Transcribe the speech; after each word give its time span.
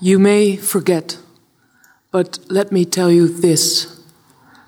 You 0.00 0.20
may 0.20 0.56
forget, 0.56 1.18
but 2.12 2.38
let 2.48 2.70
me 2.70 2.84
tell 2.84 3.10
you 3.10 3.40
this. 3.40 3.88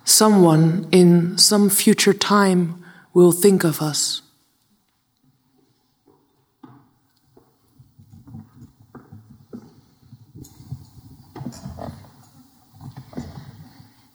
Someone 0.05 0.89
in 0.91 1.39
some 1.39 1.71
future 1.71 2.19
time 2.19 2.85
will 3.15 3.33
think 3.33 3.63
of 3.63 3.81
us. 3.81 4.23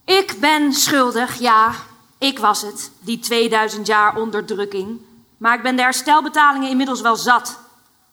Ik 0.06 0.38
ben 0.40 0.74
schuldig, 0.74 1.40
ja. 1.40 1.76
Ik 2.18 2.40
was 2.40 2.62
het, 2.62 2.92
die 3.00 3.20
2000 3.20 3.88
jaar 3.88 4.16
onderdrukking. 4.16 5.00
Maar 5.38 5.56
ik 5.56 5.64
ben 5.64 5.76
de 5.76 5.82
herstelbetalingen 5.82 6.70
inmiddels 6.70 7.02
wel 7.02 7.16
zat. 7.16 7.60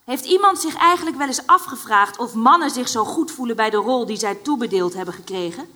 Heeft 0.04 0.24
iemand 0.24 0.58
zich 0.58 0.76
eigenlijk 0.76 1.16
wel 1.16 1.26
eens 1.26 1.46
afgevraagd 1.46 2.18
of 2.18 2.34
mannen 2.34 2.70
zich 2.70 2.88
zo 2.88 3.04
goed 3.04 3.30
voelen 3.30 3.56
bij 3.56 3.70
de 3.70 3.76
rol 3.76 4.06
die 4.06 4.16
zij 4.16 4.34
toebedeeld 4.34 4.94
hebben 4.94 5.14
gekregen? 5.14 5.68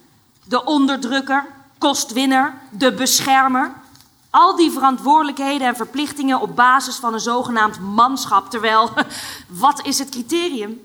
De 0.45 0.65
onderdrukker, 0.65 1.47
kostwinner, 1.79 2.55
de 2.71 2.93
beschermer. 2.93 3.75
Al 4.31 4.57
die 4.57 4.71
verantwoordelijkheden 4.71 5.67
en 5.67 5.77
verplichtingen 5.77 6.41
op 6.41 6.57
basis 6.57 6.97
van 6.97 7.13
een 7.13 7.21
zogenaamd 7.21 7.81
manschap. 7.81 8.51
Terwijl, 8.51 8.91
wat 9.49 9.87
is 9.87 9.99
het 9.99 10.09
criterium? 10.09 10.81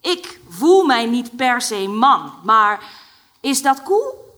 Ik 0.00 0.40
voel 0.48 0.84
mij 0.84 1.06
niet 1.06 1.36
per 1.36 1.60
se 1.60 1.88
man, 1.88 2.32
maar 2.42 2.82
is 3.40 3.62
dat 3.62 3.82
cool? 3.82 4.29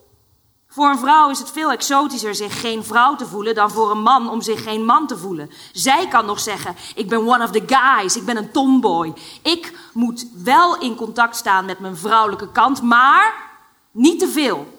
Voor 0.74 0.88
een 0.88 0.98
vrouw 0.98 1.30
is 1.30 1.38
het 1.38 1.50
veel 1.50 1.70
exotischer 1.70 2.34
zich 2.34 2.60
geen 2.60 2.84
vrouw 2.84 3.16
te 3.16 3.26
voelen 3.26 3.54
dan 3.54 3.70
voor 3.70 3.90
een 3.90 4.02
man 4.02 4.30
om 4.30 4.42
zich 4.42 4.62
geen 4.62 4.84
man 4.84 5.06
te 5.06 5.18
voelen. 5.18 5.50
Zij 5.72 6.08
kan 6.08 6.26
nog 6.26 6.40
zeggen: 6.40 6.76
Ik 6.94 7.08
ben 7.08 7.28
one 7.28 7.44
of 7.44 7.50
the 7.50 7.62
guys, 7.66 8.16
ik 8.16 8.24
ben 8.24 8.36
een 8.36 8.50
tomboy. 8.50 9.12
Ik 9.42 9.72
moet 9.92 10.26
wel 10.34 10.78
in 10.78 10.94
contact 10.94 11.36
staan 11.36 11.64
met 11.64 11.78
mijn 11.78 11.96
vrouwelijke 11.96 12.48
kant, 12.52 12.82
maar 12.82 13.34
niet 13.90 14.18
te 14.18 14.28
veel. 14.28 14.78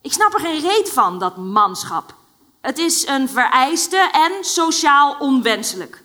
Ik 0.00 0.12
snap 0.12 0.34
er 0.34 0.40
geen 0.40 0.60
reet 0.60 0.90
van, 0.90 1.18
dat 1.18 1.36
manschap. 1.36 2.14
Het 2.60 2.78
is 2.78 3.06
een 3.06 3.28
vereiste 3.28 4.10
en 4.12 4.32
sociaal 4.40 5.16
onwenselijk. 5.18 6.02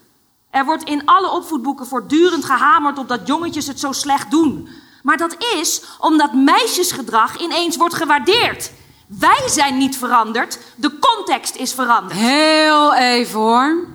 Er 0.49 0.65
wordt 0.65 0.83
in 0.83 1.05
alle 1.05 1.31
opvoedboeken 1.31 1.85
voortdurend 1.87 2.45
gehamerd 2.45 2.97
op 2.97 3.07
dat 3.07 3.27
jongetjes 3.27 3.67
het 3.67 3.79
zo 3.79 3.91
slecht 3.91 4.31
doen. 4.31 4.69
Maar 5.03 5.17
dat 5.17 5.35
is 5.55 5.83
omdat 5.99 6.33
meisjesgedrag 6.33 7.37
ineens 7.37 7.77
wordt 7.77 7.93
gewaardeerd. 7.93 8.71
Wij 9.17 9.43
zijn 9.47 9.77
niet 9.77 9.97
veranderd, 9.97 10.59
de 10.75 10.99
context 10.99 11.55
is 11.55 11.73
veranderd. 11.73 12.19
Heel 12.19 12.95
even 12.95 13.39
hoor. 13.39 13.87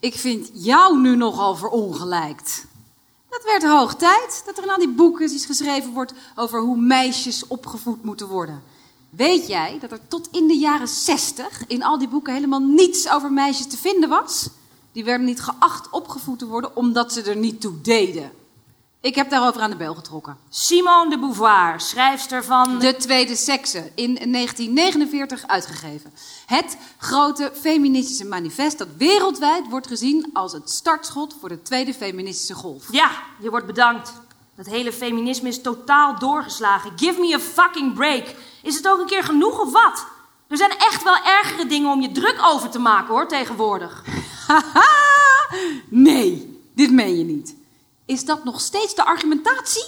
Ik 0.00 0.14
vind 0.14 0.50
jou 0.52 1.00
nu 1.00 1.16
nogal 1.16 1.56
verongelijkt. 1.56 2.64
Het 3.28 3.44
werd 3.44 3.62
hoog 3.62 3.94
tijd 3.94 4.42
dat 4.46 4.56
er 4.56 4.62
in 4.62 4.70
al 4.70 4.78
die 4.78 4.88
boeken 4.88 5.30
iets 5.30 5.46
geschreven 5.46 5.92
wordt 5.92 6.12
over 6.34 6.60
hoe 6.60 6.76
meisjes 6.76 7.46
opgevoed 7.46 8.04
moeten 8.04 8.28
worden. 8.28 8.62
Weet 9.10 9.46
jij 9.46 9.78
dat 9.80 9.92
er 9.92 10.00
tot 10.08 10.28
in 10.32 10.46
de 10.46 10.58
jaren 10.58 10.88
zestig 10.88 11.66
in 11.66 11.82
al 11.82 11.98
die 11.98 12.08
boeken 12.08 12.34
helemaal 12.34 12.62
niets 12.62 13.10
over 13.10 13.32
meisjes 13.32 13.66
te 13.66 13.76
vinden 13.76 14.08
was? 14.08 14.48
Die 14.92 15.04
werden 15.04 15.26
niet 15.26 15.40
geacht 15.40 15.90
opgevoed 15.90 16.38
te 16.38 16.46
worden 16.46 16.76
omdat 16.76 17.12
ze 17.12 17.22
er 17.22 17.36
niet 17.36 17.60
toe 17.60 17.80
deden. 17.80 18.30
Ik 19.00 19.14
heb 19.14 19.30
daarover 19.30 19.60
aan 19.60 19.70
de 19.70 19.76
bel 19.76 19.94
getrokken. 19.94 20.36
Simone 20.48 21.10
de 21.10 21.18
Beauvoir, 21.18 21.80
schrijfster 21.80 22.44
van. 22.44 22.78
De 22.78 22.96
Tweede 22.96 23.36
Sekse, 23.36 23.90
in 23.94 24.14
1949 24.14 25.46
uitgegeven. 25.46 26.12
Het 26.46 26.76
grote 26.98 27.52
feministische 27.54 28.24
manifest 28.24 28.78
dat 28.78 28.88
wereldwijd 28.96 29.68
wordt 29.68 29.86
gezien 29.86 30.30
als 30.32 30.52
het 30.52 30.70
startschot 30.70 31.36
voor 31.40 31.48
de 31.48 31.62
tweede 31.62 31.94
feministische 31.94 32.54
golf. 32.54 32.92
Ja, 32.92 33.10
je 33.40 33.50
wordt 33.50 33.66
bedankt. 33.66 34.12
Het 34.54 34.66
hele 34.66 34.92
feminisme 34.92 35.48
is 35.48 35.62
totaal 35.62 36.18
doorgeslagen. 36.18 36.92
Give 36.96 37.20
me 37.20 37.34
a 37.34 37.38
fucking 37.38 37.94
break. 37.94 38.34
Is 38.62 38.76
het 38.76 38.88
ook 38.88 39.00
een 39.00 39.06
keer 39.06 39.24
genoeg 39.24 39.60
of 39.60 39.72
wat? 39.72 40.06
Er 40.48 40.56
zijn 40.56 40.78
echt 40.78 41.02
wel 41.02 41.16
ergere 41.16 41.66
dingen 41.66 41.90
om 41.90 42.00
je 42.00 42.12
druk 42.12 42.38
over 42.44 42.70
te 42.70 42.78
maken 42.78 43.14
hoor, 43.14 43.28
tegenwoordig. 43.28 44.04
Haha! 44.46 44.84
nee, 45.88 46.60
dit 46.74 46.90
meen 46.90 47.18
je 47.18 47.24
niet. 47.24 47.57
Is 48.08 48.24
dat 48.24 48.44
nog 48.44 48.60
steeds 48.60 48.94
de 48.94 49.04
argumentatie? 49.04 49.84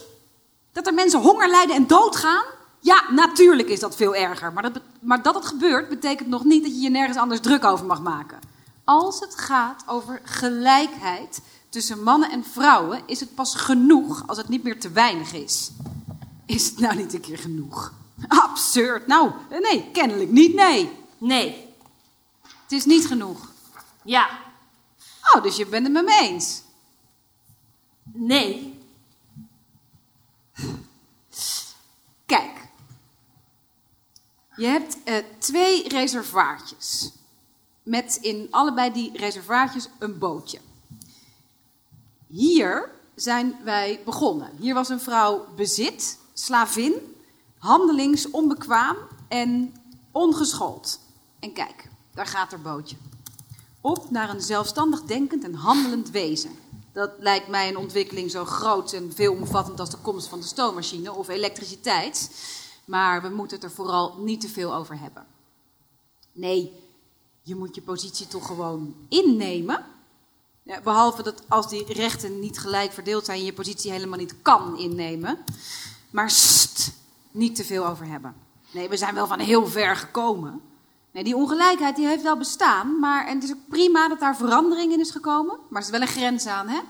Dat 0.73 0.87
er 0.87 0.95
mensen 0.95 1.21
honger 1.21 1.49
lijden 1.49 1.77
en 1.77 1.87
doodgaan? 1.87 2.45
Ja, 2.81 3.05
natuurlijk 3.11 3.69
is 3.69 3.81
dat 3.81 3.97
veel 3.97 4.15
erger. 4.15 4.53
Maar 4.53 4.63
dat, 4.63 4.83
maar 5.01 5.23
dat 5.23 5.35
het 5.35 5.47
gebeurt, 5.47 5.89
betekent 5.89 6.29
nog 6.29 6.45
niet 6.45 6.63
dat 6.63 6.73
je 6.73 6.81
je 6.81 6.91
nergens 6.91 7.19
anders 7.19 7.41
druk 7.41 7.65
over 7.65 7.87
mag 7.87 8.01
maken. 8.01 8.39
Als 8.85 9.21
het 9.21 9.35
gaat 9.35 9.83
over 9.87 10.21
gelijkheid 10.25 11.41
tussen 11.69 12.03
mannen 12.03 12.31
en 12.31 12.45
vrouwen, 12.45 13.03
is 13.07 13.21
het 13.21 13.35
pas 13.35 13.55
genoeg 13.55 14.23
als 14.27 14.39
het 14.39 14.49
niet 14.49 14.63
meer 14.63 14.81
te 14.81 14.91
weinig 14.91 15.33
is. 15.33 15.71
Is 16.47 16.67
het 16.67 16.79
nou 16.79 16.97
niet 16.97 17.15
een 17.15 17.21
keer 17.21 17.39
genoeg? 17.39 17.93
Absurd. 18.29 19.07
Nou, 19.07 19.31
nee, 19.61 19.91
kennelijk 19.93 20.31
niet, 20.31 20.55
nee. 20.55 20.91
Nee. 21.19 21.69
Het 22.43 22.73
is 22.73 22.85
niet 22.85 23.07
genoeg. 23.07 23.49
Ja. 24.03 24.29
Oh, 25.35 25.43
dus 25.43 25.57
je 25.57 25.67
bent 25.67 25.85
het 25.85 25.93
met 25.93 26.05
me 26.05 26.19
eens. 26.21 26.63
Nee. 28.13 28.79
Kijk. 32.27 32.69
Je 34.57 34.67
hebt 34.67 34.97
uh, 35.05 35.17
twee 35.39 35.89
reservaatjes. 35.89 37.13
Met 37.83 38.19
in 38.21 38.49
allebei 38.51 38.93
die 38.93 39.17
reservaatjes 39.17 39.89
een 39.99 40.19
bootje. 40.19 40.59
Hier 42.27 42.91
zijn 43.15 43.57
wij 43.65 44.01
begonnen. 44.05 44.51
Hier 44.59 44.75
was 44.75 44.89
een 44.89 45.01
vrouw 45.01 45.47
bezit, 45.57 46.19
slavin, 46.33 46.95
handelingsonbekwaam 47.59 48.97
en 49.29 49.75
ongeschoold. 50.11 51.01
En 51.39 51.53
kijk, 51.53 51.89
daar 52.15 52.27
gaat 52.27 52.53
er 52.53 52.63
bootje. 52.63 52.97
Op 53.81 54.11
naar 54.11 54.31
een 54.31 54.41
zelfstandig 54.41 55.03
denkend 55.03 55.45
en 55.45 55.55
handelend 55.55 56.11
wezen. 56.11 56.51
Dat 56.93 57.11
lijkt 57.19 57.49
mij 57.49 57.69
een 57.69 57.77
ontwikkeling 57.77 58.31
zo 58.31 58.45
groot 58.45 58.93
en 58.93 59.13
veelomvattend 59.15 59.81
als 59.81 59.91
de 59.91 59.97
komst 59.97 60.27
van 60.27 60.41
de 60.41 60.47
stoommachine 60.47 61.13
of 61.13 61.29
elektriciteit. 61.29 62.31
Maar 62.85 63.23
we 63.23 63.29
moeten 63.29 63.57
het 63.57 63.65
er 63.65 63.75
vooral 63.75 64.15
niet 64.19 64.41
te 64.41 64.49
veel 64.49 64.75
over 64.75 64.99
hebben. 64.99 65.27
Nee, 66.33 66.73
je 67.43 67.57
moet 67.57 67.75
je 67.75 67.83
positie 67.83 68.27
toch 68.27 68.47
gewoon 68.47 68.95
innemen. 69.09 69.85
Ja, 70.63 70.81
behalve 70.81 71.23
dat 71.23 71.43
als 71.49 71.69
die 71.69 71.93
rechten 71.93 72.41
niet 72.41 72.59
gelijk 72.59 72.93
verdeeld 72.93 73.25
zijn, 73.25 73.39
je 73.39 73.45
je 73.45 73.53
positie 73.53 73.93
helemaal 73.93 74.19
niet 74.19 74.43
kan 74.43 74.79
innemen. 74.79 75.39
Maar 76.11 76.31
st, 76.31 76.93
niet 77.31 77.57
te 77.57 77.65
veel 77.65 77.87
over 77.87 78.07
hebben. 78.07 78.35
Nee, 78.71 78.89
we 78.89 78.97
zijn 78.97 79.15
wel 79.15 79.27
van 79.27 79.39
heel 79.39 79.67
ver 79.67 79.97
gekomen. 79.97 80.61
Nee, 81.13 81.25
die 81.25 81.37
ongelijkheid 81.37 81.97
die 81.97 82.07
heeft 82.07 82.23
wel 82.23 82.37
bestaan, 82.37 82.99
maar 82.99 83.27
en 83.27 83.35
het 83.35 83.45
is 83.45 83.53
ook 83.53 83.69
prima 83.69 84.09
dat 84.09 84.21
daar 84.21 84.37
verandering 84.37 84.93
in 84.93 85.01
is 85.01 85.11
gekomen, 85.11 85.59
maar 85.69 85.81
er 85.81 85.87
is 85.87 85.93
wel 85.93 86.01
een 86.01 86.07
grens 86.07 86.47
aan, 86.47 86.69
hè? 86.69 86.81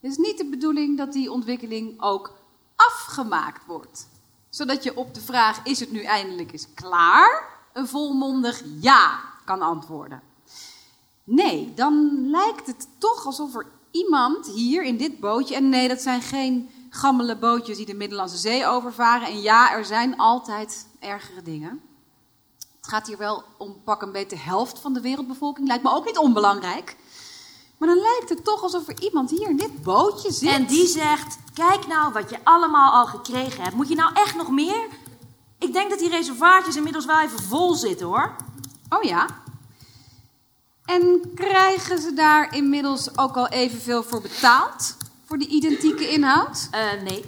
Het 0.00 0.10
is 0.10 0.16
niet 0.16 0.38
de 0.38 0.48
bedoeling 0.48 0.98
dat 0.98 1.12
die 1.12 1.32
ontwikkeling 1.32 2.02
ook 2.02 2.32
afgemaakt 2.76 3.66
wordt. 3.66 4.08
Zodat 4.48 4.82
je 4.82 4.96
op 4.96 5.14
de 5.14 5.20
vraag, 5.20 5.60
is 5.64 5.80
het 5.80 5.92
nu 5.92 6.02
eindelijk 6.02 6.52
eens 6.52 6.66
klaar, 6.74 7.44
een 7.72 7.88
volmondig 7.88 8.62
ja 8.80 9.20
kan 9.44 9.62
antwoorden. 9.62 10.22
Nee, 11.24 11.72
dan 11.74 12.24
lijkt 12.30 12.66
het 12.66 12.88
toch 12.98 13.26
alsof 13.26 13.54
er 13.54 13.66
iemand 13.90 14.46
hier 14.46 14.84
in 14.84 14.96
dit 14.96 15.20
bootje, 15.20 15.54
en 15.54 15.68
nee, 15.68 15.88
dat 15.88 16.00
zijn 16.00 16.22
geen 16.22 16.70
gammele 16.90 17.36
bootjes 17.36 17.76
die 17.76 17.86
de 17.86 17.94
Middellandse 17.94 18.36
Zee 18.36 18.66
overvaren, 18.66 19.28
en 19.28 19.40
ja, 19.40 19.72
er 19.72 19.84
zijn 19.84 20.18
altijd 20.18 20.86
ergere 20.98 21.42
dingen. 21.42 21.87
Het 22.88 22.96
gaat 22.96 23.06
hier 23.06 23.18
wel 23.18 23.44
om 23.56 23.80
pak 23.84 24.02
een 24.02 24.12
beetje 24.12 24.36
de 24.36 24.42
helft 24.42 24.78
van 24.78 24.92
de 24.92 25.00
wereldbevolking. 25.00 25.66
Lijkt 25.66 25.82
me 25.82 25.90
ook 25.90 26.04
niet 26.04 26.18
onbelangrijk. 26.18 26.96
Maar 27.78 27.88
dan 27.88 27.98
lijkt 27.98 28.28
het 28.28 28.44
toch 28.44 28.62
alsof 28.62 28.88
er 28.88 29.02
iemand 29.02 29.30
hier 29.30 29.48
in 29.48 29.56
dit 29.56 29.82
bootje 29.82 30.32
zit. 30.32 30.48
En 30.48 30.66
die 30.66 30.86
zegt: 30.86 31.38
Kijk 31.54 31.86
nou 31.86 32.12
wat 32.12 32.30
je 32.30 32.38
allemaal 32.44 32.92
al 32.92 33.06
gekregen 33.06 33.62
hebt. 33.62 33.74
Moet 33.74 33.88
je 33.88 33.94
nou 33.94 34.10
echt 34.14 34.36
nog 34.36 34.50
meer? 34.50 34.86
Ik 35.58 35.72
denk 35.72 35.90
dat 35.90 35.98
die 35.98 36.08
reservaatjes 36.08 36.76
inmiddels 36.76 37.04
wel 37.06 37.20
even 37.20 37.42
vol 37.42 37.74
zitten 37.74 38.06
hoor. 38.06 38.36
Oh 38.88 39.02
ja? 39.02 39.26
En 40.84 41.32
krijgen 41.34 41.98
ze 41.98 42.12
daar 42.12 42.54
inmiddels 42.54 43.18
ook 43.18 43.36
al 43.36 43.48
evenveel 43.48 44.02
voor 44.02 44.20
betaald? 44.20 44.96
Voor 45.24 45.38
die 45.38 45.48
identieke 45.48 46.08
inhoud? 46.08 46.68
Uh, 46.74 47.02
nee. 47.02 47.24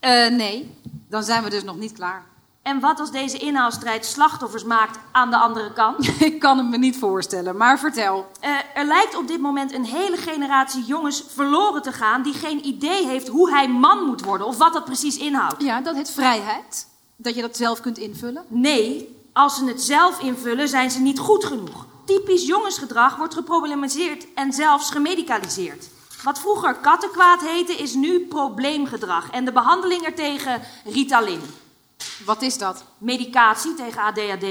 Uh, 0.00 0.36
nee, 0.36 0.76
dan 1.08 1.22
zijn 1.22 1.44
we 1.44 1.50
dus 1.50 1.64
nog 1.64 1.76
niet 1.76 1.92
klaar. 1.92 2.24
En 2.62 2.80
wat 2.80 3.00
als 3.00 3.10
deze 3.10 3.38
inhaalstrijd 3.38 4.06
slachtoffers 4.06 4.64
maakt 4.64 4.98
aan 5.12 5.30
de 5.30 5.36
andere 5.36 5.72
kant? 5.72 6.08
Ik 6.30 6.40
kan 6.40 6.58
het 6.58 6.68
me 6.68 6.78
niet 6.78 6.98
voorstellen, 6.98 7.56
maar 7.56 7.78
vertel. 7.78 8.26
Uh, 8.44 8.50
er 8.74 8.84
lijkt 8.84 9.16
op 9.16 9.28
dit 9.28 9.40
moment 9.40 9.72
een 9.72 9.84
hele 9.84 10.16
generatie 10.16 10.84
jongens 10.84 11.24
verloren 11.28 11.82
te 11.82 11.92
gaan 11.92 12.22
die 12.22 12.34
geen 12.34 12.66
idee 12.66 13.06
heeft 13.06 13.28
hoe 13.28 13.50
hij 13.50 13.68
man 13.68 14.04
moet 14.04 14.24
worden 14.24 14.46
of 14.46 14.58
wat 14.58 14.72
dat 14.72 14.84
precies 14.84 15.18
inhoudt. 15.18 15.62
Ja, 15.62 15.80
dat 15.80 15.94
heet 15.94 16.10
vrijheid. 16.10 16.86
Dat 17.16 17.34
je 17.34 17.40
dat 17.40 17.56
zelf 17.56 17.80
kunt 17.80 17.98
invullen? 17.98 18.44
Nee, 18.48 19.18
als 19.32 19.56
ze 19.56 19.64
het 19.64 19.82
zelf 19.82 20.20
invullen, 20.20 20.68
zijn 20.68 20.90
ze 20.90 21.00
niet 21.00 21.18
goed 21.18 21.44
genoeg. 21.44 21.86
Typisch 22.04 22.46
jongensgedrag 22.46 23.16
wordt 23.16 23.34
geproblematiseerd 23.34 24.26
en 24.34 24.52
zelfs 24.52 24.90
gemedicaliseerd. 24.90 25.88
Wat 26.22 26.40
vroeger 26.40 26.74
kattenkwaad 26.74 27.40
heette, 27.40 27.72
is 27.72 27.94
nu 27.94 28.20
probleemgedrag. 28.20 29.30
En 29.30 29.44
de 29.44 29.52
behandeling 29.52 30.02
ertegen 30.02 30.62
Ritalin. 30.84 31.40
Wat 32.24 32.42
is 32.42 32.58
dat? 32.58 32.84
Medicatie 32.98 33.74
tegen 33.74 34.02
ADHD. 34.02 34.44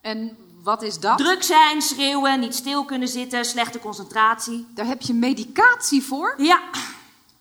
En 0.00 0.36
wat 0.62 0.82
is 0.82 0.98
dat? 0.98 1.18
Druk 1.18 1.42
zijn, 1.42 1.82
schreeuwen, 1.82 2.40
niet 2.40 2.54
stil 2.54 2.84
kunnen 2.84 3.08
zitten, 3.08 3.44
slechte 3.44 3.78
concentratie. 3.78 4.66
Daar 4.74 4.86
heb 4.86 5.02
je 5.02 5.14
medicatie 5.14 6.02
voor. 6.02 6.34
Ja, 6.36 6.60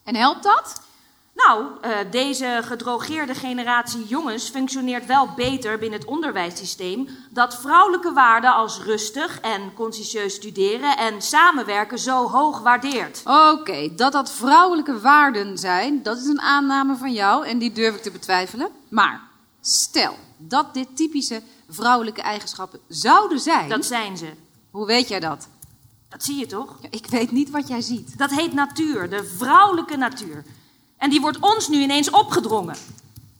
En 0.04 0.16
helpt 0.16 0.44
dat? 0.44 0.82
Nou, 1.48 1.66
eh, 1.82 1.92
deze 2.12 2.62
gedrogeerde 2.64 3.36
generatie 3.36 4.06
jongens 4.08 4.50
functioneert 4.50 5.06
wel 5.06 5.30
beter 5.36 5.78
binnen 5.78 6.00
het 6.00 6.08
onderwijssysteem 6.08 7.08
dat 7.30 7.60
vrouwelijke 7.60 8.14
waarden 8.14 8.54
als 8.54 8.80
rustig 8.80 9.40
en 9.40 9.74
consciëntieus 9.74 10.34
studeren 10.34 10.98
en 10.98 11.22
samenwerken 11.22 12.00
zo 12.00 12.30
hoog 12.30 12.60
waardeert. 12.60 13.22
Oké, 13.26 13.96
dat 13.96 14.12
dat 14.12 14.32
vrouwelijke 14.32 15.00
waarden 15.00 15.58
zijn, 15.58 16.04
dat 16.04 16.18
is 16.18 16.26
een 16.26 16.42
aanname 16.42 16.96
van 16.96 17.14
jou 17.14 17.48
en 17.48 17.58
die 17.58 17.72
durf 17.72 17.96
ik 17.96 18.02
te 18.02 18.12
betwijfelen. 18.12 18.70
Maar 18.90 19.22
stel 19.62 20.16
dat 20.38 20.74
dit 20.74 20.88
typische 20.96 21.42
vrouwelijke 21.70 22.22
eigenschappen 22.22 22.80
zouden 22.88 23.40
zijn. 23.40 23.70
Dat 23.70 23.86
zijn 23.86 24.18
ze. 24.18 24.30
Hoe 24.72 24.86
weet 24.86 25.08
jij 25.08 25.20
dat? 25.20 25.48
Dat 26.10 26.24
zie 26.24 26.38
je 26.38 26.46
toch? 26.46 26.78
Ja, 26.82 26.88
ik 26.92 27.06
weet 27.06 27.32
niet 27.32 27.50
wat 27.50 27.68
jij 27.68 27.82
ziet. 27.82 28.18
Dat 28.18 28.30
heet 28.30 28.54
natuur, 28.54 29.10
de 29.10 29.24
vrouwelijke 29.38 29.98
natuur. 29.98 30.44
En 31.00 31.10
die 31.10 31.22
wordt 31.22 31.40
ons 31.40 31.68
nu 31.68 31.82
ineens 31.82 32.10
opgedrongen. 32.10 32.76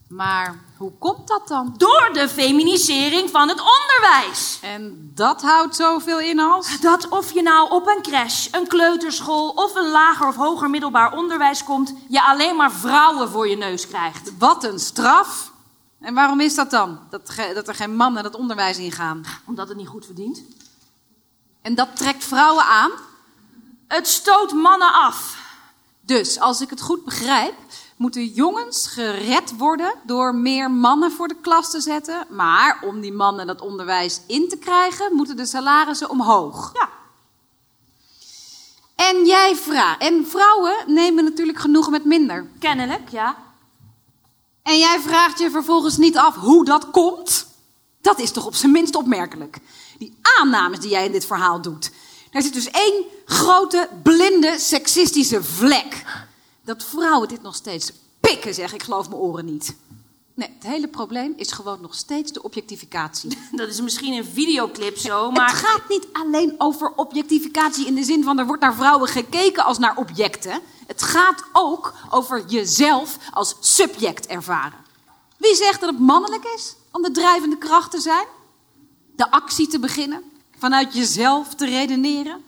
Maar 0.08 0.60
hoe 0.78 0.92
komt 1.00 1.28
dat 1.28 1.48
dan? 1.48 1.74
Door 1.78 2.10
de 2.14 2.30
feminisering 2.30 3.30
van 3.30 3.48
het 3.48 3.60
onderwijs. 3.60 4.60
En 4.62 5.12
dat 5.16 5.42
houdt 5.42 5.76
zoveel 5.76 6.20
in 6.20 6.40
als. 6.40 6.80
Dat 6.80 7.08
of 7.10 7.32
je 7.32 7.42
nou 7.42 7.72
op 7.72 7.88
een 7.88 8.02
crash, 8.02 8.48
een 8.52 8.68
kleuterschool 8.68 9.50
of 9.50 9.76
een 9.76 9.90
lager 9.90 10.28
of 10.28 10.36
hoger 10.36 10.70
middelbaar 10.70 11.18
onderwijs 11.18 11.64
komt, 11.64 11.94
je 12.08 12.24
alleen 12.24 12.56
maar 12.56 12.72
vrouwen 12.72 13.30
voor 13.30 13.48
je 13.48 13.58
neus 13.58 13.88
krijgt. 13.88 14.38
Wat 14.38 14.64
een 14.64 14.80
straf! 14.80 15.52
En 16.00 16.14
waarom 16.14 16.40
is 16.40 16.56
dat 16.56 16.72
dan? 16.72 17.00
Dat, 17.10 17.36
dat 17.54 17.68
er 17.68 17.76
geen 17.76 17.96
mannen 17.96 18.24
dat 18.24 18.36
onderwijs 18.36 18.78
ingaan. 18.78 19.24
Omdat 19.46 19.68
het 19.68 19.78
niet 19.78 19.88
goed 19.88 20.06
verdient. 20.06 20.42
En 21.62 21.76
dat 21.76 21.96
trekt 21.96 22.24
vrouwen 22.24 22.66
aan. 22.66 22.92
Het 23.88 24.08
stoot 24.08 24.54
mannen 24.54 24.94
af. 24.94 25.39
Dus 26.10 26.40
als 26.40 26.62
ik 26.62 26.70
het 26.70 26.82
goed 26.82 27.06
begrijp, 27.06 27.54
moeten 27.96 28.26
jongens 28.26 28.88
gered 28.88 29.58
worden 29.58 29.94
door 30.04 30.36
meer 30.36 30.72
mannen 30.72 31.12
voor 31.12 31.28
de 31.28 31.36
klas 31.42 31.72
te 31.72 31.82
zetten. 31.82 32.26
Maar 32.30 32.80
om 32.86 33.00
die 33.00 33.14
mannen 33.14 33.48
dat 33.48 33.62
onderwijs 33.62 34.22
in 34.28 34.50
te 34.50 34.58
krijgen, 34.58 35.16
moeten 35.16 35.38
de 35.38 35.46
salarissen 35.46 36.10
omhoog. 36.10 36.72
Ja, 36.74 36.90
En 38.96 39.26
jij 39.26 39.56
vraagt. 39.56 40.02
En 40.02 40.28
vrouwen 40.28 40.76
nemen 40.88 41.24
natuurlijk 41.24 41.60
genoegen 41.60 41.92
met 41.92 42.06
minder. 42.06 42.48
kennelijk, 42.60 43.10
ja. 43.10 43.36
En 44.64 44.78
jij 44.78 45.00
vraagt 45.00 45.40
je 45.40 45.52
vervolgens 45.52 45.98
niet 45.98 46.18
af 46.18 46.36
hoe 46.36 46.66
dat 46.66 46.92
komt? 46.92 47.48
Dat 48.02 48.20
is 48.20 48.32
toch 48.32 48.46
op 48.46 48.56
zijn 48.56 48.72
minst 48.72 48.96
opmerkelijk. 48.96 49.58
Die 49.98 50.18
aannames 50.40 50.80
die 50.80 50.90
jij 50.90 51.06
in 51.06 51.12
dit 51.12 51.26
verhaal 51.26 51.62
doet. 51.62 51.92
Daar 52.32 52.42
zit 52.42 52.54
dus 52.54 52.70
één 52.70 53.04
grote, 53.30 53.90
blinde, 54.04 54.60
seksistische 54.60 55.44
vlek. 55.44 56.04
Dat 56.62 56.84
vrouwen 56.84 57.28
dit 57.28 57.42
nog 57.42 57.56
steeds 57.56 57.92
pikken, 58.20 58.54
zeg 58.54 58.74
ik, 58.74 58.84
geloof 58.84 59.10
mijn 59.10 59.22
oren 59.22 59.46
niet. 59.46 59.76
Nee, 60.34 60.50
het 60.54 60.68
hele 60.68 60.88
probleem 60.88 61.34
is 61.36 61.52
gewoon 61.52 61.82
nog 61.82 61.96
steeds 61.96 62.32
de 62.32 62.44
objectificatie. 62.44 63.38
Dat 63.52 63.70
is 63.70 63.82
misschien 63.82 64.14
een 64.14 64.26
videoclip 64.26 64.98
zo, 64.98 65.32
maar... 65.32 65.50
Het 65.50 65.60
gaat 65.60 65.90
niet 65.90 66.08
alleen 66.12 66.56
over 66.58 66.94
objectificatie 66.96 67.88
in 67.88 67.96
de 67.96 68.04
zin 68.04 68.24
van 68.24 68.40
er 68.40 68.46
wordt 68.46 68.62
naar 68.62 68.76
vrouwen 68.76 69.08
gekeken 69.08 69.66
als 69.66 69.78
naar 69.78 69.98
objecten. 69.98 70.62
Het 70.88 71.02
gaat 71.02 71.44
ook 71.54 71.94
over 72.10 72.46
jezelf 72.48 73.18
als 73.32 73.56
subject 73.60 74.28
ervaren. 74.28 74.80
Wie 75.38 75.56
zegt 75.56 75.80
dat 75.80 75.90
het 75.90 76.00
mannelijk 76.00 76.44
is 76.56 76.76
om 76.92 77.02
de 77.02 77.12
drijvende 77.12 77.58
kracht 77.58 77.92
te 77.92 78.00
zijn? 78.00 78.26
De 79.16 79.32
actie 79.32 79.68
te 79.68 79.80
beginnen, 79.80 80.24
vanuit 80.58 80.94
jezelf 80.94 81.56
te 81.56 81.66
redeneren? 81.66 82.44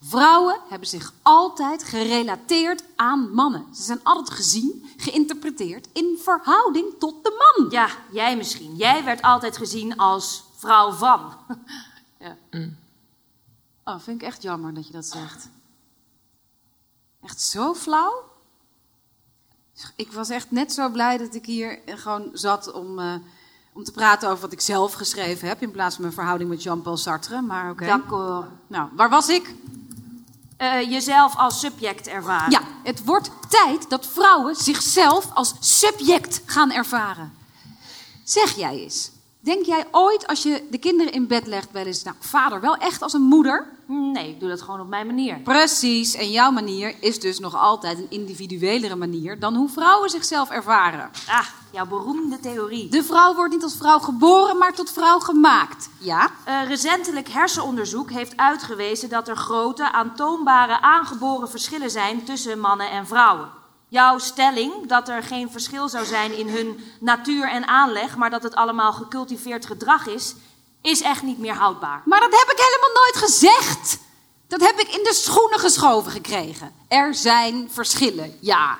Vrouwen 0.00 0.60
hebben 0.68 0.88
zich 0.88 1.12
altijd 1.22 1.84
gerelateerd 1.84 2.84
aan 2.96 3.30
mannen. 3.34 3.66
Ze 3.74 3.82
zijn 3.82 4.00
altijd 4.02 4.30
gezien, 4.30 4.92
geïnterpreteerd 4.96 5.88
in 5.92 6.18
verhouding 6.22 6.94
tot 6.98 7.24
de 7.24 7.54
man. 7.56 7.70
Ja, 7.70 7.88
jij 8.12 8.36
misschien. 8.36 8.76
Jij 8.76 9.04
werd 9.04 9.22
altijd 9.22 9.56
gezien 9.56 9.96
als 9.96 10.44
vrouw 10.56 10.92
van. 10.92 11.32
ja. 12.20 12.36
Oh, 13.84 14.00
vind 14.00 14.20
ik 14.20 14.26
echt 14.26 14.42
jammer 14.42 14.74
dat 14.74 14.86
je 14.86 14.92
dat 14.92 15.06
zegt. 15.06 15.48
Echt 17.22 17.40
zo 17.40 17.74
flauw? 17.74 18.24
Ik 19.96 20.12
was 20.12 20.28
echt 20.28 20.50
net 20.50 20.72
zo 20.72 20.88
blij 20.88 21.18
dat 21.18 21.34
ik 21.34 21.46
hier 21.46 21.80
gewoon 21.86 22.30
zat 22.32 22.72
om, 22.72 22.98
eh, 22.98 23.14
om 23.72 23.84
te 23.84 23.92
praten 23.92 24.28
over 24.28 24.40
wat 24.40 24.52
ik 24.52 24.60
zelf 24.60 24.92
geschreven 24.92 25.48
heb... 25.48 25.62
in 25.62 25.70
plaats 25.70 25.94
van 25.94 26.02
mijn 26.04 26.14
verhouding 26.14 26.50
met 26.50 26.62
Jean-Paul 26.62 26.96
Sartre, 26.96 27.40
maar 27.40 27.70
oké. 27.70 27.86
D'accord. 27.86 28.46
Nou, 28.66 28.88
waar 28.92 29.10
was 29.10 29.28
ik? 29.28 29.54
Eh, 30.56 30.90
jezelf 30.90 31.36
als 31.36 31.60
subject 31.60 32.06
ervaren. 32.06 32.50
Ja, 32.50 32.60
het 32.84 33.04
wordt 33.04 33.30
tijd 33.48 33.90
dat 33.90 34.06
vrouwen 34.06 34.56
zichzelf 34.56 35.30
als 35.34 35.54
subject 35.60 36.42
gaan 36.46 36.72
ervaren. 36.72 37.32
Zeg 38.24 38.56
jij 38.56 38.78
eens, 38.78 39.10
denk 39.46 39.64
jij 39.64 39.84
ooit 39.90 40.26
als 40.26 40.42
je 40.42 40.66
de 40.70 40.78
kinderen 40.78 41.12
in 41.12 41.26
bed 41.26 41.46
legt 41.46 41.72
wel 41.72 41.84
eens... 41.84 42.02
nou, 42.02 42.16
vader 42.20 42.60
wel 42.60 42.76
echt 42.76 43.02
als 43.02 43.12
een 43.12 43.22
moeder... 43.22 43.74
Nee, 43.88 44.28
ik 44.28 44.40
doe 44.40 44.48
dat 44.48 44.62
gewoon 44.62 44.80
op 44.80 44.88
mijn 44.88 45.06
manier. 45.06 45.38
Precies, 45.38 46.14
en 46.14 46.30
jouw 46.30 46.50
manier 46.50 46.94
is 47.00 47.20
dus 47.20 47.38
nog 47.38 47.56
altijd 47.56 47.98
een 47.98 48.10
individuelere 48.10 48.96
manier 48.96 49.38
dan 49.38 49.54
hoe 49.54 49.68
vrouwen 49.68 50.10
zichzelf 50.10 50.50
ervaren. 50.50 51.10
Ah, 51.28 51.46
jouw 51.70 51.86
beroemde 51.86 52.40
theorie. 52.40 52.88
De 52.88 53.04
vrouw 53.04 53.34
wordt 53.34 53.52
niet 53.52 53.62
als 53.62 53.76
vrouw 53.76 53.98
geboren, 53.98 54.58
maar 54.58 54.74
tot 54.74 54.90
vrouw 54.90 55.18
gemaakt. 55.18 55.88
Ja? 55.98 56.30
Eh, 56.44 56.68
recentelijk 56.68 57.28
hersenonderzoek 57.28 58.10
heeft 58.10 58.36
uitgewezen 58.36 59.08
dat 59.08 59.28
er 59.28 59.36
grote, 59.36 59.92
aantoonbare, 59.92 60.80
aangeboren 60.80 61.50
verschillen 61.50 61.90
zijn 61.90 62.24
tussen 62.24 62.60
mannen 62.60 62.90
en 62.90 63.06
vrouwen. 63.06 63.48
Jouw 63.96 64.18
stelling 64.18 64.86
dat 64.86 65.08
er 65.08 65.22
geen 65.22 65.50
verschil 65.50 65.88
zou 65.88 66.04
zijn 66.04 66.36
in 66.38 66.48
hun 66.48 66.84
natuur 67.00 67.48
en 67.48 67.68
aanleg, 67.68 68.16
maar 68.16 68.30
dat 68.30 68.42
het 68.42 68.54
allemaal 68.54 68.92
gecultiveerd 68.92 69.66
gedrag 69.66 70.06
is, 70.06 70.34
is 70.82 71.02
echt 71.02 71.22
niet 71.22 71.38
meer 71.38 71.54
houdbaar. 71.54 72.02
Maar 72.04 72.20
dat 72.20 72.30
heb 72.30 72.50
ik 72.50 72.64
helemaal 72.64 73.02
nooit 73.02 73.16
gezegd. 73.16 73.98
Dat 74.48 74.60
heb 74.60 74.78
ik 74.78 74.88
in 74.88 75.02
de 75.02 75.14
schoenen 75.14 75.58
geschoven 75.58 76.12
gekregen. 76.12 76.72
Er 76.88 77.14
zijn 77.14 77.68
verschillen, 77.72 78.36
ja. 78.40 78.78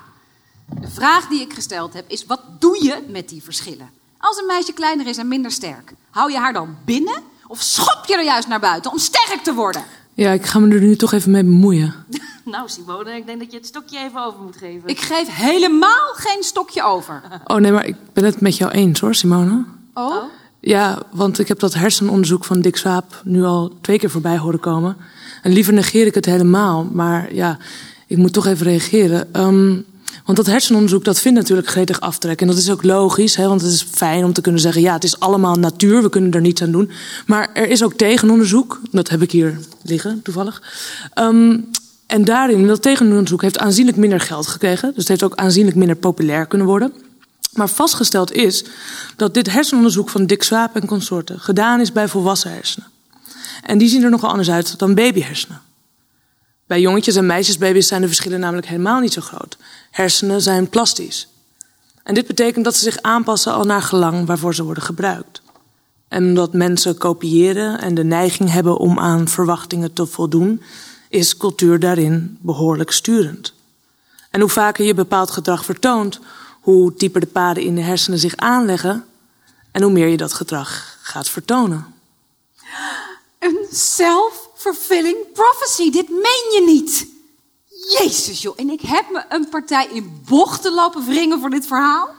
De 0.65 0.89
vraag 0.89 1.27
die 1.27 1.41
ik 1.41 1.53
gesteld 1.53 1.93
heb 1.93 2.09
is: 2.09 2.25
wat 2.25 2.41
doe 2.59 2.83
je 2.83 3.05
met 3.07 3.29
die 3.29 3.43
verschillen? 3.43 3.91
Als 4.17 4.37
een 4.37 4.45
meisje 4.45 4.73
kleiner 4.73 5.07
is 5.07 5.17
en 5.17 5.27
minder 5.27 5.51
sterk, 5.51 5.93
hou 6.09 6.31
je 6.31 6.37
haar 6.37 6.53
dan 6.53 6.77
binnen 6.85 7.23
of 7.47 7.61
schop 7.61 8.05
je 8.05 8.15
er 8.15 8.23
juist 8.23 8.47
naar 8.47 8.59
buiten 8.59 8.91
om 8.91 8.97
sterk 8.97 9.43
te 9.43 9.53
worden? 9.53 9.85
Ja, 10.17 10.31
ik 10.31 10.45
ga 10.45 10.59
me 10.59 10.75
er 10.75 10.81
nu 10.81 10.95
toch 10.95 11.11
even 11.13 11.31
mee 11.31 11.43
bemoeien. 11.43 11.93
Nou, 12.45 12.69
Simone, 12.69 13.15
ik 13.15 13.25
denk 13.25 13.39
dat 13.39 13.51
je 13.51 13.57
het 13.57 13.65
stokje 13.65 13.99
even 13.99 14.25
over 14.25 14.41
moet 14.41 14.57
geven. 14.57 14.89
Ik 14.89 14.99
geef 14.99 15.27
helemaal 15.35 16.13
geen 16.13 16.43
stokje 16.43 16.83
over. 16.83 17.21
Oh 17.45 17.57
nee, 17.57 17.71
maar 17.71 17.85
ik 17.85 17.95
ben 18.13 18.23
het 18.23 18.41
met 18.41 18.57
jou 18.57 18.71
eens 18.71 18.99
hoor, 18.99 19.15
Simone. 19.15 19.65
Oh? 19.93 20.23
Ja, 20.59 21.01
want 21.11 21.39
ik 21.39 21.47
heb 21.47 21.59
dat 21.59 21.73
hersenonderzoek 21.73 22.45
van 22.45 22.61
Dick 22.61 22.77
Swaap 22.77 23.21
nu 23.23 23.43
al 23.43 23.77
twee 23.81 23.99
keer 23.99 24.09
voorbij 24.09 24.37
horen 24.37 24.59
komen. 24.59 24.97
En 25.41 25.51
liever 25.51 25.73
negeer 25.73 26.05
ik 26.05 26.15
het 26.15 26.25
helemaal, 26.25 26.83
maar 26.83 27.33
ja, 27.33 27.57
ik 28.07 28.17
moet 28.17 28.33
toch 28.33 28.45
even 28.45 28.65
reageren. 28.65 29.33
Ehm, 29.33 29.75
want 30.27 30.37
dat 30.37 30.45
hersenonderzoek 30.45 31.03
dat 31.03 31.19
vindt 31.19 31.37
natuurlijk 31.37 31.67
gretig 31.67 31.99
aftrek. 31.99 32.41
En 32.41 32.47
dat 32.47 32.57
is 32.57 32.71
ook 32.71 32.83
logisch, 32.83 33.35
hè, 33.35 33.47
want 33.47 33.61
het 33.61 33.71
is 33.71 33.87
fijn 33.91 34.23
om 34.23 34.33
te 34.33 34.41
kunnen 34.41 34.61
zeggen... 34.61 34.81
ja, 34.81 34.93
het 34.93 35.03
is 35.03 35.19
allemaal 35.19 35.55
natuur, 35.55 36.01
we 36.01 36.09
kunnen 36.09 36.31
er 36.31 36.41
niets 36.41 36.61
aan 36.61 36.71
doen. 36.71 36.91
Maar 37.25 37.49
er 37.53 37.69
is 37.69 37.83
ook 37.83 37.93
tegenonderzoek, 37.93 38.81
dat 38.91 39.09
heb 39.09 39.21
ik 39.21 39.31
hier 39.31 39.59
liggen 39.81 40.21
toevallig. 40.21 40.61
Ehm, 41.13 41.59
en 42.07 42.25
daarin, 42.25 42.67
dat 42.67 42.81
tegenonderzoek 42.81 43.41
heeft 43.41 43.59
aanzienlijk 43.59 43.97
minder 43.97 44.19
geld 44.19 44.47
gekregen. 44.47 44.87
Dus 44.87 44.97
het 44.97 45.07
heeft 45.07 45.23
ook 45.23 45.35
aanzienlijk 45.35 45.77
minder 45.77 45.95
populair 45.95 46.45
kunnen 46.45 46.67
worden. 46.67 46.93
Maar 47.53 47.69
vastgesteld 47.69 48.31
is 48.31 48.63
dat 49.15 49.33
dit 49.33 49.51
hersenonderzoek 49.51 50.09
van 50.09 50.25
Dick 50.25 50.43
Swaap 50.43 50.75
en 50.75 50.85
consorten 50.85 51.39
gedaan 51.39 51.79
is 51.79 51.91
bij 51.91 52.07
volwassen 52.07 52.51
hersenen. 52.51 52.87
En 53.63 53.77
die 53.77 53.89
zien 53.89 54.03
er 54.03 54.09
nogal 54.09 54.29
anders 54.29 54.49
uit 54.49 54.79
dan 54.79 54.95
babyhersenen. 54.95 55.61
Bij 56.67 56.81
jongetjes 56.81 57.15
en 57.15 57.25
meisjesbaby's 57.25 57.87
zijn 57.87 58.01
de 58.01 58.07
verschillen 58.07 58.39
namelijk 58.39 58.67
helemaal 58.67 58.99
niet 58.99 59.13
zo 59.13 59.21
groot. 59.21 59.57
Hersenen 59.91 60.41
zijn 60.41 60.69
plastisch. 60.69 61.27
En 62.03 62.13
dit 62.13 62.27
betekent 62.27 62.65
dat 62.65 62.75
ze 62.75 62.83
zich 62.83 63.01
aanpassen 63.01 63.53
al 63.53 63.63
naar 63.63 63.81
gelang 63.81 64.25
waarvoor 64.25 64.55
ze 64.55 64.63
worden 64.63 64.83
gebruikt. 64.83 65.41
En 66.07 66.23
omdat 66.23 66.53
mensen 66.53 66.97
kopiëren 66.97 67.79
en 67.81 67.95
de 67.95 68.03
neiging 68.03 68.51
hebben 68.51 68.77
om 68.77 68.99
aan 68.99 69.27
verwachtingen 69.27 69.93
te 69.93 70.05
voldoen, 70.05 70.61
is 71.09 71.37
cultuur 71.37 71.79
daarin 71.79 72.37
behoorlijk 72.41 72.91
sturend. 72.91 73.53
En 74.31 74.39
hoe 74.39 74.49
vaker 74.49 74.85
je 74.85 74.93
bepaald 74.93 75.31
gedrag 75.31 75.65
vertoont, 75.65 76.19
hoe 76.61 76.93
dieper 76.97 77.21
de 77.21 77.27
paden 77.27 77.63
in 77.63 77.75
de 77.75 77.81
hersenen 77.81 78.19
zich 78.19 78.35
aanleggen 78.35 79.05
en 79.71 79.81
hoe 79.81 79.91
meer 79.91 80.07
je 80.07 80.17
dat 80.17 80.33
gedrag 80.33 80.97
gaat 81.01 81.29
vertonen. 81.29 81.85
Een 83.39 83.57
self-fulfilling 84.57 85.31
prophecy. 85.33 85.91
Dit 85.91 86.09
meen 86.09 86.51
je 86.53 86.61
niet. 86.65 87.07
Jezus 87.99 88.41
joh, 88.41 88.53
en 88.59 88.69
ik 88.69 88.81
heb 88.81 89.09
me 89.09 89.25
een 89.29 89.49
partij 89.49 89.87
in 89.87 90.21
bochten 90.29 90.73
lopen 90.73 91.05
wringen 91.05 91.39
voor 91.39 91.49
dit 91.49 91.67
verhaal. 91.67 92.09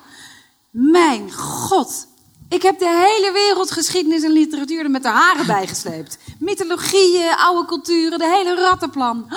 Mijn 0.71 1.33
god, 1.33 2.07
ik 2.49 2.63
heb 2.63 2.79
de 2.79 2.89
hele 2.89 3.33
wereldgeschiedenis 3.33 4.23
en 4.23 4.31
literatuur 4.31 4.85
er 4.85 4.91
met 4.91 5.03
de 5.03 5.09
haren 5.09 5.47
bijgesleept. 5.47 6.19
Mythologieën, 6.39 7.35
oude 7.37 7.69
culturen, 7.69 8.19
de 8.19 8.29
hele 8.29 8.55
rattenplan. 8.55 9.33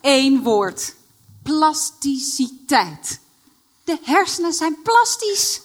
Eén 0.00 0.42
woord. 0.42 0.94
Plasticiteit. 1.42 3.20
De 3.84 3.98
hersenen 4.02 4.52
zijn 4.52 4.76
plastisch. 4.82 5.60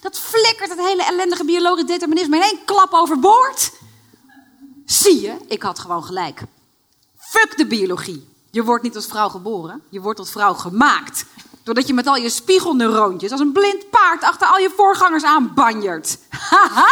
Dat 0.00 0.18
flikkert 0.18 0.70
het 0.70 0.78
hele 0.78 1.04
ellendige 1.04 1.44
biologisch 1.44 1.86
determinisme 1.86 2.36
in 2.36 2.42
één 2.42 2.64
klap 2.64 2.92
overboord. 2.92 3.70
Zie 4.90 5.20
je, 5.20 5.36
ik 5.46 5.62
had 5.62 5.78
gewoon 5.78 6.04
gelijk. 6.04 6.42
Fuck 7.16 7.56
de 7.56 7.66
biologie. 7.66 8.28
Je 8.50 8.64
wordt 8.64 8.82
niet 8.82 8.96
als 8.96 9.06
vrouw 9.06 9.28
geboren, 9.28 9.82
je 9.88 10.00
wordt 10.00 10.18
als 10.18 10.30
vrouw 10.30 10.54
gemaakt. 10.54 11.24
Doordat 11.62 11.86
je 11.86 11.94
met 11.94 12.06
al 12.06 12.16
je 12.16 12.28
spiegelneuroontjes 12.28 13.30
als 13.30 13.40
een 13.40 13.52
blind 13.52 13.90
paard 13.90 14.22
achter 14.22 14.46
al 14.46 14.58
je 14.58 14.72
voorgangers 14.76 15.24
aan 15.24 15.54
banjert. 15.54 16.18
Haha, 16.28 16.88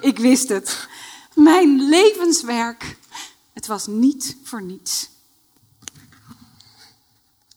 ik 0.00 0.18
wist 0.18 0.48
het. 0.48 0.88
Mijn 1.34 1.88
levenswerk. 1.88 2.96
Het 3.52 3.66
was 3.66 3.86
niet 3.86 4.36
voor 4.42 4.62
niets. 4.62 5.08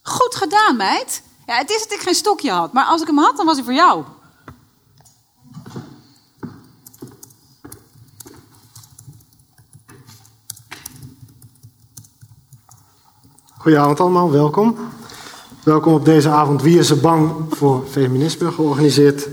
Goed 0.01 0.35
gedaan, 0.35 0.75
meid. 0.75 1.21
Ja, 1.45 1.55
het 1.55 1.69
is 1.69 1.81
dat 1.83 1.91
ik 1.91 1.99
geen 1.99 2.15
stokje 2.15 2.51
had, 2.51 2.73
maar 2.73 2.85
als 2.85 3.01
ik 3.01 3.07
hem 3.07 3.17
had, 3.17 3.37
dan 3.37 3.45
was 3.45 3.55
hij 3.55 3.63
voor 3.63 3.73
jou. 3.73 4.05
Goedenavond 13.67 13.99
allemaal, 13.99 14.31
welkom. 14.31 14.75
Welkom 15.63 15.93
op 15.93 16.05
deze 16.05 16.29
avond 16.29 16.61
Wie 16.61 16.79
is 16.79 16.89
er 16.89 16.99
bang 16.99 17.31
voor 17.49 17.83
feminisme, 17.89 18.51
georganiseerd 18.51 19.27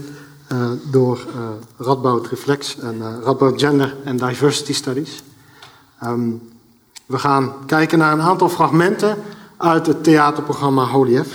uh, 0.53 0.71
door 0.91 1.19
uh, 1.37 1.87
Radboud 1.87 2.27
Reflex 2.27 2.79
en 2.79 2.95
uh, 2.99 3.07
Radboud 3.25 3.61
Gender 3.61 3.97
and 4.07 4.19
Diversity 4.19 4.73
Studies. 4.73 5.23
Um, 6.05 6.43
we 7.07 7.19
gaan 7.19 7.53
kijken 7.67 7.99
naar 7.99 8.13
een 8.13 8.21
aantal 8.21 8.49
fragmenten 8.49 9.17
uit 9.57 9.87
het 9.87 10.05
theaterprogramma 10.05 10.85
Holy 10.85 11.25
F. 11.25 11.29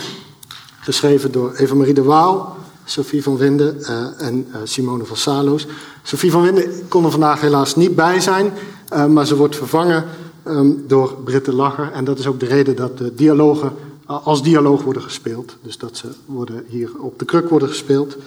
Geschreven 0.79 1.31
door 1.31 1.53
Eva-Marie 1.53 1.93
de 1.93 2.03
Waal, 2.03 2.57
Sophie 2.83 3.23
van 3.23 3.37
Winden 3.37 3.83
en 4.17 4.47
Simone 4.63 5.05
van 5.05 5.17
Saloos. 5.17 5.67
Sophie 6.03 6.31
van 6.31 6.41
Winden 6.41 6.87
kon 6.87 7.05
er 7.05 7.11
vandaag 7.11 7.41
helaas 7.41 7.75
niet 7.75 7.95
bij 7.95 8.19
zijn, 8.19 8.53
maar 9.09 9.25
ze 9.25 9.35
wordt 9.35 9.55
vervangen 9.55 10.05
um, 10.49 10.83
door 10.87 11.17
Britte 11.23 11.53
Lacher. 11.53 11.91
En 11.91 12.05
dat 12.05 12.19
is 12.19 12.27
ook 12.27 12.39
de 12.39 12.45
reden 12.45 12.75
dat 12.75 12.97
de 12.97 13.15
dialogen 13.15 13.71
uh, 14.09 14.25
als 14.25 14.43
dialoog 14.43 14.83
worden 14.83 15.01
gespeeld. 15.01 15.55
Dus 15.61 15.77
dat 15.77 15.97
ze 15.97 16.07
worden 16.25 16.63
hier 16.67 16.89
op 16.97 17.19
de 17.19 17.25
kruk 17.25 17.49
worden 17.49 17.67
gespeeld. 17.67 18.17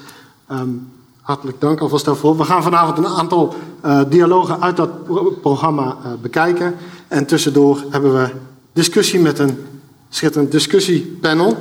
Um, 0.51 0.89
hartelijk 1.21 1.61
dank 1.61 1.81
alvast 1.81 2.05
daarvoor. 2.05 2.37
We 2.37 2.45
gaan 2.45 2.63
vanavond 2.63 2.99
een 2.99 3.07
aantal 3.07 3.55
uh, 3.85 4.01
dialogen 4.09 4.61
uit 4.61 4.77
dat 4.77 5.05
pro 5.05 5.31
programma 5.31 5.97
uh, 6.05 6.13
bekijken. 6.23 6.75
En 7.09 7.27
tussendoor 7.27 7.85
hebben 7.91 8.15
we 8.15 8.31
discussie 8.73 9.21
met 9.21 9.39
een 9.39 9.57
schitterend 10.09 10.51
discussiepanel. 10.51 11.57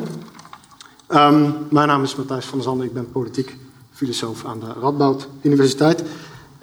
Um, 1.09 1.53
mijn 1.69 1.87
naam 1.87 2.03
is 2.03 2.15
Matthijs 2.15 2.45
van 2.45 2.57
der 2.57 2.67
Zanden, 2.67 2.85
ik 2.85 2.93
ben 2.93 3.11
politiek 3.11 3.57
filosoof 3.91 4.45
aan 4.45 4.59
de 4.59 4.65
Radboud 4.81 5.27
Universiteit. 5.41 6.03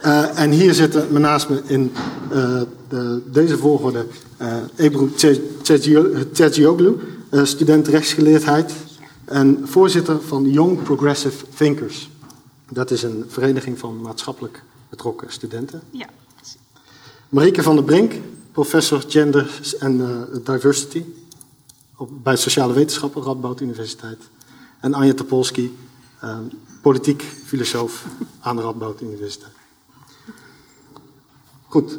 Uh, 0.05 0.39
en 0.39 0.51
hier 0.51 0.75
zitten 0.75 1.13
me 1.13 1.19
naast 1.19 1.49
me 1.49 1.63
in 1.67 1.93
uh, 2.33 2.63
de, 2.89 3.23
deze 3.33 3.59
volgorde 3.59 4.07
uh, 4.43 4.57
Ebru 4.77 5.11
Tjegioglu, 6.33 6.97
student 7.43 7.89
rechtsgeleerdheid 7.89 8.73
en 9.25 9.61
voorzitter 9.65 10.23
van 10.23 10.51
Young 10.51 10.83
Progressive 10.83 11.45
Thinkers. 11.57 12.11
Dat 12.71 12.91
is 12.91 13.03
een 13.03 13.25
vereniging 13.29 13.79
van 13.79 14.01
maatschappelijk 14.01 14.63
betrokken 14.89 15.33
studenten. 15.33 15.83
Ja. 15.91 16.07
Marieke 17.29 17.63
van 17.63 17.77
der 17.77 17.85
Brink, 17.85 18.15
professor 18.53 19.05
Gender 19.09 19.61
en 19.79 20.27
Diversity 20.45 21.05
op, 21.97 22.11
bij 22.23 22.37
Sociale 22.37 22.73
Wetenschappen, 22.73 23.23
Radboud 23.23 23.61
Universiteit. 23.61 24.19
En 24.81 24.95
Anja 24.95 25.15
Topolski, 25.15 25.77
politiek 26.83 27.23
filosoof 27.45 28.05
aan 28.41 28.57
de 28.57 28.63
Radboud 28.63 29.01
Universiteit. 29.01 29.58
Goed. 31.69 31.99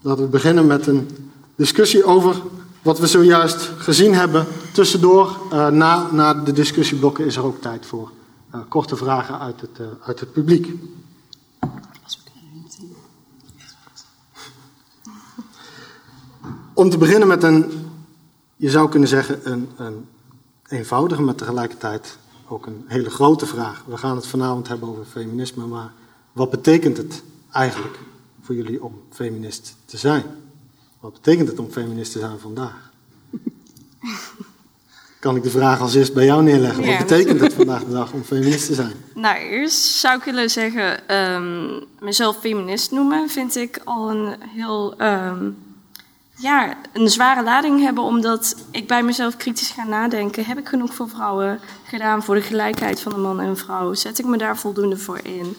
Laten 0.00 0.24
we 0.24 0.30
beginnen 0.30 0.66
met 0.66 0.86
een 0.86 1.30
discussie 1.54 2.04
over 2.04 2.42
wat 2.82 2.98
we 2.98 3.06
zojuist 3.06 3.70
gezien 3.78 4.14
hebben. 4.14 4.46
Tussendoor, 4.72 5.38
uh, 5.52 5.68
na, 5.68 6.10
na 6.12 6.34
de 6.34 6.52
discussieblokken, 6.52 7.26
is 7.26 7.36
er 7.36 7.44
ook 7.44 7.60
tijd 7.60 7.86
voor 7.86 8.10
uh, 8.54 8.60
korte 8.68 8.96
vragen 8.96 9.38
uit 9.38 9.60
het, 9.60 9.78
uh, 9.80 9.86
uit 10.02 10.20
het 10.20 10.32
publiek. 10.32 10.74
Om 16.74 16.90
te 16.90 16.98
beginnen 16.98 17.28
met 17.28 17.42
een, 17.42 17.86
je 18.56 18.70
zou 18.70 18.88
kunnen 18.88 19.08
zeggen, 19.08 19.52
een, 19.52 19.68
een 19.76 20.06
eenvoudige, 20.68 21.22
maar 21.22 21.34
tegelijkertijd 21.34 22.18
ook 22.48 22.66
een 22.66 22.84
hele 22.86 23.10
grote 23.10 23.46
vraag. 23.46 23.84
We 23.86 23.96
gaan 23.96 24.16
het 24.16 24.26
vanavond 24.26 24.68
hebben 24.68 24.88
over 24.88 25.04
feminisme, 25.04 25.66
maar 25.66 25.92
wat 26.32 26.50
betekent 26.50 26.96
het 26.96 27.22
eigenlijk 27.52 27.98
voor 28.48 28.56
jullie 28.56 28.82
om 28.82 29.02
feminist 29.12 29.76
te 29.84 29.96
zijn? 29.96 30.24
Wat 31.00 31.12
betekent 31.12 31.48
het 31.48 31.58
om 31.58 31.70
feminist 31.70 32.12
te 32.12 32.18
zijn 32.18 32.38
vandaag? 32.38 32.90
Kan 35.20 35.36
ik 35.36 35.42
de 35.42 35.50
vraag 35.50 35.80
als 35.80 35.94
eerst 35.94 36.14
bij 36.14 36.24
jou 36.24 36.42
neerleggen? 36.42 36.84
Ja, 36.84 36.98
Wat 36.98 37.06
betekent 37.06 37.40
het 37.40 37.52
vandaag 37.54 37.84
de 37.84 37.92
dag 37.92 38.12
om 38.12 38.24
feminist 38.24 38.66
te 38.66 38.74
zijn? 38.74 38.92
Nou, 39.14 39.36
eerst 39.36 39.84
zou 39.84 40.18
ik 40.18 40.24
willen 40.24 40.50
zeggen, 40.50 41.14
um, 41.16 41.84
mezelf 42.00 42.38
feminist 42.38 42.90
noemen 42.90 43.28
vind 43.28 43.56
ik 43.56 43.80
al 43.84 44.10
een 44.10 44.36
heel, 44.54 45.02
um, 45.02 45.56
ja, 46.36 46.76
een 46.92 47.08
zware 47.08 47.42
lading 47.42 47.80
hebben, 47.80 48.04
omdat 48.04 48.56
ik 48.70 48.86
bij 48.86 49.02
mezelf 49.02 49.36
kritisch 49.36 49.70
ga 49.70 49.84
nadenken. 49.84 50.44
Heb 50.44 50.58
ik 50.58 50.68
genoeg 50.68 50.94
voor 50.94 51.08
vrouwen 51.08 51.60
gedaan, 51.84 52.22
voor 52.22 52.34
de 52.34 52.42
gelijkheid 52.42 53.00
van 53.00 53.12
de 53.12 53.18
man 53.18 53.40
en 53.40 53.56
vrouw? 53.56 53.94
Zet 53.94 54.18
ik 54.18 54.26
me 54.26 54.36
daar 54.36 54.58
voldoende 54.58 54.96
voor 54.96 55.20
in? 55.22 55.56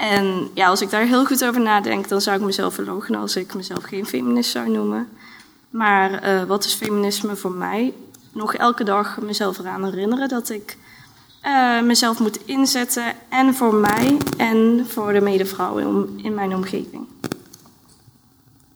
En 0.00 0.48
ja, 0.54 0.68
als 0.68 0.80
ik 0.80 0.90
daar 0.90 1.04
heel 1.04 1.26
goed 1.26 1.44
over 1.44 1.60
nadenk, 1.60 2.08
dan 2.08 2.20
zou 2.20 2.36
ik 2.36 2.44
mezelf 2.44 2.74
verloochenen 2.74 3.20
als 3.20 3.36
ik 3.36 3.54
mezelf 3.54 3.84
geen 3.84 4.06
feminist 4.06 4.50
zou 4.50 4.70
noemen. 4.70 5.08
Maar 5.70 6.28
uh, 6.28 6.42
wat 6.42 6.64
is 6.64 6.74
feminisme 6.74 7.36
voor 7.36 7.50
mij? 7.50 7.94
Nog 8.32 8.54
elke 8.54 8.84
dag 8.84 9.20
mezelf 9.20 9.58
eraan 9.58 9.84
herinneren 9.84 10.28
dat 10.28 10.50
ik 10.50 10.76
uh, 11.44 11.82
mezelf 11.82 12.18
moet 12.18 12.38
inzetten. 12.44 13.04
En 13.28 13.54
voor 13.54 13.74
mij 13.74 14.16
en 14.36 14.86
voor 14.88 15.12
de 15.12 15.20
medevrouwen 15.20 15.86
in, 15.86 16.24
in 16.24 16.34
mijn 16.34 16.54
omgeving. 16.54 17.06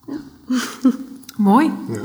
Ja. 0.06 0.16
Mooi. 1.36 1.72
Ja. 1.88 2.00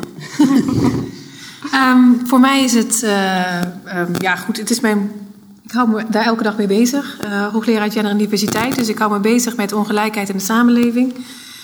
um, 1.92 2.22
voor 2.30 2.40
mij 2.40 2.64
is 2.64 2.74
het, 2.74 3.02
uh, 3.04 3.62
um, 4.00 4.16
ja 4.20 4.36
goed, 4.36 4.58
het 4.58 4.70
is 4.70 4.80
mijn 4.80 5.29
ik 5.70 5.76
hou 5.76 5.90
me 5.90 6.04
daar 6.10 6.26
elke 6.26 6.44
dag 6.44 6.58
mee 6.58 6.68
bezig. 6.68 7.18
Uh, 7.24 7.48
hoogleraar 7.48 7.92
gender 7.92 8.12
en 8.12 8.18
diversiteit. 8.18 8.76
Dus 8.76 8.88
ik 8.88 8.98
hou 8.98 9.12
me 9.12 9.20
bezig 9.20 9.56
met 9.56 9.74
ongelijkheid 9.74 10.30
in 10.30 10.38
de 10.38 10.44
samenleving. 10.44 11.16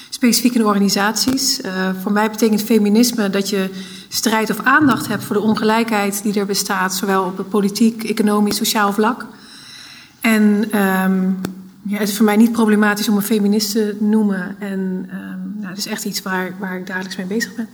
Specifiek 0.10 0.54
in 0.54 0.66
organisaties. 0.66 1.62
Uh, 1.62 1.90
voor 2.02 2.12
mij 2.12 2.30
betekent 2.30 2.64
feminisme 2.64 3.30
dat 3.30 3.50
je 3.50 3.70
strijd 4.10 4.50
of 4.50 4.60
aandacht 4.64 5.08
hebt 5.08 5.24
voor 5.24 5.36
de 5.36 5.42
ongelijkheid 5.42 6.24
die 6.24 6.40
er 6.40 6.46
bestaat. 6.46 6.94
Zowel 6.94 7.24
op 7.24 7.38
het 7.38 7.50
politiek, 7.50 8.04
economisch, 8.04 8.56
sociaal 8.56 8.94
vlak. 8.94 9.26
En 10.22 10.44
um, 10.80 11.38
ja, 11.82 11.98
het 11.98 12.10
is 12.10 12.16
voor 12.16 12.26
mij 12.26 12.38
niet 12.38 12.52
problematisch 12.52 13.10
om 13.10 13.16
een 13.16 13.22
feminist 13.22 13.72
te 13.72 13.98
noemen. 14.00 14.56
En 14.60 15.10
um, 15.14 15.56
nou, 15.58 15.70
het 15.70 15.78
is 15.78 15.88
echt 15.88 16.06
iets 16.06 16.22
waar, 16.22 16.54
waar 16.60 16.78
ik 16.78 16.88
dagelijks 16.88 17.16
mee 17.16 17.26
bezig 17.26 17.56
ben. 17.56 17.70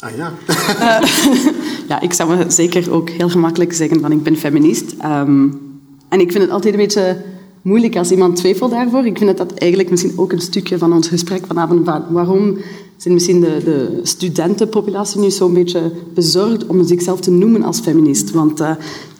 Ah 0.00 0.16
ja. 0.16 0.32
uh, 0.48 1.00
ja, 1.88 2.00
ik 2.00 2.12
zou 2.12 2.36
me 2.36 2.44
zeker 2.50 2.92
ook 2.92 3.10
heel 3.10 3.28
gemakkelijk 3.28 3.72
zeggen 3.72 4.00
van 4.00 4.12
ik 4.12 4.22
ben 4.22 4.36
feminist. 4.36 4.94
Um, 5.04 5.60
en 6.08 6.20
ik 6.20 6.30
vind 6.32 6.44
het 6.44 6.52
altijd 6.52 6.74
een 6.74 6.80
beetje 6.80 7.22
moeilijk 7.62 7.96
als 7.96 8.10
iemand 8.10 8.36
twijfelt 8.36 8.70
daarvoor. 8.70 9.06
Ik 9.06 9.18
vind 9.18 9.36
dat 9.36 9.48
dat 9.48 9.58
eigenlijk 9.58 9.90
misschien 9.90 10.12
ook 10.16 10.32
een 10.32 10.40
stukje 10.40 10.78
van 10.78 10.92
ons 10.92 11.08
gesprek 11.08 11.46
vanavond... 11.46 11.86
waarom 12.10 12.58
zijn 12.96 13.14
misschien 13.14 13.40
de, 13.40 13.60
de 13.64 14.00
studentenpopulatie 14.02 15.20
nu 15.20 15.30
zo'n 15.30 15.54
beetje 15.54 15.92
bezorgd 16.14 16.66
om 16.66 16.86
zichzelf 16.86 17.20
te 17.20 17.30
noemen 17.30 17.62
als 17.62 17.80
feminist. 17.80 18.30
Want 18.30 18.60
uh, 18.60 18.68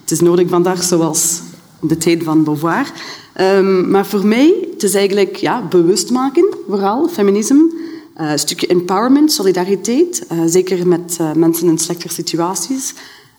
het 0.01 0.11
is 0.11 0.21
nodig 0.21 0.49
vandaag 0.49 0.83
zoals 0.83 1.41
de 1.81 1.97
tijd 1.97 2.23
van 2.23 2.45
Beauvoir. 2.45 2.93
Um, 3.41 3.91
maar 3.91 4.07
voor 4.07 4.27
mij, 4.27 4.55
het 4.73 4.83
is 4.83 4.95
eigenlijk 4.95 5.37
ja, 5.37 5.67
bewust 5.71 6.11
maken, 6.11 6.55
vooral, 6.69 7.09
feminisme... 7.09 7.87
Uh, 8.21 8.31
een 8.31 8.39
stukje 8.39 8.67
empowerment, 8.67 9.33
solidariteit, 9.33 10.27
uh, 10.33 10.43
zeker 10.47 10.87
met 10.87 11.19
uh, 11.21 11.33
mensen 11.33 11.69
in 11.69 11.79
slechte 11.79 12.09
situaties. 12.09 12.95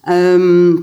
Um, 0.09 0.75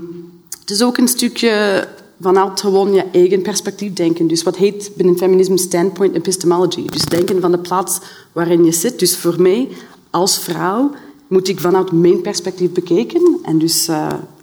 het 0.59 0.69
is 0.69 0.81
ook 0.81 0.97
een 0.97 1.07
stukje 1.07 1.87
vanuit 2.21 2.59
gewoon 2.59 2.93
je 2.93 3.03
eigen 3.11 3.41
perspectief 3.41 3.93
denken. 3.93 4.27
Dus 4.27 4.43
wat 4.43 4.55
heet 4.55 4.91
binnen 4.95 5.17
feminisme 5.17 5.57
standpoint 5.57 6.15
epistemology. 6.15 6.85
Dus 6.85 7.05
denken 7.05 7.41
van 7.41 7.51
de 7.51 7.59
plaats 7.59 7.99
waarin 8.31 8.65
je 8.65 8.71
zit. 8.71 8.99
Dus 8.99 9.17
voor 9.17 9.41
mij, 9.41 9.69
als 10.09 10.39
vrouw, 10.39 10.91
moet 11.27 11.47
ik 11.47 11.59
vanuit 11.59 11.91
mijn 11.91 12.21
perspectief 12.21 12.71
bekeken. 12.71 13.39
En 13.43 13.57
dus 13.57 13.85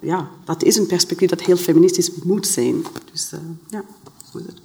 ja, 0.01 0.29
dat 0.45 0.63
is 0.63 0.77
een 0.77 0.87
perspectief 0.87 1.29
dat 1.29 1.41
heel 1.41 1.57
feministisch 1.57 2.11
moet 2.23 2.47
zijn. 2.47 2.85
Dus 3.13 3.31
ja, 3.69 3.85
zo 4.33 4.39
is 4.39 4.45
het. 4.47 4.61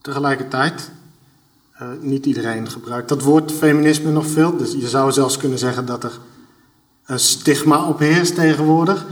Tegelijkertijd, 0.00 0.90
uh, 1.82 1.88
niet 2.00 2.26
iedereen 2.26 2.70
gebruikt 2.70 3.08
dat 3.08 3.22
woord 3.22 3.52
feminisme 3.52 4.10
nog 4.10 4.26
veel. 4.26 4.56
Dus 4.56 4.72
je 4.72 4.88
zou 4.88 5.12
zelfs 5.12 5.36
kunnen 5.36 5.58
zeggen 5.58 5.86
dat 5.86 6.04
er 6.04 6.18
een 7.06 7.18
stigma 7.18 7.88
op 7.88 7.98
heerst 7.98 8.34
tegenwoordig. 8.34 9.06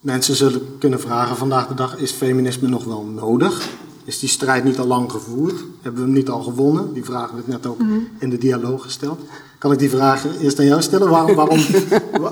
Mensen 0.00 0.34
zullen 0.34 0.78
kunnen 0.78 1.00
vragen 1.00 1.36
vandaag 1.36 1.68
de 1.68 1.74
dag, 1.74 1.96
is 1.96 2.12
feminisme 2.12 2.68
nog 2.68 2.84
wel 2.84 3.04
nodig? 3.04 3.68
Is 4.04 4.18
die 4.18 4.28
strijd 4.28 4.64
niet 4.64 4.78
al 4.78 4.86
lang 4.86 5.10
gevoerd? 5.10 5.64
Hebben 5.82 6.00
we 6.00 6.06
hem 6.06 6.16
niet 6.16 6.28
al 6.28 6.42
gewonnen? 6.42 6.92
Die 6.92 7.04
vraag 7.04 7.30
werd 7.30 7.46
net 7.46 7.66
ook 7.66 7.78
mm. 7.78 8.08
in 8.18 8.30
de 8.30 8.38
dialoog 8.38 8.82
gesteld. 8.82 9.20
Kan 9.58 9.72
ik 9.72 9.78
die 9.78 9.90
vraag 9.90 10.40
eerst 10.40 10.58
aan 10.58 10.66
jou 10.66 10.82
stellen? 10.82 11.08
Waarom, 11.08 11.34
waarom, 11.42 11.60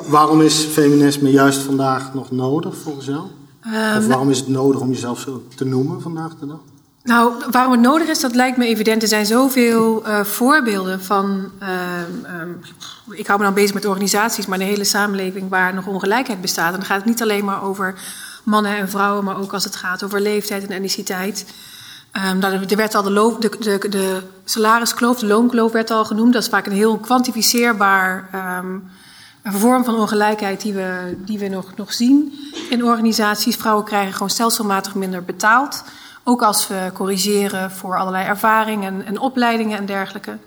waarom 0.09 0.41
is 0.41 0.55
feminisme 0.55 1.31
juist 1.31 1.59
vandaag 1.59 2.15
nog 2.15 2.31
nodig 2.31 2.77
volgens 2.77 3.07
jou? 3.07 3.23
Of 3.99 4.07
waarom 4.07 4.31
is 4.31 4.39
het 4.39 4.49
nodig 4.49 4.81
om 4.81 4.91
jezelf 4.91 5.21
zo 5.21 5.43
te 5.55 5.65
noemen 5.65 6.01
vandaag 6.01 6.35
de 6.39 6.47
dag? 6.47 6.61
Nou, 7.07 7.35
waarom 7.51 7.73
het 7.73 7.81
nodig 7.81 8.09
is, 8.09 8.21
dat 8.21 8.35
lijkt 8.35 8.57
me 8.57 8.67
evident. 8.67 9.03
Er 9.03 9.09
zijn 9.09 9.27
zoveel 9.27 10.07
uh, 10.07 10.25
voorbeelden 10.25 11.03
van. 11.03 11.51
Uh, 11.63 12.41
um, 12.41 12.61
ik 13.11 13.27
hou 13.27 13.39
me 13.39 13.45
dan 13.45 13.55
bezig 13.55 13.75
met 13.75 13.85
organisaties, 13.85 14.47
maar 14.47 14.59
de 14.59 14.65
hele 14.65 14.85
samenleving 14.85 15.49
waar 15.49 15.75
nog 15.75 15.87
ongelijkheid 15.87 16.41
bestaat. 16.41 16.73
En 16.73 16.79
dan 16.79 16.85
gaat 16.85 16.97
het 16.97 17.07
niet 17.07 17.23
alleen 17.23 17.45
maar 17.45 17.63
over 17.63 17.95
mannen 18.43 18.77
en 18.77 18.89
vrouwen, 18.89 19.25
maar 19.25 19.39
ook 19.41 19.53
als 19.53 19.65
het 19.65 19.77
gaat 19.77 20.03
over 20.03 20.21
leeftijd 20.21 20.63
en 20.63 20.75
etniciteit. 20.75 21.55
Um, 22.31 22.43
er 22.43 22.77
werd 22.77 22.95
al 22.95 23.03
de, 23.03 23.39
de, 23.59 23.89
de, 23.89 24.23
salariskloof, 24.45 25.19
de 25.19 25.27
loonkloof 25.27 25.73
werd 25.73 25.91
al 25.91 26.05
genoemd. 26.05 26.33
Dat 26.33 26.43
is 26.43 26.49
vaak 26.49 26.67
een 26.67 26.73
heel 26.73 26.99
kwantificeerbaar 26.99 28.29
een 29.43 29.53
vorm 29.53 29.85
van 29.85 29.95
ongelijkheid 29.95 30.61
die 30.61 30.73
we, 30.73 31.17
die 31.19 31.39
we 31.39 31.49
nog, 31.49 31.77
nog 31.77 31.93
zien 31.93 32.33
in 32.71 32.85
organisaties. 32.85 33.57
Vrouwen 33.57 33.85
krijgen 33.85 34.13
gewoon 34.13 34.31
stelselmatig 34.31 34.95
minder 34.95 35.25
betaald. 35.25 35.85
Ook 36.29 36.43
als 36.43 36.69
we 36.69 36.91
corrigeren 36.95 37.71
voor 37.71 37.99
allerlei 37.99 38.27
ervaringen 38.27 38.95
en, 38.95 39.07
en 39.07 39.19
opleidingen 39.19 39.79
en 39.79 39.87
dergelijke. 39.87 40.39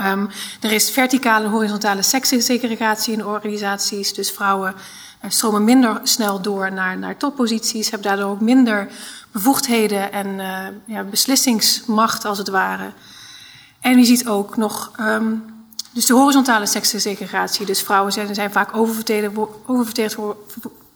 Um, 0.00 0.28
er 0.60 0.72
is 0.72 0.90
verticale 0.90 1.44
en 1.44 1.50
horizontale 1.50 2.02
sekssegregatie 2.02 3.12
in 3.12 3.26
organisaties. 3.26 4.14
Dus 4.14 4.30
vrouwen 4.30 4.74
uh, 5.24 5.30
stromen 5.30 5.64
minder 5.64 6.00
snel 6.02 6.40
door 6.40 6.72
naar, 6.72 6.98
naar 6.98 7.16
topposities, 7.16 7.90
hebben 7.90 8.08
daardoor 8.08 8.30
ook 8.30 8.40
minder 8.40 8.88
bevoegdheden 9.32 10.12
en 10.12 10.26
uh, 10.26 10.66
ja, 10.96 11.02
beslissingsmacht 11.02 12.24
als 12.24 12.38
het 12.38 12.48
ware. 12.48 12.92
En 13.80 13.98
je 13.98 14.04
ziet 14.04 14.28
ook 14.28 14.56
nog 14.56 14.90
um, 15.00 15.44
dus 15.92 16.06
de 16.06 16.14
horizontale 16.14 16.66
sekssegregatie. 16.66 17.66
Dus 17.66 17.82
vrouwen 17.82 18.12
zijn, 18.12 18.34
zijn 18.34 18.52
vaak 18.52 18.76
oververtegenwoordigd, 18.76 20.18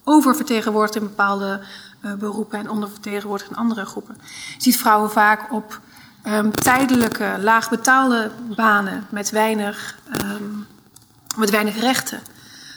oververtegenwoordigd 0.03 0.95
in 0.95 1.03
bepaalde 1.03 1.61
beroepen 2.01 2.59
en 2.59 2.69
ondervertegenwoordigd 2.69 3.49
in 3.49 3.57
andere 3.57 3.85
groepen. 3.85 4.17
Je 4.57 4.61
ziet 4.63 4.77
vrouwen 4.77 5.11
vaak 5.11 5.53
op 5.53 5.79
um, 6.27 6.51
tijdelijke, 6.51 7.35
laagbetaalde 7.39 8.31
banen 8.55 9.05
met 9.09 9.29
weinig, 9.29 9.97
um, 10.23 10.67
met 11.37 11.49
weinig 11.49 11.79
rechten. 11.79 12.19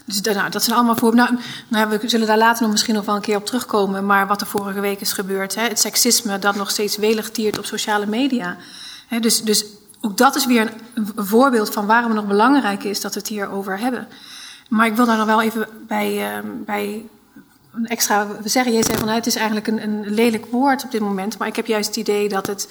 Dus 0.04 0.20
nou, 0.20 0.50
dat 0.50 0.62
zijn 0.62 0.76
allemaal 0.76 0.96
voorbeelden. 0.96 1.34
Nou, 1.68 1.88
nou, 1.88 1.98
we 2.00 2.08
zullen 2.08 2.26
daar 2.26 2.38
later 2.38 2.62
nog 2.62 2.70
misschien 2.70 2.94
nog 2.94 3.04
wel 3.04 3.14
een 3.14 3.20
keer 3.20 3.36
op 3.36 3.46
terugkomen. 3.46 4.06
Maar 4.06 4.26
wat 4.26 4.40
er 4.40 4.46
vorige 4.46 4.80
week 4.80 5.00
is 5.00 5.12
gebeurd, 5.12 5.54
hè, 5.54 5.62
het 5.62 5.80
seksisme 5.80 6.38
dat 6.38 6.54
nog 6.54 6.70
steeds 6.70 6.96
welig 6.96 7.30
tiert 7.30 7.58
op 7.58 7.64
sociale 7.64 8.06
media. 8.06 8.56
Hè, 9.06 9.20
dus, 9.20 9.42
dus 9.42 9.64
ook 10.00 10.16
dat 10.16 10.34
is 10.34 10.46
weer 10.46 10.72
een, 10.94 11.08
voorbeeld 11.16 11.72
van 11.72 11.86
waarom 11.86 12.10
het 12.10 12.20
nog 12.20 12.28
belangrijk 12.28 12.84
is 12.84 13.00
dat 13.00 13.14
we 13.14 13.20
het 13.20 13.28
hierover 13.28 13.78
hebben. 13.78 14.08
Maar 14.68 14.86
ik 14.86 14.96
wil 14.96 15.06
daar 15.06 15.16
nog 15.16 15.26
wel 15.26 15.42
even 15.42 15.68
bij, 15.86 16.36
uh, 16.36 16.50
bij 16.64 17.04
een 17.74 17.86
extra. 17.86 18.26
We 18.42 18.48
zeggen, 18.48 18.72
jij 18.72 18.82
zei 18.82 18.96
van 18.96 19.06
nou, 19.06 19.18
het 19.18 19.26
is 19.26 19.36
eigenlijk 19.36 19.66
een, 19.66 19.82
een 19.82 20.14
lelijk 20.14 20.46
woord 20.46 20.84
op 20.84 20.90
dit 20.90 21.00
moment. 21.00 21.38
Maar 21.38 21.48
ik 21.48 21.56
heb 21.56 21.66
juist 21.66 21.88
het 21.88 21.96
idee 21.96 22.28
dat 22.28 22.46
het 22.46 22.68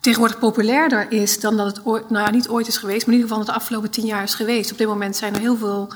tegenwoordig 0.00 0.38
populairder 0.38 1.12
is 1.12 1.40
dan 1.40 1.56
dat 1.56 1.66
het 1.66 1.86
ooit, 1.86 2.10
nou 2.10 2.30
niet 2.30 2.48
ooit 2.48 2.66
is 2.66 2.76
geweest, 2.76 3.06
maar 3.06 3.14
in 3.14 3.20
ieder 3.20 3.36
geval 3.36 3.52
de 3.52 3.58
afgelopen 3.60 3.90
tien 3.90 4.06
jaar 4.06 4.22
is 4.22 4.34
geweest. 4.34 4.72
Op 4.72 4.78
dit 4.78 4.86
moment 4.86 5.16
zijn 5.16 5.34
er 5.34 5.40
heel 5.40 5.56
veel 5.56 5.92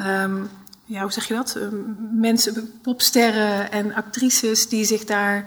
um, 0.00 0.50
ja, 0.84 1.02
hoe 1.02 1.12
zeg 1.12 1.28
je 1.28 1.34
dat? 1.34 1.54
Um, 1.54 1.96
mensen, 2.20 2.80
popsterren 2.82 3.72
en 3.72 3.94
actrices 3.94 4.68
die 4.68 4.84
zich 4.84 5.04
daar 5.04 5.44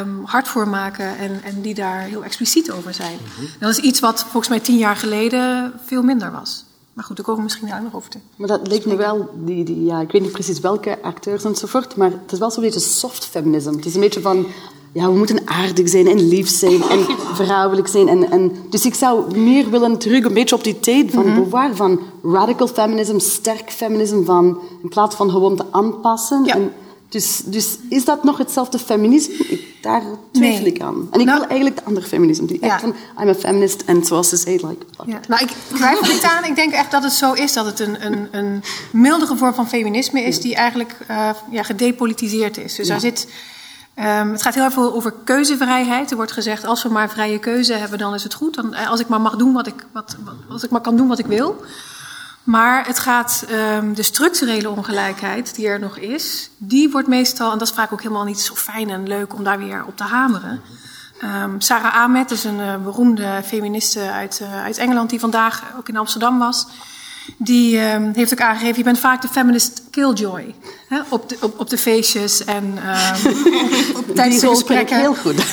um, 0.00 0.24
hard 0.24 0.48
voor 0.48 0.68
maken 0.68 1.18
en, 1.18 1.42
en 1.42 1.60
die 1.60 1.74
daar 1.74 2.00
heel 2.00 2.24
expliciet 2.24 2.70
over 2.70 2.94
zijn. 2.94 3.18
Mm 3.20 3.26
-hmm. 3.36 3.46
Dat 3.58 3.70
is 3.70 3.78
iets 3.78 4.00
wat 4.00 4.20
volgens 4.20 4.48
mij 4.48 4.60
tien 4.60 4.78
jaar 4.78 4.96
geleden 4.96 5.72
veel 5.84 6.02
minder 6.02 6.30
was. 6.30 6.64
Maar 6.92 7.04
goed, 7.04 7.16
daar 7.16 7.24
komen 7.24 7.40
we 7.40 7.46
misschien 7.46 7.68
daar 7.68 7.82
nog 7.82 7.94
over 7.94 8.10
te. 8.10 8.18
Maar 8.36 8.48
dat 8.48 8.68
leek 8.68 8.86
me 8.86 8.96
wel, 8.96 9.28
die, 9.34 9.64
die, 9.64 9.84
ja, 9.84 10.00
ik 10.00 10.12
weet 10.12 10.22
niet 10.22 10.32
precies 10.32 10.60
welke 10.60 11.02
acteurs 11.02 11.44
enzovoort, 11.44 11.96
maar 11.96 12.10
het 12.10 12.32
is 12.32 12.38
wel 12.38 12.50
zo'n 12.50 12.62
beetje 12.62 12.80
soft 12.80 13.24
feminism. 13.24 13.70
Het 13.74 13.86
is 13.86 13.94
een 13.94 14.00
beetje 14.00 14.20
van 14.20 14.46
ja, 14.92 15.06
we 15.06 15.16
moeten 15.16 15.40
aardig 15.44 15.88
zijn 15.88 16.06
en 16.06 16.28
lief 16.28 16.48
zijn 16.48 16.82
en 16.82 16.98
vrouwelijk 17.40 17.88
zijn. 17.88 18.08
En, 18.08 18.30
en, 18.30 18.52
dus 18.70 18.86
ik 18.86 18.94
zou 18.94 19.38
meer 19.38 19.70
willen 19.70 19.98
terug 19.98 20.24
een 20.24 20.34
beetje 20.34 20.54
op 20.54 20.64
die 20.64 20.80
tijd 20.80 21.10
van 21.10 21.26
mm 21.26 21.48
-hmm. 21.50 21.74
van 21.74 22.00
radical 22.22 22.66
feminism, 22.66 23.18
sterk 23.18 23.70
feminisme, 23.70 24.24
van, 24.24 24.58
in 24.82 24.88
plaats 24.88 25.16
van 25.16 25.30
gewoon 25.30 25.56
te 25.56 25.64
aanpassen. 25.70 26.44
Ja. 26.44 26.54
En 26.54 26.72
dus, 27.12 27.40
dus 27.44 27.78
is 27.88 28.04
dat 28.04 28.24
nog 28.24 28.38
hetzelfde 28.38 28.78
feminisme? 28.78 29.34
Ik, 29.34 29.82
daar 29.82 30.02
twijfel 30.30 30.62
nee. 30.62 30.72
ik 30.72 30.80
aan. 30.80 31.08
En 31.10 31.20
ik 31.20 31.26
nou, 31.26 31.38
wil 31.38 31.48
eigenlijk 31.48 31.78
de 31.78 31.84
andere 31.84 32.06
feminisme. 32.06 32.46
Die 32.46 32.58
ja. 32.60 32.66
echt 32.66 32.80
van, 32.80 32.94
I'm 33.20 33.28
a 33.28 33.34
feminist, 33.34 33.82
en 33.86 34.04
zoals 34.04 34.28
ze 34.28 34.36
zei, 34.36 34.54
like... 34.54 34.86
Ja. 35.06 35.20
Nou, 35.28 35.42
ik 35.42 35.50
twijfel 35.74 36.12
niet 36.12 36.22
aan. 36.22 36.44
Ik 36.44 36.54
denk 36.54 36.72
echt 36.72 36.90
dat 36.90 37.02
het 37.02 37.12
zo 37.12 37.32
is 37.32 37.52
dat 37.52 37.66
het 37.66 37.80
een, 37.80 38.06
een, 38.06 38.28
een 38.30 38.62
mildere 38.92 39.36
vorm 39.36 39.54
van 39.54 39.68
feminisme 39.68 40.22
is... 40.22 40.40
die 40.40 40.54
eigenlijk 40.54 40.96
uh, 41.10 41.30
ja, 41.50 41.62
gedepolitiseerd 41.62 42.58
is. 42.58 42.74
Dus 42.74 42.88
daar 42.88 43.00
zit... 43.00 43.28
Um, 43.98 44.32
het 44.32 44.42
gaat 44.42 44.54
heel 44.54 44.64
erg 44.64 44.72
veel 44.72 44.94
over 44.94 45.14
keuzevrijheid. 45.24 46.10
Er 46.10 46.16
wordt 46.16 46.32
gezegd, 46.32 46.64
als 46.64 46.82
we 46.82 46.88
maar 46.88 47.10
vrije 47.10 47.38
keuze 47.38 47.72
hebben, 47.72 47.98
dan 47.98 48.14
is 48.14 48.22
het 48.22 48.34
goed. 48.34 48.54
Dan, 48.54 48.74
als 48.74 49.00
ik 49.00 49.08
maar 49.08 49.20
mag 49.20 49.36
doen 49.36 49.52
wat 49.52 49.66
ik, 49.66 49.86
wat, 49.92 50.16
als 50.50 50.64
ik 50.64 50.70
maar 50.70 50.80
kan 50.80 50.96
doen 50.96 51.08
wat 51.08 51.18
ik 51.18 51.26
wil. 51.26 51.64
Maar 52.44 52.86
het 52.86 52.98
gaat, 52.98 53.44
um, 53.76 53.94
de 53.94 54.02
structurele 54.02 54.70
ongelijkheid 54.70 55.54
die 55.54 55.66
er 55.66 55.80
nog 55.80 55.98
is, 55.98 56.50
die 56.56 56.90
wordt 56.90 57.08
meestal, 57.08 57.52
en 57.52 57.58
dat 57.58 57.68
is 57.68 57.74
vaak 57.74 57.92
ook 57.92 58.02
helemaal 58.02 58.24
niet 58.24 58.40
zo 58.40 58.54
fijn 58.54 58.90
en 58.90 59.06
leuk 59.06 59.34
om 59.34 59.44
daar 59.44 59.58
weer 59.58 59.84
op 59.86 59.96
te 59.96 60.04
hameren. 60.04 60.60
Um, 61.42 61.60
Sarah 61.60 61.94
Ahmed 61.94 62.30
is 62.30 62.44
een 62.44 62.58
uh, 62.58 62.76
beroemde 62.76 63.40
feministe 63.44 64.00
uit, 64.00 64.40
uh, 64.42 64.62
uit 64.62 64.78
Engeland 64.78 65.10
die 65.10 65.20
vandaag 65.20 65.62
ook 65.78 65.88
in 65.88 65.96
Amsterdam 65.96 66.38
was. 66.38 66.66
Die 67.36 67.76
uh, 67.76 67.96
heeft 68.12 68.32
ook 68.32 68.40
aangegeven, 68.40 68.76
je 68.76 68.84
bent 68.84 68.98
vaak 68.98 69.22
de 69.22 69.28
feminist 69.28 69.82
killjoy. 69.90 70.54
Hè? 70.88 71.00
Op, 71.08 71.28
de, 71.28 71.36
op, 71.40 71.60
op 71.60 71.70
de 71.70 71.78
feestjes 71.78 72.44
en 72.44 72.78
tijdens 74.14 74.40
de 74.40 74.48
gesprekken. 74.48 74.98
heel 74.98 75.14
goed. 75.14 75.44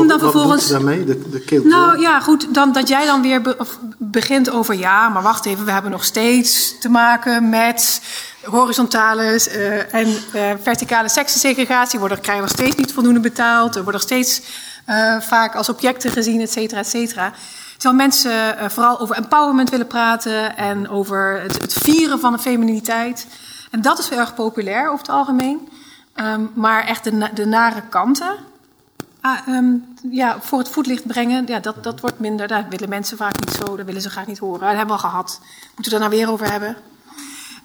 Om 0.00 0.08
dan 0.08 0.18
vervolgens. 0.18 0.62
Wat 0.62 0.70
daarmee? 0.70 1.04
De, 1.04 1.28
de? 1.46 1.60
Nou 1.64 2.00
ja, 2.00 2.20
goed, 2.20 2.54
dan, 2.54 2.72
dat 2.72 2.88
jij 2.88 3.06
dan 3.06 3.22
weer 3.22 3.42
be, 3.42 3.56
begint 3.98 4.50
over 4.50 4.74
ja, 4.74 5.08
maar 5.08 5.22
wacht 5.22 5.46
even, 5.46 5.64
we 5.64 5.70
hebben 5.70 5.90
nog 5.90 6.04
steeds 6.04 6.78
te 6.80 6.88
maken 6.88 7.48
met 7.48 8.02
horizontale 8.44 9.22
uh, 9.22 9.94
en 9.94 10.08
uh, 10.08 10.42
verticale 10.62 11.08
seksensegregatie. 11.08 11.98
Worden, 11.98 12.20
krijgen 12.20 12.44
nog 12.44 12.52
steeds 12.52 12.76
niet 12.76 12.92
voldoende 12.92 13.20
betaald. 13.20 13.74
Er 13.74 13.82
worden 13.82 14.00
nog 14.00 14.10
steeds 14.10 14.42
uh, 14.88 15.20
vaak 15.20 15.54
als 15.54 15.68
objecten 15.68 16.10
gezien, 16.10 16.40
et 16.40 16.52
cetera, 16.52 16.80
et 16.80 16.88
cetera. 16.88 17.32
Terwijl 17.72 18.02
mensen 18.02 18.70
vooral 18.70 19.00
over 19.00 19.16
empowerment 19.16 19.70
willen 19.70 19.86
praten 19.86 20.56
en 20.56 20.88
over 20.88 21.40
het, 21.40 21.60
het, 21.60 21.72
vieren 21.72 22.20
van 22.20 22.32
de 22.32 22.38
femininiteit. 22.38 23.26
En 23.70 23.82
dat 23.82 23.98
is 23.98 24.08
heel 24.08 24.18
erg 24.18 24.34
populair 24.34 24.86
over 24.86 24.98
het 24.98 25.08
algemeen. 25.08 25.68
Um, 26.16 26.50
maar 26.54 26.86
echt 26.86 27.04
de, 27.04 27.28
de 27.34 27.46
nare 27.46 27.82
kanten 27.90 28.34
uh, 29.22 29.56
um, 29.56 29.94
ja, 30.10 30.40
voor 30.40 30.58
het 30.58 30.68
voetlicht 30.68 31.06
brengen, 31.06 31.46
ja, 31.46 31.60
dat, 31.60 31.84
dat 31.84 32.00
wordt 32.00 32.18
minder. 32.18 32.48
Daar 32.48 32.66
willen 32.68 32.88
mensen 32.88 33.16
vaak 33.16 33.40
niet 33.40 33.54
zo, 33.54 33.76
dat 33.76 33.86
willen 33.86 34.02
ze 34.02 34.10
graag 34.10 34.26
niet 34.26 34.38
horen. 34.38 34.60
Dat 34.60 34.68
hebben 34.68 34.86
we 34.86 35.02
al 35.02 35.08
gehad. 35.10 35.40
Moeten 35.74 35.92
we 35.92 35.98
daar 35.98 36.08
nou 36.08 36.10
weer 36.10 36.30
over 36.30 36.50
hebben? 36.50 36.76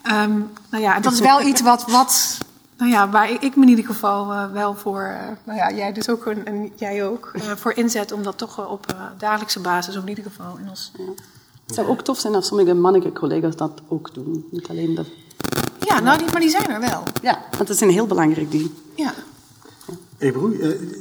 Um, 0.03 0.49
nou 0.69 0.83
ja, 0.83 0.99
dat 0.99 1.13
is 1.13 1.19
wel 1.19 1.41
iets 1.41 1.61
wat, 1.61 1.85
wat 1.85 2.37
nou 2.77 2.91
ja, 2.91 3.09
waar 3.09 3.31
ik 3.31 3.55
me 3.55 3.61
in 3.61 3.69
ieder 3.69 3.85
geval 3.85 4.31
uh, 4.31 4.51
wel 4.51 4.75
voor, 4.75 5.01
uh, 5.01 5.27
nou 5.43 5.57
ja, 5.57 5.71
jij 5.71 5.93
dus 5.93 6.09
ook 6.09 6.25
en, 6.25 6.45
en 6.45 6.71
jij 6.75 7.05
ook, 7.05 7.31
uh, 7.35 7.41
voor 7.55 7.73
inzet 7.73 8.11
om 8.11 8.23
dat 8.23 8.37
toch 8.37 8.69
op 8.69 8.95
dagelijkse 9.17 9.59
basis, 9.59 9.95
of 9.95 10.01
in 10.01 10.09
ieder 10.09 10.23
geval 10.23 10.57
in 10.57 10.69
ons. 10.69 10.91
Ja. 10.97 11.03
Het 11.65 11.75
zou 11.75 11.87
ook 11.87 12.01
tof 12.01 12.19
zijn 12.19 12.35
als 12.35 12.47
sommige 12.47 12.73
mannelijke 12.73 13.19
collega's 13.19 13.55
dat 13.55 13.71
ook 13.87 14.13
doen. 14.13 14.47
Niet 14.51 14.67
alleen 14.67 14.95
dat. 14.95 15.05
Ja, 15.79 15.99
nou, 15.99 16.17
die, 16.17 16.31
maar 16.31 16.41
die 16.41 16.49
zijn 16.49 16.69
er 16.69 16.79
wel. 16.79 17.03
Ja, 17.21 17.39
want 17.51 17.57
dat 17.57 17.69
is 17.69 17.81
een 17.81 17.89
heel 17.89 18.07
belangrijk 18.07 18.51
ding. 18.51 18.71
Ja. 18.95 19.13
Ebro, 20.17 20.51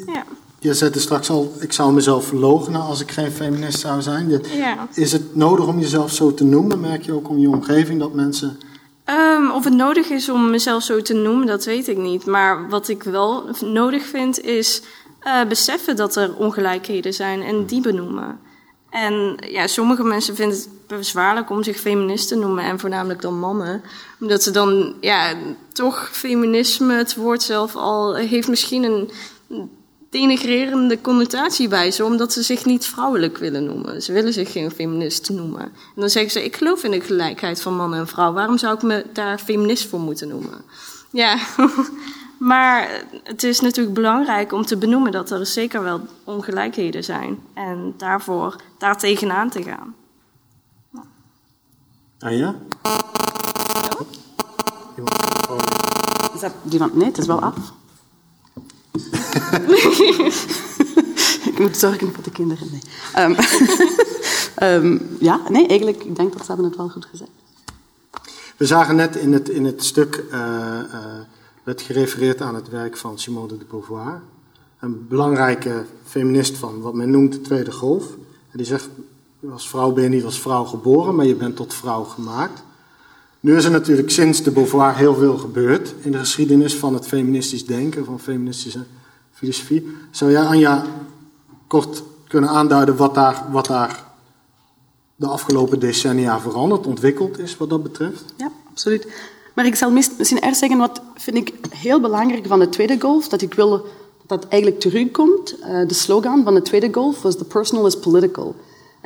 ja. 0.07 0.25
Je 0.67 0.75
zei 0.75 0.91
straks 0.95 1.31
al, 1.31 1.53
ik 1.61 1.73
zou 1.73 1.93
mezelf 1.93 2.27
verloochenen 2.27 2.81
als 2.81 3.01
ik 3.01 3.11
geen 3.11 3.31
feminist 3.31 3.81
zou 3.81 4.03
zijn. 4.03 4.41
Ja. 4.57 4.89
Is 4.95 5.13
het 5.13 5.37
nodig 5.37 5.67
om 5.67 5.79
jezelf 5.81 6.13
zo 6.13 6.35
te 6.35 6.45
noemen? 6.45 6.81
Merk 6.81 7.05
je 7.05 7.13
ook 7.13 7.29
om 7.29 7.39
je 7.39 7.49
omgeving 7.49 8.01
dat 8.01 8.13
mensen 8.13 8.59
Um, 9.11 9.51
of 9.51 9.65
het 9.65 9.75
nodig 9.75 10.09
is 10.09 10.29
om 10.29 10.51
mezelf 10.51 10.83
zo 10.83 11.03
te 11.03 11.15
noemen, 11.15 11.47
dat 11.47 11.65
weet 11.65 11.89
ik 11.89 11.97
niet. 11.97 12.27
Maar 12.27 12.69
wat 12.69 12.89
ik 12.89 13.03
wel 13.03 13.45
nodig 13.65 14.07
vind, 14.07 14.41
is 14.41 14.83
uh, 15.25 15.45
beseffen 15.49 15.97
dat 15.97 16.17
er 16.17 16.37
ongelijkheden 16.37 17.15
zijn 17.15 17.43
en 17.43 17.67
die 17.67 17.81
benoemen. 17.81 18.39
En 18.91 19.37
ja, 19.49 19.67
sommige 19.67 20.05
mensen 20.05 20.35
vinden 20.35 20.57
het 20.57 20.69
bezwaarlijk 20.87 21.51
om 21.51 21.63
zich 21.63 21.77
feminist 21.77 22.29
te 22.29 22.37
noemen, 22.37 22.65
en 22.65 22.79
voornamelijk 22.79 23.21
dan 23.23 23.39
mannen. 23.39 23.83
Omdat 24.21 24.43
ze 24.43 24.51
dan, 24.51 24.95
ja, 25.01 25.35
toch 25.73 26.09
feminisme, 26.13 26.95
het 26.95 27.15
woord 27.15 27.43
zelf 27.43 27.77
al, 27.77 28.15
heeft 28.15 28.49
misschien 28.49 28.85
een 28.85 29.11
denigrerende 30.17 31.01
connotatie 31.01 31.69
bij 31.69 31.91
ze, 31.91 32.05
omdat 32.05 32.33
ze 32.33 32.43
zich 32.43 32.65
niet 32.65 32.87
vrouwelijk 32.87 33.39
willen 33.39 33.65
noemen. 33.65 34.03
Ze 34.03 34.13
willen 34.13 34.33
zich 34.33 34.53
geen 34.53 34.71
feminist 34.71 35.31
noemen. 35.31 35.61
En 35.61 35.71
dan 35.95 36.11
zeggen 36.11 36.31
ze: 36.31 36.45
Ik 36.45 36.57
geloof 36.57 36.85
in 36.85 36.91
de 36.91 37.01
gelijkheid 37.01 37.63
van 37.63 37.77
man 37.77 37.95
en 37.95 38.07
vrouw. 38.07 38.33
Waarom 38.33 38.59
zou 38.59 38.75
ik 38.75 38.83
me 38.83 39.07
daar 39.13 39.39
feminist 39.39 39.89
voor 39.89 40.01
moeten 40.01 40.29
noemen? 40.29 40.65
Ja, 41.11 41.39
maar 42.53 43.05
het 43.23 43.43
is 43.43 43.61
natuurlijk 43.61 43.95
belangrijk 43.95 44.53
om 44.53 44.67
te 44.67 44.77
benoemen 44.77 45.13
dat 45.13 45.31
er 45.31 45.47
zeker 45.47 45.83
wel 45.83 46.01
ongelijkheden 46.25 47.05
zijn. 47.05 47.39
En 47.55 47.95
daarvoor 47.97 48.57
daar 48.79 48.99
tegenaan 48.99 49.51
te 49.51 49.63
gaan. 49.63 49.95
Anja? 52.19 52.55
Is 56.35 56.41
dat, 56.41 56.53
die 56.63 56.79
van, 56.79 56.91
nee, 56.95 57.07
het 57.07 57.19
is 57.19 57.27
wel 57.27 57.41
af. 57.41 57.73
ik 61.51 61.59
moet 61.59 61.77
zorgen 61.77 62.13
voor 62.13 62.23
de 62.23 62.31
kinderen. 62.31 62.69
Nee. 62.71 62.81
Ehm, 63.13 63.35
ehm, 64.67 64.99
ja, 65.21 65.41
nee, 65.49 65.67
eigenlijk, 65.67 66.05
ik 66.05 66.17
denk 66.17 66.33
dat 66.33 66.41
ze 66.41 66.47
hebben 66.47 66.67
het 66.67 66.77
wel 66.77 66.89
goed 66.89 67.05
gezegd. 67.05 67.31
We 68.57 68.67
zagen 68.67 68.97
net 68.97 69.17
in 69.17 69.33
het, 69.33 69.49
in 69.49 69.65
het 69.65 69.85
stuk, 69.85 70.25
uh, 70.33 70.81
werd 71.63 71.83
gerefereerd 71.83 72.41
aan 72.41 72.55
het 72.55 72.69
werk 72.69 72.97
van 72.97 73.19
Simone 73.19 73.59
de 73.59 73.65
Beauvoir. 73.71 74.21
Een 74.81 75.07
belangrijke 75.09 75.85
feminist 76.05 76.57
van 76.57 76.81
wat 76.81 76.95
men 76.95 77.11
noemt 77.11 77.33
de 77.33 77.41
Tweede 77.41 77.73
Golf. 77.73 78.05
En 78.51 78.59
die 78.59 78.67
zegt, 78.67 78.89
als 79.51 79.69
vrouw 79.69 79.93
ben 79.93 80.03
je 80.03 80.09
niet 80.09 80.25
als 80.25 80.41
vrouw 80.41 80.65
geboren, 80.65 81.15
maar 81.15 81.27
je 81.27 81.35
bent 81.35 81.57
tot 81.57 81.75
vrouw 81.75 82.05
gemaakt. 82.05 82.63
Nu 83.41 83.57
is 83.57 83.65
er 83.65 83.71
natuurlijk 83.71 84.11
sinds 84.11 84.43
de 84.43 84.51
Beauvoir 84.51 84.97
heel 84.97 85.15
veel 85.15 85.37
gebeurd 85.39 85.95
in 86.01 86.13
de 86.13 86.19
geschiedenis 86.19 86.75
van 86.75 86.95
het 86.95 87.07
feministisch 87.07 87.67
denken, 87.67 88.05
van 88.05 88.21
feministische 88.21 88.85
filosofie. 89.33 89.87
Zou 90.11 90.31
jij, 90.31 90.43
Anja, 90.43 90.85
kort 91.67 92.03
kunnen 92.29 92.51
aanduiden 92.51 92.97
wat 92.97 93.15
daar, 93.15 93.45
wat 93.51 93.67
daar 93.67 94.05
de 95.17 95.27
afgelopen 95.27 95.79
decennia 95.79 96.41
veranderd, 96.41 96.87
ontwikkeld 96.87 97.39
is 97.39 97.57
wat 97.57 97.71
dat 97.71 97.83
betreft? 97.83 98.25
Ja, 98.37 98.51
absoluut. 98.71 99.07
Maar 99.55 99.67
ik 99.67 99.75
zal 99.75 99.91
misschien 99.91 100.39
eerst 100.39 100.59
zeggen 100.59 100.79
wat 100.79 101.03
vind 101.15 101.37
ik 101.37 101.55
heel 101.71 102.01
belangrijk 102.01 102.47
van 102.47 102.59
de 102.59 102.69
tweede 102.69 103.01
golf, 103.01 103.29
dat 103.29 103.43
ik 103.43 103.55
wil 103.55 103.71
dat 104.27 104.41
dat 104.41 104.51
eigenlijk 104.51 104.81
terugkomt. 104.81 105.55
Uh, 105.61 105.89
de 105.89 105.95
slogan 105.95 106.45
van 106.45 106.55
de 106.55 106.63
tweede 106.63 106.89
golf 106.93 107.23
was 107.23 107.37
the 107.37 107.45
personal 107.45 107.87
is 107.87 107.99
political. 107.99 108.55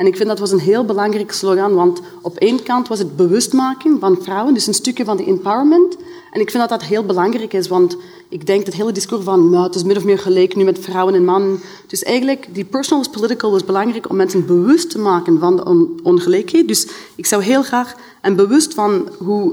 En 0.00 0.06
ik 0.06 0.16
vind 0.16 0.28
dat 0.28 0.38
was 0.38 0.52
een 0.52 0.58
heel 0.58 0.84
belangrijke 0.84 1.34
slogan, 1.34 1.74
want 1.74 2.00
op 2.22 2.36
één 2.36 2.62
kant 2.62 2.88
was 2.88 2.98
het 2.98 3.16
bewustmaking 3.16 4.00
van 4.00 4.18
vrouwen, 4.22 4.54
dus 4.54 4.66
een 4.66 4.74
stukje 4.74 5.04
van 5.04 5.16
de 5.16 5.24
empowerment. 5.24 5.96
En 6.32 6.40
ik 6.40 6.50
vind 6.50 6.68
dat 6.68 6.80
dat 6.80 6.88
heel 6.88 7.04
belangrijk 7.04 7.52
is, 7.52 7.68
want 7.68 7.96
ik 8.28 8.46
denk 8.46 8.58
dat 8.58 8.66
het 8.66 8.76
hele 8.76 8.92
discours 8.92 9.24
van 9.24 9.50
nou, 9.50 9.64
het 9.64 9.74
is 9.74 9.84
min 9.84 9.96
of 9.96 10.04
meer 10.04 10.18
gelijk 10.18 10.56
nu 10.56 10.64
met 10.64 10.78
vrouwen 10.78 11.14
en 11.14 11.24
mannen. 11.24 11.60
Dus 11.86 12.02
eigenlijk, 12.02 12.48
die 12.52 12.64
personal 12.64 13.04
is 13.04 13.10
political 13.10 13.56
is 13.56 13.64
belangrijk 13.64 14.10
om 14.10 14.16
mensen 14.16 14.46
bewust 14.46 14.90
te 14.90 14.98
maken 14.98 15.38
van 15.38 15.56
de 15.56 15.94
ongelijkheid. 16.02 16.68
Dus 16.68 16.86
ik 17.14 17.26
zou 17.26 17.42
heel 17.42 17.62
graag, 17.62 17.94
en 18.20 18.36
bewust 18.36 18.74
van 18.74 19.08
hoe 19.18 19.52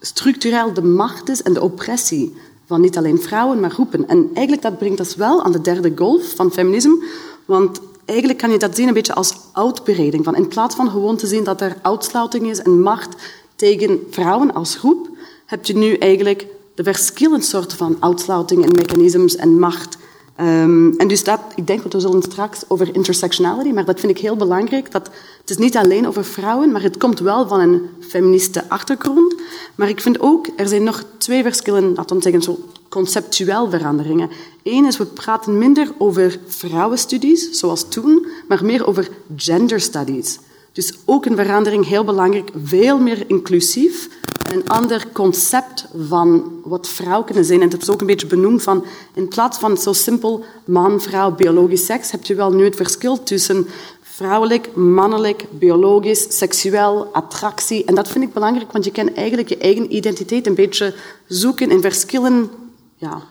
structureel 0.00 0.72
de 0.72 0.82
macht 0.82 1.28
is 1.28 1.42
en 1.42 1.52
de 1.52 1.62
oppressie 1.62 2.34
van 2.66 2.80
niet 2.80 2.96
alleen 2.96 3.20
vrouwen, 3.20 3.60
maar 3.60 3.70
groepen. 3.70 4.08
En 4.08 4.30
eigenlijk 4.32 4.62
dat 4.62 4.78
brengt 4.78 5.00
ons 5.00 5.14
wel 5.14 5.42
aan 5.42 5.52
de 5.52 5.60
derde 5.60 5.92
golf 5.94 6.34
van 6.34 6.52
feminisme, 6.52 7.04
want 7.44 7.80
eigenlijk 8.06 8.38
kan 8.38 8.50
je 8.50 8.58
dat 8.58 8.76
zien 8.76 8.88
een 8.88 8.94
beetje 8.94 9.14
als 9.14 9.34
uitbreiding. 9.52 10.24
Van 10.24 10.36
in 10.36 10.48
plaats 10.48 10.74
van 10.74 10.90
gewoon 10.90 11.16
te 11.16 11.26
zien 11.26 11.44
dat 11.44 11.60
er 11.60 11.76
uitsluiting 11.82 12.50
is 12.50 12.58
en 12.58 12.80
macht 12.80 13.14
tegen 13.56 14.06
vrouwen 14.10 14.54
als 14.54 14.76
groep, 14.76 15.08
heb 15.46 15.64
je 15.66 15.76
nu 15.76 15.94
eigenlijk 15.94 16.46
de 16.74 16.82
verschillende 16.82 17.44
soorten 17.44 17.78
van 17.78 17.96
uitsluiting 18.00 18.64
en 18.64 18.74
mechanismes 18.74 19.36
en 19.36 19.58
macht. 19.58 19.98
Um, 20.40 20.94
en 20.96 21.08
dus 21.08 21.24
dat, 21.24 21.40
ik 21.54 21.66
denk 21.66 21.82
dat 21.82 21.92
we 21.92 22.00
zullen 22.00 22.22
straks 22.22 22.62
over 22.68 22.94
intersectionality, 22.94 23.70
maar 23.70 23.84
dat 23.84 24.00
vind 24.00 24.12
ik 24.12 24.18
heel 24.18 24.36
belangrijk. 24.36 24.90
Dat 24.90 25.10
het 25.40 25.50
is 25.50 25.56
niet 25.56 25.76
alleen 25.76 26.06
over 26.06 26.24
vrouwen, 26.24 26.72
maar 26.72 26.82
het 26.82 26.96
komt 26.96 27.18
wel 27.18 27.48
van 27.48 27.60
een 27.60 27.88
feministe 28.00 28.68
achtergrond. 28.68 29.34
Maar 29.74 29.88
ik 29.88 30.00
vind 30.00 30.20
ook, 30.20 30.48
er 30.56 30.68
zijn 30.68 30.82
nog 30.82 31.04
twee 31.18 31.42
verschillende, 31.42 31.94
laten 31.94 32.16
we 32.16 32.22
zeggen, 32.22 32.42
zo 32.42 32.58
conceptueel 32.88 33.70
veranderingen. 33.70 34.30
Eén 34.62 34.84
is, 34.84 34.96
we 34.96 35.04
praten 35.04 35.58
minder 35.58 35.92
over 35.98 36.38
vrouwenstudies, 36.46 37.50
zoals 37.50 37.88
toen, 37.88 38.26
maar 38.48 38.64
meer 38.64 38.86
over 38.86 39.08
gender 39.36 39.80
studies. 39.80 40.38
Dus 40.76 40.92
ook 41.04 41.26
een 41.26 41.36
verandering, 41.36 41.86
heel 41.86 42.04
belangrijk, 42.04 42.50
veel 42.64 42.98
meer 42.98 43.24
inclusief. 43.26 44.08
Een 44.52 44.68
ander 44.68 45.06
concept 45.12 45.86
van 46.08 46.60
wat 46.64 46.88
vrouw 46.88 47.22
kunnen 47.22 47.44
zijn. 47.44 47.62
En 47.62 47.68
dat 47.68 47.82
is 47.82 47.90
ook 47.90 48.00
een 48.00 48.06
beetje 48.06 48.26
benoemd 48.26 48.62
van, 48.62 48.84
in 49.14 49.28
plaats 49.28 49.58
van 49.58 49.76
zo 49.76 49.92
simpel 49.92 50.44
man, 50.64 51.00
vrouw, 51.00 51.30
biologisch 51.30 51.84
seks, 51.84 52.10
heb 52.10 52.24
je 52.24 52.34
wel 52.34 52.52
nu 52.52 52.64
het 52.64 52.76
verschil 52.76 53.22
tussen 53.22 53.66
vrouwelijk, 54.02 54.76
mannelijk, 54.76 55.46
biologisch, 55.50 56.38
seksueel, 56.38 57.08
attractie. 57.12 57.84
En 57.84 57.94
dat 57.94 58.08
vind 58.08 58.24
ik 58.24 58.32
belangrijk, 58.32 58.72
want 58.72 58.84
je 58.84 58.90
kan 58.90 59.14
eigenlijk 59.14 59.48
je 59.48 59.58
eigen 59.58 59.96
identiteit 59.96 60.46
een 60.46 60.54
beetje 60.54 60.94
zoeken 61.26 61.70
in 61.70 61.80
verschillen, 61.80 62.50
ja, 62.96 63.22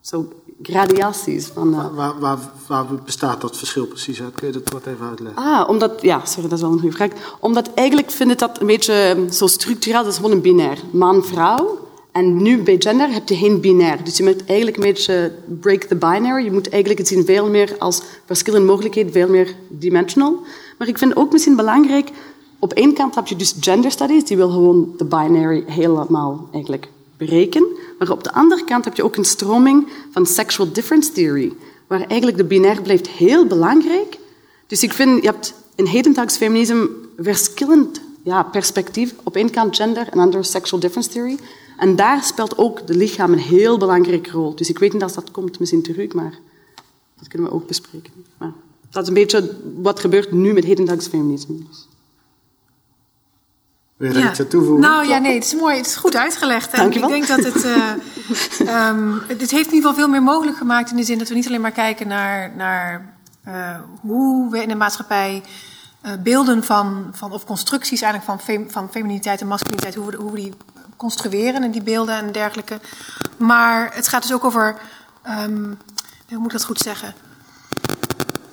zo 0.00 0.32
gradaties. 0.62 1.46
Van, 1.46 1.68
uh... 1.68 1.94
waar, 1.94 2.18
waar, 2.18 2.38
waar, 2.66 2.84
bestaat 3.04 3.40
dat 3.40 3.56
verschil 3.56 3.86
precies 3.86 4.22
uit? 4.22 4.34
Kun 4.34 4.46
je 4.46 4.52
dat 4.52 4.72
wat 4.72 4.86
even 4.86 5.06
uitleggen? 5.06 5.42
Ah, 5.42 5.68
omdat, 5.68 6.02
ja, 6.02 6.24
sorry, 6.24 6.48
dat 6.48 6.58
is 6.58 6.64
wel 6.64 6.72
een 6.72 6.80
goede 6.80 6.96
vraag. 6.96 7.10
Omdat 7.40 7.70
eigenlijk 7.74 8.10
vind 8.10 8.30
ik 8.30 8.38
dat 8.38 8.60
een 8.60 8.66
beetje 8.66 8.92
ehm, 8.92 9.30
zo 9.30 9.46
structureel, 9.46 10.02
dat 10.02 10.12
is 10.12 10.16
gewoon 10.16 10.32
een 10.32 10.40
binair. 10.40 10.78
Man-vrouw. 10.90 11.82
En 12.12 12.42
nu 12.42 12.62
bij 12.62 12.76
gender 12.78 13.12
heb 13.12 13.28
je 13.28 13.36
geen 13.36 13.60
binair. 13.60 14.04
Dus 14.04 14.16
je 14.16 14.22
moet 14.22 14.44
eigenlijk 14.44 14.76
een 14.76 14.82
beetje 14.82 15.32
break 15.60 15.82
the 15.82 15.96
binary. 15.96 16.44
Je 16.44 16.52
moet 16.52 16.68
eigenlijk 16.68 16.98
het 16.98 17.08
zien 17.08 17.24
veel 17.24 17.48
meer 17.48 17.74
als 17.78 18.02
verschillende 18.24 18.66
mogelijkheden, 18.66 19.12
veel 19.12 19.28
meer 19.28 19.54
dimensional. 19.68 20.38
Maar 20.78 20.88
ik 20.88 20.98
vind 20.98 21.16
ook 21.16 21.32
misschien 21.32 21.56
belangrijk, 21.56 22.10
op 22.58 22.72
één 22.72 22.94
kant 22.94 23.14
heb 23.14 23.26
je 23.26 23.36
dus 23.36 23.54
gender 23.60 23.90
studies, 23.90 24.24
die 24.24 24.36
wil 24.36 24.50
gewoon 24.50 24.94
de 24.96 25.04
binary 25.04 25.64
helemaal 25.66 26.48
eigenlijk 26.52 26.88
breken. 27.16 27.66
Maar 27.98 28.10
op 28.10 28.24
de 28.24 28.32
andere 28.32 28.64
kant 28.64 28.84
heb 28.84 28.96
je 28.96 29.04
ook 29.04 29.16
een 29.16 29.24
stroming 29.24 29.88
van 30.10 30.26
sexual 30.26 30.72
difference 30.72 31.12
theory, 31.12 31.52
waar 31.86 32.00
eigenlijk 32.00 32.36
de 32.36 32.44
binair 32.44 32.82
blijft 32.82 33.08
heel 33.08 33.46
belangrijk. 33.46 34.18
Dus 34.66 34.82
ik 34.82 34.92
vind, 34.92 35.22
je 35.22 35.28
hebt 35.28 35.54
in 35.74 35.86
hedendaags 35.86 36.36
feminisme 36.36 36.90
verschillend 37.16 38.00
ja, 38.22 38.42
perspectief. 38.42 39.14
Op 39.22 39.36
één 39.36 39.50
kant 39.50 39.76
gender 39.76 40.08
en 40.08 40.18
ander 40.18 40.44
sexual 40.44 40.80
difference 40.80 41.10
theory. 41.10 41.38
En 41.78 41.96
daar 41.96 42.22
speelt 42.22 42.58
ook 42.58 42.86
de 42.86 42.96
lichaam 42.96 43.32
een 43.32 43.38
heel 43.38 43.78
belangrijke 43.78 44.30
rol. 44.30 44.54
Dus 44.54 44.68
ik 44.68 44.78
weet 44.78 44.92
niet 44.92 45.02
of 45.02 45.12
dat 45.12 45.30
komt 45.30 45.58
misschien 45.58 45.82
terug, 45.82 46.12
maar 46.12 46.38
dat 47.18 47.28
kunnen 47.28 47.48
we 47.48 47.54
ook 47.54 47.66
bespreken. 47.66 48.12
Maar 48.38 48.52
dat 48.90 49.02
is 49.02 49.08
een 49.08 49.14
beetje 49.14 49.56
wat 49.82 50.00
gebeurt 50.00 50.32
nu 50.32 50.52
met 50.52 50.64
hedendaags 50.64 51.06
feminisme. 51.06 51.56
Wil 53.96 54.12
je 54.12 54.22
er 54.22 54.30
iets 54.30 54.40
aan 54.40 54.46
toevoegen? 54.46 54.80
Nou 54.80 55.08
ja, 55.08 55.18
nee, 55.18 55.34
het 55.34 55.44
is 55.44 55.54
mooi. 55.54 55.76
Het 55.76 55.86
is 55.86 55.96
goed 55.96 56.16
uitgelegd. 56.16 56.72
En 56.72 56.92
ik 56.92 57.06
denk 57.06 57.26
dat 57.26 57.44
het, 57.44 57.64
uh, 57.74 58.88
um, 58.88 59.22
het 59.26 59.50
heeft 59.50 59.52
in 59.52 59.74
ieder 59.74 59.76
geval 59.76 59.94
veel 59.94 60.08
meer 60.08 60.22
mogelijk 60.22 60.56
gemaakt 60.56 60.90
in 60.90 60.96
de 60.96 61.04
zin 61.04 61.18
dat 61.18 61.28
we 61.28 61.34
niet 61.34 61.46
alleen 61.46 61.60
maar 61.60 61.70
kijken 61.70 62.08
naar, 62.08 62.52
naar 62.56 63.14
uh, 63.48 63.76
hoe 64.00 64.50
we 64.50 64.62
in 64.62 64.68
de 64.68 64.74
maatschappij 64.74 65.42
uh, 66.06 66.12
beelden 66.22 66.64
van, 66.64 67.08
van, 67.12 67.32
of 67.32 67.44
constructies 67.44 68.02
eigenlijk 68.02 68.24
van, 68.24 68.46
fem, 68.46 68.70
van 68.70 68.90
feminiteit 68.90 69.40
en 69.40 69.46
masculiniteit, 69.46 69.94
hoe 69.94 70.10
we, 70.10 70.16
hoe 70.16 70.32
we 70.32 70.40
die 70.40 70.52
construeren 70.96 71.62
en 71.62 71.70
die 71.70 71.82
beelden 71.82 72.16
en 72.16 72.32
dergelijke. 72.32 72.80
Maar 73.36 73.90
het 73.94 74.08
gaat 74.08 74.22
dus 74.22 74.32
ook 74.32 74.44
over, 74.44 74.76
um, 75.28 75.78
hoe 76.28 76.38
moet 76.38 76.46
ik 76.46 76.52
dat 76.52 76.64
goed 76.64 76.78
zeggen? 76.78 77.14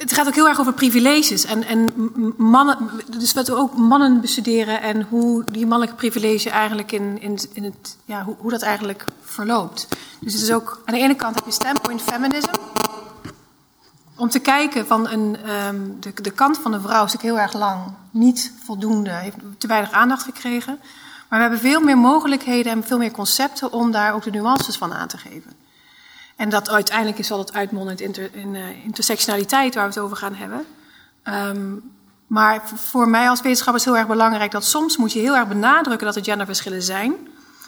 Het 0.02 0.14
gaat 0.14 0.28
ook 0.28 0.36
heel 0.36 0.48
erg 0.48 0.60
over 0.60 0.74
privileges. 0.74 1.46
En, 1.46 1.64
en 1.64 1.94
mannen, 2.38 2.78
dus 3.18 3.34
wat 3.34 3.48
we 3.48 3.56
ook 3.56 3.78
mannen 3.78 4.22
bestuderen 4.22 4.82
en 4.82 5.02
hoe 5.10 5.44
die 5.52 5.68
mannelijke 5.68 6.00
privilege 6.00 6.50
eigenlijk 6.50 6.92
in, 6.92 7.22
in, 7.22 7.40
in 7.54 7.64
het, 7.64 7.98
ja, 8.06 8.24
hoe, 8.24 8.36
hoe 8.38 8.52
dat 8.52 8.62
eigenlijk 8.62 9.06
verloopt. 9.24 9.88
Dus 10.20 10.34
het 10.34 10.42
is 10.42 10.52
ook, 10.52 10.82
aan 10.86 10.94
de 10.94 11.00
ene 11.00 11.16
kant 11.16 11.36
heb 11.36 11.46
je 11.46 11.52
standpoint 11.52 12.02
feminism. 12.02 12.54
Om 14.16 14.30
te 14.30 14.40
kijken 14.40 14.88
van 14.88 15.10
een, 15.10 15.50
um, 15.50 15.98
de, 16.00 16.14
de 16.22 16.32
kant 16.32 16.58
van 16.58 16.72
de 16.72 16.82
vrouw 16.82 17.06
is 17.06 17.16
heel 17.22 17.40
erg 17.40 17.54
lang 17.54 17.94
niet 18.12 18.54
voldoende, 18.64 19.10
heeft 19.10 19.38
te 19.58 19.68
weinig 19.68 19.92
aandacht 19.92 20.24
gekregen. 20.24 20.80
Maar 21.30 21.40
we 21.40 21.46
hebben 21.46 21.60
veel 21.60 21.82
meer 21.82 21.98
mogelijkheden 21.98 22.72
en 22.72 22.84
veel 22.84 22.98
meer 22.98 23.12
concepten 23.12 23.72
om 23.72 23.92
daar 23.92 24.14
ook 24.14 24.24
de 24.24 24.32
nuances 24.32 24.78
van 24.78 24.94
aan 24.94 25.08
te 25.08 25.18
geven. 25.18 25.54
En 26.41 26.49
dat 26.49 26.69
uiteindelijk 26.69 27.19
is 27.19 27.27
zal 27.27 27.39
het 27.39 27.54
uitmonden 27.54 27.97
in, 28.34 28.54
uh, 28.56 28.86
intersectionaliteit 28.86 29.75
waar 29.75 29.84
we 29.84 29.89
het 29.89 29.99
over 29.99 30.17
gaan 30.17 30.36
hebben. 30.36 30.65
Um, 31.23 31.91
maar 32.27 32.62
voor 32.75 33.10
mij 33.10 33.30
als 33.30 33.41
wetenschapper 33.41 33.80
is 33.80 33.86
heel 33.86 33.97
erg 33.97 34.08
belangrijk 34.08 34.51
dat 34.51 34.65
soms 34.65 34.97
moet 34.97 35.13
je 35.13 35.19
heel 35.19 35.36
erg 35.36 35.47
benadrukken 35.47 36.08
dat 36.08 36.15
er 36.15 36.23
genderverschillen 36.23 36.82
zijn. 36.82 37.15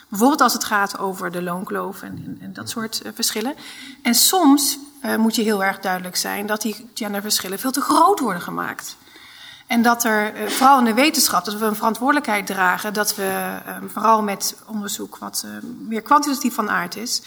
Bijvoorbeeld 0.10 0.42
als 0.42 0.54
het 0.54 0.64
gaat 0.64 0.98
over 0.98 1.32
de 1.32 1.42
loonkloof 1.42 2.02
en, 2.02 2.38
en, 2.42 2.54
dat 2.54 2.70
soort 2.70 3.02
uh, 3.06 3.12
verschillen. 3.16 3.56
En 4.02 4.16
soms 4.16 4.78
uh, 5.06 5.16
moet 5.16 5.36
je 5.36 5.42
heel 5.42 5.64
erg 5.64 5.80
duidelijk 5.80 6.16
zijn 6.16 6.46
dat 6.46 6.62
die 6.62 6.90
genderverschillen 6.94 7.60
veel 7.60 7.72
te 7.72 7.82
groot 7.82 8.20
worden 8.20 8.42
gemaakt. 8.42 8.96
En 9.68 9.82
dat 9.82 10.04
er, 10.04 10.34
eh, 10.34 10.48
vooral 10.48 10.80
in 10.80 10.86
de 10.86 10.94
wetenschap, 10.94 11.46
dat 11.46 11.58
we 11.58 11.66
een 11.66 11.76
verantwoordelijkheid 11.76 12.46
dragen. 12.46 12.94
Dat 12.94 13.16
we 13.16 13.60
ehm, 13.66 13.88
vooral 13.88 14.22
met 14.22 14.56
onderzoek 14.68 15.18
wat 15.18 15.44
eh, 15.46 15.52
meer 15.88 16.02
kwantitatief 16.02 16.54
van 16.54 16.70
aard 16.70 16.96
is. 16.96 17.22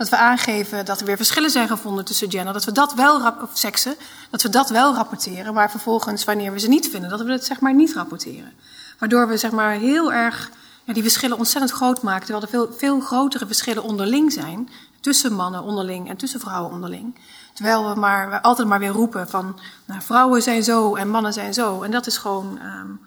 Dat 0.00 0.08
we 0.08 0.16
aangeven 0.16 0.84
dat 0.84 1.00
er 1.00 1.06
weer 1.06 1.16
verschillen 1.16 1.50
zijn 1.50 1.68
gevonden 1.68 2.04
tussen 2.04 2.30
gender. 2.30 2.52
Dat 2.52 2.64
we 2.64 2.72
dat 2.72 2.94
wel, 2.94 3.32
of 3.42 3.50
seksen, 3.52 3.94
dat 4.30 4.42
we 4.42 4.48
dat 4.48 4.70
wel 4.70 4.94
rapporteren. 4.94 5.54
Maar 5.54 5.70
vervolgens, 5.70 6.24
wanneer 6.24 6.52
we 6.52 6.58
ze 6.58 6.68
niet 6.68 6.88
vinden, 6.88 7.10
dat 7.10 7.20
we 7.20 7.32
het 7.32 7.44
zeg 7.44 7.60
maar 7.60 7.74
niet 7.74 7.94
rapporteren. 7.94 8.52
Waardoor 8.98 9.28
we 9.28 9.36
zeg 9.36 9.50
maar 9.50 9.72
heel 9.72 10.12
erg 10.12 10.50
ja, 10.84 10.92
die 10.92 11.02
verschillen 11.02 11.38
ontzettend 11.38 11.72
groot 11.72 12.02
maken. 12.02 12.26
Terwijl 12.26 12.42
er 12.42 12.50
veel, 12.50 12.72
veel 12.78 13.00
grotere 13.00 13.46
verschillen 13.46 13.82
onderling 13.82 14.32
zijn. 14.32 14.68
Tussen 15.00 15.32
mannen 15.32 15.62
onderling 15.62 16.08
en 16.08 16.16
tussen 16.16 16.40
vrouwen 16.40 16.72
onderling. 16.72 17.18
Terwijl 17.54 17.88
we 17.88 18.00
maar 18.00 18.40
altijd 18.40 18.68
maar 18.68 18.78
weer 18.78 18.88
roepen 18.88 19.28
van 19.28 19.58
nou, 19.84 20.02
vrouwen 20.02 20.42
zijn 20.42 20.62
zo 20.62 20.94
en 20.94 21.08
mannen 21.08 21.32
zijn 21.32 21.54
zo. 21.54 21.82
En 21.82 21.90
dat 21.90 22.06
is 22.06 22.16
gewoon 22.16 22.58
um, 22.62 23.00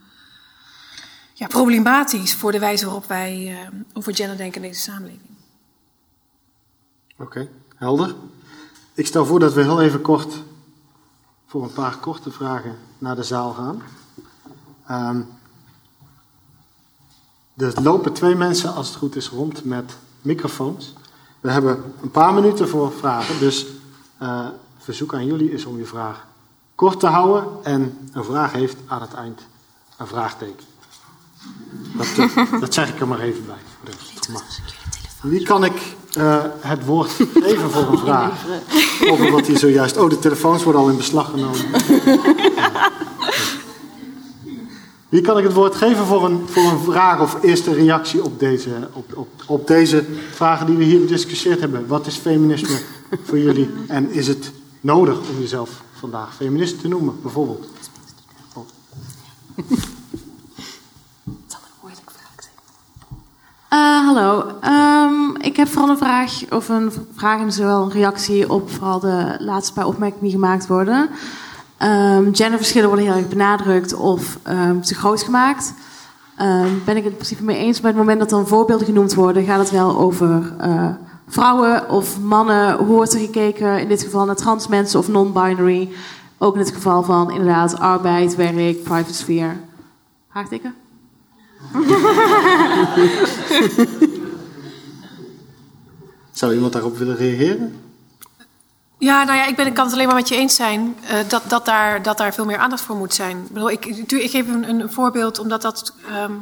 ja, 1.34 1.48
problematisch 1.48 2.34
voor 2.34 2.52
de 2.52 2.60
wijze 2.60 2.86
waarop 2.86 3.06
wij 3.08 3.52
uh, 3.52 3.80
over 3.94 4.16
gender 4.16 4.38
denken 4.38 4.62
in 4.64 4.68
deze 4.70 4.82
samenleving. 4.82 5.33
Oké, 7.24 7.40
okay, 7.40 7.50
helder. 7.76 8.16
Ik 8.94 9.06
stel 9.06 9.26
voor 9.26 9.40
dat 9.40 9.54
we 9.54 9.62
heel 9.62 9.82
even 9.82 10.02
kort 10.02 10.44
voor 11.46 11.64
een 11.64 11.74
paar 11.74 11.98
korte 11.98 12.32
vragen 12.32 12.78
naar 12.98 13.16
de 13.16 13.24
zaal 13.24 13.54
gaan. 13.54 13.82
Um, 15.16 15.28
er 17.58 17.82
lopen 17.82 18.14
twee 18.14 18.36
mensen, 18.36 18.74
als 18.74 18.88
het 18.88 18.98
goed 18.98 19.16
is, 19.16 19.30
rond 19.30 19.66
met 19.66 19.98
microfoons. 20.22 20.94
We 21.40 21.52
hebben 21.52 21.94
een 22.02 22.12
paar 22.12 22.34
minuten 22.34 22.70
voor 22.70 22.92
vragen, 22.92 23.40
dus 23.40 23.66
uh, 24.22 24.48
verzoek 24.78 25.14
aan 25.14 25.26
jullie 25.26 25.52
is 25.52 25.66
om 25.66 25.78
je 25.78 25.86
vraag 25.86 26.28
kort 26.76 27.00
te 27.00 27.08
houden 27.08 27.64
en 27.64 28.10
een 28.12 28.24
vraag 28.24 28.52
heeft 28.52 28.78
aan 28.88 29.02
het 29.02 29.14
eind 29.14 29.42
een 29.98 30.08
vraagteken. 30.08 30.66
Dat, 31.98 32.08
eh, 32.18 32.52
dat 32.62 32.74
zeg 32.74 32.90
ik 32.90 33.00
er 33.00 33.08
maar 33.08 33.20
even 33.20 33.46
bij. 33.46 33.94
Wie 35.22 35.44
kan 35.44 35.64
ik 35.64 35.96
uh, 36.18 36.44
het 36.60 36.86
woord 36.86 37.12
geven 37.34 37.72
voor 37.72 37.92
een 37.92 37.98
vraag? 37.98 38.46
Over 39.10 39.32
wat 39.32 39.48
hier 39.48 39.58
zojuist. 39.58 39.98
Oh, 39.98 40.10
de 40.10 40.20
telefoons 40.20 40.64
worden 40.64 40.82
al 40.82 40.90
in 40.90 40.98
beslag 40.98 41.30
genomen. 41.30 41.60
Wie 45.10 45.22
kan 45.22 45.38
ik 45.38 45.44
het 45.44 45.54
woord 45.54 45.76
geven 45.76 46.06
voor 46.06 46.26
een, 46.26 46.44
voor 46.48 46.64
een 46.64 46.80
vraag 46.80 47.22
of 47.22 47.44
eerste 47.44 47.74
reactie 47.74 48.24
op 48.24 48.40
deze, 48.40 48.70
op, 48.94 49.18
op, 49.18 49.28
op 49.48 49.68
deze 49.68 50.06
vragen 50.32 50.66
die 50.66 50.76
we 50.76 50.84
hier 50.84 51.00
gediscussieerd 51.00 51.60
hebben? 51.60 51.88
Wat 51.88 52.08
is 52.08 52.16
feminisme 52.16 52.78
voor 53.24 53.40
jullie 53.40 53.70
en 53.88 54.12
is 54.12 54.28
het 54.28 54.52
nodig 54.82 55.18
om 55.18 55.40
jezelf 55.40 55.70
vandaag 56.00 56.36
feminist 56.36 56.82
te 56.82 56.88
noemen, 56.88 57.16
bijvoorbeeld? 57.22 57.68
Oh. 58.54 58.66
Uh, 63.74 64.06
hallo, 64.06 64.46
um, 64.64 65.36
ik 65.38 65.56
heb 65.56 65.68
vooral 65.68 65.90
een 65.90 65.98
vraag 65.98 66.32
of 66.50 66.70
een 66.70 66.92
vraag 67.16 67.40
en 67.40 67.52
zowel 67.52 67.84
een 67.84 67.92
reactie 67.92 68.50
op 68.50 68.72
vooral 68.72 69.00
de 69.00 69.36
laatste 69.40 69.74
paar 69.74 69.86
opmerkingen 69.86 70.24
die 70.24 70.32
gemaakt 70.32 70.68
worden. 70.68 71.10
Um, 71.80 72.36
genderverschillen 72.36 72.88
worden 72.88 73.06
heel 73.06 73.16
erg 73.16 73.28
benadrukt 73.28 73.94
of 73.94 74.40
um, 74.50 74.82
te 74.82 74.96
groot 74.96 75.24
gemaakt. 75.24 75.74
Ben 76.86 76.98
ik 76.98 77.04
het 77.04 77.12
in 77.12 77.16
principe 77.16 77.44
mee 77.44 77.58
eens. 77.58 77.82
Maar 77.82 77.92
het 77.92 78.00
moment 78.00 78.20
dat 78.20 78.30
dan 78.30 78.48
voorbeelden 78.48 78.86
genoemd 78.86 79.14
worden, 79.14 79.44
gaat 79.44 79.60
het 79.60 79.72
wel 79.72 79.98
over 79.98 80.54
uh, 80.62 80.90
vrouwen 81.28 81.90
of 81.90 82.20
mannen. 82.20 82.78
Hoe 82.78 82.96
wordt 82.96 83.14
er 83.14 83.20
gekeken 83.20 83.80
in 83.80 83.88
dit 83.88 84.04
geval 84.04 84.26
naar 84.26 84.36
trans 84.36 84.68
mensen 84.68 85.00
of 85.00 85.08
non-binary? 85.08 85.92
Ook 86.38 86.54
in 86.54 86.60
het 86.60 86.74
geval 86.74 87.04
van 87.04 87.32
inderdaad 87.32 87.80
arbeid, 87.80 88.36
werk, 88.36 88.84
private 88.84 89.14
sfeer. 89.14 89.60
Haaktikken? 90.28 90.83
Zou 96.32 96.54
iemand 96.54 96.74
daarop 96.74 96.98
willen 96.98 97.16
reageren? 97.16 97.82
Ja, 98.98 99.24
nou 99.24 99.38
ja, 99.38 99.46
ik, 99.46 99.56
ben, 99.56 99.68
ik 99.68 99.74
kan 99.74 99.86
het 99.86 99.94
alleen 99.94 100.08
maar 100.08 100.16
met 100.16 100.28
je 100.28 100.36
eens 100.36 100.56
zijn 100.56 100.96
uh, 101.04 101.10
dat, 101.28 101.44
dat, 101.48 101.66
daar, 101.66 102.02
dat 102.02 102.18
daar 102.18 102.34
veel 102.34 102.46
meer 102.46 102.58
aandacht 102.58 102.82
voor 102.82 102.96
moet 102.96 103.14
zijn. 103.14 103.38
Ik, 103.38 103.52
bedoel, 103.52 103.70
ik, 103.70 103.86
ik 103.86 104.30
geef 104.30 104.48
een, 104.48 104.70
een 104.70 104.92
voorbeeld 104.92 105.40
omdat 105.40 105.62
dat 105.62 105.94
um, 106.24 106.36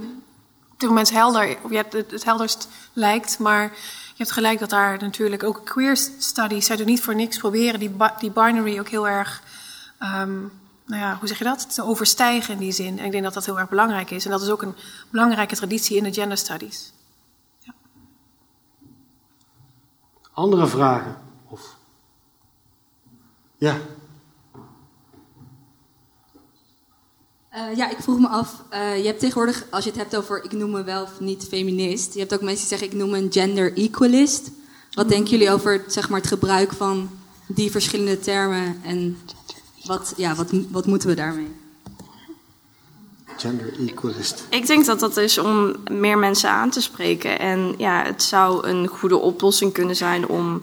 op 0.71 0.79
dit 0.79 0.89
moment 0.89 1.11
helder, 1.11 1.57
ja, 1.69 1.83
het, 1.89 2.11
het 2.11 2.23
helderst 2.23 2.67
lijkt. 2.93 3.39
Maar 3.39 3.63
je 4.07 4.17
hebt 4.17 4.31
gelijk 4.31 4.59
dat 4.59 4.69
daar 4.69 4.97
natuurlijk 4.99 5.43
ook 5.43 5.61
queer 5.65 5.97
studies, 6.17 6.65
zij 6.65 6.75
doen 6.75 6.85
niet 6.85 7.01
voor 7.01 7.15
niks 7.15 7.37
proberen 7.37 7.79
die, 7.79 7.91
die 8.19 8.31
binary 8.31 8.79
ook 8.79 8.89
heel 8.89 9.07
erg, 9.07 9.41
um, 10.21 10.51
nou 10.91 11.04
ja, 11.04 11.17
hoe 11.19 11.27
zeg 11.27 11.38
je 11.38 11.43
dat, 11.43 11.73
te 11.73 11.84
overstijgen 11.84 12.54
in 12.54 12.60
die 12.60 12.71
zin. 12.71 12.99
En 12.99 13.06
ik 13.06 13.12
denk 13.12 13.23
dat 13.23 13.34
dat 13.34 13.45
heel 13.45 13.60
erg 13.60 13.69
belangrijk 13.69 14.12
is. 14.12 14.25
En 14.25 14.32
dat 14.32 14.41
is 14.41 14.49
ook 14.49 14.62
een 14.62 14.75
belangrijke 15.10 15.56
traditie 15.56 15.97
in 15.97 16.04
de 16.04 16.13
gender 16.13 16.38
studies. 16.38 16.93
Ja. 17.60 17.73
Andere 20.34 20.67
vragen? 20.67 21.17
Of 21.47 21.77
ja. 23.58 23.77
Uh, 27.54 27.75
ja, 27.75 27.89
ik 27.89 27.97
vroeg 27.99 28.19
me 28.19 28.27
af, 28.27 28.63
uh, 28.73 28.97
je 28.97 29.06
hebt 29.06 29.19
tegenwoordig, 29.19 29.65
als 29.69 29.84
je 29.84 29.89
het 29.89 29.99
hebt 29.99 30.15
over 30.15 30.43
ik 30.43 30.51
noem 30.51 30.71
me 30.71 30.84
wel 30.84 31.04
of 31.04 31.19
niet 31.19 31.47
feminist, 31.47 32.13
je 32.13 32.19
hebt 32.19 32.34
ook 32.34 32.41
mensen 32.41 32.67
die 32.67 32.77
zeggen 32.77 32.88
ik 32.88 33.04
noem 33.04 33.10
me 33.10 33.17
een 33.17 33.32
gender 33.32 33.77
equalist. 33.77 34.51
Wat 34.91 35.10
denken 35.10 35.30
jullie 35.30 35.51
over 35.51 35.84
zeg 35.88 36.10
maar, 36.10 36.19
het 36.19 36.30
gebruik 36.30 36.73
van 36.73 37.10
die 37.47 37.71
verschillende 37.71 38.19
termen 38.19 38.82
en 38.84 39.17
wat, 39.83 40.13
ja, 40.17 40.35
wat, 40.35 40.51
wat 40.69 40.85
moeten 40.85 41.09
we 41.09 41.15
daarmee? 41.15 41.51
Gender 43.37 43.87
equalist. 43.87 44.45
Ik 44.49 44.67
denk 44.67 44.85
dat 44.85 44.99
dat 44.99 45.17
is 45.17 45.37
om 45.37 45.75
meer 45.91 46.17
mensen 46.17 46.49
aan 46.49 46.69
te 46.69 46.81
spreken. 46.81 47.39
En 47.39 47.73
ja, 47.77 48.03
het 48.03 48.23
zou 48.23 48.67
een 48.67 48.87
goede 48.87 49.17
oplossing 49.17 49.73
kunnen 49.73 49.95
zijn 49.95 50.27
om 50.27 50.61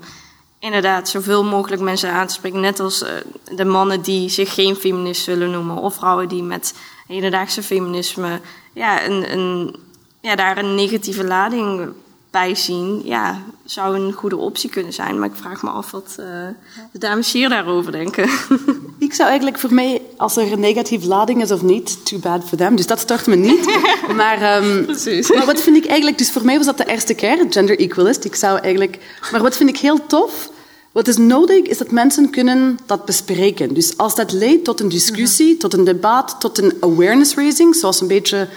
inderdaad 0.58 1.08
zoveel 1.08 1.44
mogelijk 1.44 1.82
mensen 1.82 2.12
aan 2.12 2.26
te 2.26 2.34
spreken. 2.34 2.60
Net 2.60 2.80
als 2.80 3.02
uh, 3.02 3.08
de 3.56 3.64
mannen 3.64 4.02
die 4.02 4.28
zich 4.28 4.54
geen 4.54 4.76
feminist 4.76 5.22
zullen 5.22 5.50
noemen. 5.50 5.76
Of 5.76 5.94
vrouwen 5.94 6.28
die 6.28 6.42
met 6.42 6.74
hedendaagse 7.06 7.62
feminisme 7.62 8.40
ja, 8.72 9.04
een, 9.04 9.32
een, 9.32 9.76
ja, 10.20 10.36
daar 10.36 10.58
een 10.58 10.74
negatieve 10.74 11.24
lading 11.24 11.92
bij 12.30 12.54
zien. 12.54 13.00
Ja, 13.04 13.42
zou 13.64 13.96
een 13.96 14.12
goede 14.12 14.36
optie 14.36 14.70
kunnen 14.70 14.92
zijn. 14.92 15.18
Maar 15.18 15.28
ik 15.28 15.34
vraag 15.34 15.62
me 15.62 15.70
af 15.70 15.90
wat 15.90 16.16
uh, 16.20 16.26
de 16.92 16.98
dames 16.98 17.32
hier 17.32 17.48
daarover 17.48 17.92
denken. 17.92 18.28
Ik 18.98 19.14
zou 19.14 19.28
eigenlijk 19.28 19.58
voor 19.58 19.74
mij, 19.74 20.02
als 20.16 20.36
er 20.36 20.52
een 20.52 20.60
negatieve 20.60 21.06
lading 21.06 21.42
is 21.42 21.50
of 21.50 21.62
niet, 21.62 22.06
too 22.06 22.18
bad 22.18 22.44
for 22.44 22.58
them. 22.58 22.76
Dus 22.76 22.86
dat 22.86 22.98
stort 22.98 23.26
me 23.26 23.36
niet. 23.36 23.78
maar, 24.16 24.56
um, 24.62 24.86
maar 25.36 25.46
wat 25.46 25.60
vind 25.60 25.76
ik 25.76 25.86
eigenlijk, 25.86 26.18
dus 26.18 26.30
voor 26.30 26.44
mij 26.44 26.56
was 26.56 26.66
dat 26.66 26.76
de 26.76 26.86
eerste 26.86 27.14
keer, 27.14 27.46
gender 27.50 27.78
equalist. 27.78 28.24
Ik 28.24 28.34
zou 28.34 28.58
eigenlijk, 28.58 28.98
maar 29.32 29.42
wat 29.42 29.56
vind 29.56 29.68
ik 29.68 29.78
heel 29.78 30.06
tof, 30.06 30.50
wat 30.92 31.08
is 31.08 31.16
nodig, 31.16 31.62
is 31.62 31.78
dat 31.78 31.90
mensen 31.90 32.30
kunnen 32.30 32.78
dat 32.86 33.04
bespreken. 33.04 33.74
Dus 33.74 33.96
als 33.96 34.14
dat 34.14 34.32
leidt 34.32 34.64
tot 34.64 34.80
een 34.80 34.88
discussie, 34.88 35.56
tot 35.56 35.74
een 35.74 35.84
debat, 35.84 36.36
tot 36.38 36.58
een 36.58 36.72
awareness 36.80 37.34
raising, 37.34 37.76
zoals 37.76 38.00
een 38.00 38.06
beetje 38.06 38.48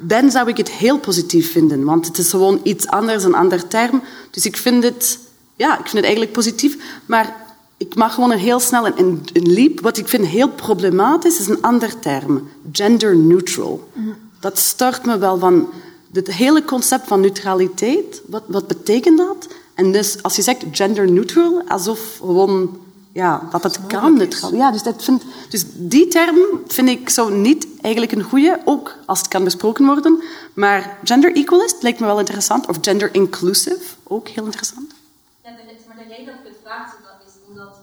dan 0.00 0.30
zou 0.30 0.48
ik 0.48 0.56
het 0.56 0.70
heel 0.70 0.98
positief 0.98 1.52
vinden. 1.52 1.84
Want 1.84 2.06
het 2.06 2.18
is 2.18 2.30
gewoon 2.30 2.60
iets 2.62 2.86
anders, 2.86 3.24
een 3.24 3.34
ander 3.34 3.66
term. 3.66 4.02
Dus 4.30 4.46
ik 4.46 4.56
vind 4.56 4.84
het, 4.84 5.18
ja, 5.56 5.72
ik 5.72 5.82
vind 5.82 5.92
het 5.92 6.02
eigenlijk 6.02 6.32
positief. 6.32 6.76
Maar 7.06 7.36
ik 7.76 7.94
mag 7.94 8.14
gewoon 8.14 8.30
een 8.30 8.38
heel 8.38 8.60
snel 8.60 8.86
een, 8.86 9.22
een, 9.32 9.52
leap. 9.52 9.80
Wat 9.80 9.96
ik 9.96 10.08
vind 10.08 10.26
heel 10.26 10.48
problematisch 10.48 11.38
is 11.38 11.48
een 11.48 11.62
ander 11.62 11.98
term. 11.98 12.48
Gender 12.72 13.16
neutral. 13.16 13.88
Dat 14.40 14.58
start 14.58 15.06
me 15.06 15.18
wel 15.18 15.38
van 15.38 15.68
het 16.12 16.32
hele 16.32 16.64
concept 16.64 17.06
van 17.06 17.20
neutraliteit. 17.20 18.22
Wat, 18.26 18.42
wat 18.46 18.66
betekent 18.66 19.18
dat? 19.18 19.48
En 19.74 19.92
dus 19.92 20.22
als 20.22 20.36
je 20.36 20.42
zegt 20.42 20.64
gender 20.70 21.10
neutral, 21.10 21.62
alsof 21.66 22.18
gewoon 22.18 22.78
ja, 23.18 23.48
dat 23.50 23.62
het 23.62 23.86
kan 23.86 24.16
neutraal. 24.16 24.54
Ja, 24.54 24.70
dus, 24.70 24.82
dat 24.82 25.04
vind, 25.04 25.22
dus 25.48 25.64
die 25.74 26.08
term 26.08 26.36
vind 26.66 26.88
ik 26.88 27.08
zo 27.08 27.28
niet 27.28 27.66
eigenlijk 27.80 28.12
een 28.12 28.22
goede, 28.22 28.60
ook 28.64 28.94
als 29.06 29.18
het 29.18 29.28
kan 29.28 29.44
besproken 29.44 29.86
worden. 29.86 30.22
Maar 30.54 30.98
gender 31.04 31.34
equalist 31.34 31.82
lijkt 31.82 32.00
me 32.00 32.06
wel 32.06 32.18
interessant, 32.18 32.66
of 32.66 32.76
gender 32.80 33.14
inclusive, 33.14 33.80
ook 34.02 34.28
heel 34.28 34.44
interessant. 34.44 34.94
Ja, 35.44 35.50
de, 35.50 35.62
maar 35.86 35.96
de 35.96 36.02
reden 36.08 36.26
dat 36.26 36.34
ik 36.34 36.44
het 36.44 36.58
vraag 36.62 36.86
is 36.86 37.32
omdat 37.48 37.76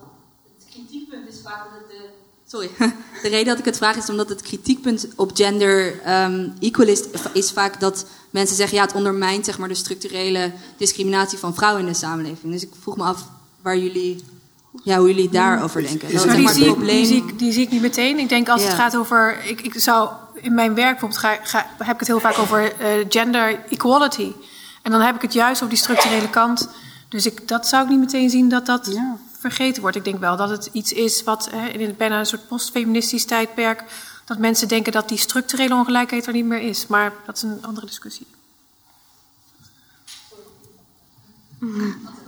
het 0.55 0.65
kritiekpunt 0.71 1.27
is 1.27 1.39
vaak 1.43 1.63
dat 1.63 1.89
de... 1.89 2.09
Sorry. 2.47 2.69
De 3.21 3.31
reden 3.31 3.45
dat 3.45 3.59
ik 3.59 3.65
het 3.65 3.77
vraag 3.77 3.95
is 3.95 4.09
omdat 4.09 4.29
het 4.29 4.41
kritiekpunt 4.41 5.07
op 5.15 5.31
gender 5.33 6.01
um, 6.23 6.53
equalist 6.59 7.07
is 7.33 7.51
vaak 7.51 7.79
dat 7.79 8.05
mensen 8.29 8.55
zeggen... 8.55 8.77
ja, 8.77 8.83
het 8.83 8.93
ondermijnt 8.93 9.45
zeg 9.45 9.57
maar, 9.57 9.67
de 9.67 9.75
structurele 9.75 10.51
discriminatie 10.77 11.37
van 11.37 11.55
vrouwen 11.55 11.81
in 11.81 11.87
de 11.87 11.97
samenleving. 11.97 12.53
Dus 12.53 12.63
ik 12.63 12.71
vroeg 12.81 12.97
me 12.97 13.03
af 13.03 13.25
waar 13.61 13.77
jullie 13.77 14.23
ja, 14.83 14.97
hoe 14.97 15.07
jullie 15.07 15.29
daarover 15.29 15.81
denken. 15.81 16.13
Dat 16.13 16.25
maar 16.25 16.35
die, 16.35 16.49
zie 16.49 16.65
ik, 16.65 16.79
die, 16.79 17.05
zie 17.05 17.17
ik, 17.17 17.39
die 17.39 17.51
zie 17.51 17.63
ik 17.63 17.69
niet 17.69 17.81
meteen. 17.81 18.19
Ik 18.19 18.29
denk 18.29 18.49
als 18.49 18.63
het 18.63 18.73
gaat 18.73 18.97
over. 18.97 19.45
Ik, 19.45 19.61
ik 19.61 19.79
zou 19.79 20.09
in 20.33 20.53
mijn 20.53 20.73
werk 20.73 20.99
bijvoorbeeld 20.99 21.19
ga, 21.19 21.37
ga, 21.43 21.65
heb 21.77 21.93
ik 21.93 21.99
het 21.99 22.07
heel 22.07 22.19
vaak 22.19 22.37
over 22.37 22.63
uh, 22.63 23.05
gender 23.09 23.59
equality. 23.69 24.33
En 24.81 24.91
dan 24.91 25.01
heb 25.01 25.15
ik 25.15 25.21
het 25.21 25.33
juist 25.33 25.61
op 25.61 25.69
die 25.69 25.77
structurele 25.77 26.29
kant. 26.29 26.69
Dus 27.09 27.25
ik, 27.25 27.47
dat 27.47 27.67
zou 27.67 27.83
ik 27.83 27.89
niet 27.89 27.99
meteen 27.99 28.29
zien 28.29 28.49
dat 28.49 28.65
dat 28.65 28.99
vergeten 29.39 29.81
wordt. 29.81 29.97
Ik 29.97 30.03
denk 30.03 30.19
wel 30.19 30.37
dat 30.37 30.49
het 30.49 30.69
iets 30.71 30.93
is 30.93 31.23
wat 31.23 31.49
hè, 31.51 31.67
in 31.67 31.95
bijna 31.97 32.19
een 32.19 32.25
soort 32.25 32.47
postfeministisch 32.47 33.25
tijdperk 33.25 33.83
dat 34.25 34.37
mensen 34.37 34.67
denken 34.67 34.91
dat 34.91 35.09
die 35.09 35.17
structurele 35.17 35.75
ongelijkheid 35.75 36.27
er 36.27 36.33
niet 36.33 36.45
meer 36.45 36.61
is. 36.61 36.87
Maar 36.87 37.13
dat 37.25 37.35
is 37.35 37.41
een 37.41 37.65
andere 37.65 37.85
discussie. 37.85 38.27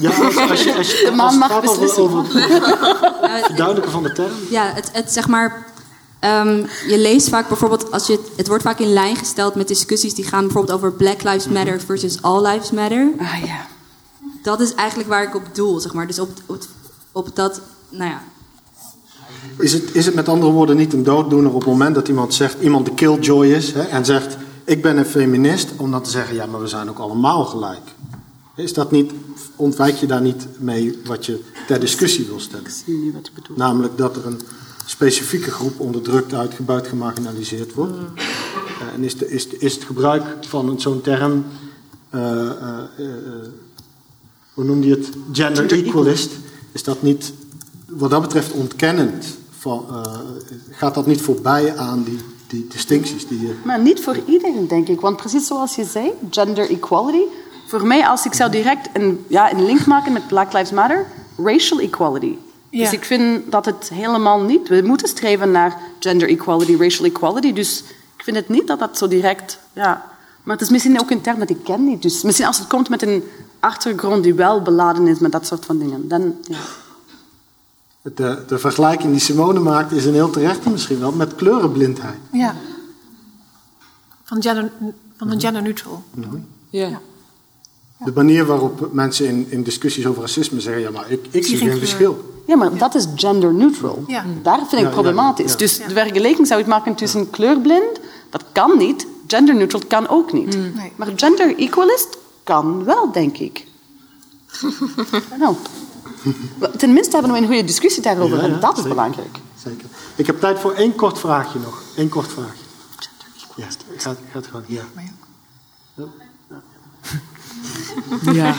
Ja, 0.00 0.10
als, 0.10 0.36
als 0.50 0.62
je, 0.62 0.74
als 0.76 0.92
je, 1.00 1.04
De 1.04 1.10
man 1.16 1.26
als 1.26 1.36
mag 1.36 1.50
over, 1.56 1.60
beslissen. 1.70 2.02
over 2.02 2.24
verduidelijken 3.44 3.90
van 3.92 4.02
de 4.02 4.12
term. 4.12 4.32
Ja, 4.50 4.70
het, 4.74 4.90
het 4.92 5.12
zeg 5.12 5.28
maar. 5.28 5.66
ehm, 6.18 6.56
je 6.88 6.98
leest 6.98 7.28
vaak 7.28 7.48
bijvoorbeeld, 7.48 7.90
als 7.92 8.06
je, 8.06 8.12
het- 8.12 8.30
het 8.36 8.48
wordt 8.48 8.62
vaak 8.62 8.78
in 8.78 8.92
lijn 8.92 9.16
gesteld 9.16 9.54
met 9.54 9.68
discussies 9.68 10.14
die 10.14 10.24
gaan 10.24 10.42
bijvoorbeeld 10.44 10.76
over 10.76 10.92
Black 10.92 11.22
Lives 11.22 11.48
Matter 11.48 11.80
versus 11.80 12.22
All 12.22 12.46
Lives 12.46 12.70
Matter. 12.70 13.10
Ah 13.18 13.44
ja. 13.46 13.66
Dat 14.42 14.60
is 14.60 14.74
eigenlijk 14.74 15.08
waar 15.08 15.22
ik 15.22 15.34
op 15.34 15.42
doel, 15.52 15.80
zeg 15.80 15.92
maar. 15.92 16.06
Dus 16.06 16.18
op, 16.18 16.30
op, 16.46 16.62
op 17.12 17.36
dat, 17.36 17.60
nou 17.88 18.10
ja. 18.10 18.22
Is 19.58 19.72
het, 19.72 19.94
is 19.94 20.06
het 20.06 20.14
met 20.14 20.28
andere 20.28 20.52
woorden 20.52 20.76
niet 20.76 20.92
een 20.92 21.02
dooddoener 21.02 21.50
op 21.52 21.58
het 21.60 21.68
moment 21.68 21.94
dat 21.94 22.08
iemand 22.08 22.34
zegt, 22.34 22.56
iemand 22.60 22.84
de 22.86 22.94
killjoy 22.94 23.46
is 23.46 23.72
hè, 23.72 23.82
en 23.82 24.04
zegt, 24.04 24.36
ik 24.64 24.82
ben 24.82 24.96
een 24.96 25.04
feminist, 25.04 25.68
om 25.76 25.90
dan 25.90 26.02
te 26.02 26.10
zeggen, 26.10 26.34
ja, 26.34 26.46
maar 26.46 26.60
we 26.60 26.66
zijn 26.66 26.88
ook 26.88 26.98
allemaal 26.98 27.44
gelijk. 27.44 27.80
Is 28.62 28.72
dat 28.72 28.90
niet, 28.90 29.10
ontwijk 29.56 29.94
je 29.96 30.06
daar 30.06 30.20
niet 30.20 30.46
mee 30.58 30.98
wat 31.04 31.26
je 31.26 31.40
ter 31.66 31.80
discussie 31.80 32.24
wil 32.26 32.40
stellen? 32.40 32.64
Ik 32.64 32.70
zie 32.84 32.94
nu 32.96 33.12
wat 33.12 33.26
je 33.26 33.32
bedoelt. 33.34 33.58
Namelijk 33.58 33.96
dat 33.98 34.16
er 34.16 34.26
een 34.26 34.40
specifieke 34.86 35.50
groep 35.50 35.80
onderdrukt, 35.80 36.34
uitgebuit, 36.34 36.86
gemarginaliseerd 36.86 37.74
wordt. 37.74 37.92
Eh, 38.16 38.94
en 38.94 39.04
is, 39.04 39.16
de, 39.16 39.30
is, 39.30 39.48
de- 39.48 39.58
is 39.58 39.74
het 39.74 39.84
gebruik 39.84 40.24
van 40.46 40.80
zo'n 40.80 41.00
term, 41.00 41.44
eh, 42.10 42.50
eh, 42.50 42.78
hoe 44.54 44.64
noemde 44.64 44.86
je 44.86 44.94
het, 44.94 45.08
gender, 45.32 45.72
equalist, 45.72 46.30
is 46.72 46.82
dat 46.82 47.02
niet 47.02 47.32
wat 47.88 48.10
dat 48.10 48.20
betreft 48.22 48.52
ontkennend? 48.52 49.26
Van, 49.58 49.84
gaat 50.70 50.94
dat 50.94 51.06
niet 51.06 51.20
voorbij 51.20 51.76
aan 51.76 52.02
die, 52.02 52.18
die 52.46 52.66
distincties 52.68 53.26
die 53.28 53.40
je... 53.40 53.54
Maar 53.64 53.80
niet 53.80 54.00
voor 54.00 54.18
iedereen, 54.26 54.68
denk 54.68 54.88
ik. 54.88 55.00
Want 55.00 55.16
precies 55.16 55.46
zoals 55.46 55.74
je 55.74 55.84
zei, 55.84 56.12
gender 56.30 56.70
equality. 56.70 57.22
Voor 57.72 57.86
mij, 57.86 58.06
als 58.06 58.26
ik 58.26 58.34
zou 58.34 58.50
direct 58.50 58.88
een, 58.92 59.24
ja, 59.28 59.52
een 59.52 59.64
link 59.64 59.86
maken 59.86 60.12
met 60.12 60.26
Black 60.26 60.52
Lives 60.52 60.70
Matter, 60.70 61.06
racial 61.36 61.80
equality. 61.80 62.36
Ja. 62.70 62.82
Dus 62.82 62.92
ik 62.92 63.04
vind 63.04 63.52
dat 63.52 63.64
het 63.64 63.88
helemaal 63.94 64.40
niet... 64.40 64.68
We 64.68 64.82
moeten 64.84 65.08
streven 65.08 65.50
naar 65.50 65.78
gender 65.98 66.28
equality, 66.28 66.76
racial 66.76 67.06
equality. 67.06 67.52
Dus 67.52 67.82
ik 68.16 68.24
vind 68.24 68.36
het 68.36 68.48
niet 68.48 68.66
dat 68.66 68.78
dat 68.78 68.98
zo 68.98 69.08
direct... 69.08 69.58
Ja. 69.72 70.04
Maar 70.42 70.54
het 70.54 70.64
is 70.64 70.70
misschien 70.70 71.00
ook 71.00 71.10
een 71.10 71.20
term 71.20 71.38
dat 71.38 71.50
ik 71.50 71.64
ken 71.64 71.84
niet. 71.84 72.02
Dus 72.02 72.22
misschien 72.22 72.46
als 72.46 72.58
het 72.58 72.66
komt 72.66 72.88
met 72.88 73.02
een 73.02 73.24
achtergrond 73.60 74.22
die 74.22 74.34
wel 74.34 74.62
beladen 74.62 75.06
is 75.06 75.18
met 75.18 75.32
dat 75.32 75.46
soort 75.46 75.64
van 75.64 75.78
dingen. 75.78 76.08
Dan, 76.08 76.34
ja. 76.42 76.58
De, 78.02 78.44
de 78.46 78.58
vergelijking 78.58 79.12
die 79.12 79.20
Simone 79.20 79.60
maakt 79.60 79.92
is 79.92 80.04
een 80.04 80.14
heel 80.14 80.30
terechte 80.30 80.70
misschien 80.70 80.98
wel 80.98 81.12
met 81.12 81.34
kleurenblindheid. 81.34 82.18
Ja. 82.32 82.54
Van, 84.22 84.42
gender, 84.42 84.70
van 85.16 85.30
een 85.30 85.40
gender 85.40 85.62
neutral. 85.62 86.02
Ja. 86.70 87.00
De 88.04 88.12
manier 88.14 88.46
waarop 88.46 88.88
mensen 88.92 89.26
in, 89.26 89.46
in 89.48 89.62
discussies 89.62 90.06
over 90.06 90.20
racisme 90.22 90.60
zeggen, 90.60 90.82
ja 90.82 90.90
maar 90.90 91.10
ik, 91.10 91.26
ik 91.30 91.44
zie 91.46 91.56
geen 91.56 91.66
kleur. 91.66 91.78
verschil. 91.78 92.30
Ja, 92.46 92.56
maar 92.56 92.76
dat 92.78 92.94
is 92.94 93.06
gender 93.14 93.54
neutral. 93.54 94.04
Ja. 94.06 94.24
Daar 94.42 94.58
vind 94.58 94.72
ik 94.72 94.78
Ja, 94.88 94.88
problematisch. 94.88 95.50
ja. 95.52 95.56
Dus 95.58 95.76
de 95.76 95.90
vergelijking 95.94 96.46
zou 96.46 96.60
je 96.60 96.66
maken 96.66 96.94
tussen 96.94 97.30
kleurblind, 97.30 98.00
dat 98.30 98.44
kan 98.52 98.78
niet. 98.78 99.06
Gender 99.26 99.54
neutral 99.54 99.82
kan 99.88 100.08
ook 100.08 100.32
niet. 100.32 100.56
Nee. 100.74 100.92
Maar 100.96 101.08
gender 101.16 101.56
equalist 101.58 102.18
kan 102.44 102.84
wel, 102.84 103.12
denk 103.12 103.38
ik. 103.38 103.66
nou, 105.38 105.54
tenminste 106.76 107.12
hebben 107.16 107.32
we 107.32 107.38
een 107.38 107.46
goede 107.46 107.64
discussie 107.64 108.02
daarover 108.02 108.36
Ja, 108.36 108.42
en 108.42 108.60
dat 108.60 108.70
is 108.70 108.76
zeker. 108.76 108.88
belangrijk. 108.94 109.36
Zeker. 109.64 109.86
Ik 110.16 110.26
heb 110.26 110.40
tijd 110.40 110.58
voor 110.58 110.72
één 110.72 110.94
kort 110.94 111.18
vraagje 111.18 111.58
nog. 111.58 111.82
Eén 111.96 112.08
kort 112.08 112.28
vraagje. 112.32 112.62
Ja, 113.56 113.66
gaat, 113.96 114.16
gaat 114.32 114.46
gewoon. 114.46 114.64
Ja. 114.66 114.82
Ja. 118.32 118.54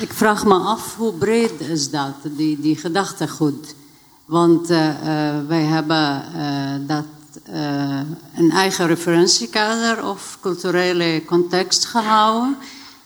Ik 0.00 0.12
vraag 0.12 0.44
me 0.44 0.54
af 0.54 0.96
hoe 0.96 1.12
breed 1.12 1.60
is 1.60 1.90
dat, 1.90 2.14
die, 2.22 2.60
die 2.60 2.76
gedachtegoed. 2.76 3.74
Want 4.24 4.70
eh, 4.70 4.88
eh, 4.88 5.34
wij 5.48 5.62
hebben 5.62 6.22
eh, 6.34 6.74
dat 6.86 7.04
een 8.34 8.50
eigen 8.50 8.86
referentiekader 8.86 10.08
of 10.08 10.38
culturele 10.40 11.22
context 11.26 11.84
gehouden, 11.84 12.56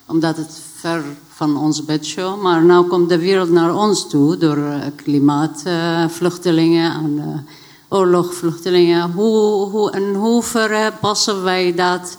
omdat 0.07 0.37
het 0.37 0.61
ver 0.75 1.03
van 1.29 1.57
ons 1.57 1.85
bedshow. 1.85 2.43
Maar 2.43 2.65
nu 2.65 2.83
komt 2.83 3.09
de 3.09 3.19
wereld 3.19 3.51
naar 3.51 3.75
ons 3.75 4.09
toe 4.09 4.37
door 4.37 4.59
klimaatvluchtelingen 4.97 6.93
en 6.93 7.47
oorlogvluchtelingen. 7.89 9.13
Hoe, 9.13 9.71
hoe, 9.71 9.93
in 9.93 10.15
hoeverre 10.15 10.93
passen 11.01 11.43
wij 11.43 11.75
dat 11.75 12.17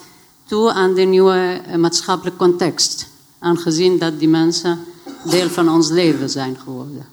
toe 0.50 0.72
aan 0.72 0.94
de 0.94 1.02
nieuwe 1.02 1.60
eh, 1.66 1.76
maatschappelijke 1.76 2.38
context? 2.38 3.08
Aangezien 3.38 3.98
dat 3.98 4.18
die 4.18 4.28
mensen 4.28 4.78
deel 5.24 5.48
van 5.48 5.68
ons 5.68 5.88
leven 5.88 6.30
zijn 6.30 6.56
geworden. 6.64 7.06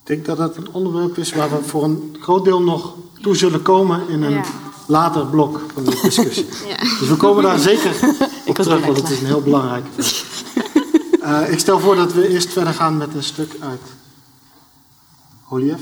Ik 0.00 0.06
denk 0.06 0.24
dat 0.24 0.36
dat 0.36 0.56
een 0.56 0.72
onderwerp 0.72 1.18
is 1.18 1.32
waar 1.32 1.50
we 1.50 1.62
voor 1.62 1.84
een 1.84 2.16
groot 2.20 2.44
deel 2.44 2.62
nog 2.62 2.94
toe 3.20 3.36
zullen 3.36 3.62
komen 3.62 4.08
in 4.08 4.22
een 4.22 4.44
later 4.86 5.26
blok 5.26 5.60
van 5.74 5.84
de 5.84 5.98
discussie. 6.02 6.46
Dus 7.00 7.08
we 7.08 7.16
komen 7.16 7.42
daar 7.42 7.58
zeker 7.58 7.94
op 8.46 8.54
terug, 8.54 8.84
want 8.84 8.96
het 8.96 9.10
is 9.10 9.20
een 9.20 9.26
heel 9.26 9.42
belangrijke 9.42 9.88
vraag. 9.96 10.30
Eh, 11.20 11.52
ik 11.52 11.58
stel 11.58 11.80
voor 11.80 11.96
dat 11.96 12.12
we 12.12 12.28
eerst 12.28 12.52
verder 12.52 12.74
gaan 12.74 12.96
met 12.96 13.14
een 13.14 13.22
stuk 13.22 13.56
uit 13.60 13.80
Relief. 15.50 15.80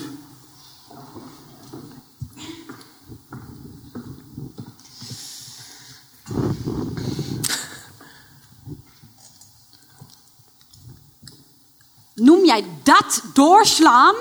Noem 12.21 12.45
jij 12.45 12.65
dat 12.83 13.23
doorslaan? 13.33 14.15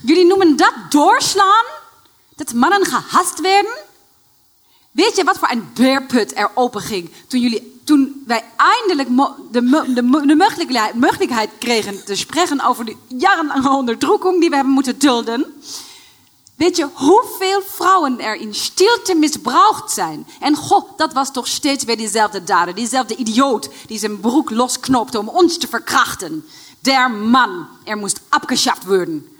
Jullie 0.00 0.26
noemen 0.26 0.56
dat 0.56 0.72
doorslaan? 0.88 1.64
Dat 2.36 2.54
mannen 2.54 2.86
gehast 2.86 3.40
werden? 3.40 3.76
Weet 4.90 5.16
je 5.16 5.24
wat 5.24 5.38
voor 5.38 5.50
een 5.50 5.70
beerput 5.74 6.36
er 6.36 6.50
open 6.54 6.80
ging 6.80 7.10
toen, 7.26 7.40
jullie, 7.40 7.80
toen 7.84 8.22
wij 8.26 8.44
eindelijk 8.56 9.08
de, 9.08 9.92
de, 9.94 10.02
mo- 10.02 10.26
de 10.26 10.34
mogelijkheid, 10.34 10.94
mogelijkheid 10.94 11.50
kregen 11.58 12.04
te 12.04 12.16
spreken 12.16 12.60
over 12.60 12.84
de 12.84 12.96
jarenlange 13.06 13.76
onderdrukking 13.76 14.40
die 14.40 14.48
we 14.48 14.54
hebben 14.54 14.74
moeten 14.74 14.98
dulden? 14.98 15.60
Weet 16.54 16.76
je 16.76 16.88
hoeveel 16.94 17.62
vrouwen 17.62 18.20
er 18.20 18.34
in 18.34 18.54
stilte 18.54 19.14
misbruikt 19.14 19.92
zijn? 19.92 20.26
En 20.40 20.56
goh, 20.56 20.90
dat 20.96 21.12
was 21.12 21.32
toch 21.32 21.46
steeds 21.46 21.84
weer 21.84 21.96
diezelfde 21.96 22.44
dader, 22.44 22.74
diezelfde 22.74 23.16
idioot 23.16 23.68
die 23.86 23.98
zijn 23.98 24.20
broek 24.20 24.50
losknopte 24.50 25.18
om 25.18 25.28
ons 25.28 25.58
te 25.58 25.68
verkrachten. 25.68 26.44
Der 26.80 27.10
man, 27.10 27.66
er 27.84 27.96
moest 27.96 28.20
afgeschaft 28.28 28.84
worden. 28.84 29.36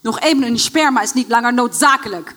Nog 0.00 0.20
even 0.20 0.42
een 0.42 0.58
sperma 0.58 1.00
is 1.00 1.12
niet 1.12 1.28
langer 1.28 1.54
noodzakelijk. 1.54 2.34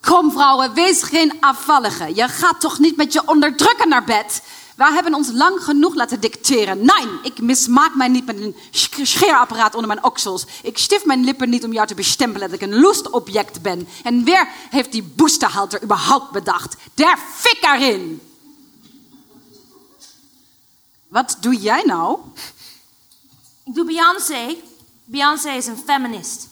Kom 0.00 0.32
vrouwen, 0.32 0.74
wees 0.74 1.02
geen 1.02 1.32
afvallige. 1.40 2.14
Je 2.14 2.28
gaat 2.28 2.60
toch 2.60 2.78
niet 2.78 2.96
met 2.96 3.12
je 3.12 3.28
onderdrukken 3.28 3.88
naar 3.88 4.04
bed? 4.04 4.42
Wij 4.76 4.92
hebben 4.92 5.14
ons 5.14 5.30
lang 5.32 5.60
genoeg 5.64 5.94
laten 5.94 6.20
dicteren. 6.20 6.78
Nee, 6.78 7.08
ik 7.22 7.40
mismaak 7.40 7.94
mij 7.94 8.08
niet 8.08 8.26
met 8.26 8.40
een 8.40 8.56
sch- 8.70 8.98
scheerapparaat 9.02 9.74
onder 9.74 9.88
mijn 9.88 10.04
oksels. 10.04 10.46
Ik 10.62 10.78
stift 10.78 11.04
mijn 11.04 11.24
lippen 11.24 11.48
niet 11.50 11.64
om 11.64 11.72
jou 11.72 11.86
te 11.86 11.94
bestempelen 11.94 12.50
dat 12.50 12.60
ik 12.60 12.68
een 12.68 12.78
lustobject 12.80 13.62
ben. 13.62 13.88
En 14.02 14.24
wie 14.24 14.38
heeft 14.70 14.92
die 14.92 15.02
boosterhalter 15.02 15.82
überhaupt 15.82 16.30
bedacht? 16.30 16.76
Der 16.94 17.18
fik 17.34 17.58
erin! 17.60 18.20
Wat 21.08 21.36
doe 21.40 21.56
jij 21.56 21.82
nou? 21.86 22.18
Ik 23.64 23.74
doe 23.74 23.84
Beyoncé. 23.84 24.56
Beyoncé 25.04 25.50
is 25.50 25.66
een 25.66 25.82
feminist. 25.86 26.48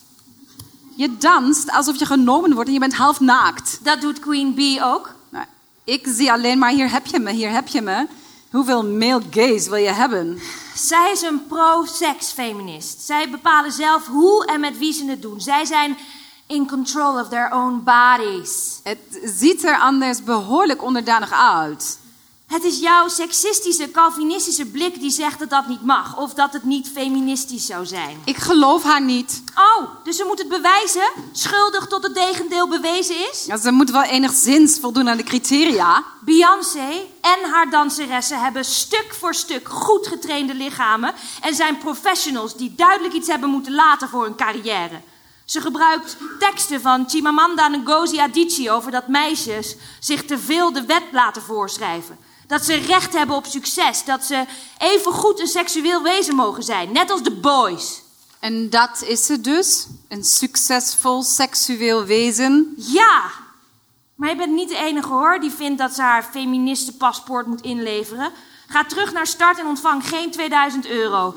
Je 0.96 1.16
danst 1.16 1.70
alsof 1.70 1.98
je 1.98 2.06
genomen 2.06 2.52
wordt 2.54 2.68
en 2.68 2.74
je 2.74 2.80
bent 2.80 2.94
half 2.94 3.20
naakt. 3.20 3.78
Dat 3.82 4.00
doet 4.00 4.18
Queen 4.18 4.54
Bee 4.54 4.84
ook. 4.84 5.14
Nou, 5.28 5.44
ik 5.84 6.06
zie 6.08 6.32
alleen 6.32 6.58
maar, 6.58 6.70
hier 6.70 6.90
heb 6.90 7.06
je 7.06 7.18
me, 7.18 7.30
hier 7.30 7.50
heb 7.50 7.68
je 7.68 7.82
me. 7.82 8.06
Hoeveel 8.50 8.84
male 8.84 9.22
gaze 9.30 9.70
wil 9.70 9.78
je 9.78 9.88
hebben? 9.88 10.40
Zij 10.74 11.12
is 11.12 11.22
een 11.22 11.46
pro-sex 11.46 12.30
feminist. 12.30 13.00
Zij 13.00 13.30
bepalen 13.30 13.72
zelf 13.72 14.06
hoe 14.06 14.46
en 14.46 14.60
met 14.60 14.78
wie 14.78 14.92
ze 14.92 15.04
het 15.04 15.22
doen. 15.22 15.40
Zij 15.40 15.64
zijn 15.64 15.98
in 16.46 16.68
control 16.68 17.20
of 17.20 17.28
their 17.28 17.52
own 17.52 17.82
bodies. 17.84 18.80
Het 18.82 19.20
ziet 19.24 19.64
er 19.64 19.78
anders 19.78 20.24
behoorlijk 20.24 20.82
onderdanig 20.82 21.32
uit. 21.32 21.98
Het 22.52 22.64
is 22.64 22.78
jouw 22.78 23.08
seksistische, 23.08 23.90
Calvinistische 23.90 24.66
blik 24.66 25.00
die 25.00 25.10
zegt 25.10 25.38
dat 25.38 25.50
dat 25.50 25.66
niet 25.66 25.84
mag. 25.84 26.16
Of 26.16 26.34
dat 26.34 26.52
het 26.52 26.64
niet 26.64 26.90
feministisch 26.94 27.66
zou 27.66 27.86
zijn. 27.86 28.20
Ik 28.24 28.36
geloof 28.36 28.82
haar 28.82 29.02
niet. 29.02 29.42
Oh, 29.54 29.88
dus 30.04 30.16
ze 30.16 30.24
moet 30.26 30.38
het 30.38 30.48
bewijzen? 30.48 31.08
Schuldig 31.32 31.86
tot 31.86 32.02
het 32.02 32.14
tegendeel 32.14 32.68
bewezen 32.68 33.16
is? 33.30 33.44
Ja, 33.46 33.56
ze 33.56 33.70
moet 33.70 33.90
wel 33.90 34.02
enigszins 34.02 34.78
voldoen 34.78 35.08
aan 35.08 35.16
de 35.16 35.22
criteria. 35.22 36.04
Beyoncé 36.20 37.06
en 37.20 37.50
haar 37.50 37.70
danseressen 37.70 38.40
hebben 38.40 38.64
stuk 38.64 39.14
voor 39.18 39.34
stuk 39.34 39.68
goed 39.68 40.06
getrainde 40.06 40.54
lichamen 40.54 41.14
en 41.40 41.54
zijn 41.54 41.78
professionals 41.78 42.56
die 42.56 42.74
duidelijk 42.76 43.14
iets 43.14 43.28
hebben 43.28 43.50
moeten 43.50 43.74
laten 43.74 44.08
voor 44.08 44.24
hun 44.24 44.36
carrière. 44.36 45.00
Ze 45.44 45.60
gebruikt 45.60 46.16
teksten 46.38 46.80
van 46.80 47.08
Chimamanda 47.08 47.68
Ngozi 47.68 48.18
Adichie 48.18 48.70
over 48.70 48.90
dat 48.90 49.08
meisjes 49.08 49.76
zich 50.00 50.24
te 50.24 50.38
veel 50.38 50.72
de 50.72 50.84
wet 50.84 51.04
laten 51.12 51.42
voorschrijven. 51.42 52.30
Dat 52.52 52.64
ze 52.64 52.74
recht 52.74 53.12
hebben 53.12 53.36
op 53.36 53.46
succes. 53.46 54.04
Dat 54.04 54.24
ze 54.24 54.44
even 54.78 55.12
goed 55.12 55.40
een 55.40 55.46
seksueel 55.46 56.02
wezen 56.02 56.34
mogen 56.34 56.62
zijn. 56.62 56.92
Net 56.92 57.10
als 57.10 57.22
de 57.22 57.30
boys. 57.30 58.02
En 58.40 58.70
dat 58.70 59.02
is 59.02 59.26
ze 59.26 59.40
dus? 59.40 59.86
Een 60.08 60.24
succesvol 60.24 61.22
seksueel 61.22 62.04
wezen? 62.04 62.74
Ja! 62.76 63.22
Maar 64.14 64.28
je 64.28 64.36
bent 64.36 64.52
niet 64.52 64.68
de 64.68 64.76
enige 64.76 65.08
hoor 65.08 65.40
die 65.40 65.50
vindt 65.50 65.78
dat 65.78 65.94
ze 65.94 66.02
haar 66.02 66.22
feministenpaspoort 66.22 67.46
moet 67.46 67.60
inleveren. 67.60 68.32
Ga 68.66 68.84
terug 68.84 69.12
naar 69.12 69.26
start 69.26 69.58
en 69.58 69.66
ontvang 69.66 70.08
geen 70.08 70.30
2000 70.30 70.86
euro. 70.86 71.34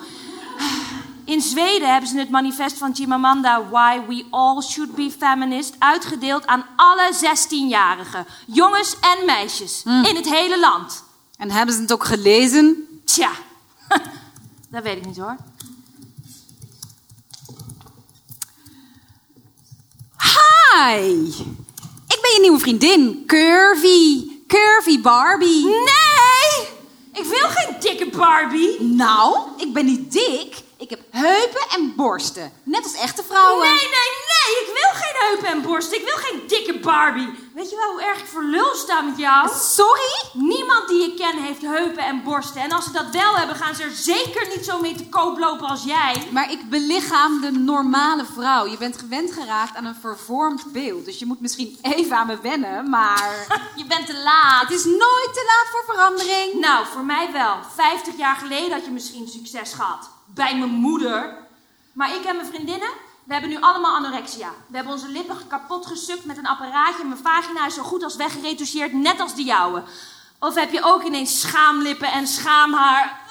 In 1.26 1.42
Zweden 1.42 1.92
hebben 1.92 2.10
ze 2.10 2.18
het 2.18 2.30
manifest 2.30 2.78
van 2.78 2.96
Chimamanda 2.96 3.70
Why 3.70 4.00
We 4.08 4.26
All 4.30 4.62
Should 4.62 4.96
Be 4.96 5.12
Feminist 5.20 5.76
uitgedeeld 5.80 6.48
aan 6.48 6.66
alle 6.76 7.10
16-jarigen. 7.14 8.26
Jongens 8.46 8.96
en 9.00 9.26
meisjes. 9.26 9.84
In 9.86 10.16
het 10.16 10.30
hele 10.30 10.60
land. 10.60 11.05
En 11.38 11.52
hebben 11.52 11.76
ze 11.76 11.82
het 11.82 11.94
ook 11.94 12.06
gelezen? 12.06 12.88
Tja, 13.06 13.32
dat 14.72 14.84
weet 14.84 14.98
ik 14.98 15.06
niet 15.06 15.18
hoor. 15.18 15.36
Hi! 20.18 21.28
Ik 22.08 22.20
ben 22.22 22.34
je 22.34 22.38
nieuwe 22.42 22.60
vriendin, 22.60 23.24
Curvy. 23.26 24.28
Curvy 24.48 25.02
Barbie. 25.02 25.66
Nee! 25.66 26.68
Ik 27.14 27.24
wil 27.24 27.50
geen 27.50 27.76
dikke 27.80 28.18
Barbie. 28.18 28.82
Nou, 28.82 29.38
ik 29.58 29.74
ben 29.74 29.86
niet 29.86 30.12
dik. 30.12 30.64
Ik 30.86 30.92
heb 30.92 31.04
heupen 31.10 31.70
en 31.70 31.96
borsten. 31.96 32.52
Net 32.64 32.84
als 32.84 32.94
echte 32.94 33.24
vrouwen. 33.24 33.68
Nee, 33.68 33.74
nee, 33.74 34.12
nee. 34.34 34.52
Ik 34.62 34.70
wil 34.74 35.02
geen 35.02 35.28
heupen 35.28 35.48
en 35.48 35.62
borsten. 35.62 35.98
Ik 35.98 36.04
wil 36.04 36.16
geen 36.16 36.48
dikke 36.48 36.80
Barbie. 36.80 37.30
Weet 37.56 37.70
je 37.70 37.76
wel 37.76 37.92
hoe 37.92 38.04
erg 38.04 38.20
ik 38.20 38.26
voor 38.26 38.44
lul 38.44 38.76
sta 38.76 39.02
met 39.02 39.18
jou? 39.18 39.50
Sorry? 39.54 40.14
Niemand 40.34 40.88
die 40.88 41.12
ik 41.12 41.18
ken 41.18 41.44
heeft 41.44 41.62
heupen 41.62 42.06
en 42.06 42.24
borsten. 42.24 42.62
En 42.62 42.72
als 42.72 42.86
ze 42.86 42.92
dat 42.92 43.10
wel 43.12 43.36
hebben, 43.36 43.56
gaan 43.56 43.76
ze 43.76 43.84
er 43.84 43.92
zeker 43.92 44.48
niet 44.56 44.66
zo 44.66 44.80
mee 44.80 44.96
te 44.96 45.10
koop 45.10 45.38
lopen 45.38 45.68
als 45.68 45.84
jij. 45.84 46.28
Maar 46.32 46.52
ik 46.52 46.70
belichaam 46.70 47.42
de 47.42 47.52
normale 47.52 48.26
vrouw. 48.34 48.66
Je 48.66 48.78
bent 48.78 48.98
gewend 48.98 49.32
geraakt 49.32 49.76
aan 49.76 49.86
een 49.86 49.98
vervormd 50.02 50.72
beeld. 50.72 51.06
Dus 51.06 51.20
je 51.20 51.26
moet 51.26 51.42
misschien 51.42 51.78
even 51.82 52.18
aan 52.18 52.28
me 52.28 52.40
wennen, 52.42 52.90
maar... 52.90 53.48
Je 53.76 53.86
bent 53.86 54.06
te 54.06 54.18
laat. 54.18 54.62
Het 54.62 54.72
is 54.72 54.86
nooit 54.86 55.30
te 55.34 55.44
laat 55.46 55.68
voor 55.72 55.96
verandering. 55.96 56.54
Nou, 56.54 56.86
voor 56.86 57.06
mij 57.06 57.32
wel. 57.32 57.58
50 57.76 58.18
jaar 58.18 58.36
geleden 58.36 58.72
had 58.72 58.86
je 58.86 58.92
misschien 58.92 59.28
succes 59.28 59.74
gehad. 59.74 60.10
Bij 60.36 60.58
mijn 60.58 60.72
moeder. 60.72 61.38
Maar 61.94 62.16
ik 62.16 62.24
en 62.24 62.36
mijn 62.36 62.48
vriendinnen, 62.48 62.90
we 63.24 63.34
hebben 63.34 63.50
nu 63.50 63.62
allemaal 63.62 63.96
anorexia. 63.96 64.50
We 64.68 64.76
hebben 64.76 64.94
onze 64.94 65.10
lippen 65.10 65.48
kapot 65.48 65.86
gesukt 65.86 66.26
met 66.26 66.38
een 66.38 66.48
apparaatje. 66.48 67.04
Mijn 67.04 67.20
vagina 67.22 67.66
is 67.66 67.74
zo 67.74 67.84
goed 67.84 68.04
als 68.04 68.16
weggeretoucheerd, 68.16 68.94
net 68.94 69.20
als 69.20 69.36
de 69.36 69.44
jouwe. 69.44 69.84
Of 70.40 70.56
heb 70.56 70.72
je 70.72 70.84
ook 70.84 71.04
ineens 71.04 71.42
schaamlippen 71.42 72.12
en 72.12 72.28
schaamhaar? 72.28 73.24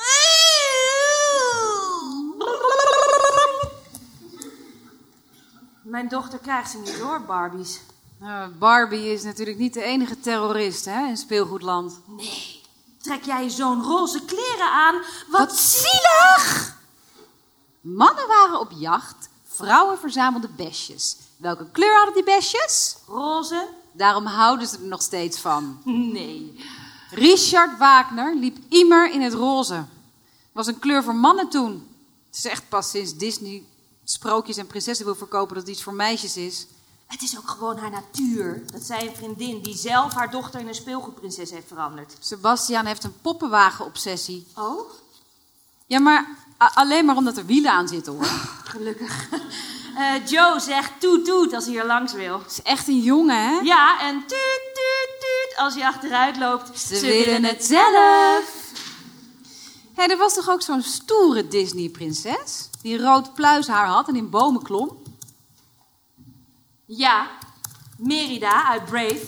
Mijn 5.83 6.09
dochter 6.09 6.39
krijgt 6.39 6.71
ze 6.71 6.79
niet 6.79 6.99
hoor, 6.99 7.21
Barbies. 7.21 7.81
Uh, 8.23 8.45
Barbie 8.59 9.13
is 9.13 9.23
natuurlijk 9.23 9.59
niet 9.59 9.75
de 9.75 9.83
enige 9.83 10.21
terrorist 10.21 10.85
hè, 10.85 11.07
in 11.07 11.17
speelgoedland. 11.17 12.01
Nee. 12.07 12.63
Trek 13.03 13.25
jij 13.25 13.51
zo'n 13.51 13.83
roze 13.83 14.25
kleren 14.25 14.71
aan? 14.71 14.95
Wat, 15.29 15.41
Wat 15.41 15.57
zielig! 15.57 16.77
Mannen 17.85 18.29
waren 18.29 18.61
op 18.61 18.71
jacht, 18.79 19.29
vrouwen 19.45 19.99
verzamelden 19.99 20.55
besjes. 20.57 21.17
Welke 21.37 21.71
kleur 21.71 21.97
hadden 21.97 22.15
die 22.15 22.25
besjes? 22.25 22.97
Roze. 23.07 23.69
Daarom 23.93 24.27
houden 24.27 24.67
ze 24.67 24.77
er 24.77 24.83
nog 24.83 25.03
steeds 25.03 25.39
van. 25.39 25.81
Nee. 25.85 26.65
Richard 27.11 27.79
Wagner 27.79 28.37
liep 28.37 28.59
immer 28.69 29.13
in 29.13 29.21
het 29.21 29.33
roze. 29.33 29.85
Was 30.53 30.67
een 30.67 30.79
kleur 30.79 31.03
voor 31.03 31.15
mannen 31.15 31.49
toen. 31.49 31.89
Het 32.27 32.37
is 32.37 32.45
echt 32.45 32.69
pas 32.69 32.91
sinds 32.91 33.17
Disney 33.17 33.65
sprookjes 34.05 34.57
en 34.57 34.67
prinsessen 34.67 35.07
wil 35.07 35.15
verkopen 35.15 35.55
dat 35.55 35.65
het 35.65 35.73
iets 35.73 35.83
voor 35.83 35.95
meisjes 35.95 36.37
is. 36.37 36.67
Het 37.07 37.23
is 37.23 37.39
ook 37.39 37.49
gewoon 37.49 37.77
haar 37.77 37.91
natuur. 37.91 38.63
Dat 38.73 38.83
zij 38.83 39.09
een 39.09 39.17
vriendin 39.17 39.63
die 39.63 39.77
zelf 39.77 40.13
haar 40.13 40.31
dochter 40.31 40.61
in 40.61 40.69
een 40.69 40.75
speelgoedprinses 40.75 41.51
heeft 41.51 41.69
veranderd. 41.69 42.17
Sebastian 42.21 42.87
heeft 42.87 43.05
een 43.05 43.21
poppenwagen-obsessie. 43.21 44.47
Oh? 44.57 44.91
Ja, 45.87 45.99
maar 45.99 46.44
alleen 46.57 47.05
maar 47.05 47.17
omdat 47.17 47.37
er 47.37 47.47
wielen 47.47 47.71
aan 47.71 47.89
zitten 47.89 48.13
hoor. 48.13 48.27
Gelukkig. 48.65 49.29
Uh, 49.99 50.27
Joe 50.31 50.61
zegt 50.61 50.93
toet 51.01 51.25
toet 51.25 51.55
als 51.55 51.67
hij 51.67 51.77
er 51.77 51.87
langs 51.87 52.13
wil. 52.13 52.39
Het 52.39 52.51
is 52.51 52.63
echt 52.63 52.89
een 52.89 53.01
jongen, 53.01 53.49
hè? 53.49 53.59
Ja, 53.63 54.01
en 54.01 54.19
tuut 54.19 54.61
tuut 54.75 55.09
tuut 55.21 55.55
als 55.57 55.75
hij 55.75 55.87
achteruit 55.87 56.37
loopt. 56.39 56.79
Ze, 56.79 56.97
Ze 56.97 57.07
willen 57.07 57.45
het 57.45 57.65
zelf. 57.65 58.63
Hé, 59.95 60.03
hey, 60.03 60.09
er 60.09 60.17
was 60.17 60.35
toch 60.35 60.51
ook 60.51 60.63
zo'n 60.63 60.83
stoere 60.83 61.49
Disney-prinses? 61.49 62.69
Die 62.83 62.99
rood 62.99 63.35
pluishaar 63.35 63.87
had 63.87 64.09
en 64.09 64.17
in 64.17 64.31
bomen 64.31 64.63
klom? 64.63 65.03
Ja, 66.87 67.27
Merida 67.99 68.65
uit 68.65 68.85
Brave. 68.85 69.27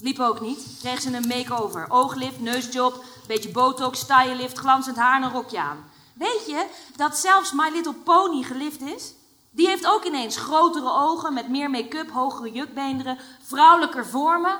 Liep 0.00 0.18
ook 0.18 0.40
niet. 0.40 0.58
Kreeg 0.80 1.00
ze 1.00 1.16
een 1.16 1.26
make-over. 1.28 1.86
Ooglift, 1.88 2.40
neusjob, 2.40 3.04
beetje 3.26 3.48
botox, 3.48 3.98
stylelift, 3.98 4.58
glanzend 4.58 4.96
haar 4.96 5.16
en 5.16 5.22
een 5.22 5.32
rokje 5.32 5.60
aan. 5.60 5.90
Weet 6.22 6.46
je 6.46 6.66
dat 6.96 7.16
zelfs 7.16 7.52
My 7.52 7.70
Little 7.72 7.94
Pony 7.94 8.42
gelift 8.42 8.80
is? 8.80 9.14
Die 9.50 9.66
heeft 9.66 9.86
ook 9.86 10.04
ineens 10.04 10.36
grotere 10.36 10.92
ogen 10.92 11.34
met 11.34 11.48
meer 11.48 11.70
make-up, 11.70 12.10
hogere 12.10 12.52
jukbeenderen, 12.52 13.18
vrouwelijker 13.42 14.06
vormen. 14.06 14.58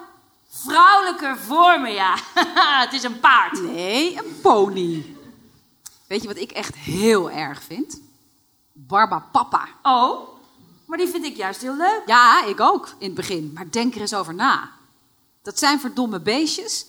Vrouwelijker 0.49 1.39
vormen, 1.39 1.93
ja. 1.93 2.17
het 2.85 2.93
is 2.93 3.03
een 3.03 3.21
paard. 3.21 3.61
Nee, 3.63 4.19
een 4.19 4.41
pony. 4.41 5.17
Weet 6.07 6.23
je 6.23 6.29
wat 6.29 6.37
ik 6.37 6.51
echt 6.51 6.75
heel 6.75 7.31
erg 7.31 7.63
vind? 7.63 8.01
Barba 8.73 9.29
Papa. 9.33 9.69
Oh, 9.83 10.29
maar 10.87 10.99
die 10.99 11.09
vind 11.09 11.25
ik 11.25 11.37
juist 11.37 11.61
heel 11.61 11.77
leuk. 11.77 12.03
Ja, 12.07 12.45
ik 12.45 12.61
ook 12.61 12.95
in 12.99 13.07
het 13.07 13.15
begin. 13.15 13.51
Maar 13.55 13.71
denk 13.71 13.95
er 13.95 14.01
eens 14.01 14.15
over 14.15 14.35
na. 14.35 14.71
Dat 15.43 15.59
zijn 15.59 15.81
verdomme 15.81 16.21
beestjes 16.21 16.87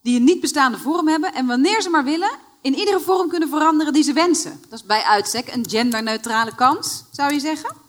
die 0.00 0.16
een 0.16 0.24
niet 0.24 0.40
bestaande 0.40 0.78
vorm 0.78 1.08
hebben 1.08 1.34
en 1.34 1.46
wanneer 1.46 1.82
ze 1.82 1.90
maar 1.90 2.04
willen, 2.04 2.30
in 2.62 2.74
iedere 2.74 3.00
vorm 3.00 3.28
kunnen 3.28 3.48
veranderen 3.48 3.92
die 3.92 4.02
ze 4.02 4.12
wensen. 4.12 4.60
Dat 4.68 4.78
is 4.78 4.86
bij 4.86 5.02
uitstek 5.02 5.54
een 5.54 5.64
genderneutrale 5.68 6.54
kans, 6.54 7.04
zou 7.10 7.32
je 7.32 7.40
zeggen. 7.40 7.80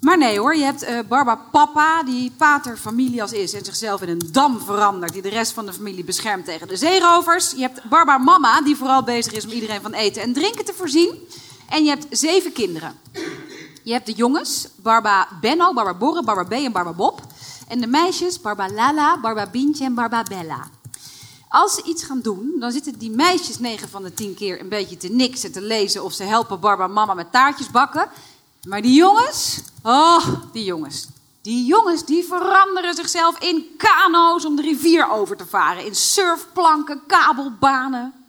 Maar 0.00 0.18
nee 0.18 0.38
hoor, 0.38 0.56
je 0.56 0.64
hebt 0.64 0.82
uh, 0.82 0.98
Barba 1.08 1.36
Papa, 1.52 2.02
die 2.02 2.32
pater 2.36 2.76
familias 2.76 3.32
is 3.32 3.52
en 3.52 3.64
zichzelf 3.64 4.02
in 4.02 4.08
een 4.08 4.28
dam 4.32 4.60
verandert, 4.60 5.12
die 5.12 5.22
de 5.22 5.28
rest 5.28 5.52
van 5.52 5.66
de 5.66 5.72
familie 5.72 6.04
beschermt 6.04 6.44
tegen 6.44 6.68
de 6.68 6.76
zeerovers. 6.76 7.50
Je 7.50 7.60
hebt 7.60 7.88
Barba 7.88 8.18
Mama, 8.18 8.60
die 8.60 8.76
vooral 8.76 9.02
bezig 9.02 9.32
is 9.32 9.44
om 9.44 9.50
iedereen 9.50 9.82
van 9.82 9.92
eten 9.92 10.22
en 10.22 10.32
drinken 10.32 10.64
te 10.64 10.72
voorzien. 10.74 11.28
En 11.68 11.84
je 11.84 11.90
hebt 11.90 12.06
zeven 12.10 12.52
kinderen. 12.52 12.94
Je 13.82 13.92
hebt 13.92 14.06
de 14.06 14.12
jongens, 14.12 14.68
Barba 14.76 15.28
Benno, 15.40 15.72
Barba 15.72 15.94
Borre, 15.94 16.22
Barba 16.22 16.44
B 16.44 16.52
en 16.52 16.72
Barba 16.72 16.92
Bob. 16.92 17.20
En 17.68 17.80
de 17.80 17.86
meisjes, 17.86 18.40
Barba 18.40 18.68
Lala, 18.68 19.18
Barba 19.20 19.46
Bientje 19.46 19.84
en 19.84 19.94
Barba 19.94 20.22
Bella. 20.22 20.66
Als 21.48 21.74
ze 21.74 21.82
iets 21.82 22.04
gaan 22.04 22.20
doen, 22.20 22.56
dan 22.58 22.72
zitten 22.72 22.98
die 22.98 23.10
meisjes 23.10 23.58
9 23.58 23.88
van 23.88 24.02
de 24.02 24.14
10 24.14 24.34
keer 24.34 24.60
een 24.60 24.68
beetje 24.68 24.96
te 24.96 25.08
niksen, 25.08 25.52
te 25.52 25.60
lezen 25.60 26.04
of 26.04 26.12
ze 26.12 26.22
helpen 26.22 26.60
Barba 26.60 26.86
mama 26.86 27.14
met 27.14 27.32
taartjes 27.32 27.70
bakken. 27.70 28.10
Maar 28.66 28.82
die 28.82 28.94
jongens, 28.94 29.60
oh, 29.82 30.26
die 30.52 30.64
jongens. 30.64 31.06
Die 31.42 31.64
jongens 31.64 32.04
die 32.04 32.24
veranderen 32.24 32.94
zichzelf 32.94 33.38
in 33.38 33.66
kano's 33.76 34.44
om 34.44 34.56
de 34.56 34.62
rivier 34.62 35.10
over 35.10 35.36
te 35.36 35.46
varen, 35.46 35.84
in 35.84 35.94
surfplanken, 35.94 37.02
kabelbanen. 37.06 38.26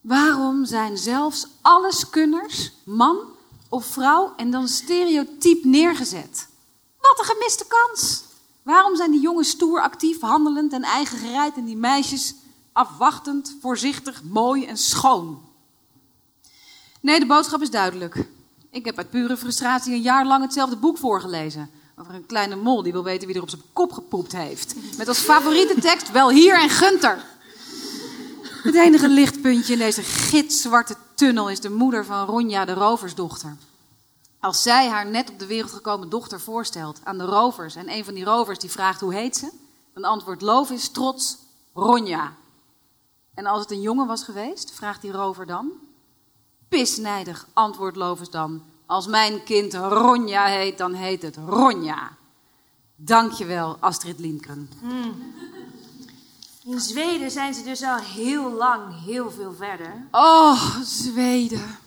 Waarom 0.00 0.64
zijn 0.64 0.96
zelfs 0.98 1.46
alleskunners, 1.62 2.72
man 2.84 3.16
of 3.68 3.86
vrouw, 3.86 4.32
en 4.36 4.50
dan 4.50 4.68
stereotyp 4.68 5.64
neergezet? 5.64 6.48
Wat 7.00 7.18
een 7.18 7.24
gemiste 7.24 7.64
kans! 7.66 8.22
Waarom 8.62 8.96
zijn 8.96 9.10
die 9.10 9.20
jongens 9.20 9.48
stoer, 9.48 9.80
actief, 9.80 10.20
handelend 10.20 10.72
en 10.72 10.82
eigen 10.82 11.18
gereid 11.18 11.56
en 11.56 11.64
die 11.64 11.76
meisjes 11.76 12.34
afwachtend, 12.72 13.56
voorzichtig, 13.60 14.22
mooi 14.22 14.64
en 14.64 14.76
schoon? 14.76 15.42
Nee, 17.00 17.20
de 17.20 17.26
boodschap 17.26 17.62
is 17.62 17.70
duidelijk. 17.70 18.26
Ik 18.70 18.84
heb 18.84 18.98
uit 18.98 19.10
pure 19.10 19.36
frustratie 19.36 19.94
een 19.94 20.02
jaar 20.02 20.26
lang 20.26 20.42
hetzelfde 20.42 20.76
boek 20.76 20.98
voorgelezen. 20.98 21.70
Over 21.96 22.14
een 22.14 22.26
kleine 22.26 22.56
mol 22.56 22.82
die 22.82 22.92
wil 22.92 23.04
weten 23.04 23.26
wie 23.26 23.36
er 23.36 23.42
op 23.42 23.50
zijn 23.50 23.62
kop 23.72 23.92
gepoept 23.92 24.32
heeft. 24.32 24.74
Met 24.96 25.08
als 25.08 25.18
favoriete 25.18 25.80
tekst 25.80 26.10
wel 26.10 26.30
hier 26.30 26.60
en 26.60 26.68
Gunter. 26.68 27.24
Het 28.62 28.74
enige 28.74 29.08
lichtpuntje 29.08 29.72
in 29.72 29.78
deze 29.78 30.02
gitzwarte 30.02 30.96
tunnel 31.14 31.50
is 31.50 31.60
de 31.60 31.70
moeder 31.70 32.04
van 32.04 32.26
Ronja, 32.26 32.64
de 32.64 32.72
roversdochter. 32.72 33.56
Als 34.42 34.62
zij 34.62 34.88
haar 34.88 35.06
net 35.06 35.30
op 35.30 35.38
de 35.38 35.46
wereld 35.46 35.72
gekomen 35.72 36.08
dochter 36.08 36.40
voorstelt 36.40 37.00
aan 37.04 37.18
de 37.18 37.24
rovers 37.24 37.74
en 37.74 37.90
een 37.90 38.04
van 38.04 38.14
die 38.14 38.24
rovers 38.24 38.58
die 38.58 38.70
vraagt 38.70 39.00
hoe 39.00 39.14
heet 39.14 39.36
ze, 39.36 39.50
dan 39.94 40.04
antwoordt 40.04 40.42
Lovis 40.42 40.88
trots 40.88 41.38
Ronja. 41.74 42.32
En 43.34 43.46
als 43.46 43.60
het 43.60 43.70
een 43.70 43.80
jongen 43.80 44.06
was 44.06 44.24
geweest, 44.24 44.72
vraagt 44.72 45.02
die 45.02 45.12
rover 45.12 45.46
dan. 45.46 45.70
Pisnijdig 46.68 47.46
antwoordt 47.52 47.96
Lovis 47.96 48.30
dan 48.30 48.62
Als 48.86 49.06
mijn 49.06 49.42
kind 49.42 49.74
Ronja 49.74 50.46
heet, 50.46 50.78
dan 50.78 50.92
heet 50.94 51.22
het 51.22 51.36
Ronja. 51.36 52.10
Dankjewel, 52.96 53.76
Astrid 53.80 54.18
Lindgren. 54.18 54.70
In 56.64 56.80
Zweden 56.80 57.30
zijn 57.30 57.54
ze 57.54 57.62
dus 57.62 57.82
al 57.82 57.98
heel 57.98 58.52
lang 58.52 59.04
heel 59.04 59.30
veel 59.30 59.54
verder. 59.54 60.06
Oh, 60.10 60.76
Zweden. 60.82 61.81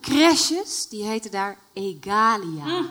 Crèches, 0.00 0.88
die 0.88 1.04
heten 1.04 1.30
daar 1.30 1.58
Egalia. 1.72 2.64
Hm. 2.64 2.84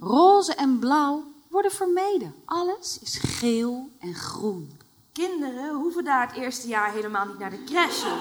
Roze 0.00 0.54
en 0.54 0.78
blauw 0.78 1.24
worden 1.48 1.70
vermeden. 1.70 2.34
Alles 2.44 2.98
is 2.98 3.18
geel 3.18 3.88
en 3.98 4.14
groen. 4.14 4.78
Kinderen 5.12 5.74
hoeven 5.74 6.04
daar 6.04 6.26
het 6.26 6.36
eerste 6.36 6.68
jaar 6.68 6.92
helemaal 6.92 7.26
niet 7.26 7.38
naar 7.38 7.50
de 7.50 7.64
crèche. 7.64 8.16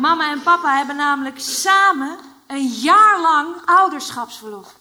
Mama 0.00 0.30
en 0.30 0.42
papa 0.42 0.76
hebben 0.76 0.96
namelijk 0.96 1.38
samen 1.38 2.18
een 2.46 2.66
jaar 2.66 3.20
lang 3.20 3.54
ouderschapsverlof. 3.64 4.74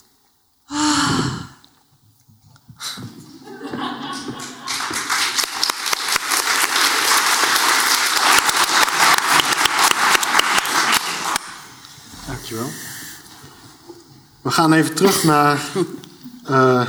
We 14.41 14.51
gaan 14.51 14.73
even 14.73 14.95
terug 14.95 15.23
naar 15.23 15.71
eh, 16.43 16.87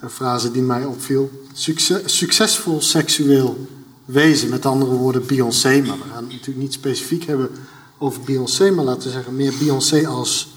een 0.00 0.10
frase 0.10 0.50
die 0.50 0.62
mij 0.62 0.84
opviel. 0.84 1.30
Succes, 1.52 2.18
succesvol 2.18 2.80
seksueel 2.80 3.66
wezen, 4.04 4.48
met 4.48 4.66
andere 4.66 4.90
woorden 4.90 5.26
Beyoncé. 5.26 5.82
Maar 5.86 5.98
we 5.98 6.04
gaan 6.04 6.22
het 6.22 6.32
natuurlijk 6.32 6.58
niet 6.58 6.72
specifiek 6.72 7.24
hebben 7.24 7.50
over 7.98 8.22
Beyoncé, 8.22 8.70
maar 8.70 8.84
laten 8.84 9.02
we 9.02 9.10
zeggen 9.10 9.36
meer 9.36 9.54
Beyoncé 9.58 10.06
als 10.06 10.54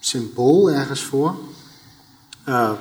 symbool 0.00 0.70
ergens 0.70 1.02
voor. 1.02 1.38
Eh, 2.44 2.72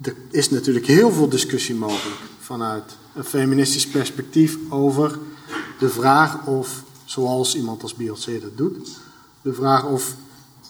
er 0.00 0.16
is 0.30 0.50
natuurlijk 0.50 0.86
heel 0.86 1.12
veel 1.12 1.28
discussie 1.28 1.74
mogelijk 1.74 2.20
vanuit 2.40 2.96
een 3.14 3.24
feministisch 3.24 3.86
perspectief 3.86 4.56
over 4.68 5.18
de 5.78 5.88
vraag 5.88 6.46
of, 6.46 6.82
zoals 7.08 7.54
iemand 7.54 7.82
als 7.82 7.94
Beyoncé 7.94 8.40
dat 8.40 8.56
doet, 8.56 9.00
de 9.42 9.52
vraag 9.52 9.86
of 9.86 10.16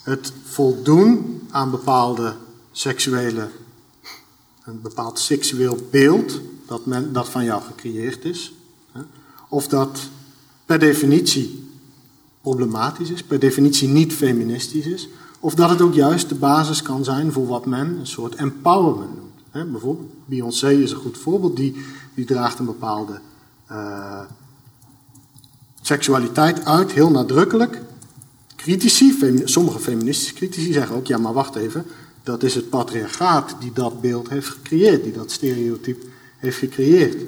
het 0.02 0.32
voldoen 0.44 1.40
aan 1.50 1.70
bepaalde 1.70 2.34
seksuele, 2.72 3.48
een 4.64 4.80
bepaald 4.80 5.18
seksueel 5.18 5.78
beeld 5.90 6.40
dat, 6.66 6.86
men, 6.86 7.12
dat 7.12 7.28
van 7.28 7.44
jou 7.44 7.62
gecreëerd 7.62 8.24
is, 8.24 8.52
of 9.48 9.68
dat 9.68 9.98
per 10.64 10.78
definitie 10.78 11.70
problematisch 12.40 13.10
is, 13.10 13.22
per 13.22 13.38
definitie 13.38 13.88
niet 13.88 14.12
feministisch 14.12 14.86
is, 14.86 15.08
of 15.40 15.54
dat 15.54 15.70
het 15.70 15.80
ook 15.80 15.94
juist 15.94 16.28
de 16.28 16.34
basis 16.34 16.82
kan 16.82 17.04
zijn 17.04 17.32
voor 17.32 17.46
wat 17.46 17.66
men 17.66 17.98
een 17.98 18.06
soort 18.06 18.34
empowerment 18.34 19.16
noemt. 19.16 19.40
Hè, 19.50 19.64
bijvoorbeeld, 19.64 20.10
Beyoncé 20.24 20.72
is 20.72 20.90
een 20.90 20.96
goed 20.96 21.18
voorbeeld, 21.18 21.56
die, 21.56 21.84
die 22.14 22.24
draagt 22.24 22.58
een 22.58 22.64
bepaalde 22.64 23.20
uh, 23.70 24.20
seksualiteit 25.88 26.64
uit, 26.64 26.92
heel 26.92 27.10
nadrukkelijk. 27.10 27.80
Critici, 28.56 29.18
sommige 29.44 29.78
feministische 29.78 30.34
critici 30.34 30.72
zeggen 30.72 30.96
ook, 30.96 31.06
ja 31.06 31.18
maar 31.18 31.32
wacht 31.32 31.54
even, 31.54 31.84
dat 32.22 32.42
is 32.42 32.54
het 32.54 32.70
patriarchaat 32.70 33.56
die 33.60 33.72
dat 33.72 34.00
beeld 34.00 34.28
heeft 34.28 34.48
gecreëerd, 34.48 35.02
die 35.02 35.12
dat 35.12 35.30
stereotype 35.30 36.06
heeft 36.36 36.58
gecreëerd. 36.58 37.22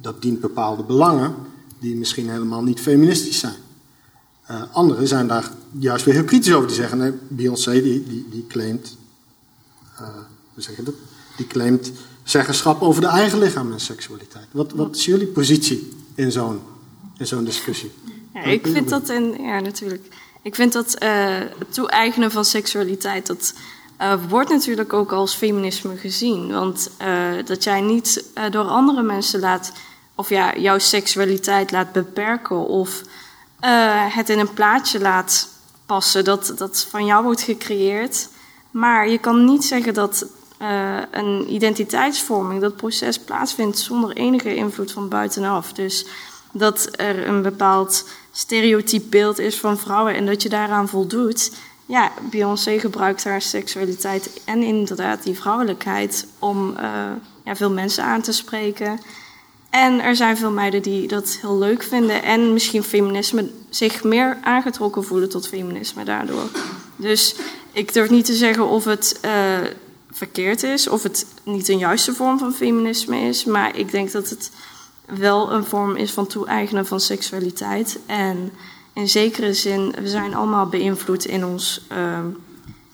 Dat 0.00 0.22
dient 0.22 0.40
bepaalde 0.40 0.82
belangen 0.82 1.34
die 1.78 1.96
misschien 1.96 2.30
helemaal 2.30 2.62
niet 2.62 2.80
feministisch 2.80 3.38
zijn. 3.38 3.60
Uh, 4.50 4.62
anderen 4.72 5.08
zijn 5.08 5.26
daar 5.26 5.50
juist 5.78 6.04
weer 6.04 6.14
heel 6.14 6.24
kritisch 6.24 6.54
over. 6.54 6.68
Die 6.68 6.76
zeggen, 6.76 6.98
nee, 6.98 7.12
Beyoncé 7.28 7.72
die, 7.72 8.04
die, 8.08 8.26
die 8.30 8.46
claimt, 8.48 8.96
uh, 10.00 10.08
hoe 10.54 10.62
zeg 10.62 10.76
je 10.76 10.82
dat? 10.82 10.94
Die 11.36 11.46
claimt 11.46 11.92
zeggenschap 12.22 12.82
over 12.82 13.00
de 13.00 13.06
eigen 13.06 13.38
lichaam 13.38 13.72
en 13.72 13.80
seksualiteit. 13.80 14.46
Wat, 14.50 14.72
wat 14.72 14.96
is 14.96 15.04
jullie 15.04 15.26
positie 15.26 15.90
in 16.14 16.32
zo'n 16.32 16.60
in 17.18 17.26
zo'n 17.26 17.44
discussie? 17.44 17.92
Ja, 18.34 18.42
ik 18.42 18.66
vind 18.66 18.88
dat, 18.88 19.08
in, 19.08 19.42
ja 19.42 19.60
natuurlijk. 19.60 20.06
Ik 20.42 20.54
vind 20.54 20.72
dat 20.72 21.02
uh, 21.02 21.08
het 21.58 21.74
toe-eigenen 21.74 22.30
van 22.30 22.44
seksualiteit, 22.44 23.26
dat 23.26 23.54
uh, 24.00 24.14
wordt 24.28 24.50
natuurlijk 24.50 24.92
ook 24.92 25.12
als 25.12 25.34
feminisme 25.34 25.96
gezien. 25.96 26.52
Want 26.52 26.90
uh, 27.00 27.44
dat 27.44 27.64
jij 27.64 27.80
niet 27.80 28.24
door 28.50 28.64
andere 28.64 29.02
mensen 29.02 29.40
laat, 29.40 29.72
of 30.14 30.28
ja, 30.28 30.56
jouw 30.56 30.78
seksualiteit 30.78 31.70
laat 31.70 31.92
beperken 31.92 32.66
of 32.66 33.02
het 34.08 34.28
in 34.28 34.38
een 34.38 34.52
plaatje 34.52 35.00
laat 35.00 35.48
passen 35.86 36.24
dat, 36.24 36.52
dat 36.56 36.86
van 36.90 37.06
jou 37.06 37.24
wordt 37.24 37.42
gecreëerd. 37.42 38.28
Maar 38.70 39.08
je 39.08 39.18
kan 39.18 39.44
niet 39.44 39.64
zeggen 39.64 39.94
dat 39.94 40.26
uh, 40.62 40.98
een 41.10 41.52
identiteitsvorming, 41.52 42.60
dat 42.60 42.76
proces 42.76 43.18
plaatsvindt 43.18 43.78
zonder 43.78 44.16
enige 44.16 44.54
invloed 44.54 44.92
van 44.92 45.08
buitenaf. 45.08 45.72
Dus 45.72 46.06
dat 46.54 46.88
er 46.96 47.26
een 47.26 47.42
bepaald 47.42 48.08
stereotyp 48.32 49.02
beeld 49.10 49.38
is 49.38 49.58
van 49.58 49.78
vrouwen 49.78 50.14
en 50.14 50.26
dat 50.26 50.42
je 50.42 50.48
daaraan 50.48 50.88
voldoet. 50.88 51.52
Ja, 51.86 52.12
Beyoncé 52.30 52.78
gebruikt 52.78 53.24
haar 53.24 53.42
seksualiteit 53.42 54.40
en 54.44 54.62
inderdaad 54.62 55.22
die 55.22 55.38
vrouwelijkheid 55.38 56.26
om 56.38 56.70
uh, 56.70 57.10
ja, 57.44 57.56
veel 57.56 57.70
mensen 57.70 58.04
aan 58.04 58.20
te 58.20 58.32
spreken. 58.32 59.00
En 59.70 60.00
er 60.00 60.16
zijn 60.16 60.36
veel 60.36 60.50
meiden 60.50 60.82
die 60.82 61.08
dat 61.08 61.38
heel 61.40 61.58
leuk 61.58 61.82
vinden 61.82 62.22
en 62.22 62.52
misschien 62.52 62.82
feminisme 62.82 63.50
zich 63.68 64.04
meer 64.04 64.38
aangetrokken 64.42 65.04
voelen 65.04 65.28
tot 65.28 65.48
feminisme 65.48 66.04
daardoor. 66.04 66.48
Dus 66.96 67.34
ik 67.72 67.92
durf 67.92 68.10
niet 68.10 68.24
te 68.24 68.34
zeggen 68.34 68.68
of 68.68 68.84
het 68.84 69.20
uh, 69.24 69.30
verkeerd 70.10 70.62
is, 70.62 70.88
of 70.88 71.02
het 71.02 71.26
niet 71.42 71.68
een 71.68 71.78
juiste 71.78 72.14
vorm 72.14 72.38
van 72.38 72.52
feminisme 72.52 73.20
is, 73.20 73.44
maar 73.44 73.76
ik 73.76 73.90
denk 73.90 74.12
dat 74.12 74.28
het 74.28 74.50
wel 75.06 75.52
een 75.52 75.64
vorm 75.64 75.96
is 75.96 76.12
van 76.12 76.26
toe-eigenen 76.26 76.86
van 76.86 77.00
seksualiteit. 77.00 77.98
En 78.06 78.52
in 78.92 79.08
zekere 79.08 79.54
zin, 79.54 79.94
we 80.00 80.08
zijn 80.08 80.34
allemaal 80.34 80.66
beïnvloed 80.66 81.24
in 81.24 81.44
ons 81.44 81.86
uh, 81.92 82.18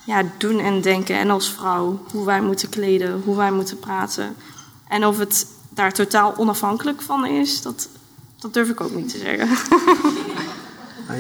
ja, 0.05 0.23
doen 0.39 0.59
en 0.59 0.81
denken. 0.81 1.17
En 1.17 1.31
als 1.31 1.51
vrouw, 1.51 2.01
hoe 2.13 2.25
wij 2.25 2.41
moeten 2.41 2.69
kleden, 2.69 3.23
hoe 3.25 3.37
wij 3.37 3.53
moeten 3.53 3.79
praten. 3.79 4.37
En 4.89 5.07
of 5.07 5.19
het 5.19 5.47
daar 5.69 5.93
totaal 5.93 6.35
onafhankelijk 6.37 7.03
van 7.03 7.27
is, 7.27 7.63
dat, 7.63 7.89
dat 8.39 8.55
durf 8.55 8.69
ik 8.69 8.81
ook 8.81 8.95
niet 8.95 9.09
te 9.09 9.19
zeggen. 9.19 9.49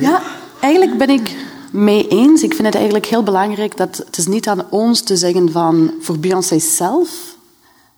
Ja, 0.00 0.22
eigenlijk 0.60 0.98
ben 0.98 1.10
ik 1.10 1.36
mee 1.70 2.08
eens. 2.08 2.42
Ik 2.42 2.54
vind 2.54 2.66
het 2.66 2.74
eigenlijk 2.74 3.06
heel 3.06 3.22
belangrijk 3.22 3.76
dat 3.76 3.96
het 3.96 4.16
is 4.16 4.26
niet 4.26 4.48
aan 4.48 4.70
ons 4.70 5.00
te 5.00 5.16
zeggen 5.16 5.52
van 5.52 5.94
voor 6.00 6.18
Beyoncé 6.18 6.58
zelf, 6.58 7.36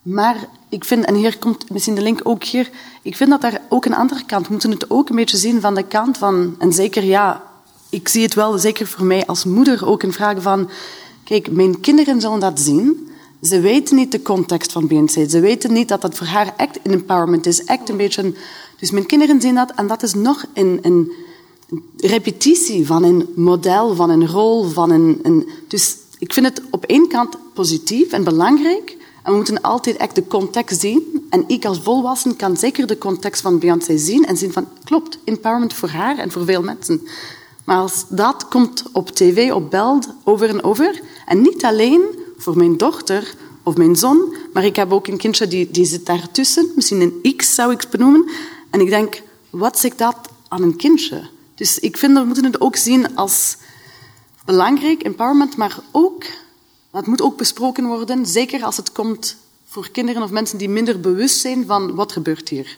maar 0.03 0.37
ik 0.73 0.85
vind, 0.85 1.05
en 1.05 1.15
hier 1.15 1.39
komt 1.39 1.71
misschien 1.71 1.95
de 1.95 2.03
link 2.03 2.21
ook 2.23 2.45
hier, 2.45 2.71
ik 3.03 3.17
vind 3.17 3.31
dat 3.31 3.41
daar 3.41 3.61
ook 3.69 3.85
een 3.85 3.95
andere 3.95 4.25
kant, 4.25 4.47
we 4.47 4.53
moeten 4.53 4.71
het 4.71 4.91
ook 4.91 5.09
een 5.09 5.17
beetje 5.17 5.37
zien 5.37 5.61
van 5.61 5.75
de 5.75 5.83
kant 5.83 6.19
van, 6.19 6.55
en 6.59 6.73
zeker 6.73 7.05
ja, 7.05 7.43
ik 7.91 8.09
zie 8.09 8.23
het 8.23 8.35
wel 8.35 8.59
zeker 8.59 8.87
voor 8.87 9.07
mij 9.07 9.27
als 9.27 9.45
moeder 9.45 9.87
ook 9.87 10.03
een 10.03 10.13
vraag 10.13 10.43
van, 10.43 10.71
kijk, 11.25 11.51
mijn 11.51 11.81
kinderen 11.81 12.21
zullen 12.21 12.41
dat 12.41 12.61
zien, 12.61 13.11
ze 13.43 13.61
weten 13.61 13.97
niet 13.97 14.13
de 14.13 14.23
context 14.23 14.73
van 14.73 14.87
Beyoncé. 14.87 15.29
Ze 15.29 15.41
weten 15.41 15.73
niet 15.73 15.89
dat 15.89 16.01
dat 16.01 16.15
voor 16.15 16.27
haar 16.27 16.55
echt 16.57 16.79
een 16.83 16.93
empowerment 16.93 17.47
is. 17.47 17.65
Echt 17.65 17.89
een 17.89 17.97
beetje... 17.97 18.35
Dus 18.79 18.91
mijn 18.91 19.07
kinderen 19.07 19.41
zien 19.41 19.55
dat 19.55 19.73
en 19.75 19.87
dat 19.87 20.03
is 20.03 20.15
nog 20.15 20.45
een, 20.55 20.79
een 20.83 21.13
repetitie 21.97 22.87
van 22.87 23.05
een 23.05 23.29
model, 23.35 23.95
van 23.95 24.11
een 24.11 24.29
rol, 24.29 24.65
van 24.65 24.91
een, 24.91 25.19
een... 25.23 25.49
Dus 25.69 25.97
ik 26.19 26.33
vind 26.33 26.47
het 26.47 26.63
op 26.71 26.85
één 26.85 27.09
kant 27.09 27.37
positief 27.55 28.13
en 28.13 28.25
belangrijk. 28.25 28.97
En 29.23 29.31
we 29.31 29.37
moeten 29.37 29.61
altijd 29.61 29.97
echt 29.97 30.15
de 30.15 30.27
context 30.27 30.81
zien. 30.81 31.27
En 31.31 31.45
ik 31.47 31.65
als 31.65 31.81
volwassen 31.81 32.37
kan 32.37 32.57
zeker 32.57 32.87
de 32.87 32.99
context 32.99 33.41
van 33.41 33.59
Beyoncé 33.59 33.97
zien 33.97 34.25
en 34.25 34.37
zien 34.37 34.53
van... 34.53 34.69
Klopt, 34.85 35.19
empowerment 35.25 35.75
voor 35.75 35.89
haar 35.89 36.19
en 36.19 36.31
voor 36.31 36.45
veel 36.45 36.63
mensen. 36.63 37.03
Maar 37.65 37.77
als 37.77 38.05
dat 38.09 38.49
komt 38.49 38.83
op 38.93 39.11
tv, 39.11 39.53
op 39.53 39.71
beeld, 39.71 40.09
over 40.25 40.49
en 40.49 40.63
over... 40.63 41.01
En 41.27 41.43
niet 41.43 41.65
alleen 41.65 42.03
voor 42.37 42.57
mijn 42.57 42.77
dochter 42.77 43.35
of 43.63 43.77
mijn 43.77 43.97
zoon, 43.97 44.37
maar 44.53 44.65
ik 44.65 44.77
heb 44.77 44.93
ook 44.93 45.07
een 45.07 45.17
kindje 45.17 45.47
die, 45.47 45.71
die 45.71 45.85
zit 45.85 46.07
daartussen, 46.07 46.73
misschien 46.75 47.01
een 47.01 47.37
X 47.37 47.55
zou 47.55 47.73
ik 47.73 47.81
het 47.81 47.91
benoemen. 47.91 48.31
En 48.71 48.81
ik 48.81 48.89
denk, 48.89 49.23
wat 49.51 49.79
zegt 49.79 49.99
dat 49.99 50.17
aan 50.49 50.63
een 50.63 50.77
kindje? 50.77 51.23
Dus 51.55 51.79
ik 51.79 51.97
vind 51.97 52.13
dat 52.13 52.21
we 52.23 52.27
moeten 52.27 52.45
het 52.45 52.61
ook 52.61 52.77
zien 52.77 53.17
als 53.17 53.57
belangrijk, 54.45 55.03
empowerment, 55.03 55.57
maar 55.57 55.79
ook, 55.91 56.25
dat 56.93 57.07
moet 57.07 57.23
ook 57.23 57.37
besproken 57.37 57.87
worden, 57.87 58.27
zeker 58.27 58.65
als 58.65 58.77
het 58.77 58.93
komt 58.93 59.37
voor 59.65 59.91
kinderen 59.91 60.23
of 60.23 60.31
mensen 60.31 60.59
die 60.59 60.69
minder 60.69 61.01
bewust 61.01 61.41
zijn 61.41 61.67
van 61.67 61.95
wat 61.95 62.13
gebeurt 62.13 62.49
hier. 62.49 62.77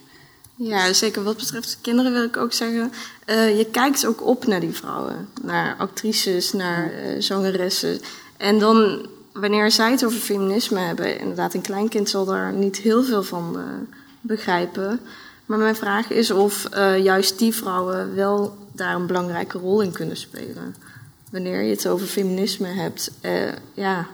Ja, 0.57 0.93
zeker 0.93 1.23
wat 1.23 1.37
betreft 1.37 1.79
kinderen 1.81 2.12
wil 2.12 2.23
ik 2.23 2.37
ook 2.37 2.53
zeggen, 2.53 2.93
uh, 3.27 3.59
je 3.59 3.65
kijkt 3.65 4.07
ook 4.07 4.27
op 4.27 4.47
naar 4.47 4.61
die 4.61 4.73
vrouwen, 4.73 5.29
naar 5.43 5.77
actrices, 5.79 6.53
naar 6.53 6.93
uh, 6.93 7.21
zangeressen. 7.21 8.01
En 8.37 8.59
dan 8.59 9.07
wanneer 9.33 9.71
zij 9.71 9.91
het 9.91 10.05
over 10.05 10.19
feminisme 10.19 10.79
hebben, 10.79 11.19
inderdaad, 11.19 11.55
een 11.55 11.61
kleinkind 11.61 12.09
zal 12.09 12.25
daar 12.25 12.53
niet 12.53 12.77
heel 12.77 13.05
veel 13.05 13.23
van 13.23 13.55
uh, 13.57 13.62
begrijpen. 14.21 15.01
Maar 15.47 15.59
mijn 15.59 15.77
vraag 15.77 16.11
is 16.11 16.31
of 16.31 16.69
juist 17.03 17.39
die 17.39 17.55
vrouwen 17.55 18.15
wel 18.15 18.57
daar 18.73 18.95
een 18.95 19.07
belangrijke 19.07 19.59
rol 19.59 19.81
in 19.81 19.93
kunnen 19.93 20.17
spelen. 20.17 20.75
Wanneer 21.35 21.62
je 21.62 21.70
het 21.70 21.89
over 21.89 22.07
feminisme 22.07 22.66
hebt, 22.66 23.11
uh, 23.22 23.53
ja, 23.74 24.07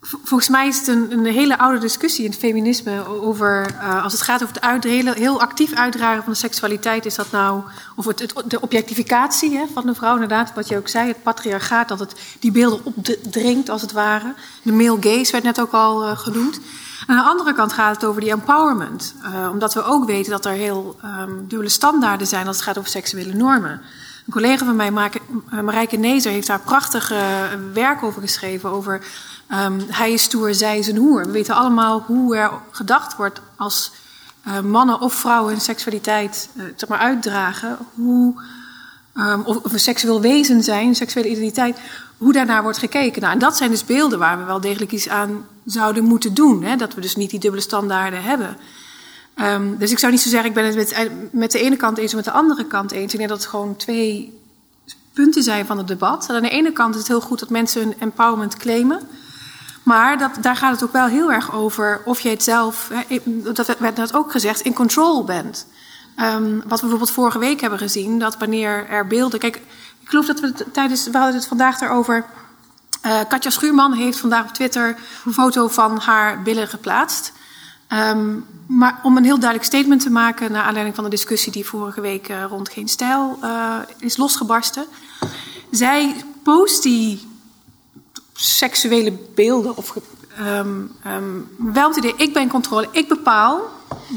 Volgens 0.00 0.48
mij 0.48 0.66
is 0.66 0.78
het 0.78 0.88
een, 0.88 1.24
hele 1.24 1.58
oude 1.58 1.78
discussie 1.78 2.24
in 2.24 2.30
het 2.30 2.38
feminisme 2.38 3.06
over, 3.06 3.66
uh, 3.70 4.02
als 4.02 4.12
het 4.12 4.22
gaat 4.22 4.42
over 4.42 4.54
het 4.54 4.64
uitdelen, 4.64 5.14
heel 5.14 5.40
actief 5.40 5.72
uitdragen 5.72 6.22
van 6.22 6.32
de 6.32 6.38
seksualiteit, 6.38 7.06
is 7.06 7.14
dat 7.14 7.30
nou, 7.30 7.62
of 7.96 8.04
het, 8.04 8.34
de 8.46 8.60
objectificatie 8.60 9.56
hè, 9.56 9.64
van 9.72 9.86
de 9.86 9.94
vrouw, 9.94 10.12
inderdaad, 10.12 10.54
wat 10.54 10.68
je 10.68 10.76
ook 10.76 10.88
zei, 10.88 11.08
het 11.08 11.22
patriarchaat, 11.22 11.88
dat 11.88 11.98
het 11.98 12.14
die 12.38 12.52
beelden 12.52 12.80
opdringt 12.84 13.68
als 13.68 13.82
het 13.82 13.92
ware. 13.92 14.34
De 14.62 14.72
male 14.72 14.96
gaze 15.00 15.32
werd 15.32 15.44
net 15.44 15.60
ook 15.60 15.72
al 15.72 16.04
uh, 16.04 16.18
genoemd. 16.18 16.60
aan 17.06 17.16
de 17.16 17.22
andere 17.22 17.54
kant 17.54 17.72
gaat 17.72 17.94
het 17.94 18.04
over 18.04 18.20
die 18.20 18.30
empowerment, 18.30 19.14
omdat 19.50 19.74
we 19.74 19.82
ook 19.82 20.04
weten 20.04 20.30
dat 20.30 20.44
er 20.44 20.52
heel 20.52 20.96
um, 21.04 21.44
dubbele 21.48 21.70
standaarden 21.70 22.26
zijn 22.26 22.46
als 22.46 22.56
het 22.56 22.64
gaat 22.64 22.78
over 22.78 22.90
seksuele 22.90 23.34
normen. 23.34 23.80
Een 24.26 24.32
collega 24.32 24.64
van 24.64 24.76
mij, 24.76 24.90
Marijke 25.62 25.96
Nezer, 25.96 26.32
heeft 26.32 26.46
daar 26.46 26.60
prachtig 26.60 27.12
werk 27.72 28.02
over 28.02 28.20
geschreven, 28.20 28.70
over 28.70 29.02
Um, 29.52 29.80
hij 29.88 30.12
is 30.12 30.22
stoer, 30.22 30.54
zij 30.54 30.78
is 30.78 30.86
een 30.86 30.96
hoer. 30.96 31.26
We 31.26 31.32
weten 31.32 31.54
allemaal 31.54 32.00
hoe 32.06 32.36
er 32.36 32.50
gedacht 32.70 33.16
wordt 33.16 33.40
als 33.56 33.92
uh, 34.46 34.60
mannen 34.60 35.00
of 35.00 35.14
vrouwen 35.14 35.52
hun 35.52 35.60
seksualiteit 35.60 36.48
uh, 36.56 36.64
maar 36.88 36.98
uitdragen. 36.98 37.78
Hoe, 37.94 38.42
um, 39.14 39.42
of, 39.44 39.56
of, 39.56 39.72
seksueel 39.74 40.20
wezen 40.20 40.62
zijn, 40.62 40.94
seksuele 40.94 41.28
identiteit. 41.28 41.78
Hoe 42.18 42.32
daarnaar 42.32 42.62
wordt 42.62 42.78
gekeken. 42.78 43.20
Nou, 43.20 43.32
en 43.32 43.38
dat 43.38 43.56
zijn 43.56 43.70
dus 43.70 43.84
beelden 43.84 44.18
waar 44.18 44.38
we 44.38 44.44
wel 44.44 44.60
degelijk 44.60 44.92
iets 44.92 45.08
aan 45.08 45.46
zouden 45.64 46.04
moeten 46.04 46.34
doen. 46.34 46.62
Hè? 46.62 46.76
Dat 46.76 46.94
we 46.94 47.00
dus 47.00 47.16
niet 47.16 47.30
die 47.30 47.40
dubbele 47.40 47.62
standaarden 47.62 48.22
hebben. 48.22 48.56
Um, 49.36 49.78
dus 49.78 49.90
ik 49.90 49.98
zou 49.98 50.12
niet 50.12 50.20
zo 50.20 50.28
zeggen, 50.28 50.48
ik 50.48 50.54
ben 50.54 50.64
het 50.64 50.74
met, 50.74 51.10
met 51.32 51.52
de 51.52 51.60
ene 51.60 51.76
kant 51.76 51.98
eens 51.98 52.10
en 52.10 52.16
met 52.16 52.24
de 52.24 52.30
andere 52.30 52.66
kant 52.66 52.92
eens. 52.92 53.12
Ik 53.12 53.18
denk 53.18 53.30
dat 53.30 53.38
het 53.38 53.48
gewoon 53.48 53.76
twee 53.76 54.40
punten 55.12 55.42
zijn 55.42 55.66
van 55.66 55.78
het 55.78 55.88
debat. 55.88 56.30
Aan 56.30 56.42
de 56.42 56.48
ene 56.48 56.72
kant 56.72 56.94
is 56.94 57.00
het 57.00 57.08
heel 57.08 57.20
goed 57.20 57.38
dat 57.38 57.50
mensen 57.50 57.82
hun 57.82 57.94
empowerment 57.98 58.56
claimen. 58.56 59.00
Maar 59.82 60.18
dat, 60.18 60.30
daar 60.40 60.56
gaat 60.56 60.72
het 60.72 60.84
ook 60.84 60.92
wel 60.92 61.06
heel 61.06 61.32
erg 61.32 61.52
over 61.52 62.02
of 62.04 62.20
je 62.20 62.28
het 62.28 62.42
zelf, 62.42 62.90
dat 63.54 63.78
werd 63.78 63.96
net 63.96 64.14
ook 64.14 64.30
gezegd, 64.30 64.60
in 64.60 64.74
control 64.74 65.24
bent. 65.24 65.66
Um, 66.20 66.56
wat 66.56 66.80
we 66.80 66.80
bijvoorbeeld 66.80 67.10
vorige 67.10 67.38
week 67.38 67.60
hebben 67.60 67.78
gezien, 67.78 68.18
dat 68.18 68.38
wanneer 68.38 68.88
er 68.88 69.06
beelden. 69.06 69.38
Kijk, 69.38 69.56
ik 70.00 70.08
geloof 70.08 70.26
dat 70.26 70.40
we 70.40 70.46
het 70.46 70.64
tijdens. 70.72 71.04
We 71.04 71.18
hadden 71.18 71.34
het 71.34 71.46
vandaag 71.46 71.78
daarover. 71.78 72.24
Uh, 73.06 73.18
Katja 73.28 73.50
Schuurman 73.50 73.92
heeft 73.92 74.18
vandaag 74.18 74.44
op 74.44 74.54
Twitter 74.54 74.96
een 75.24 75.32
foto 75.32 75.68
van 75.68 75.98
haar 75.98 76.42
billen 76.42 76.68
geplaatst. 76.68 77.32
Um, 77.88 78.46
maar 78.66 79.00
om 79.02 79.16
een 79.16 79.24
heel 79.24 79.38
duidelijk 79.38 79.70
statement 79.70 80.02
te 80.02 80.10
maken, 80.10 80.52
naar 80.52 80.62
aanleiding 80.62 80.94
van 80.94 81.04
de 81.04 81.10
discussie 81.10 81.52
die 81.52 81.64
vorige 81.64 82.00
week 82.00 82.28
uh, 82.28 82.44
rond 82.48 82.68
Geen 82.68 82.88
Stijl 82.88 83.38
uh, 83.42 83.76
is 83.98 84.16
losgebarsten. 84.16 84.84
Zij 85.70 86.14
post 86.42 86.82
die 86.82 87.20
seksuele 88.32 89.12
beelden. 89.34 89.76
Of, 89.76 89.94
um, 90.40 90.92
um, 91.06 91.48
wel 91.58 91.88
het 91.88 91.96
idee, 91.96 92.14
ik 92.16 92.32
ben 92.32 92.42
in 92.42 92.48
controle, 92.48 92.88
ik 92.90 93.08
bepaal 93.08 93.60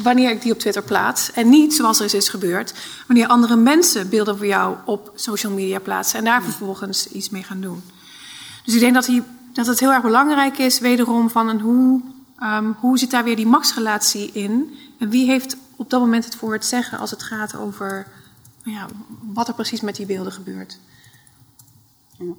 wanneer 0.03 0.31
ik 0.31 0.41
die 0.41 0.51
op 0.51 0.59
Twitter 0.59 0.83
plaats. 0.83 1.31
En 1.31 1.49
niet 1.49 1.73
zoals 1.73 1.99
er 1.99 2.05
is, 2.05 2.13
is 2.13 2.29
gebeurd, 2.29 2.73
wanneer 3.07 3.27
andere 3.27 3.55
mensen 3.55 4.09
beelden 4.09 4.37
voor 4.37 4.45
jou 4.45 4.75
op 4.85 5.11
social 5.15 5.53
media 5.53 5.79
plaatsen 5.79 6.19
en 6.19 6.25
daar 6.25 6.43
vervolgens 6.43 7.07
iets 7.07 7.29
mee 7.29 7.43
gaan 7.43 7.61
doen. 7.61 7.83
Dus 8.65 8.73
ik 8.73 8.79
denk 8.79 8.93
dat, 8.93 9.05
hier, 9.05 9.23
dat 9.53 9.67
het 9.67 9.79
heel 9.79 9.91
erg 9.91 10.01
belangrijk 10.01 10.57
is, 10.57 10.79
wederom, 10.79 11.29
van 11.29 11.47
een 11.47 11.61
hoe, 11.61 12.01
um, 12.43 12.75
hoe 12.79 12.97
zit 12.97 13.11
daar 13.11 13.23
weer 13.23 13.35
die 13.35 13.47
machtsrelatie 13.47 14.31
in? 14.31 14.73
En 14.97 15.09
wie 15.09 15.25
heeft 15.25 15.57
op 15.75 15.89
dat 15.89 15.99
moment 15.99 16.25
het 16.25 16.35
voor 16.35 16.53
het 16.53 16.65
zeggen 16.65 16.97
als 16.99 17.11
het 17.11 17.23
gaat 17.23 17.55
over 17.55 18.07
ja, 18.63 18.87
wat 19.33 19.47
er 19.47 19.53
precies 19.53 19.81
met 19.81 19.95
die 19.95 20.05
beelden 20.05 20.31
gebeurt? 20.31 20.79
Ja. 22.17 22.33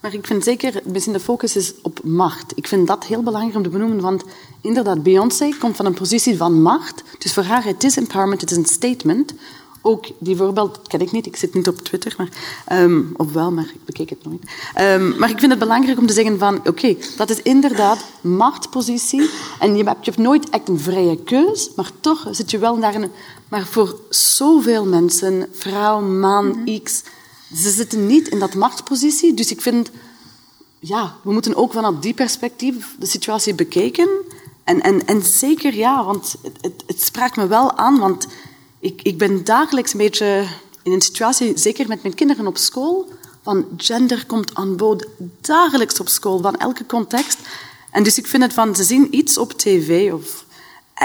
Maar 0.00 0.14
ik 0.14 0.26
vind 0.26 0.44
zeker, 0.44 0.80
misschien 0.84 1.12
de 1.12 1.20
focus 1.20 1.56
is 1.56 1.74
op 1.82 2.04
macht. 2.04 2.52
Ik 2.56 2.66
vind 2.66 2.86
dat 2.86 3.04
heel 3.04 3.22
belangrijk 3.22 3.56
om 3.56 3.62
te 3.62 3.68
benoemen, 3.68 4.00
want 4.00 4.24
inderdaad, 4.60 5.02
Beyoncé 5.02 5.48
komt 5.58 5.76
van 5.76 5.86
een 5.86 5.94
positie 5.94 6.36
van 6.36 6.62
macht. 6.62 7.02
Dus 7.18 7.32
voor 7.32 7.42
haar, 7.42 7.64
het 7.64 7.84
is 7.84 7.96
empowerment, 7.96 8.40
het 8.40 8.50
is 8.50 8.56
een 8.56 8.64
statement. 8.64 9.34
Ook 9.82 10.06
die 10.18 10.36
voorbeeld 10.36 10.80
ken 10.86 11.00
ik 11.00 11.12
niet, 11.12 11.26
ik 11.26 11.36
zit 11.36 11.54
niet 11.54 11.68
op 11.68 11.78
Twitter, 11.78 12.14
maar, 12.16 12.28
um, 12.80 13.12
of 13.16 13.32
wel, 13.32 13.52
maar 13.52 13.64
ik 13.74 13.84
bekeek 13.84 14.10
het 14.10 14.24
nooit. 14.24 14.42
Um, 14.80 15.18
maar 15.18 15.30
ik 15.30 15.38
vind 15.38 15.50
het 15.50 15.60
belangrijk 15.60 15.98
om 15.98 16.06
te 16.06 16.12
zeggen 16.12 16.38
van, 16.38 16.56
oké, 16.56 16.68
okay, 16.68 16.98
dat 17.16 17.30
is 17.30 17.42
inderdaad 17.42 18.04
machtpositie. 18.20 19.30
En 19.58 19.76
je 19.76 19.84
hebt, 19.84 20.04
je 20.04 20.10
hebt 20.10 20.22
nooit 20.22 20.50
echt 20.50 20.68
een 20.68 20.80
vrije 20.80 21.22
keus, 21.22 21.70
maar 21.76 21.90
toch 22.00 22.28
zit 22.30 22.50
je 22.50 22.58
wel 22.58 22.80
daar 22.80 22.94
een... 22.94 23.10
Maar 23.48 23.66
voor 23.66 24.00
zoveel 24.08 24.86
mensen, 24.86 25.48
vrouw, 25.52 26.00
man, 26.00 26.46
mm 26.46 26.52
-hmm. 26.52 26.82
x 26.82 27.02
ze 27.54 27.70
zitten 27.70 28.06
niet 28.06 28.28
in 28.28 28.38
dat 28.38 28.54
machtspositie. 28.54 29.34
Dus 29.34 29.50
ik 29.50 29.60
vind, 29.60 29.90
ja, 30.78 31.16
we 31.22 31.32
moeten 31.32 31.54
ook 31.54 31.72
vanuit 31.72 32.02
die 32.02 32.14
perspectief 32.14 32.96
de 32.98 33.06
situatie 33.06 33.54
bekijken. 33.54 34.08
En, 34.64 34.80
en, 34.80 35.06
en 35.06 35.22
zeker 35.22 35.74
ja, 35.74 36.04
want 36.04 36.36
het, 36.42 36.58
het, 36.60 36.82
het 36.86 37.02
spraakt 37.02 37.36
me 37.36 37.46
wel 37.46 37.76
aan, 37.76 37.98
want 37.98 38.26
ik, 38.82 39.02
ik 39.02 39.18
ben 39.18 39.44
dagelijks 39.44 39.92
een 39.92 39.98
beetje 39.98 40.46
in 40.82 40.92
een 40.92 41.00
situatie, 41.00 41.58
zeker 41.58 41.88
met 41.88 42.02
mijn 42.02 42.14
kinderen 42.14 42.46
op 42.46 42.56
school, 42.56 43.08
van 43.42 43.66
gender 43.76 44.26
komt 44.26 44.54
aan 44.54 44.76
bod 44.76 45.06
dagelijks 45.40 46.00
op 46.00 46.08
school, 46.08 46.40
van 46.40 46.56
elke 46.56 46.86
context. 46.86 47.38
En 47.90 48.02
dus 48.02 48.18
ik 48.18 48.26
vind 48.26 48.42
het 48.42 48.52
van, 48.52 48.76
ze 48.76 48.82
zien 48.82 49.16
iets 49.16 49.38
op 49.38 49.52
tv 49.52 50.12
of... 50.12 50.44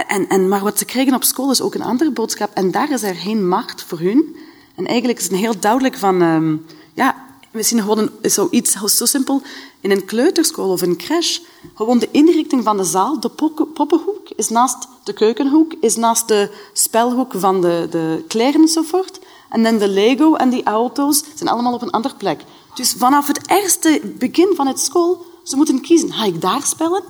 En, 0.07 0.29
en, 0.29 0.47
maar 0.47 0.63
wat 0.63 0.77
ze 0.77 0.85
krijgen 0.85 1.13
op 1.13 1.23
school 1.23 1.51
is 1.51 1.61
ook 1.61 1.75
een 1.75 1.81
andere 1.81 2.11
boodschap. 2.11 2.53
En 2.53 2.71
daar 2.71 2.91
is 2.91 3.03
er 3.03 3.15
geen 3.15 3.47
macht 3.47 3.83
voor 3.83 3.99
hun. 3.99 4.35
En 4.75 4.85
eigenlijk 4.85 5.19
is 5.19 5.27
het 5.27 5.35
heel 5.35 5.59
duidelijk 5.59 5.97
van, 5.97 6.21
um, 6.21 6.65
ja, 6.93 7.25
misschien 7.51 7.79
gewoon 7.79 7.97
een, 7.97 8.31
zoiets 8.31 8.71
zo 8.71 9.05
simpel 9.05 9.41
in 9.81 9.91
een 9.91 10.05
kleuterschool 10.05 10.71
of 10.71 10.81
een 10.81 10.97
crash. 10.97 11.39
Gewoon 11.75 11.99
de 11.99 12.09
inrichting 12.11 12.63
van 12.63 12.77
de 12.77 12.83
zaal, 12.83 13.19
de 13.19 13.29
poppenhoek 13.73 14.29
is 14.35 14.49
naast 14.49 14.87
de 15.03 15.13
keukenhoek, 15.13 15.73
is 15.79 15.95
naast 15.95 16.27
de 16.27 16.49
spelhoek 16.73 17.33
van 17.35 17.61
de, 17.61 17.87
de 17.89 18.23
kleren 18.27 18.61
enzovoort. 18.61 19.19
En 19.49 19.63
dan 19.63 19.77
de 19.77 19.87
Lego 19.87 20.35
en 20.35 20.49
die 20.49 20.63
auto's 20.63 21.23
zijn 21.35 21.49
allemaal 21.49 21.73
op 21.73 21.81
een 21.81 21.91
andere 21.91 22.15
plek. 22.15 22.43
Dus 22.73 22.93
vanaf 22.97 23.27
het 23.27 23.49
eerste 23.49 24.01
begin 24.17 24.53
van 24.55 24.67
het 24.67 24.79
school, 24.79 25.25
ze 25.43 25.55
moeten 25.55 25.81
kiezen, 25.81 26.13
ga 26.13 26.25
ik 26.25 26.41
daar 26.41 26.63
spelen? 26.63 27.03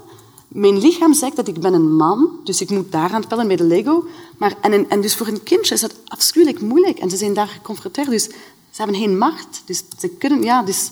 Mijn 0.48 0.78
lichaam 0.78 1.14
zegt 1.14 1.36
dat 1.36 1.48
ik 1.48 1.60
ben 1.60 1.74
een 1.74 1.96
man, 1.96 2.30
dus 2.44 2.62
ik 2.62 2.70
moet 2.70 2.92
daar 2.92 3.14
aan 3.14 3.24
spelen 3.24 3.48
met 3.48 3.58
de 3.58 3.64
Lego. 3.64 4.04
Maar, 4.38 4.56
en, 4.62 4.90
en 4.90 5.02
dus 5.02 5.16
voor 5.16 5.28
een 5.28 5.44
kindje 5.44 5.74
is 5.74 5.82
dat 5.82 5.96
afschuwelijk 6.06 6.62
moeilijk. 6.62 7.00
En 7.00 7.10
ze 7.10 7.18
zijn 7.18 7.34
daar 7.34 7.48
geconfronteerd, 7.48 8.10
dus 8.10 8.24
ze 8.24 8.84
hebben 8.84 8.96
geen 8.96 9.18
macht. 9.18 9.62
Dus 9.66 9.84
ze 10.00 10.10
kunnen, 10.10 10.44
ja, 10.44 10.64
dus, 10.64 10.92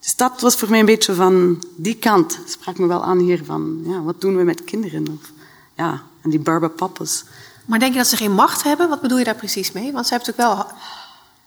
dus 0.00 0.16
dat 0.16 0.40
was 0.40 0.54
voor 0.54 0.70
mij 0.70 0.80
een 0.80 0.86
beetje 0.86 1.14
van 1.14 1.62
die 1.76 1.96
kant. 1.96 2.38
Sprak 2.46 2.78
me 2.78 2.86
wel 2.86 3.04
aan 3.04 3.18
hier 3.18 3.44
van, 3.44 3.80
ja, 3.84 4.02
wat 4.02 4.20
doen 4.20 4.36
we 4.36 4.42
met 4.42 4.64
kinderen? 4.64 5.08
Of, 5.08 5.30
ja, 5.76 6.02
en 6.22 6.30
die 6.30 6.40
barbepappes. 6.40 7.24
Maar 7.64 7.78
denk 7.78 7.92
je 7.92 7.98
dat 7.98 8.06
ze 8.06 8.16
geen 8.16 8.34
macht 8.34 8.62
hebben? 8.62 8.88
Wat 8.88 9.00
bedoel 9.00 9.18
je 9.18 9.24
daar 9.24 9.34
precies 9.34 9.72
mee? 9.72 9.92
Want 9.92 10.06
ze 10.06 10.14
hebben 10.14 10.34
natuurlijk 10.34 10.74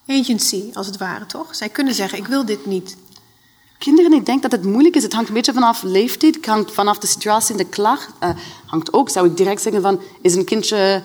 wel 0.08 0.20
agency, 0.20 0.64
als 0.74 0.88
het 0.88 0.98
ware, 0.98 1.26
toch? 1.26 1.56
Zij 1.56 1.70
kunnen 1.70 1.94
zeggen, 1.94 2.18
ik 2.18 2.28
wil 2.28 2.46
dit 2.46 2.66
niet. 2.66 2.98
Kinderen, 3.78 4.14
ik 4.14 4.26
denk 4.26 4.42
dat 4.42 4.52
het 4.52 4.64
moeilijk 4.64 4.96
is. 4.96 5.04
Het 5.04 5.14
hangt 5.14 5.28
een 5.28 5.34
beetje 5.36 5.54
vanaf 5.54 5.84
leeftijd, 5.84 6.36
het 6.36 6.46
hangt 6.46 6.72
vanaf 6.72 6.98
de 6.98 7.08
situatie 7.08 7.52
in 7.52 7.58
de 7.58 7.70
klacht. 7.70 8.10
Uh, 8.24 8.30
hangt 8.66 8.94
ook, 8.94 9.10
zou 9.10 9.28
ik 9.28 9.38
direct 9.38 9.62
zeggen, 9.62 9.82
van 9.82 10.02
is 10.22 10.36
een 10.36 10.46
kindje 10.46 11.04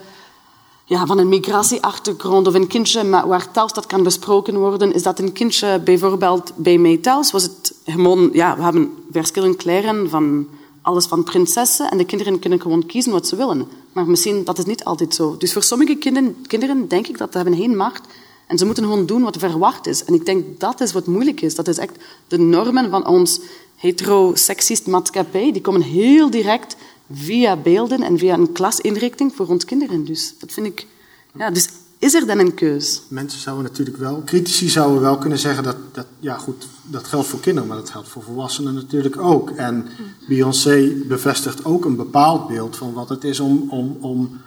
ja, 0.88 1.06
van 1.06 1.18
een 1.18 1.28
migratieachtergrond 1.28 2.46
of 2.46 2.54
een 2.54 2.66
kindje 2.66 3.26
waar 3.26 3.50
thuis 3.50 3.72
dat 3.72 3.86
kan 3.86 4.02
besproken 4.02 4.56
worden. 4.56 4.92
Is 4.92 5.02
dat 5.02 5.18
een 5.18 5.32
kindje 5.32 5.80
bijvoorbeeld 5.84 6.52
bij 6.56 6.78
mij 6.78 6.96
thuis? 6.96 7.30
Was 7.30 7.42
het 7.42 7.74
gewoon, 7.86 8.30
ja, 8.32 8.56
we 8.56 8.62
hebben 8.62 8.92
verschillende 9.10 9.56
kleren 9.56 10.10
van 10.10 10.48
alles 10.82 11.06
van 11.06 11.24
prinsessen 11.24 11.90
en 11.90 11.98
de 11.98 12.04
kinderen 12.04 12.38
kunnen 12.38 12.60
gewoon 12.60 12.86
kiezen 12.86 13.12
wat 13.12 13.26
ze 13.26 13.36
willen. 13.36 13.68
Maar 13.92 14.06
misschien 14.06 14.44
dat 14.44 14.58
is 14.58 14.64
niet 14.64 14.84
altijd 14.84 15.14
zo. 15.14 15.36
Dus 15.38 15.52
voor 15.52 15.62
sommige 15.62 15.94
kinderen, 15.94 16.36
kinderen 16.46 16.88
denk 16.88 17.06
ik 17.06 17.18
dat 17.18 17.28
ze 17.30 17.38
hebben 17.38 17.56
geen 17.56 17.76
macht 17.76 18.06
en 18.46 18.58
ze 18.58 18.64
moeten 18.64 18.84
gewoon 18.84 19.06
doen 19.06 19.22
wat 19.22 19.36
verwacht 19.36 19.86
is. 19.86 20.04
En 20.04 20.14
ik 20.14 20.26
denk 20.26 20.60
dat 20.60 20.80
is 20.80 20.92
wat 20.92 21.06
moeilijk 21.06 21.40
is. 21.40 21.54
Dat 21.54 21.68
is 21.68 21.78
echt 21.78 21.96
de 22.28 22.38
normen 22.38 22.90
van 22.90 23.06
ons 23.06 23.40
hetero-seksist 23.76 24.86
maatschappij. 24.86 25.52
Die 25.52 25.62
komen 25.62 25.82
heel 25.82 26.30
direct 26.30 26.76
via 27.12 27.56
beelden 27.56 28.02
en 28.02 28.18
via 28.18 28.34
een 28.34 28.52
klasinrichting 28.52 29.32
voor 29.34 29.46
ons 29.46 29.64
kinderen. 29.64 30.04
Dus 30.04 30.34
dat 30.38 30.52
vind 30.52 30.66
ik... 30.66 30.86
Ja, 31.34 31.50
dus 31.50 31.68
is 31.98 32.14
er 32.14 32.26
dan 32.26 32.38
een 32.38 32.54
keus? 32.54 33.02
Mensen 33.08 33.40
zouden 33.40 33.64
natuurlijk 33.64 33.96
wel... 33.96 34.22
Critici 34.24 34.68
zouden 34.68 35.00
wel 35.00 35.18
kunnen 35.18 35.38
zeggen 35.38 35.64
dat... 35.64 35.76
dat 35.92 36.06
ja, 36.20 36.38
goed, 36.38 36.66
dat 36.82 37.06
geldt 37.06 37.26
voor 37.26 37.40
kinderen, 37.40 37.68
maar 37.68 37.78
dat 37.78 37.90
geldt 37.90 38.08
voor 38.08 38.22
volwassenen 38.22 38.74
natuurlijk 38.74 39.20
ook. 39.20 39.50
En 39.50 39.86
Beyoncé 40.28 40.92
bevestigt 41.08 41.64
ook 41.64 41.84
een 41.84 41.96
bepaald 41.96 42.48
beeld 42.48 42.76
van 42.76 42.92
wat 42.92 43.08
het 43.08 43.24
is 43.24 43.40
om... 43.40 43.66
om, 43.70 43.96
om 44.00 44.40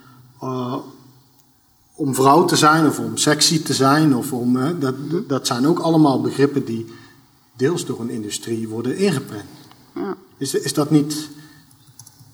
uh, 0.43 0.75
om 1.95 2.15
vrouw 2.15 2.45
te 2.45 2.55
zijn 2.55 2.87
of 2.87 2.99
om 2.99 3.17
sexy 3.17 3.63
te 3.63 3.73
zijn. 3.73 4.15
Of 4.15 4.33
om, 4.33 4.79
dat, 4.79 4.95
dat 5.27 5.47
zijn 5.47 5.67
ook 5.67 5.79
allemaal 5.79 6.21
begrippen 6.21 6.65
die 6.65 6.85
deels 7.55 7.85
door 7.85 7.99
een 7.99 8.09
industrie 8.09 8.67
worden 8.67 8.97
ingeprent. 8.97 9.49
Ja. 9.95 10.15
Is, 10.37 10.53
is 10.53 10.73
dat 10.73 10.91
niet 10.91 11.29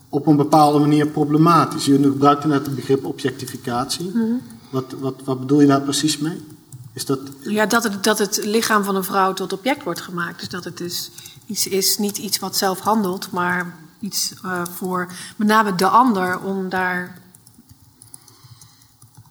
op 0.09 0.27
een 0.27 0.35
bepaalde 0.35 0.79
manier 0.79 1.07
problematisch. 1.07 1.85
Je 1.85 2.01
gebruikte 2.01 2.47
net 2.47 2.65
het 2.65 2.75
begrip 2.75 3.05
objectificatie. 3.05 4.11
Mhm. 4.13 4.33
wat, 4.69 4.93
wat, 4.99 5.15
wat 5.23 5.39
bedoel 5.39 5.61
je 5.61 5.67
daar 5.67 5.81
precies 5.81 6.17
mee? 6.17 6.45
Is 6.93 7.05
dat... 7.05 7.19
Ja, 7.41 7.65
dat 7.65 7.83
het, 7.83 8.03
dat 8.03 8.19
het 8.19 8.39
lichaam 8.43 8.83
van 8.83 8.95
een 8.95 9.03
vrouw 9.03 9.33
tot 9.33 9.53
object 9.53 9.83
wordt 9.83 10.01
gemaakt. 10.01 10.39
Dus 10.39 10.49
dat 10.49 10.63
het 10.63 10.77
dus 10.77 11.11
iets 11.45 11.67
is, 11.67 11.97
niet 11.97 12.17
iets 12.17 12.39
wat 12.39 12.55
zelf 12.55 12.79
handelt, 12.79 13.31
maar 13.31 13.75
iets 13.99 14.33
uh, 14.45 14.61
voor 14.65 15.07
met 15.35 15.47
name 15.47 15.75
de 15.75 15.87
ander 15.87 16.39
om 16.39 16.69
daar 16.69 17.21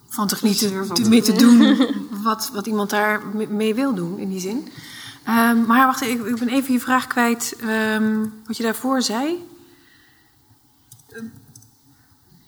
van 0.08 0.26
te 0.26 0.36
genieten, 0.36 0.94
te, 0.94 1.08
mee 1.08 1.22
te 1.22 1.32
doen 1.32 1.88
wat, 2.24 2.50
wat 2.52 2.66
iemand 2.66 2.90
daar 2.90 3.22
mee 3.48 3.74
wil 3.74 3.94
doen, 3.94 4.18
in 4.18 4.28
die 4.28 4.40
zin. 4.40 4.68
Um, 5.28 5.66
maar 5.66 5.86
wacht, 5.86 6.02
ik, 6.02 6.24
ik 6.24 6.38
ben 6.38 6.48
even 6.48 6.72
je 6.72 6.80
vraag 6.80 7.06
kwijt 7.06 7.56
um, 7.94 8.32
wat 8.46 8.56
je 8.56 8.62
daarvoor 8.62 9.02
zei. 9.02 9.44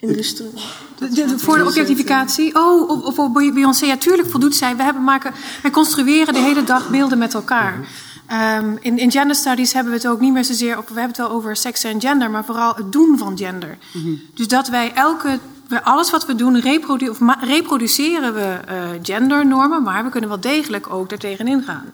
Industrie. 0.01 0.51
De, 0.99 1.09
de, 1.09 1.39
voor 1.39 1.59
de 1.59 1.65
objectificatie. 1.65 2.55
Oh, 2.55 2.89
of, 2.89 3.19
of 3.19 3.33
Beyoncé. 3.33 3.87
Ja, 3.87 3.97
tuurlijk 3.97 4.31
voldoet 4.31 4.55
zij. 4.55 4.77
We 4.77 4.83
hebben 4.83 5.05
maken, 5.05 5.33
wij 5.63 5.71
construeren 5.71 6.35
de 6.35 6.41
hele 6.41 6.65
dag 6.65 6.91
beelden 6.91 7.19
met 7.19 7.35
elkaar. 7.35 7.89
Um, 8.33 8.79
in, 8.81 8.99
in 8.99 9.11
gender 9.11 9.37
studies 9.37 9.73
hebben 9.73 9.93
we 9.93 9.99
het 9.99 10.09
ook 10.09 10.21
niet 10.21 10.33
meer 10.33 10.45
zozeer... 10.45 10.79
Of 10.79 10.89
we 10.89 11.01
hebben 11.01 11.09
het 11.09 11.17
wel 11.17 11.31
over 11.31 11.57
seks 11.57 11.85
en 11.85 12.01
gender... 12.01 12.31
maar 12.31 12.45
vooral 12.45 12.75
het 12.75 12.93
doen 12.93 13.19
van 13.19 13.39
gender. 13.39 13.79
Mm 13.93 14.03
-hmm. 14.03 14.21
Dus 14.35 14.49
dat 14.49 14.69
wij 14.69 14.93
elke... 14.95 15.39
Alles 15.83 16.11
wat 16.11 16.27
we 16.27 16.35
doen, 16.35 16.61
reprodu 16.61 17.09
of 17.09 17.19
reproduceren 17.41 18.35
we 18.35 18.59
uh, 18.71 18.89
gendernormen... 19.03 19.83
maar 19.83 20.05
we 20.05 20.11
kunnen 20.11 20.29
wel 20.29 20.41
degelijk 20.41 20.93
ook 20.93 21.09
daartegenin 21.09 21.63
gaan. 21.63 21.93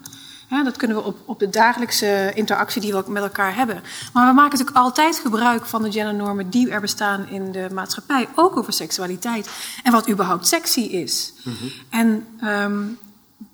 Dat 0.48 0.76
kunnen 0.76 0.96
we 0.96 1.02
op, 1.02 1.18
op 1.24 1.38
de 1.38 1.50
dagelijkse 1.50 2.32
interactie 2.34 2.80
die 2.80 2.92
we 2.92 3.04
met 3.06 3.22
elkaar 3.22 3.54
hebben. 3.54 3.82
Maar 4.12 4.26
we 4.26 4.34
maken 4.34 4.58
natuurlijk 4.58 4.76
altijd 4.76 5.18
gebruik 5.18 5.66
van 5.66 5.82
de 5.82 5.92
gendernormen 5.92 6.50
die 6.50 6.70
er 6.70 6.80
bestaan 6.80 7.28
in 7.28 7.52
de 7.52 7.68
maatschappij. 7.72 8.28
Ook 8.34 8.56
over 8.56 8.72
seksualiteit 8.72 9.50
en 9.82 9.92
wat 9.92 10.08
überhaupt 10.08 10.46
sexy 10.46 10.80
is. 10.80 11.32
Mm 11.42 11.54
-hmm. 11.58 11.70
En 11.90 12.26
um, 12.48 12.98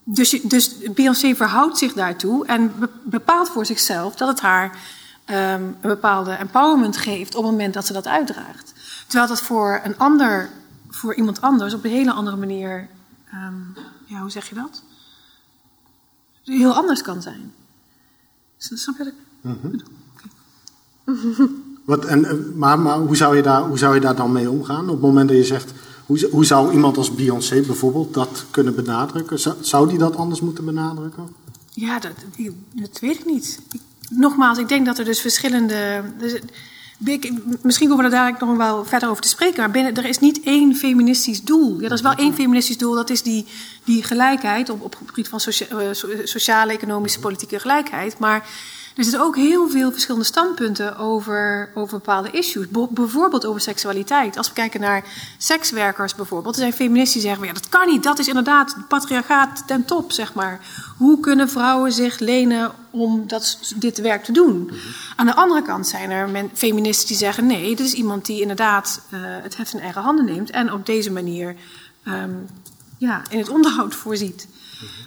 dus, 0.05 0.31
dus 0.31 0.77
Beyoncé 0.95 1.35
verhoudt 1.35 1.79
zich 1.79 1.93
daartoe 1.93 2.47
en 2.47 2.73
bepaalt 3.03 3.49
voor 3.49 3.67
zichzelf 3.67 4.17
dat 4.17 4.29
het 4.29 4.41
haar 4.41 4.79
um, 5.27 5.37
een 5.37 5.77
bepaalde 5.81 6.33
empowerment 6.33 6.97
geeft 6.97 7.35
op 7.35 7.43
het 7.43 7.51
moment 7.51 7.75
dat 7.75 7.87
ze 7.87 7.93
dat 7.93 8.07
uitdraagt. 8.07 8.75
Terwijl 9.07 9.29
dat 9.29 9.43
voor 9.43 9.81
een 9.85 9.99
ander, 9.99 10.49
voor 10.89 11.15
iemand 11.15 11.41
anders 11.41 11.75
op 11.75 11.85
een 11.85 11.91
hele 11.91 12.13
andere 12.13 12.37
manier, 12.37 12.89
um, 13.35 13.77
ja, 14.05 14.21
hoe 14.21 14.31
zeg 14.31 14.49
je 14.49 14.55
dat? 14.55 14.83
Heel 16.59 16.75
anders 16.75 17.03
kan 17.03 17.23
zijn. 17.23 17.53
Snap 18.57 18.97
je 18.99 19.05
dat? 19.05 19.13
Mm 19.41 19.59
-hmm. 19.63 19.81
okay. 20.15 21.49
Wat, 21.85 22.05
en, 22.05 22.53
maar 22.59 22.79
maar 22.79 22.99
hoe, 22.99 23.17
zou 23.17 23.37
je 23.37 23.43
daar, 23.43 23.63
hoe 23.63 23.79
zou 23.79 23.95
je 23.95 24.01
daar 24.01 24.17
dan 24.17 24.33
mee 24.33 24.51
omgaan? 24.51 24.85
Op 24.85 24.91
het 24.91 25.01
moment 25.01 25.29
dat 25.29 25.37
je 25.37 25.45
zegt, 25.45 25.73
hoe, 26.07 26.29
hoe 26.31 26.45
zou 26.45 26.73
iemand 26.73 26.97
als 26.97 27.15
Beyoncé 27.15 27.61
bijvoorbeeld 27.61 28.15
dat 28.15 28.45
kunnen 28.51 28.75
benadrukken? 28.75 29.39
Zou, 29.39 29.57
zou 29.61 29.89
die 29.89 29.99
dat 29.99 30.17
anders 30.17 30.41
moeten 30.41 30.65
benadrukken? 30.65 31.29
Ja, 31.71 31.99
dat, 31.99 32.13
dat 32.73 32.99
weet 33.01 33.19
ik 33.19 33.27
niet. 33.27 33.61
Ik, 33.73 33.81
nogmaals, 34.11 34.59
ik 34.59 34.69
denk 34.69 34.87
dat 34.87 34.99
er 34.99 35.05
dus 35.05 35.21
verschillende. 35.21 36.03
Dus, 36.19 36.41
ik, 37.05 37.33
misschien 37.63 37.89
komen 37.89 38.05
we 38.05 38.11
dadelijk 38.11 38.41
nog 38.41 38.57
wel 38.57 38.85
verder 38.85 39.09
over 39.09 39.23
te 39.23 39.29
spreken. 39.29 39.59
Maar 39.59 39.71
binnen, 39.71 39.95
er 39.95 40.05
is 40.05 40.19
niet 40.19 40.41
één 40.45 40.75
feministisch 40.75 41.43
doel. 41.43 41.81
Ja, 41.81 41.87
er 41.87 41.93
is 41.93 42.01
wel 42.01 42.15
één 42.15 42.35
feministisch 42.35 42.79
doel. 42.79 42.95
Dat 42.95 43.11
is 43.11 43.23
die, 43.23 43.47
die 43.85 44.03
gelijkheid 44.03 44.71
op, 44.71 44.83
op 44.83 44.97
het 44.99 45.09
gebied 45.09 45.29
van 45.29 45.41
socia, 45.41 45.67
uh, 45.73 45.89
sociale, 46.25 46.73
economische, 46.73 47.21
politieke 47.21 47.59
gelijkheid. 47.59 48.19
Maar 48.19 48.49
er 48.97 49.05
zitten 49.05 49.23
ook 49.23 49.37
heel 49.37 49.69
veel 49.69 49.93
verschillende 49.93 50.27
standpunten 50.27 50.97
over, 50.97 51.71
over 51.75 51.99
bepaalde 51.99 52.31
issues. 52.31 52.67
bijvoorbeeld 52.91 53.47
over 53.47 53.61
seksualiteit. 53.61 54.37
Als 54.37 54.49
we 54.49 54.55
kijken 54.55 54.81
naar 54.81 55.05
sekswerkers 55.39 56.15
bijvoorbeeld. 56.15 56.55
Er 56.55 56.61
zijn 56.61 56.73
feministen 56.73 57.21
die 57.21 57.29
zeggen, 57.29 57.47
ja, 57.47 57.53
dat 57.53 57.69
kan 57.69 57.87
niet. 57.87 58.03
Dat 58.03 58.19
is 58.19 58.29
inderdaad 58.29 58.77
patriarchaat 58.89 59.63
ten 59.67 59.85
top, 59.85 60.13
zeg 60.13 60.35
maar. 60.35 60.61
Hoe 60.99 61.21
kunnen 61.21 61.49
vrouwen 61.49 61.93
zich 61.93 62.19
lenen 62.19 62.73
om 62.91 63.29
dat, 63.29 63.73
dit 63.77 64.01
werk 64.01 64.25
te 64.25 64.33
doen? 64.33 64.71
Aan 65.17 65.27
de 65.27 65.35
andere 65.35 65.63
kant 65.63 65.87
zijn 65.87 66.11
er 66.11 66.29
men, 66.29 66.51
feministen 66.55 67.09
die 67.09 67.17
zeggen, 67.17 67.47
nee, 67.47 67.77
dit 67.77 67.87
is 67.87 67.93
iemand 67.93 68.27
die 68.27 68.41
inderdaad 68.41 69.01
uh, 69.11 69.21
het 69.23 69.57
heft 69.57 69.75
in 69.75 69.81
eigen 69.81 70.03
handen 70.03 70.25
neemt. 70.25 70.51
En 70.51 70.73
op 70.73 70.87
deze 70.87 71.11
manier 71.11 71.57
um, 72.05 72.47
ja, 72.99 73.23
in 73.29 73.39
het 73.39 73.49
onderhoud 73.49 73.95
voorziet. 73.95 74.49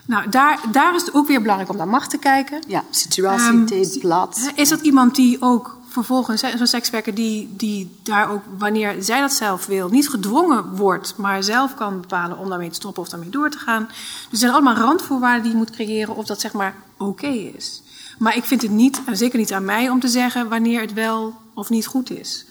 Nou, 0.06 0.30
daar, 0.30 0.60
daar 0.72 0.96
is 0.96 1.02
het 1.02 1.14
ook 1.14 1.28
weer 1.28 1.42
belangrijk 1.42 1.72
om 1.72 1.78
naar 1.78 1.88
macht 1.88 2.10
te 2.10 2.18
kijken. 2.18 2.64
Ja, 2.68 2.84
situatie, 2.90 3.48
um, 3.48 3.66
tijd, 3.66 4.00
plaats. 4.00 4.50
Is 4.56 4.70
dat 4.70 4.82
iemand 4.82 5.16
die 5.16 5.42
ook 5.42 5.78
vervolgens, 5.88 6.44
zo'n 6.56 6.68
sekswerker, 6.68 7.14
die, 7.14 7.54
die 7.56 7.96
daar 8.04 8.30
ook, 8.30 8.42
wanneer 8.58 9.04
zij 9.04 9.20
dat 9.20 9.34
zelf 9.34 9.66
wil, 9.66 9.90
niet 9.90 10.10
gedwongen 10.10 10.76
wordt, 10.76 11.18
maar 11.18 11.44
zelf 11.44 11.76
kan 11.76 12.02
bepalen 12.02 12.38
om 12.38 12.50
daarmee 12.50 12.70
te 12.70 12.76
stoppen 12.76 13.02
of 13.04 13.10
daarmee 13.10 13.30
door 13.30 13.50
te 13.50 13.58
gaan. 13.58 13.86
Dus 13.88 14.32
er 14.32 14.38
zijn 14.38 14.52
allemaal 14.52 14.76
randvoorwaarden 14.76 15.44
die 15.44 15.52
je 15.52 15.58
moet 15.58 15.70
creëren 15.70 16.16
of 16.16 16.26
dat 16.26 16.42
zeg 16.42 16.54
maar 16.54 16.76
oké 16.98 17.04
okay 17.04 17.54
is. 17.56 17.84
Maar 18.18 18.36
ik 18.36 18.44
vind 18.44 18.62
het 18.62 18.72
niet, 18.72 19.02
en 19.06 19.18
zeker 19.18 19.40
niet 19.40 19.54
aan 19.54 19.66
mij, 19.66 19.90
om 19.90 20.00
te 20.00 20.08
zeggen 20.08 20.50
wanneer 20.50 20.82
het 20.82 20.94
wel 20.94 21.34
of 21.54 21.70
niet 21.70 21.88
goed 21.88 22.10
is. 22.10 22.46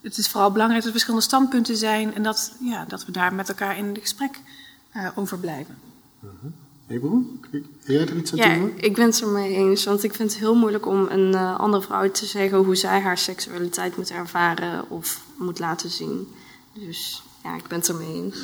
Het 0.00 0.18
is 0.18 0.28
vooral 0.28 0.50
belangrijk 0.50 0.82
dat 0.82 0.92
er 0.92 0.98
verschillende 0.98 1.26
standpunten 1.26 1.76
zijn 1.76 2.14
en 2.14 2.22
dat, 2.22 2.52
ja, 2.60 2.84
dat 2.84 3.04
we 3.04 3.12
daar 3.12 3.34
met 3.34 3.48
elkaar 3.48 3.78
in 3.78 3.86
het 3.86 3.98
gesprek 3.98 4.40
uh, 4.96 5.08
over 5.14 5.38
blijven. 5.38 5.78
-huh. 6.20 6.30
Ebro, 6.88 7.22
jij 7.84 8.00
er 8.00 8.16
iets 8.16 8.32
aan 8.32 8.38
ja, 8.38 8.54
doen? 8.54 8.72
ik 8.76 8.94
ben 8.94 9.06
het 9.06 9.20
ermee 9.20 9.54
eens. 9.54 9.84
Want 9.84 10.02
ik 10.02 10.14
vind 10.14 10.30
het 10.30 10.40
heel 10.40 10.54
moeilijk 10.54 10.86
om 10.86 11.06
een 11.08 11.32
uh, 11.32 11.58
andere 11.58 11.82
vrouw 11.82 12.10
te 12.10 12.26
zeggen 12.26 12.58
hoe 12.58 12.74
zij 12.74 13.00
haar 13.00 13.18
seksualiteit 13.18 13.96
moet 13.96 14.10
ervaren 14.10 14.90
of 14.90 15.20
moet 15.36 15.58
laten 15.58 15.90
zien. 15.90 16.28
Dus 16.72 17.22
ja, 17.42 17.56
ik 17.56 17.66
ben 17.68 17.78
het 17.78 17.88
ermee 17.88 18.14
eens. 18.14 18.36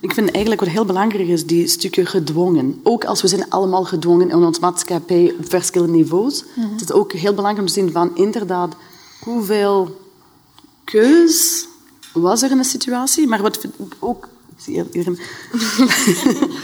Ik 0.00 0.12
vind 0.12 0.30
eigenlijk 0.30 0.60
wat 0.60 0.70
heel 0.70 0.84
belangrijk 0.84 1.28
is, 1.28 1.46
die 1.46 1.66
stukje 1.66 2.06
gedwongen. 2.06 2.80
Ook 2.82 3.04
als 3.04 3.22
we 3.22 3.28
zijn 3.28 3.50
allemaal 3.50 3.84
gedwongen 3.84 4.30
in 4.30 4.36
ons 4.36 4.58
maatschappij 4.58 5.34
op 5.38 5.48
verschillende 5.48 5.96
niveaus. 5.96 6.44
Mm 6.44 6.62
-hmm. 6.62 6.72
Het 6.72 6.80
is 6.80 6.92
ook 6.92 7.12
heel 7.12 7.34
belangrijk 7.34 7.58
om 7.58 7.66
te 7.66 7.80
zien 7.80 7.92
van 7.92 8.16
inderdaad 8.16 8.74
hoeveel 9.20 10.00
keus 10.84 11.66
was 12.12 12.42
er 12.42 12.50
in 12.50 12.56
de 12.56 12.64
situatie. 12.64 13.26
Maar 13.26 13.42
wat 13.42 13.66
ook 13.98 14.28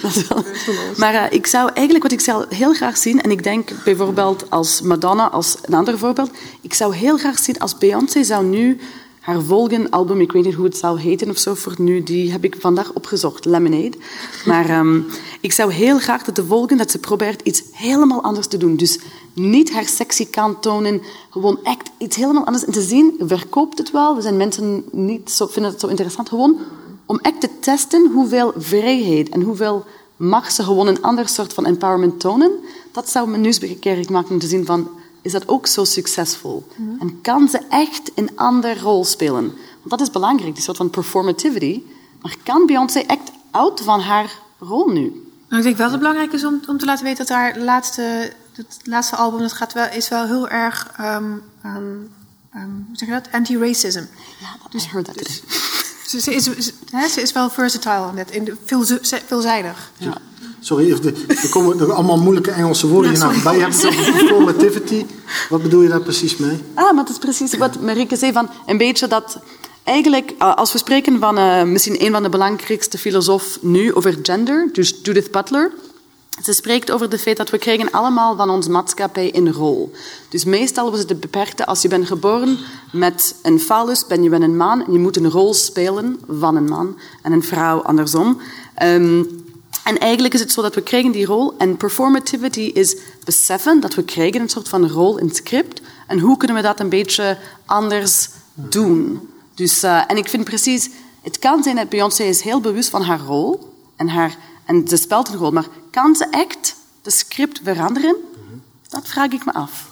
maar 1.00 1.14
uh, 1.14 1.24
ik 1.30 1.46
zou 1.46 1.70
eigenlijk 1.72 2.02
wat 2.02 2.12
ik 2.12 2.20
zou 2.20 2.44
heel 2.48 2.74
graag 2.74 2.96
zien, 2.96 3.20
en 3.22 3.30
ik 3.30 3.42
denk 3.42 3.70
bijvoorbeeld 3.84 4.50
als 4.50 4.80
Madonna, 4.80 5.30
als 5.30 5.56
een 5.62 5.74
ander 5.74 5.98
voorbeeld, 5.98 6.30
ik 6.60 6.74
zou 6.74 6.94
heel 6.94 7.18
graag 7.18 7.38
zien 7.38 7.58
als 7.58 7.78
Beyoncé 7.78 8.24
zou 8.24 8.44
nu 8.44 8.78
haar 9.28 9.42
volgende 9.42 9.90
album, 9.90 10.20
ik 10.20 10.32
weet 10.32 10.44
niet 10.44 10.54
hoe 10.54 10.64
het 10.64 10.76
zou 10.76 11.00
heten 11.00 11.30
of 11.30 11.38
zo 11.38 11.54
voor 11.54 11.74
nu, 11.78 12.02
die 12.02 12.32
heb 12.32 12.44
ik 12.44 12.56
vandaag 12.58 12.92
opgezocht, 12.92 13.44
Lemonade. 13.44 13.96
Maar 14.44 14.78
um, 14.78 15.06
ik 15.40 15.52
zou 15.52 15.72
heel 15.72 15.98
graag 15.98 16.22
dat 16.24 16.36
de 16.36 16.44
volgende, 16.44 16.76
dat 16.76 16.90
ze 16.90 16.98
probeert 16.98 17.42
iets 17.42 17.62
helemaal 17.72 18.22
anders 18.22 18.46
te 18.46 18.56
doen. 18.56 18.76
Dus 18.76 18.98
niet 19.32 19.72
haar 19.72 19.86
sexy 19.86 20.30
kant 20.30 20.62
tonen, 20.62 21.02
gewoon 21.30 21.58
echt 21.62 21.90
iets 21.98 22.16
helemaal 22.16 22.44
anders. 22.44 22.64
En 22.64 22.72
te 22.72 22.80
zien, 22.80 23.14
verkoopt 23.20 23.78
het 23.78 23.90
wel, 23.90 24.16
er 24.16 24.22
zijn 24.22 24.36
mensen 24.36 24.84
niet 24.92 25.30
zo, 25.30 25.46
vinden 25.46 25.70
het 25.70 25.80
zo 25.80 25.86
interessant, 25.86 26.28
gewoon 26.28 26.58
om 27.08 27.18
echt 27.18 27.40
te 27.40 27.58
testen 27.60 28.10
hoeveel 28.12 28.52
vrijheid 28.56 29.28
en 29.28 29.42
hoeveel 29.42 29.84
mag 30.16 30.50
ze 30.50 30.62
gewoon 30.62 30.86
een 30.86 31.02
ander 31.02 31.28
soort 31.28 31.52
van 31.52 31.66
empowerment 31.66 32.20
tonen. 32.20 32.50
Dat 32.92 33.10
zou 33.10 33.28
me 33.28 33.36
nieuwsbegekerig 33.36 34.08
maken 34.08 34.30
om 34.30 34.38
te 34.38 34.46
zien 34.46 34.66
van, 34.66 34.90
is 35.22 35.32
dat 35.32 35.48
ook 35.48 35.66
zo 35.66 35.84
succesvol? 35.84 36.66
Mm 36.76 36.88
-hmm. 36.88 37.00
En 37.00 37.20
kan 37.20 37.48
ze 37.48 37.60
echt 37.68 38.10
een 38.14 38.30
andere 38.34 38.80
rol 38.80 39.04
spelen? 39.04 39.44
Want 39.78 39.90
dat 39.90 40.00
is 40.00 40.10
belangrijk, 40.10 40.54
die 40.54 40.62
soort 40.62 40.76
van 40.76 40.90
performativity. 40.90 41.82
Maar 42.22 42.36
kan 42.42 42.66
Beyoncé 42.66 42.98
echt 42.98 43.30
out 43.50 43.80
van 43.80 44.00
haar 44.00 44.38
rol 44.58 44.88
nu? 44.88 45.28
Nou, 45.48 45.62
ik 45.62 45.62
denk 45.62 45.76
wel 45.76 45.90
dat 45.90 45.90
het 45.90 45.98
belangrijk 45.98 46.32
is 46.32 46.44
om, 46.44 46.60
om 46.66 46.78
te 46.78 46.84
laten 46.84 47.04
weten 47.04 47.26
dat 47.26 47.36
haar 47.36 47.58
laatste, 47.58 48.32
het 48.52 48.78
laatste 48.84 49.16
album 49.16 49.40
dat 49.40 49.52
gaat 49.52 49.72
wel, 49.72 49.88
is 49.92 50.08
wel 50.08 50.26
heel 50.26 50.48
erg 50.48 50.94
um, 51.00 51.42
um, 51.64 52.10
um, 52.54 52.84
hoe 52.86 52.96
zeg 52.96 53.08
je 53.08 53.14
dat? 53.14 53.32
anti-racism. 53.32 54.04
Ja, 54.40 54.56
dat 54.62 54.72
dus, 54.72 54.90
heard 54.90 55.04
that 55.04 55.18
dus, 55.18 55.42
ze, 56.08 56.20
ze, 56.20 56.34
is, 56.34 56.44
ze, 56.44 56.72
ze 57.10 57.20
is 57.22 57.32
wel 57.32 57.50
versatile 57.50 58.12
net, 58.14 58.30
in 58.30 58.44
de, 58.44 58.54
veel, 58.64 58.84
veelzijdig. 59.26 59.90
Ja. 59.96 60.12
Sorry, 60.60 60.90
er 60.92 61.48
komen 61.50 61.80
er 61.80 61.92
allemaal 61.92 62.18
moeilijke 62.18 62.50
Engelse 62.50 62.86
woorden 62.86 63.12
ja, 63.12 63.30
hier 63.30 63.42
naar. 63.44 63.54
Je 63.54 63.60
hebt 63.60 63.80
performativity. 64.18 65.06
Wat 65.48 65.62
bedoel 65.62 65.82
je 65.82 65.88
daar 65.88 66.00
precies 66.00 66.36
mee? 66.36 66.58
Ah, 66.74 66.94
maar 66.94 67.04
dat 67.04 67.08
is 67.08 67.18
precies 67.18 67.56
wat 67.56 67.80
Marieke 67.80 68.16
zei. 68.16 68.32
Van 68.32 68.50
een 68.66 68.78
beetje 68.78 69.06
dat 69.06 69.38
eigenlijk, 69.84 70.34
als 70.38 70.72
we 70.72 70.78
spreken 70.78 71.18
van 71.18 71.38
uh, 71.38 71.62
misschien 71.62 72.04
een 72.04 72.12
van 72.12 72.22
de 72.22 72.28
belangrijkste 72.28 72.98
filosofen 72.98 73.60
nu 73.62 73.94
over 73.94 74.18
gender, 74.22 74.68
dus 74.72 74.94
Judith 75.02 75.30
Butler. 75.30 75.72
Ze 76.42 76.52
spreekt 76.52 76.90
over 76.90 77.08
het 77.08 77.20
feit 77.20 77.36
dat 77.36 77.50
we 77.50 77.58
krijgen 77.58 77.90
allemaal 77.90 78.36
van 78.36 78.50
onze 78.50 78.70
maatschappij 78.70 79.34
een 79.34 79.52
rol. 79.52 79.92
Dus 80.28 80.44
meestal 80.44 80.90
was 80.90 80.98
het 80.98 81.08
de 81.08 81.14
beperkte, 81.14 81.66
als 81.66 81.82
je 81.82 81.88
bent 81.88 82.06
geboren 82.06 82.58
met 82.92 83.34
een 83.42 83.60
fallus, 83.60 84.06
ben 84.06 84.22
je 84.22 84.30
een 84.30 84.56
man 84.56 84.86
en 84.86 84.92
je 84.92 84.98
moet 84.98 85.16
een 85.16 85.30
rol 85.30 85.54
spelen 85.54 86.20
van 86.28 86.56
een 86.56 86.68
man 86.68 86.98
en 87.22 87.32
een 87.32 87.42
vrouw 87.42 87.82
andersom. 87.82 88.40
Um, 88.82 89.46
en 89.84 89.98
eigenlijk 89.98 90.34
is 90.34 90.40
het 90.40 90.52
zo 90.52 90.62
dat 90.62 90.74
we 90.74 90.82
krijgen 90.82 91.12
die 91.12 91.26
rol 91.26 91.54
en 91.58 91.76
performativity 91.76 92.60
is 92.60 92.96
beseffen 93.24 93.80
dat 93.80 93.94
we 93.94 94.02
krijgen 94.02 94.40
een 94.40 94.48
soort 94.48 94.68
van 94.68 94.88
rol 94.88 95.18
in 95.18 95.26
het 95.26 95.36
script 95.36 95.80
en 96.06 96.18
hoe 96.18 96.36
kunnen 96.36 96.56
we 96.56 96.62
dat 96.62 96.80
een 96.80 96.88
beetje 96.88 97.38
anders 97.66 98.28
doen. 98.54 99.28
Dus, 99.54 99.84
uh, 99.84 100.10
en 100.10 100.16
ik 100.16 100.28
vind 100.28 100.44
precies, 100.44 100.90
het 101.22 101.38
kan 101.38 101.62
zijn 101.62 101.76
dat 101.76 101.88
Beyoncé 101.88 102.22
is 102.22 102.40
heel 102.40 102.60
bewust 102.60 102.88
van 102.88 103.02
haar 103.02 103.20
rol 103.20 103.72
en, 103.96 104.08
haar, 104.08 104.36
en 104.64 104.88
ze 104.88 104.96
speelt 104.96 105.28
een 105.28 105.36
rol, 105.36 105.50
maar 105.50 105.68
kan 106.02 106.16
ze 106.16 106.26
echt 106.30 106.76
de 107.02 107.10
script 107.10 107.60
veranderen? 107.64 108.16
Dat 108.88 109.08
vraag 109.08 109.30
ik 109.30 109.44
me 109.44 109.54
af. 109.54 109.90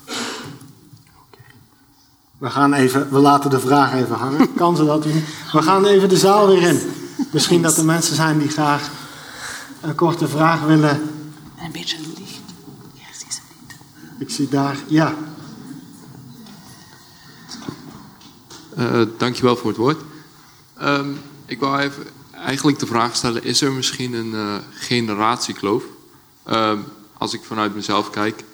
We, 2.39 2.51
gaan 2.51 2.73
even, 2.73 3.11
we 3.11 3.19
laten 3.19 3.51
de 3.51 3.61
vraag 3.61 3.95
even 3.95 4.17
hangen. 4.17 4.55
Kan 4.63 4.77
ze 4.77 4.85
dat 4.85 5.03
doen? 5.03 5.25
We 5.53 5.63
gaan 5.63 5.85
even 5.85 6.09
de 6.09 6.17
zaal 6.17 6.47
weer 6.47 6.63
in. 6.63 6.81
Misschien 7.31 7.63
dat 7.63 7.77
er 7.77 7.85
mensen 7.85 8.17
zijn 8.17 8.39
die 8.39 8.49
graag 8.49 8.91
een 9.81 9.95
korte 9.95 10.29
vraag 10.29 10.61
willen. 10.61 11.11
Een 11.65 11.73
beetje 11.73 11.99
licht. 11.99 12.41
Ja, 12.93 13.07
zie 13.13 13.33
ze 13.33 13.41
niet. 13.61 13.77
Ik 14.19 14.31
zie 14.31 14.49
daar, 14.49 14.77
ja. 14.87 15.15
Uh, 18.79 19.03
dankjewel 19.19 19.57
voor 19.57 19.69
het 19.69 19.79
woord. 19.79 20.01
Um, 20.83 21.21
ik 21.47 21.61
wou 21.61 21.79
even 21.79 22.07
eigenlijk 22.33 22.79
de 22.79 22.87
vraag 22.87 23.17
stellen: 23.17 23.45
is 23.45 23.61
er 23.61 23.73
misschien 23.73 24.13
een 24.13 24.33
uh, 24.33 24.57
generatiekloof? 24.71 25.83
Uh, 26.49 26.73
als 27.19 27.35
ik 27.35 27.41
vanuit 27.45 27.75
mezelf 27.75 28.11
kijk, 28.11 28.45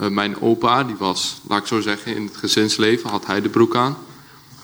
uh, 0.00 0.08
mijn 0.08 0.40
opa, 0.40 0.84
die 0.84 0.96
was, 0.96 1.40
laat 1.48 1.60
ik 1.60 1.66
zo 1.66 1.80
zeggen, 1.80 2.16
in 2.16 2.24
het 2.24 2.36
gezinsleven 2.36 3.10
had 3.10 3.26
hij 3.26 3.40
de 3.40 3.48
broek 3.48 3.76
aan. 3.76 3.96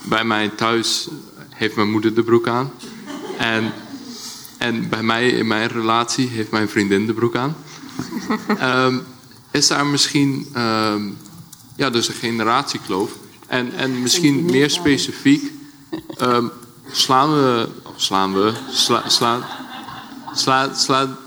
Bij 0.01 0.23
mij 0.23 0.49
thuis 0.49 1.07
heeft 1.49 1.75
mijn 1.75 1.91
moeder 1.91 2.13
de 2.13 2.23
broek 2.23 2.47
aan. 2.47 2.71
En, 3.37 3.73
en 4.57 4.89
bij 4.89 5.03
mij 5.03 5.29
in 5.29 5.47
mijn 5.47 5.67
relatie 5.67 6.27
heeft 6.27 6.51
mijn 6.51 6.69
vriendin 6.69 7.05
de 7.05 7.13
broek 7.13 7.35
aan. 7.35 7.55
um, 8.61 9.03
is 9.51 9.67
daar 9.67 9.85
misschien 9.85 10.47
um, 10.57 11.17
ja, 11.75 11.89
dus 11.89 12.07
een 12.07 12.13
generatiekloof? 12.13 13.11
En, 13.47 13.73
en 13.73 14.01
misschien 14.01 14.45
meer 14.45 14.69
specifiek, 14.69 15.51
um, 16.21 16.51
slaan 16.91 17.33
we, 17.33 17.67
of 17.83 17.93
slaan 17.95 18.33
we, 18.33 18.53
sla, 18.71 19.09
slaan, 19.09 19.43
sla, 20.33 20.73
sla, 20.73 21.17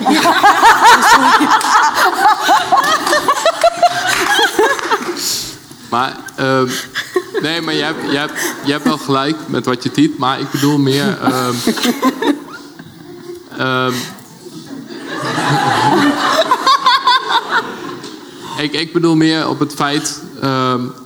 maar, 5.90 6.16
um, 6.40 6.70
nee, 7.42 7.60
maar 7.60 7.74
je 7.74 7.82
hebt, 7.82 8.10
je, 8.10 8.16
hebt, 8.16 8.54
je 8.64 8.72
hebt 8.72 8.84
wel 8.84 8.98
gelijk 8.98 9.36
met 9.46 9.64
wat 9.64 9.82
je 9.82 9.90
tiet, 9.90 10.18
maar 10.18 10.40
ik 10.40 10.50
bedoel 10.50 10.78
meer. 10.78 11.18
Um, 11.24 11.54
um, 13.60 13.94
ik, 18.64 18.72
ik 18.72 18.92
bedoel 18.92 19.16
meer 19.16 19.48
op 19.48 19.58
het 19.58 19.74
feit, 19.74 20.22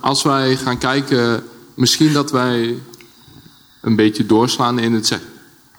als 0.01 0.23
wij 0.23 0.55
gaan 0.55 0.77
kijken, 0.77 1.43
misschien 1.73 2.13
dat 2.13 2.31
wij 2.31 2.77
een 3.81 3.95
beetje 3.95 4.25
doorslaan 4.25 4.79
in 4.79 4.93
het. 4.93 5.19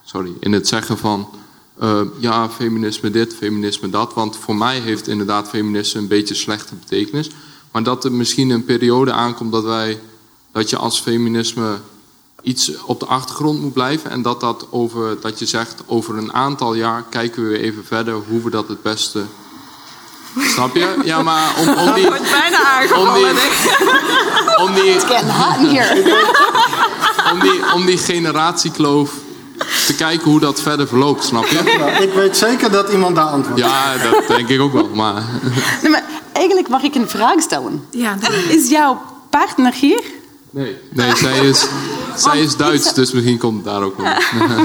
Sorry, 0.05 0.33
in 0.41 0.53
het 0.53 0.69
zeggen 0.69 0.99
van 0.99 1.29
uh, 1.83 2.01
ja, 2.18 2.51
feminisme 2.51 3.11
dit, 3.11 3.35
feminisme 3.35 3.91
dat. 3.91 4.14
Want 4.14 4.37
voor 4.37 4.57
mij 4.57 4.79
heeft 4.79 5.09
inderdaad 5.09 5.49
feminisme 5.49 6.01
een 6.01 6.09
beetje 6.09 6.35
slechte 6.35 6.74
betekenis. 6.74 7.31
Maar 7.72 7.83
dat 7.83 8.05
er 8.05 8.12
misschien 8.12 8.51
een 8.51 8.64
periode 8.64 9.12
aankomt 9.12 9.53
dat 9.53 9.64
wij 9.64 10.01
dat 10.53 10.70
je 10.70 10.77
als 10.77 11.01
feminisme 11.01 11.79
iets 12.43 12.72
op 12.85 13.01
de 13.01 13.07
achtergrond 13.07 13.61
moet 13.61 13.72
blijven. 13.72 14.11
En 14.11 14.22
dat, 14.22 14.41
dat, 14.41 14.66
over, 14.70 15.20
dat 15.20 15.39
je 15.39 15.47
zegt, 15.47 15.83
over 15.87 16.16
een 16.16 16.33
aantal 16.33 16.74
jaar 16.74 17.05
kijken 17.11 17.43
we 17.43 17.49
weer 17.49 17.61
even 17.61 17.85
verder 17.85 18.14
hoe 18.29 18.43
we 18.43 18.51
dat 18.51 18.68
het 18.68 18.83
beste. 18.83 19.24
Snap 20.39 20.74
je? 20.74 20.97
Ja, 21.05 21.22
maar 21.22 21.55
om, 21.59 21.68
om 21.68 21.95
die. 21.95 22.07
wordt 22.07 22.31
bijna 22.31 22.64
aangevallen, 22.64 23.09
om 23.09 23.14
die, 23.14 23.24
om 24.57 24.74
die, 24.74 24.95
It's 24.95 25.05
getting 25.05 25.33
hot 25.33 25.57
in 25.57 25.77
here. 25.77 26.24
om 27.33 27.41
die, 27.41 27.72
om 27.74 27.87
die 27.87 27.99
generatiekloof 27.99 29.11
te 29.87 29.95
kijken 29.97 30.31
hoe 30.31 30.41
dat 30.41 30.61
verder 30.61 30.89
verloopt, 30.89 31.25
snap 31.25 31.47
je? 31.47 31.77
Nou, 31.79 32.03
ik 32.03 32.13
weet 32.13 32.37
zeker 32.37 32.71
dat 32.71 32.89
iemand 32.93 33.17
daar 33.17 33.27
antwoordt. 33.27 33.61
Ja, 33.61 33.97
dat 33.97 34.27
denk 34.29 34.49
ik 34.49 34.61
ook 34.61 34.73
wel. 34.73 34.89
Maar... 34.95 35.23
Nee, 35.83 35.91
maar 35.91 36.05
eigenlijk 36.33 36.69
mag 36.69 36.83
ik 36.83 36.95
een 36.95 37.09
vraag 37.09 37.41
stellen. 37.41 37.87
Ja, 37.91 38.17
Is 38.49 38.69
jouw 38.69 39.01
partner 39.31 39.75
hier? 39.75 40.03
Nee, 40.51 40.77
nee 40.91 41.17
zij, 41.17 41.39
is, 41.39 41.67
zij 42.17 42.41
is 42.41 42.57
Duits, 42.57 42.95
dus 42.95 43.13
misschien 43.13 43.39
komt 43.39 43.57
het 43.57 43.65
daar 43.65 43.83
ook 43.83 43.97
wel. 43.97 44.13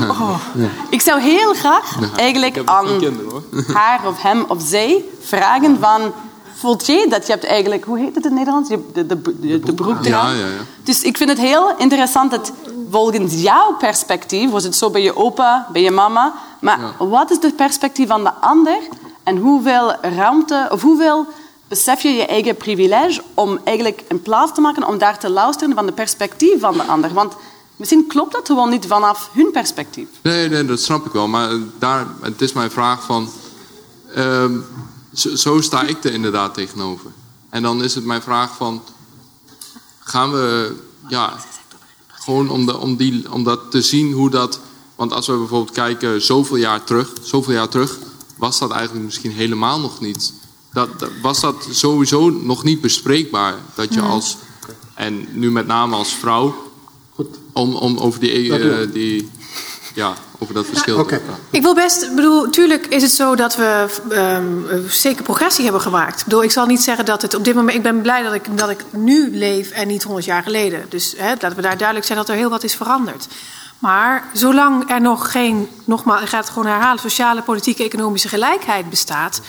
Oh. 0.09 0.35
Ja. 0.55 0.67
Ik 0.89 1.01
zou 1.01 1.21
heel 1.21 1.53
graag 1.53 1.95
eigenlijk 2.15 2.61
aan 2.65 2.85
kinderen, 2.99 3.43
haar 3.73 4.07
of 4.07 4.21
hem 4.21 4.45
of 4.47 4.61
zij 4.65 5.03
vragen 5.21 5.77
van... 5.79 6.13
Voelt 6.55 6.85
je 6.85 7.05
dat 7.09 7.25
je 7.25 7.31
hebt 7.31 7.45
eigenlijk... 7.45 7.83
Hoe 7.83 7.97
heet 7.97 8.15
het 8.15 8.25
in 8.25 8.29
het 8.29 8.33
Nederlands? 8.33 8.69
De, 8.69 8.79
de, 8.93 9.05
de, 9.05 9.21
de, 9.39 9.59
de 9.59 9.73
broek 9.73 10.05
Ja, 10.05 10.29
ja, 10.29 10.45
ja. 10.45 10.65
Dus 10.83 11.01
ik 11.01 11.17
vind 11.17 11.29
het 11.29 11.39
heel 11.39 11.75
interessant 11.77 12.31
dat 12.31 12.51
volgens 12.91 13.41
jouw 13.41 13.75
perspectief... 13.77 14.49
Was 14.49 14.63
het 14.63 14.75
zo 14.75 14.89
bij 14.89 15.01
je 15.01 15.15
opa, 15.15 15.67
bij 15.71 15.81
je 15.81 15.91
mama... 15.91 16.33
Maar 16.59 16.79
Ja. 16.79 17.05
wat 17.05 17.31
is 17.31 17.37
het 17.41 17.55
perspectief 17.55 18.07
van 18.07 18.23
de 18.23 18.33
ander? 18.33 18.77
En 19.23 19.37
hoeveel 19.37 19.93
ruimte... 20.01 20.67
Of 20.71 20.81
hoeveel 20.81 21.27
besef 21.67 22.01
je 22.01 22.09
je 22.09 22.25
eigen 22.25 22.55
privilege 22.55 23.21
om 23.33 23.59
eigenlijk 23.63 24.03
een 24.07 24.21
plaats 24.21 24.53
te 24.53 24.61
maken... 24.61 24.87
om 24.87 24.97
daar 24.97 25.19
te 25.19 25.29
luisteren 25.29 25.75
van 25.75 25.85
de 25.85 25.91
perspectief 25.91 26.59
van 26.59 26.73
de 26.73 26.83
ander? 26.83 27.13
Want 27.13 27.33
misschien 27.75 28.07
klopt 28.07 28.31
dat 28.31 28.47
gewoon 28.47 28.69
niet 28.69 28.85
vanaf 28.87 29.29
hun 29.33 29.51
perspectief. 29.51 30.07
Nee, 30.21 30.49
nee, 30.49 30.65
dat 30.65 30.79
snap 30.79 31.05
ik 31.05 31.11
wel. 31.11 31.27
Maar 31.27 31.49
daar, 31.79 32.07
het 32.21 32.41
is 32.41 32.53
mijn 32.53 32.71
vraag 32.71 33.03
van... 33.03 33.29
ehm, 34.15 34.57
zo, 35.13 35.35
zo 35.35 35.61
sta 35.61 35.81
ik 35.81 36.03
er 36.03 36.13
inderdaad 36.13 36.53
tegenover. 36.53 37.11
En 37.49 37.61
dan 37.63 37.83
is 37.83 37.95
het 37.95 38.05
mijn 38.05 38.21
vraag 38.21 38.55
van... 38.55 38.81
Gaan 39.99 40.31
we... 40.31 40.75
Ja, 41.07 41.33
gewoon 42.23 42.49
om, 42.49 42.65
de, 42.65 42.77
om, 42.77 42.95
die, 42.95 43.31
om 43.31 43.43
dat 43.43 43.71
te 43.71 43.81
zien 43.81 44.11
hoe 44.11 44.29
dat... 44.29 44.59
Want 44.95 45.13
als 45.13 45.27
we 45.27 45.37
bijvoorbeeld 45.37 45.75
kijken 45.75 46.21
zoveel 46.21 46.55
jaar 46.57 46.83
terug... 46.83 47.13
Zoveel 47.21 47.53
jaar 47.53 47.69
terug 47.69 47.99
was 48.37 48.59
dat 48.59 48.71
eigenlijk 48.71 49.05
misschien 49.05 49.31
helemaal 49.31 49.79
nog 49.79 49.99
niet... 49.99 50.33
Dat, 50.73 50.99
dat- 50.99 51.11
was 51.21 51.39
dat 51.39 51.67
sowieso 51.71 52.29
nog 52.29 52.63
niet 52.63 52.81
bespreekbaar. 52.81 53.55
Dat 53.75 53.93
je 53.93 54.01
als... 54.01 54.37
En 54.95 55.27
nu 55.31 55.51
met 55.51 55.67
name 55.67 55.95
als 55.95 56.13
vrouw... 56.13 56.55
Om, 57.53 57.75
om 57.75 57.97
over 57.97 58.19
die, 58.19 58.57
eh, 58.57 58.93
die... 58.93 59.29
Ja, 59.95 60.15
over 60.41 60.53
dat 60.53 60.65
verschil. 60.65 61.07
Ik 61.49 61.61
wil 61.61 61.75
best, 61.75 62.15
bedoel, 62.15 62.49
tuurlijk 62.49 62.85
is 62.87 63.01
het 63.01 63.11
zo 63.11 63.35
dat 63.35 63.55
we 63.55 63.85
ehm, 64.09 64.67
eh, 64.69 64.89
zeker 64.89 65.23
progressie 65.23 65.63
hebben 65.63 65.81
gemaakt. 65.81 66.19
Ik 66.19 66.23
bedoel, 66.23 66.43
ik 66.43 66.51
zal 66.51 66.65
niet 66.65 66.81
zeggen 66.81 67.05
dat 67.05 67.21
het 67.21 67.33
op 67.33 67.43
dit 67.43 67.55
moment. 67.55 67.77
Ik 67.77 67.83
ben 67.83 68.01
blij 68.01 68.23
dat 68.23 68.33
ik, 68.33 68.57
dat 68.57 68.69
ik 68.69 68.85
nu 68.89 69.37
leef 69.37 69.71
en 69.71 69.87
niet 69.87 70.03
100 70.03 70.25
jaar 70.25 70.43
geleden. 70.43 70.85
Dus 70.89 71.13
hè, 71.17 71.29
laten 71.29 71.55
we 71.55 71.61
daar 71.61 71.77
duidelijk 71.77 72.07
zijn 72.07 72.17
dat 72.17 72.29
er 72.29 72.35
heel 72.35 72.49
wat 72.49 72.63
is 72.63 72.75
veranderd. 72.75 73.27
Maar 73.79 74.23
zolang 74.33 74.89
er 74.89 75.01
nog 75.01 75.31
geen, 75.31 75.69
nogmaals, 75.85 76.21
ik 76.21 76.27
ga 76.27 76.37
het 76.37 76.49
gewoon 76.49 76.71
herhalen, 76.71 76.99
sociale, 76.99 77.41
politieke, 77.41 77.83
economische 77.83 78.27
gelijkheid 78.27 78.89
bestaat, 78.89 79.41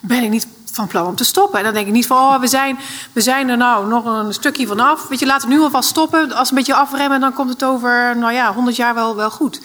ben 0.00 0.22
ik 0.22 0.30
niet 0.30 0.46
van 0.72 0.86
plan 0.86 1.06
om 1.06 1.16
te 1.16 1.24
stoppen. 1.24 1.58
En 1.58 1.64
dan 1.64 1.74
denk 1.74 1.86
ik 1.86 1.92
niet 1.92 2.06
van, 2.06 2.16
oh, 2.16 2.40
we 2.40 2.46
zijn, 2.46 2.78
we 3.12 3.20
zijn 3.20 3.48
er 3.48 3.56
nou 3.56 3.88
nog 3.88 4.04
een 4.04 4.32
stukje 4.32 4.66
vanaf. 4.66 5.08
Weet 5.08 5.18
je, 5.18 5.26
laten 5.26 5.48
we 5.48 5.54
nu 5.54 5.60
alvast 5.60 5.88
stoppen. 5.88 6.32
Als 6.32 6.50
we 6.50 6.56
een 6.56 6.58
beetje 6.64 6.74
afremmen, 6.74 7.20
dan 7.20 7.32
komt 7.32 7.50
het 7.50 7.64
over, 7.64 8.16
nou 8.16 8.32
ja, 8.32 8.54
100 8.54 8.76
jaar 8.76 8.94
wel, 8.94 9.16
wel 9.16 9.30
goed. 9.30 9.60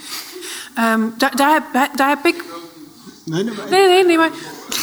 Ehm, 0.73 1.01
daar, 1.17 1.35
daar, 1.35 1.53
heb, 1.53 1.63
daar 1.95 2.09
heb 2.09 2.25
ik 2.25 2.43
Nee, 3.25 3.43
nee, 3.43 3.53
Nee, 3.69 3.87
nee, 3.87 4.05
nee. 4.05 4.17
Maar, 4.17 4.29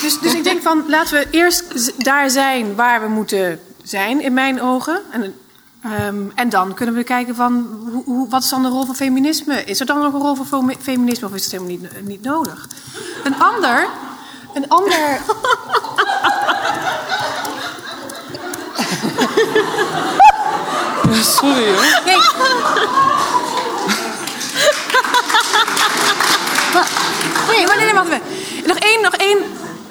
dus, 0.03 0.19
dus 0.19 0.35
ik 0.35 0.45
denk 0.45 0.63
van, 0.63 0.85
laten 0.89 1.15
we 1.19 1.27
eerst 1.31 1.93
daar 2.05 2.31
zijn 2.31 2.75
waar 2.75 3.01
we 3.01 3.09
moeten 3.09 3.61
zijn, 3.83 4.21
in 4.21 4.33
mijn 4.35 4.63
ogen. 4.63 5.01
En, 5.11 5.35
ehm, 5.83 6.23
en 6.35 6.49
dan 6.49 6.75
kunnen 6.75 6.95
we 6.95 7.05
kijken 7.05 7.35
van, 7.35 7.67
hoe, 7.93 8.03
hoe, 8.05 8.29
wat 8.29 8.43
is 8.43 8.49
dan 8.49 8.63
de 8.63 8.69
rol 8.69 8.85
van 8.85 8.97
feminisme? 8.97 9.65
Is 9.65 9.81
er 9.81 9.87
dan 9.87 9.99
nog 9.99 10.13
een 10.13 10.21
rol 10.21 10.35
voor 10.35 10.47
femi- 10.47 10.77
feminisme 10.81 11.27
of 11.27 11.35
is 11.35 11.43
het 11.43 11.53
helemaal 11.53 11.77
niet, 11.77 12.07
niet 12.07 12.23
nodig? 12.23 12.69
Een 13.25 13.39
ander... 13.39 13.87
Een 14.55 14.69
ander... 14.69 15.21
Sorry 21.23 21.67
hoor. 21.73 22.01
Nee. 22.05 22.19
Nee, 27.57 27.67
maar 27.67 28.05
nee. 28.09 28.21
Nog 28.67 28.77
één, 28.77 29.03
nog 29.03 29.15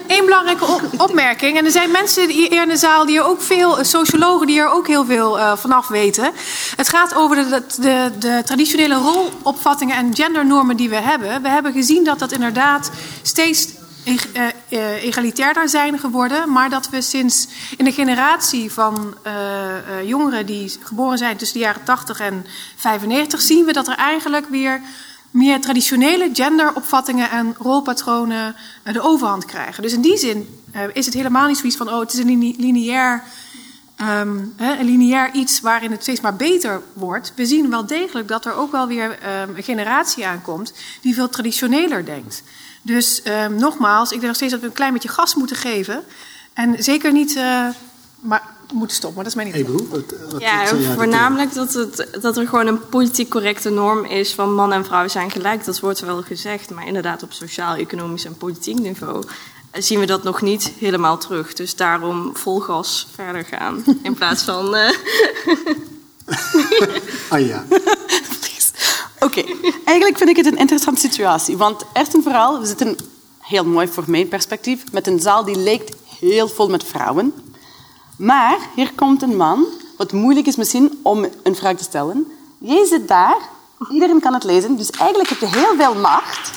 één, 0.07 0.25
belangrijke 0.25 0.65
op- 0.65 1.01
opmerking. 1.01 1.57
En 1.57 1.65
er 1.65 1.71
zijn 1.71 1.91
mensen 1.91 2.29
hier 2.29 2.61
in 2.61 2.67
de 2.67 2.77
zaal 2.77 3.05
die 3.05 3.17
er 3.17 3.25
ook 3.25 3.41
veel, 3.41 3.79
eh, 3.79 3.85
sociologen 3.85 4.47
die 4.47 4.59
er 4.59 4.69
ook 4.69 4.87
heel 4.87 5.05
veel 5.05 5.39
eh, 5.39 5.57
vanaf 5.57 5.87
weten. 5.87 6.31
Het 6.75 6.89
gaat 6.89 7.15
over 7.15 7.35
de, 7.35 7.63
de, 7.81 8.11
de, 8.19 8.41
traditionele 8.45 8.95
rolopvattingen 8.95 9.95
en 9.95 10.15
gendernormen 10.15 10.77
die 10.77 10.89
we 10.89 10.95
hebben. 10.95 11.41
We 11.41 11.49
hebben 11.49 11.73
gezien 11.73 12.03
dat 12.03 12.19
dat 12.19 12.31
inderdaad 12.31 12.91
steeds 13.21 13.67
eh, 14.33 15.03
egalitairder 15.03 15.69
zijn 15.69 15.99
geworden. 15.99 16.51
Maar 16.51 16.69
dat 16.69 16.89
we 16.89 17.01
sinds 17.01 17.47
in 17.77 17.85
de 17.85 17.91
generatie 17.91 18.71
van 18.71 19.17
jongeren 20.05 20.45
die 20.45 20.77
geboren 20.83 21.17
zijn 21.17 21.37
tussen 21.37 21.57
de 21.57 21.63
jaren 21.63 21.83
80 21.83 22.19
en 22.19 22.45
95, 22.75 23.41
zien 23.41 23.65
we 23.65 23.73
dat 23.73 23.87
er 23.87 23.95
eigenlijk 23.95 24.49
weer 24.49 24.81
meer 25.31 25.61
traditionele 25.61 26.29
genderopvattingen 26.33 27.29
en 27.29 27.55
rolpatronen 27.57 28.55
eh, 28.83 28.93
de 28.93 29.01
overhand 29.01 29.45
krijgen. 29.45 29.83
Dus 29.83 29.93
in 29.93 30.01
die 30.01 30.17
zin 30.17 30.59
eh, 30.71 30.81
is 30.93 31.05
het 31.05 31.13
helemaal 31.13 31.47
niet 31.47 31.57
zoiets 31.57 31.77
van, 31.77 31.89
oh, 31.89 31.99
het 31.99 32.13
is 32.13 32.19
een 32.19 32.25
line- 32.25 32.55
lineair 32.57 33.23
um, 34.01 34.53
een 34.57 34.85
lineair 34.85 35.31
iets 35.33 35.61
waarin 35.61 35.91
het 35.91 36.01
steeds 36.01 36.21
maar 36.21 36.35
beter 36.35 36.81
wordt. 36.93 37.33
We 37.35 37.45
zien 37.45 37.69
wel 37.69 37.85
degelijk 37.85 38.27
dat 38.27 38.45
er 38.45 38.53
ook 38.53 38.71
wel 38.71 38.87
weer 38.87 39.11
um, 39.11 39.55
een 39.55 39.63
generatie 39.63 40.27
aankomt 40.27 40.73
die 41.01 41.13
veel 41.13 41.29
traditioneler 41.29 42.05
denkt. 42.05 42.43
Dus 42.81 43.21
um, 43.25 43.55
nogmaals, 43.55 44.11
ik 44.11 44.15
denk 44.15 44.25
nog 44.27 44.35
steeds 44.35 44.51
dat 44.51 44.61
we 44.61 44.67
een 44.67 44.73
klein 44.73 44.93
beetje 44.93 45.09
gas 45.09 45.35
moeten 45.35 45.55
geven. 45.55 46.03
En 46.53 46.83
zeker 46.83 47.11
niet. 47.11 47.35
Uh, 47.35 47.67
maar 48.19 48.57
moeten 48.73 48.95
stoppen, 48.95 49.23
maar 49.23 49.31
dat 49.31 49.33
is 49.33 49.43
mij 49.43 49.45
niet. 49.45 49.67
Ebru, 49.67 49.87
wat, 49.89 50.31
wat 50.31 50.41
ja, 50.41 50.65
voornamelijk 50.95 51.53
dat, 51.53 51.73
het, 51.73 52.07
dat 52.21 52.37
er 52.37 52.47
gewoon 52.47 52.67
een 52.67 52.89
politiek 52.89 53.29
correcte 53.29 53.69
norm 53.69 54.05
is 54.05 54.33
van 54.33 54.53
man 54.53 54.73
en 54.73 54.85
vrouw 54.85 55.07
zijn 55.07 55.31
gelijk. 55.31 55.65
Dat 55.65 55.79
wordt 55.79 55.99
wel 55.99 56.21
gezegd, 56.21 56.69
maar 56.69 56.87
inderdaad 56.87 57.23
op 57.23 57.33
sociaal, 57.33 57.75
economisch 57.75 58.25
en 58.25 58.37
politiek 58.37 58.79
niveau 58.79 59.23
zien 59.73 59.99
we 59.99 60.05
dat 60.05 60.23
nog 60.23 60.41
niet 60.41 60.71
helemaal 60.77 61.17
terug. 61.17 61.53
Dus 61.53 61.75
daarom 61.75 62.35
vol 62.35 62.59
gas 62.59 63.07
verder 63.13 63.45
gaan 63.45 63.83
in 64.03 64.13
plaats 64.13 64.43
van. 64.43 64.75
Uh... 64.75 64.89
ah 67.29 67.47
ja. 67.47 67.65
Oké, 69.19 69.39
okay. 69.39 69.55
eigenlijk 69.85 70.17
vind 70.17 70.29
ik 70.29 70.35
het 70.35 70.45
een 70.45 70.57
interessante 70.57 70.99
situatie. 70.99 71.57
Want 71.57 71.83
eerst 71.93 72.13
en 72.13 72.23
vooral, 72.23 72.59
we 72.59 72.65
zitten 72.65 72.97
heel 73.39 73.65
mooi 73.65 73.87
voor 73.87 74.03
mijn 74.07 74.27
perspectief 74.27 74.83
met 74.91 75.07
een 75.07 75.19
zaal 75.19 75.43
die 75.43 75.55
lijkt 75.55 75.95
heel 76.19 76.47
vol 76.47 76.69
met 76.69 76.83
vrouwen. 76.83 77.33
Maar 78.19 78.57
hier 78.75 78.93
komt 78.95 79.21
een 79.21 79.35
man, 79.35 79.65
wat 79.97 80.11
moeilijk 80.11 80.47
is 80.47 80.55
misschien 80.55 80.99
om 81.01 81.25
een 81.43 81.55
vraag 81.55 81.75
te 81.75 81.83
stellen. 81.83 82.31
Jij 82.57 82.85
zit 82.85 83.07
daar, 83.07 83.37
iedereen 83.91 84.19
kan 84.19 84.33
het 84.33 84.43
lezen, 84.43 84.77
dus 84.77 84.89
eigenlijk 84.89 85.29
heb 85.29 85.39
je 85.39 85.47
heel 85.47 85.75
veel 85.75 85.95
macht. 85.95 86.51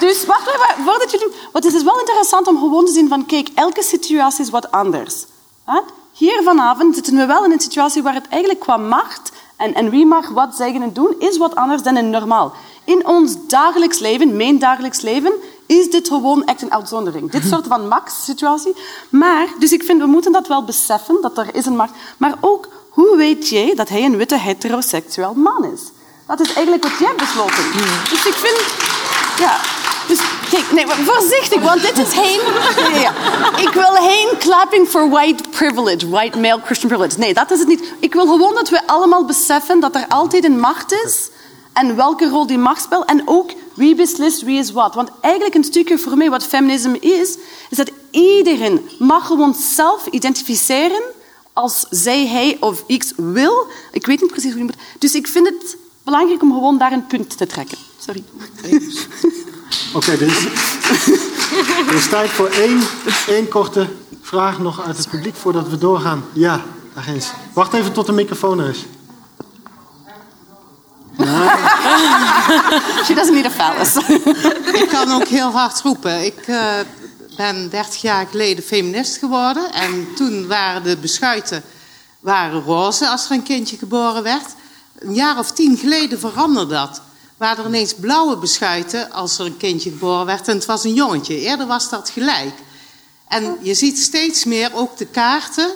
Dus 0.00 0.26
wacht 0.26 0.46
even, 0.48 0.84
voordat 0.84 1.10
jullie... 1.10 1.26
Want 1.52 1.64
het 1.64 1.74
is 1.74 1.82
wel 1.82 1.98
interessant 1.98 2.46
om 2.46 2.58
gewoon 2.58 2.84
te 2.84 2.92
zien 2.92 3.08
van, 3.08 3.26
kijk, 3.26 3.48
elke 3.54 3.82
situatie 3.82 4.44
is 4.44 4.50
wat 4.50 4.70
anders. 4.70 5.24
Hier 6.12 6.42
vanavond 6.42 6.94
zitten 6.94 7.16
we 7.16 7.26
wel 7.26 7.44
in 7.44 7.52
een 7.52 7.60
situatie 7.60 8.02
waar 8.02 8.14
het 8.14 8.28
eigenlijk 8.28 8.60
qua 8.60 8.76
macht 8.76 9.32
en, 9.56 9.74
en 9.74 9.90
wie 9.90 10.06
mag 10.06 10.28
wat 10.28 10.56
zeggen 10.56 10.82
en 10.82 10.92
doen, 10.92 11.14
is 11.18 11.36
wat 11.38 11.54
anders 11.54 11.82
dan 11.82 11.96
in 11.96 12.10
normaal. 12.10 12.52
In 12.84 13.06
ons 13.06 13.46
dagelijks 13.46 13.98
leven, 13.98 14.36
mijn 14.36 14.58
dagelijks 14.58 15.00
leven, 15.00 15.32
is 15.78 15.90
dit 15.90 16.08
gewoon 16.08 16.44
echt 16.44 16.62
een 16.62 16.72
uitzondering. 16.72 17.30
Dit 17.30 17.44
soort 17.44 17.66
van 17.66 17.88
max-situatie. 17.88 18.76
Maar, 19.08 19.46
dus 19.58 19.72
ik 19.72 19.82
vind, 19.82 20.00
we 20.00 20.06
moeten 20.06 20.32
dat 20.32 20.48
wel 20.48 20.64
beseffen, 20.64 21.18
dat 21.22 21.38
er 21.38 21.54
is 21.54 21.66
een 21.66 21.76
macht. 21.76 21.92
Maar 22.16 22.34
ook, 22.40 22.68
hoe 22.88 23.16
weet 23.16 23.48
jij 23.48 23.74
dat 23.74 23.88
hij 23.88 24.04
een 24.04 24.16
witte 24.16 24.38
heteroseksueel 24.38 25.34
man 25.34 25.64
is? 25.64 25.80
Dat 26.26 26.40
is 26.40 26.52
eigenlijk 26.52 26.82
wat 26.82 26.98
jij 26.98 27.06
hebt 27.06 27.20
besloten. 27.20 27.64
Dus 28.10 28.26
ik 28.26 28.34
vind, 28.34 28.60
ja, 29.38 29.60
dus 30.08 30.20
kijk, 30.50 30.72
nee, 30.72 30.86
voorzichtig, 31.04 31.62
want 31.62 31.80
dit 31.80 31.98
is 31.98 32.12
geen... 32.12 32.40
Ja, 32.92 33.00
ja. 33.00 33.12
Ik 33.56 33.72
wil 33.72 33.92
geen 33.92 34.28
clapping 34.38 34.88
for 34.88 35.10
white 35.10 35.42
privilege, 35.50 36.08
white 36.08 36.38
male 36.38 36.60
Christian 36.64 36.88
privilege. 36.88 37.18
Nee, 37.18 37.34
dat 37.34 37.50
is 37.50 37.58
het 37.58 37.68
niet. 37.68 37.92
Ik 37.98 38.12
wil 38.14 38.26
gewoon 38.26 38.54
dat 38.54 38.68
we 38.68 38.86
allemaal 38.86 39.24
beseffen 39.24 39.80
dat 39.80 39.94
er 39.94 40.04
altijd 40.08 40.44
een 40.44 40.60
macht 40.60 40.92
is 40.92 41.30
en 41.72 41.96
welke 41.96 42.28
rol 42.28 42.46
die 42.46 42.58
macht 42.58 42.82
speelt 42.82 43.04
en 43.04 43.22
ook 43.24 43.50
wie 43.74 43.94
beslist 43.94 44.42
wie 44.42 44.58
is 44.58 44.72
wat. 44.72 44.94
Want 44.94 45.10
eigenlijk 45.20 45.54
een 45.54 45.64
stukje 45.64 45.98
voor 45.98 46.16
mij 46.16 46.30
wat 46.30 46.46
feminisme 46.46 46.98
is, 46.98 47.36
is 47.70 47.76
dat 47.76 47.90
iedereen 48.10 48.88
mag 48.98 49.26
gewoon 49.26 49.54
zelf 49.54 50.06
identificeren 50.06 51.02
als 51.52 51.86
zij, 51.90 52.26
hij 52.26 52.56
of 52.60 52.84
x 52.98 53.12
wil. 53.16 53.66
Ik 53.92 54.06
weet 54.06 54.20
niet 54.20 54.30
precies 54.30 54.50
hoe 54.50 54.58
je 54.58 54.64
moet... 54.64 54.76
Dus 54.98 55.14
ik 55.14 55.26
vind 55.26 55.46
het 55.46 55.76
belangrijk 56.04 56.42
om 56.42 56.52
gewoon 56.52 56.78
daar 56.78 56.92
een 56.92 57.06
punt 57.06 57.36
te 57.36 57.46
trekken. 57.46 57.78
Sorry. 57.98 58.24
Oké, 59.94 60.12
okay, 60.12 60.14
er, 60.14 61.94
is, 61.94 62.08
tijd 62.08 62.30
voor 62.30 62.48
één, 62.48 62.80
één 63.26 63.48
korte 63.48 63.88
vraag 64.20 64.58
nog 64.58 64.82
uit 64.82 64.96
het 64.96 65.08
publiek 65.08 65.34
voordat 65.34 65.68
we 65.68 65.78
doorgaan. 65.78 66.24
Ja, 66.32 66.64
daar. 66.94 67.32
Wacht 67.52 67.72
even 67.72 67.92
tot 67.92 68.06
de 68.06 68.12
microfoon 68.12 68.60
er 68.60 68.68
is. 68.68 68.84
She 73.04 73.14
doesn't 73.14 73.34
need 73.34 73.46
a 73.46 73.50
phallus. 73.50 73.96
Ik 74.82 74.88
kan 74.88 75.12
ook 75.12 75.26
heel 75.26 75.50
hard 75.50 75.80
roepen. 75.80 76.24
Ik 76.24 76.46
uh, 76.46 76.74
ben 77.36 77.70
30 77.70 78.00
jaar 78.00 78.26
geleden 78.26 78.64
feminist 78.64 79.16
geworden. 79.16 79.72
En 79.72 80.14
toen 80.14 80.46
waren 80.46 80.82
de 80.82 80.96
beschuiten 80.96 81.64
waren 82.20 82.62
roze 82.62 83.08
als 83.08 83.24
er 83.24 83.30
een 83.30 83.42
kindje 83.42 83.76
geboren 83.76 84.22
werd. 84.22 84.46
Een 84.98 85.14
jaar 85.14 85.38
of 85.38 85.50
tien 85.50 85.76
geleden 85.76 86.18
veranderde 86.18 86.74
dat 86.74 87.02
waren 87.36 87.64
er 87.64 87.70
ineens 87.70 87.94
blauwe 87.94 88.36
beschuiten 88.36 89.10
als 89.12 89.38
er 89.38 89.46
een 89.46 89.56
kindje 89.56 89.90
geboren 89.90 90.26
werd 90.26 90.48
en 90.48 90.54
het 90.54 90.64
was 90.64 90.84
een 90.84 90.94
jongetje. 90.94 91.40
Eerder 91.40 91.66
was 91.66 91.88
dat 91.88 92.10
gelijk. 92.10 92.54
En 93.28 93.58
je 93.60 93.74
ziet 93.74 93.98
steeds 93.98 94.44
meer 94.44 94.70
ook 94.74 94.96
de 94.96 95.06
kaarten, 95.06 95.74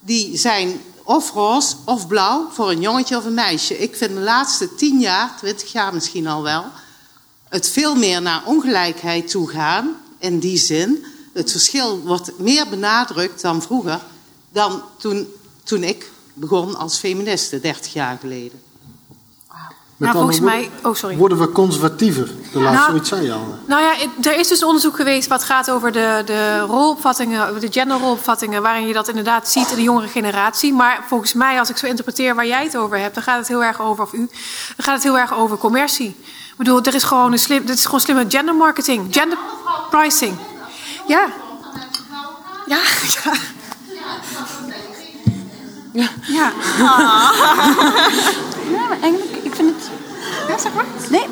die 0.00 0.36
zijn 0.38 0.80
of 1.06 1.32
roze 1.32 1.76
of 1.84 2.06
blauw 2.06 2.48
voor 2.50 2.70
een 2.70 2.80
jongetje 2.80 3.16
of 3.16 3.24
een 3.24 3.34
meisje. 3.34 3.78
Ik 3.78 3.96
vind 3.96 4.14
de 4.14 4.20
laatste 4.20 4.74
tien 4.74 5.00
jaar, 5.00 5.36
twintig 5.36 5.72
jaar 5.72 5.94
misschien 5.94 6.26
al 6.26 6.42
wel, 6.42 6.64
het 7.48 7.68
veel 7.68 7.94
meer 7.94 8.22
naar 8.22 8.42
ongelijkheid 8.44 9.30
toe 9.30 9.50
gaan. 9.50 9.96
In 10.18 10.38
die 10.38 10.58
zin, 10.58 11.04
het 11.32 11.50
verschil 11.50 12.00
wordt 12.00 12.38
meer 12.38 12.68
benadrukt 12.68 13.40
dan 13.40 13.62
vroeger, 13.62 14.00
dan 14.52 14.82
toen, 14.98 15.32
toen 15.64 15.82
ik 15.82 16.10
begon 16.34 16.76
als 16.76 16.98
feministe, 16.98 17.60
30 17.60 17.92
jaar 17.92 18.18
geleden. 18.20 18.65
Met 19.96 20.08
nou, 20.08 20.20
volgens 20.20 20.40
mij... 20.40 20.70
Oh, 20.82 20.94
sorry. 20.94 21.16
Worden 21.16 21.38
we 21.38 21.52
conservatiever? 21.52 22.26
De 22.52 22.58
laatste 22.60 22.72
nou, 22.72 22.90
zoiets 22.90 23.08
zei 23.08 23.22
je 23.22 23.32
al. 23.32 23.58
Nou 23.66 23.82
ja, 23.82 23.94
er 24.22 24.38
is 24.38 24.48
dus 24.48 24.64
onderzoek 24.64 24.96
geweest 24.96 25.28
wat 25.28 25.44
gaat 25.44 25.70
over 25.70 25.92
de, 25.92 26.22
de 26.26 26.60
rolopvattingen, 26.60 27.60
de 27.60 27.72
genderrolopvattingen, 27.72 28.62
waarin 28.62 28.86
je 28.86 28.92
dat 28.92 29.08
inderdaad 29.08 29.48
ziet 29.48 29.70
in 29.70 29.76
de 29.76 29.82
jongere 29.82 30.08
generatie. 30.08 30.72
Maar 30.72 31.04
volgens 31.06 31.32
mij, 31.32 31.58
als 31.58 31.70
ik 31.70 31.76
zo 31.76 31.86
interpreteer 31.86 32.34
waar 32.34 32.46
jij 32.46 32.64
het 32.64 32.76
over 32.76 32.98
hebt, 32.98 33.14
dan 33.14 33.22
gaat 33.22 33.38
het 33.38 33.48
heel 33.48 33.64
erg 33.64 33.80
over, 33.80 34.04
of 34.04 34.12
u, 34.12 34.18
dan 34.76 34.84
gaat 34.84 34.94
het 34.94 35.02
heel 35.02 35.18
erg 35.18 35.34
over 35.34 35.58
commercie. 35.58 36.16
Ik 36.50 36.56
bedoel, 36.56 36.82
er 36.82 36.94
is 36.94 37.04
gewoon 37.04 37.32
een 37.32 37.38
slim, 37.38 37.66
dit 37.66 37.76
is 37.76 37.84
gewoon 37.84 38.00
slimme 38.00 38.24
gender 38.28 38.54
marketing, 38.54 39.06
gender 39.10 39.38
pricing. 39.90 40.36
Ja. 41.06 41.26
Ja, 42.66 42.78
ja. 43.24 43.32
Ja. 45.92 46.08
Ja. 46.26 46.52
ja, 48.70 48.88
maar 48.88 49.00
eigenlijk 49.00 49.35
vind 49.56 49.74
het... 49.74 49.90
Ja, 50.48 50.58
zeg 50.58 50.74
maar. 50.74 50.84
Nee. 51.10 51.26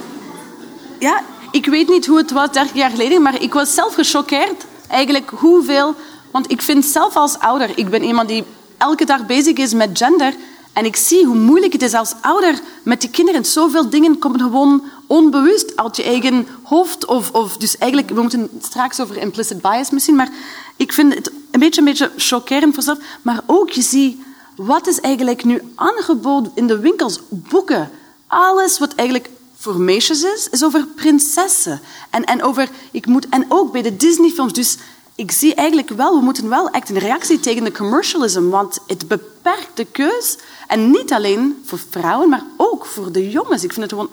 Ja, 0.98 1.22
ik 1.50 1.66
weet 1.66 1.88
niet 1.88 2.06
hoe 2.06 2.16
het 2.16 2.30
was 2.30 2.50
30 2.52 2.76
jaar 2.76 2.90
geleden, 2.90 3.22
maar 3.22 3.42
ik 3.42 3.52
was 3.52 3.74
zelf 3.74 3.94
gechoqueerd 3.94 4.64
eigenlijk 4.88 5.30
hoeveel... 5.30 5.94
Want 6.30 6.50
ik 6.50 6.62
vind 6.62 6.84
zelf 6.84 7.16
als 7.16 7.38
ouder, 7.38 7.70
ik 7.78 7.88
ben 7.88 8.02
iemand 8.02 8.28
die 8.28 8.44
elke 8.78 9.04
dag 9.04 9.26
bezig 9.26 9.56
is 9.56 9.74
met 9.74 9.98
gender... 9.98 10.34
En 10.74 10.84
ik 10.84 10.96
zie 10.96 11.26
hoe 11.26 11.36
moeilijk 11.36 11.72
het 11.72 11.82
is 11.82 11.94
als 11.94 12.14
ouder 12.20 12.60
met 12.82 13.00
die 13.00 13.10
kinderen. 13.10 13.44
Zoveel 13.44 13.90
dingen 13.90 14.18
komen 14.18 14.40
gewoon 14.40 14.82
onbewust 15.06 15.76
uit 15.76 15.96
je 15.96 16.02
eigen 16.02 16.46
hoofd. 16.62 17.06
Of, 17.06 17.30
of 17.30 17.56
dus 17.56 17.78
eigenlijk, 17.78 18.10
we 18.10 18.20
moeten 18.20 18.50
straks 18.62 19.00
over 19.00 19.16
implicit 19.16 19.62
bias 19.62 19.90
misschien, 19.90 20.14
maar 20.14 20.28
ik 20.76 20.92
vind 20.92 21.14
het 21.14 21.30
een 21.50 21.60
beetje, 21.60 21.80
een 21.80 21.86
beetje 21.86 22.10
chockerend 22.16 22.74
voor 22.74 22.82
zelf. 22.82 22.98
Maar 23.22 23.40
ook, 23.46 23.70
je 23.70 23.82
ziet, 23.82 24.18
wat 24.56 24.86
is 24.86 25.00
eigenlijk 25.00 25.44
nu 25.44 25.62
aangeboden 25.74 26.52
in 26.54 26.66
de 26.66 26.78
winkels? 26.78 27.20
Boeken, 27.28 27.90
alles 28.26 28.78
wat 28.78 28.94
eigenlijk 28.94 29.30
voor 29.56 29.80
meisjes 29.80 30.22
is, 30.22 30.48
is 30.48 30.64
over 30.64 30.86
prinsessen. 30.86 31.80
En, 32.10 32.24
en, 32.24 32.42
over, 32.42 32.68
ik 32.90 33.06
moet, 33.06 33.28
en 33.28 33.46
ook 33.48 33.72
bij 33.72 33.82
de 33.82 33.96
Disney-films. 33.96 34.52
Dus 34.52 34.76
ik 35.14 35.30
zie 35.30 35.54
eigenlijk 35.54 35.88
wel, 35.88 36.18
we 36.18 36.24
moeten 36.24 36.48
wel 36.48 36.70
echt 36.70 36.90
een 36.90 36.98
reactie 36.98 37.40
tegen 37.40 37.64
de 37.64 37.72
commercialism, 37.72 38.48
want 38.48 38.78
het 38.86 39.08
beperkt 39.08 39.76
de 39.76 39.84
keus. 39.84 40.36
En 40.66 40.90
niet 40.90 41.12
alleen 41.12 41.62
voor 41.64 41.78
vrouwen, 41.90 42.28
maar 42.28 42.44
ook 42.56 42.86
voor 42.86 43.12
de 43.12 43.30
jongens. 43.30 43.64
Ik 43.64 43.72
vind 43.72 43.90
het 43.90 43.92
gewoon, 43.92 44.10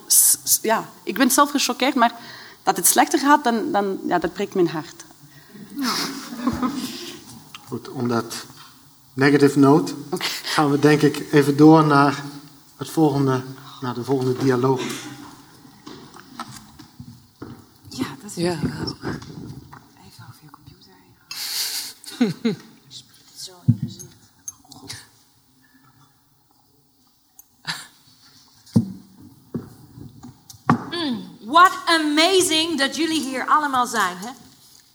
ja, 0.61 0.89
ik 1.03 1.17
ben 1.17 1.31
zelf 1.31 1.49
gechoqueerd, 1.49 1.95
maar 1.95 2.15
dat 2.63 2.77
het 2.77 2.87
slechter 2.87 3.19
gaat, 3.19 3.43
dan, 3.43 3.71
dan, 3.71 3.99
ja, 4.07 4.19
dat 4.19 4.33
breekt 4.33 4.53
mijn 4.53 4.69
hart. 4.69 5.03
Goed, 7.67 7.89
on 7.89 8.07
dat 8.07 8.35
negative 9.13 9.59
note 9.59 9.93
gaan 10.43 10.71
we 10.71 10.79
denk 10.79 11.01
ik 11.01 11.31
even 11.31 11.57
door 11.57 11.83
naar 11.85 12.23
het 12.77 12.89
volgende 12.89 13.41
naar 13.81 13.93
de 13.93 14.03
volgende 14.03 14.37
dialoog. 14.37 14.81
Ja, 17.89 18.05
dat 18.21 18.31
is 18.35 18.35
ja. 18.35 18.51
Even 18.51 20.25
over 20.29 20.41
je 20.41 20.49
computer 20.49 20.91
heen. 22.17 22.57
Zo 23.35 23.51
in 23.65 23.79
gezicht. 23.83 24.05
Mm, 30.91 31.27
what 31.39 31.71
amazing 31.85 32.77
dat 32.77 32.95
jullie 32.95 33.21
hier 33.21 33.45
allemaal 33.45 33.87
zijn. 33.87 34.17
Hè? 34.17 34.29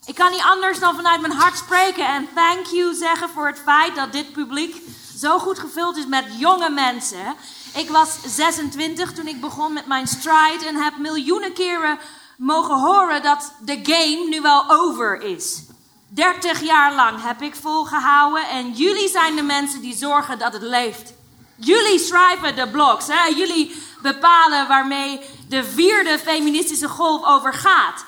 Ik 0.06 0.14
kan 0.14 0.30
niet 0.30 0.44
anders 0.44 0.78
dan 0.78 0.94
vanuit 0.94 1.20
mijn 1.20 1.32
hart 1.32 1.56
spreken 1.56 2.08
en 2.08 2.28
thank 2.34 2.66
you 2.66 2.94
zeggen 2.94 3.28
voor 3.28 3.46
het 3.46 3.58
feit 3.64 3.94
dat 3.94 4.12
dit 4.12 4.32
publiek 4.32 4.82
zo 5.18 5.38
goed 5.38 5.58
gevuld 5.58 5.96
is 5.96 6.06
met 6.06 6.24
jonge 6.38 6.70
mensen. 6.70 7.36
Ik 7.76 7.90
was 7.90 8.18
26 8.26 9.12
toen 9.12 9.26
ik 9.26 9.40
begon 9.40 9.72
met 9.72 9.86
mijn 9.86 10.06
stride 10.06 10.66
en 10.66 10.76
heb 10.76 10.98
miljoenen 10.98 11.52
keren 11.52 11.98
mogen 12.36 12.80
horen 12.80 13.22
dat 13.22 13.52
de 13.60 13.80
game 13.82 14.26
nu 14.28 14.40
wel 14.40 14.70
over 14.70 15.22
is. 15.22 15.62
30 16.08 16.62
jaar 16.62 16.94
lang 16.94 17.22
heb 17.22 17.42
ik 17.42 17.54
volgehouden 17.54 18.48
en 18.48 18.72
jullie 18.72 19.08
zijn 19.08 19.36
de 19.36 19.42
mensen 19.42 19.80
die 19.80 19.96
zorgen 19.96 20.38
dat 20.38 20.52
het 20.52 20.62
leeft. 20.62 21.12
Jullie 21.56 21.98
schrijven 21.98 22.56
de 22.56 22.68
blogs, 22.68 23.06
jullie 23.36 23.82
bepalen 24.02 24.68
waarmee 24.68 25.20
de 25.48 25.64
vierde 25.64 26.18
feministische 26.18 26.88
golf 26.88 27.24
over 27.24 27.52
gaat. 27.52 28.04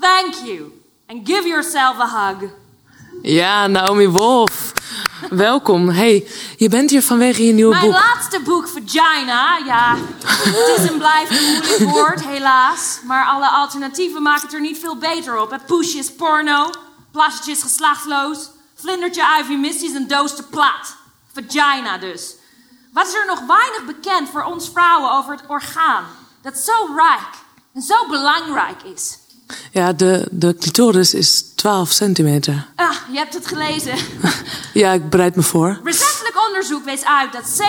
Thank 0.00 0.34
you. 0.34 0.82
And 1.06 1.28
give 1.28 1.48
yourself 1.48 1.98
a 1.98 2.08
hug. 2.08 2.50
Ja, 3.22 3.66
Naomi 3.66 4.08
Wolf. 4.08 4.72
Welkom. 5.30 5.88
Hey, 5.88 6.28
je 6.56 6.68
bent 6.68 6.90
hier 6.90 7.02
vanwege 7.02 7.46
je 7.46 7.52
nieuwe 7.52 7.70
Mijn 7.74 7.84
boek. 7.84 7.94
laatste 7.94 8.40
boek, 8.40 8.68
Vagina, 8.68 9.56
ja, 9.64 9.96
het 10.24 10.78
is 10.78 10.90
en 10.90 10.98
blijft 10.98 11.30
een 11.30 11.44
moeilijk 11.52 11.78
woord, 11.90 12.24
helaas. 12.26 13.00
Maar 13.04 13.24
alle 13.26 13.48
alternatieven 13.48 14.22
maken 14.22 14.42
het 14.42 14.52
er 14.52 14.60
niet 14.60 14.78
veel 14.78 14.96
beter 14.96 15.40
op. 15.40 15.50
hè. 15.50 15.58
Push 15.58 15.94
is 15.94 16.12
porno, 16.14 16.70
plasje 17.12 17.50
is 17.50 17.62
geslachtsloos, 17.62 18.50
vlindertje 18.74 19.22
Ivy 19.40 19.66
is 19.66 19.94
een 19.94 20.08
doos 20.08 20.36
te 20.36 20.42
plat. 20.42 20.96
Vagina 21.34 21.98
dus. 21.98 22.34
Wat 22.92 23.06
is 23.06 23.14
er 23.14 23.26
nog 23.26 23.40
weinig 23.46 23.84
bekend 23.86 24.28
voor 24.28 24.42
ons 24.42 24.70
vrouwen 24.72 25.12
over 25.12 25.32
het 25.32 25.44
orgaan? 25.46 26.04
Dat 26.42 26.58
zo 26.58 26.72
rijk 26.96 27.28
en 27.74 27.82
zo 27.82 28.06
belangrijk 28.08 28.82
is. 28.82 29.18
Ja, 29.72 29.92
de, 29.92 30.28
de 30.30 30.56
clitoris 30.56 31.14
is 31.14 31.54
12 31.54 31.90
centimeter. 31.90 32.66
Ah, 32.76 32.96
je 33.10 33.18
hebt 33.18 33.34
het 33.34 33.46
gelezen. 33.46 33.94
Ja, 34.72 34.92
ik 34.92 35.10
bereid 35.10 35.36
me 35.36 35.42
voor. 35.42 35.80
Recentelijk 35.84 36.46
onderzoek 36.46 36.84
wees 36.84 37.04
uit 37.04 37.32
dat 37.32 37.62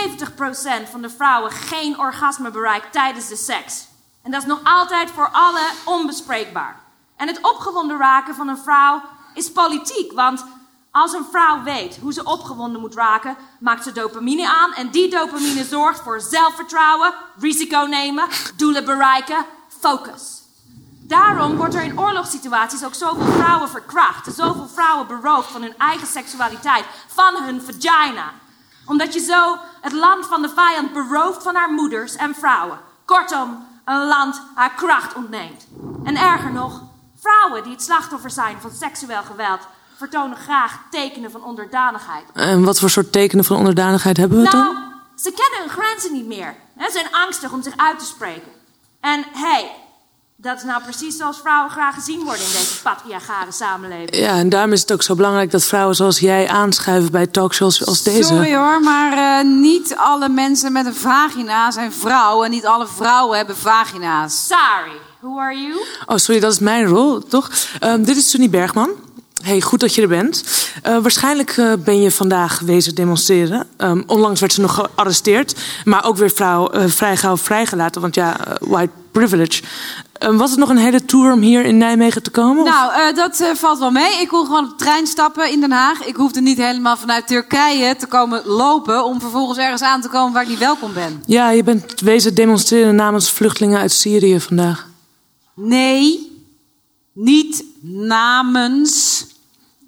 70% 0.87 0.89
van 0.91 1.01
de 1.01 1.09
vrouwen 1.09 1.51
geen 1.51 1.99
orgasme 1.99 2.51
bereikt 2.51 2.91
tijdens 2.91 3.27
de 3.27 3.35
seks. 3.35 3.85
En 4.21 4.31
dat 4.31 4.41
is 4.41 4.47
nog 4.47 4.59
altijd 4.63 5.11
voor 5.11 5.29
allen 5.31 5.65
onbespreekbaar. 5.85 6.79
En 7.17 7.27
het 7.27 7.39
opgewonden 7.41 7.97
raken 7.97 8.35
van 8.35 8.47
een 8.47 8.57
vrouw 8.57 9.01
is 9.33 9.51
politiek, 9.51 10.11
want 10.11 10.45
als 10.91 11.13
een 11.13 11.25
vrouw 11.31 11.63
weet 11.63 11.97
hoe 12.01 12.13
ze 12.13 12.23
opgewonden 12.23 12.81
moet 12.81 12.95
raken, 12.95 13.35
maakt 13.59 13.83
ze 13.83 13.91
dopamine 13.91 14.47
aan 14.47 14.73
en 14.73 14.89
die 14.89 15.09
dopamine 15.09 15.63
zorgt 15.63 15.99
voor 15.99 16.21
zelfvertrouwen, 16.21 17.13
risico 17.39 17.79
nemen, 17.79 18.27
doelen 18.55 18.85
bereiken, 18.85 19.45
focus. 19.79 20.32
Daarom 21.13 21.55
wordt 21.55 21.75
er 21.75 21.83
in 21.83 21.99
oorlogssituaties 21.99 22.83
ook 22.85 22.93
zoveel 22.93 23.31
vrouwen 23.31 23.69
verkracht. 23.69 24.35
Zoveel 24.35 24.67
vrouwen 24.73 25.07
beroofd 25.07 25.51
van 25.51 25.61
hun 25.61 25.77
eigen 25.77 26.07
seksualiteit, 26.07 26.85
van 27.07 27.43
hun 27.43 27.61
vagina. 27.61 28.31
Omdat 28.85 29.13
je 29.13 29.19
zo 29.19 29.57
het 29.81 29.93
land 29.93 30.25
van 30.25 30.41
de 30.41 30.49
vijand 30.49 30.93
berooft 30.93 31.43
van 31.43 31.55
haar 31.55 31.71
moeders 31.71 32.15
en 32.15 32.35
vrouwen. 32.35 32.79
Kortom, 33.05 33.65
een 33.85 34.07
land 34.07 34.41
haar 34.55 34.73
kracht 34.73 35.15
ontneemt. 35.15 35.67
En 36.03 36.17
erger 36.17 36.51
nog, 36.51 36.81
vrouwen 37.19 37.63
die 37.63 37.71
het 37.71 37.83
slachtoffer 37.83 38.31
zijn 38.31 38.57
van 38.61 38.71
seksueel 38.71 39.23
geweld 39.23 39.67
vertonen 39.97 40.37
graag 40.37 40.79
tekenen 40.89 41.31
van 41.31 41.43
onderdanigheid. 41.43 42.25
En 42.33 42.63
wat 42.63 42.79
voor 42.79 42.89
soort 42.89 43.11
tekenen 43.11 43.45
van 43.45 43.57
onderdanigheid 43.57 44.17
hebben 44.17 44.37
we 44.37 44.43
Nou, 44.43 44.63
dan? 44.63 44.83
ze 45.15 45.31
kennen 45.31 45.59
hun 45.59 45.83
grenzen 45.83 46.13
niet 46.13 46.27
meer. 46.27 46.55
Ze 46.77 46.89
zijn 46.91 47.11
angstig 47.11 47.51
om 47.51 47.63
zich 47.63 47.77
uit 47.77 47.99
te 47.99 48.05
spreken. 48.05 48.51
En 48.99 49.23
hey, 49.33 49.82
dat 50.43 50.57
is 50.57 50.63
nou 50.63 50.83
precies 50.83 51.17
zoals 51.17 51.37
vrouwen 51.37 51.71
graag 51.71 51.93
gezien 51.93 52.23
worden 52.23 52.45
in 52.45 52.51
deze 52.51 52.81
patriarchale 52.81 53.51
samenleving. 53.51 54.15
Ja, 54.15 54.37
en 54.37 54.49
daarom 54.49 54.71
is 54.71 54.81
het 54.81 54.91
ook 54.91 55.01
zo 55.03 55.15
belangrijk 55.15 55.51
dat 55.51 55.63
vrouwen 55.63 55.95
zoals 55.95 56.19
jij 56.19 56.47
aanschuiven 56.47 57.11
bij 57.11 57.27
talkshows 57.27 57.85
als 57.85 58.03
deze. 58.03 58.23
Sorry 58.23 58.55
hoor, 58.55 58.81
maar 58.81 59.39
eh, 59.39 59.45
niet 59.45 59.95
alle 59.97 60.29
mensen 60.29 60.71
met 60.71 60.85
een 60.85 60.95
vagina 60.95 61.71
zijn 61.71 61.93
vrouwen. 61.93 62.45
En 62.45 62.51
niet 62.51 62.65
alle 62.65 62.87
vrouwen 62.87 63.37
hebben 63.37 63.55
vagina's. 63.55 64.47
Sorry, 64.47 64.99
who 65.19 65.39
are 65.39 65.57
you? 65.57 65.85
Oh, 66.05 66.17
sorry, 66.17 66.39
dat 66.39 66.51
is 66.51 66.59
mijn 66.59 66.85
rol, 66.85 67.19
toch? 67.19 67.51
Ehm, 67.79 68.03
dit 68.03 68.17
is 68.17 68.29
Sunny 68.29 68.49
Bergman. 68.49 68.89
Hey, 69.41 69.61
goed 69.61 69.79
dat 69.79 69.95
je 69.95 70.01
er 70.01 70.07
bent. 70.07 70.43
Eh, 70.81 70.97
waarschijnlijk 70.97 71.57
eh, 71.57 71.73
ben 71.79 72.01
je 72.01 72.11
vandaag 72.11 72.59
wezen 72.59 72.95
demonstreren. 72.95 73.67
Ehm, 73.77 74.01
onlangs 74.07 74.39
werd 74.39 74.53
ze 74.53 74.61
nog 74.61 74.73
gearresteerd, 74.73 75.55
maar 75.85 76.05
ook 76.05 76.17
weer 76.17 76.31
vrouw, 76.31 76.69
vrij 76.87 77.17
gauw 77.17 77.37
vrijgelaten, 77.37 78.01
want 78.01 78.15
ja, 78.15 78.37
white 78.59 78.91
privilege. 79.11 79.61
Ehm, 80.23 80.35
was 80.37 80.49
het 80.49 80.59
nog 80.59 80.69
een 80.69 80.77
hele 80.77 81.05
tour 81.05 81.31
om 81.33 81.41
hier 81.41 81.65
in 81.65 81.77
Nijmegen 81.77 82.23
te 82.23 82.29
komen? 82.31 82.63
of- 82.63 82.69
Nou, 82.69 82.93
eh, 82.93 83.15
dat 83.15 83.39
eh, 83.39 83.49
valt 83.55 83.79
wel 83.79 83.91
mee. 83.91 84.21
Ik 84.21 84.27
kon 84.27 84.45
gewoon 84.45 84.63
op 84.63 84.69
de 84.69 84.75
trein 84.83 85.07
stappen 85.07 85.51
in 85.51 85.59
Den 85.59 85.71
Haag. 85.71 86.05
Ik 86.05 86.15
hoefde 86.15 86.41
niet 86.41 86.57
helemaal 86.57 86.97
vanuit 86.97 87.27
Turkije 87.27 87.95
te 87.95 88.05
komen 88.07 88.41
lopen... 88.45 89.05
om 89.05 89.19
vervolgens 89.19 89.57
ergens 89.57 89.81
aan 89.81 90.01
te 90.01 90.07
komen 90.09 90.33
waar 90.33 90.43
ik 90.43 90.49
niet 90.49 90.57
welkom 90.59 90.93
ben. 90.93 91.23
Ja, 91.25 91.49
je 91.49 91.63
bent 91.63 91.99
wezen 92.01 92.35
demonstreren 92.35 92.95
namens 92.95 93.29
vluchtelingen 93.31 93.79
uit 93.79 93.91
Syrië 93.91 94.39
vandaag. 94.39 94.87
Nee, 95.55 96.31
niet 97.13 97.63
namens. 97.81 99.25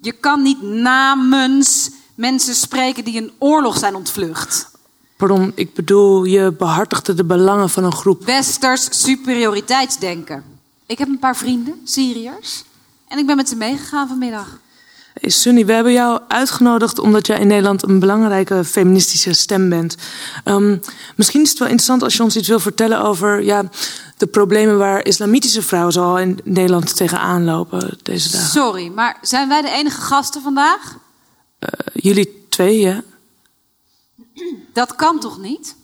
Je 0.00 0.12
kan 0.12 0.42
niet 0.42 0.62
namens 0.62 1.90
mensen 2.14 2.54
spreken 2.54 3.04
die 3.04 3.22
een 3.22 3.32
oorlog 3.38 3.78
zijn 3.78 3.94
ontvlucht. 3.94 4.70
Pardon, 5.16 5.52
ik 5.54 5.74
bedoel, 5.74 6.24
je 6.24 6.54
behartigde 6.58 7.14
de 7.14 7.24
belangen 7.24 7.70
van 7.70 7.84
een 7.84 7.92
groep. 7.92 8.24
Westers 8.24 9.02
superioriteitsdenken. 9.02 10.44
Ik 10.86 10.98
heb 10.98 11.08
een 11.08 11.18
paar 11.18 11.36
vrienden, 11.36 11.80
Syriërs. 11.84 12.64
En 13.08 13.18
ik 13.18 13.26
ben 13.26 13.36
met 13.36 13.48
ze 13.48 13.56
meegegaan 13.56 14.08
vanmiddag. 14.08 14.58
Hey 15.20 15.30
Sunny, 15.30 15.66
we 15.66 15.72
hebben 15.72 15.92
jou 15.92 16.20
uitgenodigd 16.28 16.98
omdat 16.98 17.26
jij 17.26 17.38
in 17.38 17.46
Nederland 17.46 17.82
een 17.82 17.98
belangrijke 17.98 18.64
feministische 18.64 19.32
stem 19.32 19.68
bent. 19.68 19.96
Ehm, 20.44 20.76
misschien 21.16 21.42
is 21.42 21.48
het 21.48 21.58
wel 21.58 21.68
interessant 21.68 22.02
als 22.02 22.16
je 22.16 22.22
ons 22.22 22.36
iets 22.36 22.48
wil 22.48 22.60
vertellen 22.60 23.00
over 23.00 23.42
ja, 23.42 23.64
de 24.16 24.26
problemen 24.26 24.78
waar 24.78 25.04
islamitische 25.04 25.62
vrouwen 25.62 25.92
zoal 25.92 26.18
in 26.18 26.38
Nederland 26.44 26.96
tegenaan 26.96 27.44
lopen 27.44 27.98
deze 28.02 28.30
dagen. 28.30 28.48
Sorry, 28.48 28.88
maar 28.88 29.18
zijn 29.22 29.48
wij 29.48 29.62
de 29.62 29.70
enige 29.70 30.00
gasten 30.00 30.42
vandaag? 30.42 30.96
Jullie 31.92 32.46
twee, 32.48 32.78
ja? 32.78 33.02
Dat 34.72 34.94
kan 34.94 35.20
toch 35.20 35.38
niet? 35.38 35.76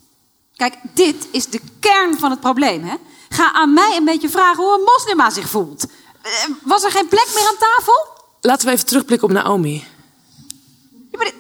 Kijk, 0.57 0.75
dit 0.95 1.27
is 1.31 1.47
de 1.47 1.61
kern 1.81 2.19
van 2.19 2.31
het 2.31 2.41
probleem. 2.41 2.85
Hè? 2.85 2.95
Ga 3.29 3.53
aan 3.53 3.73
mij 3.73 3.97
een 3.97 4.05
beetje 4.05 4.29
vragen 4.29 4.65
hoe 4.65 4.75
een 4.75 4.85
moslima 4.85 5.31
zich 5.31 5.49
voelt. 5.49 5.87
Eh, 6.23 6.31
Was 6.63 6.85
er 6.85 6.91
geen 6.91 7.09
plek 7.09 7.29
meer 7.35 7.49
aan 7.49 7.57
tafel? 7.77 8.07
Laten 8.41 8.67
we 8.67 8.73
even 8.73 8.87
terugblikken 8.87 9.29
op 9.29 9.35
Naomi. 9.35 9.85
Ja, 11.11 11.17
maar 11.19 11.25
dit- 11.25 11.35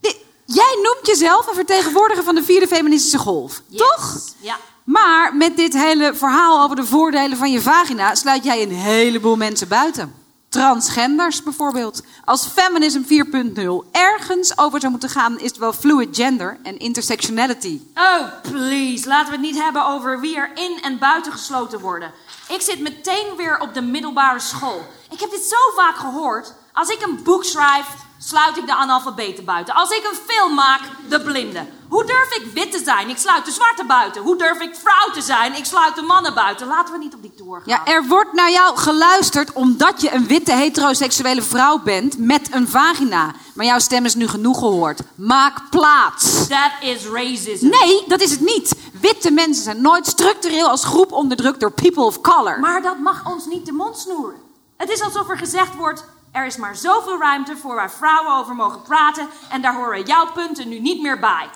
dit- 0.00 0.16
jij 0.44 0.78
noemt 0.82 1.06
jezelf 1.06 1.46
een 1.46 1.54
vertegenwoordiger 1.54 2.24
van 2.24 2.34
de 2.34 2.42
vierde 2.44 2.66
feministische 2.68 3.18
golf, 3.18 3.62
toch? 3.76 4.18
Ja. 4.40 4.58
Maar 4.84 5.34
met 5.36 5.56
dit 5.56 5.72
hele 5.72 6.14
verhaal 6.14 6.62
over 6.62 6.76
de 6.76 6.84
voordelen 6.86 7.38
van 7.38 7.50
je 7.52 7.60
vagina 7.62 8.14
sluit 8.14 8.44
jij 8.44 8.62
een 8.62 8.70
heleboel 8.72 9.36
mensen 9.36 9.68
buiten. 9.68 10.14
Transgenders 10.48 11.42
bijvoorbeeld. 11.42 12.02
Als 12.24 12.46
feminism 12.46 13.02
4.0 13.02 13.90
ergens 13.92 14.58
over 14.58 14.80
zou 14.80 14.92
moeten 14.92 15.10
gaan, 15.10 15.38
is 15.38 15.48
het 15.48 15.58
wel 15.58 15.72
fluid 15.72 16.16
gender 16.16 16.58
en 16.62 16.78
intersectionality. 16.78 17.80
Oh, 17.94 18.22
please. 18.42 19.08
Laten 19.08 19.30
we 19.30 19.36
het 19.36 19.46
niet 19.46 19.62
hebben 19.62 19.86
over 19.86 20.20
wie 20.20 20.36
er 20.36 20.50
in 20.54 20.78
en 20.82 20.98
buiten 20.98 21.32
gesloten 21.32 21.80
worden. 21.80 22.12
Ik 22.48 22.60
zit 22.60 22.80
meteen 22.80 23.36
weer 23.36 23.60
op 23.60 23.74
de 23.74 23.82
middelbare 23.82 24.40
school. 24.40 24.86
Ik 25.10 25.20
heb 25.20 25.30
dit 25.30 25.42
zo 25.42 25.56
vaak 25.76 25.96
gehoord. 25.96 26.54
Als 26.72 26.88
ik 26.88 27.02
een 27.02 27.22
boek 27.22 27.44
schrijf, 27.44 27.86
sluit 28.28 28.56
ik 28.56 28.66
de 28.66 28.74
analfabeten 28.74 29.44
buiten. 29.44 29.74
Als 29.74 29.90
ik 29.90 30.08
een 30.10 30.18
film 30.26 30.54
maak, 30.54 30.80
de 31.08 31.20
blinden. 31.20 31.68
Hoe 31.88 32.04
durf 32.04 32.36
ik 32.36 32.52
wit 32.54 32.72
te 32.72 32.80
zijn? 32.84 33.08
Ik 33.08 33.18
sluit 33.18 33.44
de 33.44 33.50
zwarte 33.50 33.84
buiten. 33.84 34.22
Hoe 34.22 34.36
durf 34.36 34.60
ik 34.60 34.74
vrouw 34.74 35.12
te 35.12 35.20
zijn? 35.20 35.56
Ik 35.56 35.64
sluit 35.64 35.94
de 35.94 36.02
mannen 36.02 36.34
buiten. 36.34 36.66
Laten 36.66 36.92
we 36.92 36.98
niet 36.98 37.14
op 37.14 37.22
die 37.22 37.34
tour 37.34 37.60
gaan. 37.60 37.62
Ja, 37.66 37.92
er 37.92 38.06
wordt 38.06 38.32
naar 38.32 38.50
jou 38.50 38.76
geluisterd 38.76 39.52
omdat 39.52 40.00
je 40.00 40.12
een 40.12 40.26
witte 40.26 40.52
heteroseksuele 40.52 41.42
vrouw 41.42 41.78
bent 41.78 42.18
met 42.18 42.54
een 42.54 42.68
vagina. 42.68 43.34
Maar 43.54 43.66
jouw 43.66 43.78
stem 43.78 44.04
is 44.04 44.14
nu 44.14 44.28
genoeg 44.28 44.58
gehoord. 44.58 45.00
Maak 45.14 45.70
plaats. 45.70 46.46
That 46.46 46.72
is 46.80 47.06
racism. 47.06 47.68
Nee, 47.68 48.04
dat 48.06 48.20
is 48.20 48.30
het 48.30 48.40
niet. 48.40 48.74
Witte 49.00 49.30
mensen 49.30 49.62
zijn 49.62 49.80
nooit 49.80 50.06
structureel 50.06 50.68
als 50.68 50.84
groep 50.84 51.12
onderdrukt 51.12 51.60
door 51.60 51.72
people 51.72 52.04
of 52.04 52.20
color. 52.20 52.60
Maar 52.60 52.82
dat 52.82 52.98
mag 52.98 53.26
ons 53.26 53.46
niet 53.46 53.66
de 53.66 53.72
mond 53.72 53.98
snoeren. 53.98 54.40
Het 54.76 54.90
is 54.90 55.02
alsof 55.02 55.28
er 55.28 55.38
gezegd 55.38 55.74
wordt: 55.74 56.04
er 56.38 56.46
is 56.46 56.56
maar 56.56 56.76
zoveel 56.76 57.18
ruimte 57.18 57.56
voor 57.56 57.74
waar 57.74 57.90
vrouwen 57.90 58.32
over 58.36 58.54
mogen 58.54 58.82
praten 58.82 59.28
en 59.50 59.62
daar 59.62 59.74
horen 59.74 60.02
jouw 60.04 60.32
punten 60.32 60.68
nu 60.68 60.78
niet 60.78 61.02
meer 61.02 61.18
bij. 61.18 61.48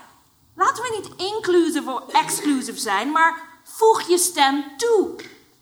Laten 0.56 0.82
we 0.82 1.00
niet 1.00 1.30
inclusive 1.32 1.90
of 1.90 2.12
exclusive 2.12 2.78
zijn, 2.78 3.10
maar 3.10 3.40
voeg 3.64 4.02
je 4.08 4.18
stem 4.18 4.64
toe. 4.76 5.08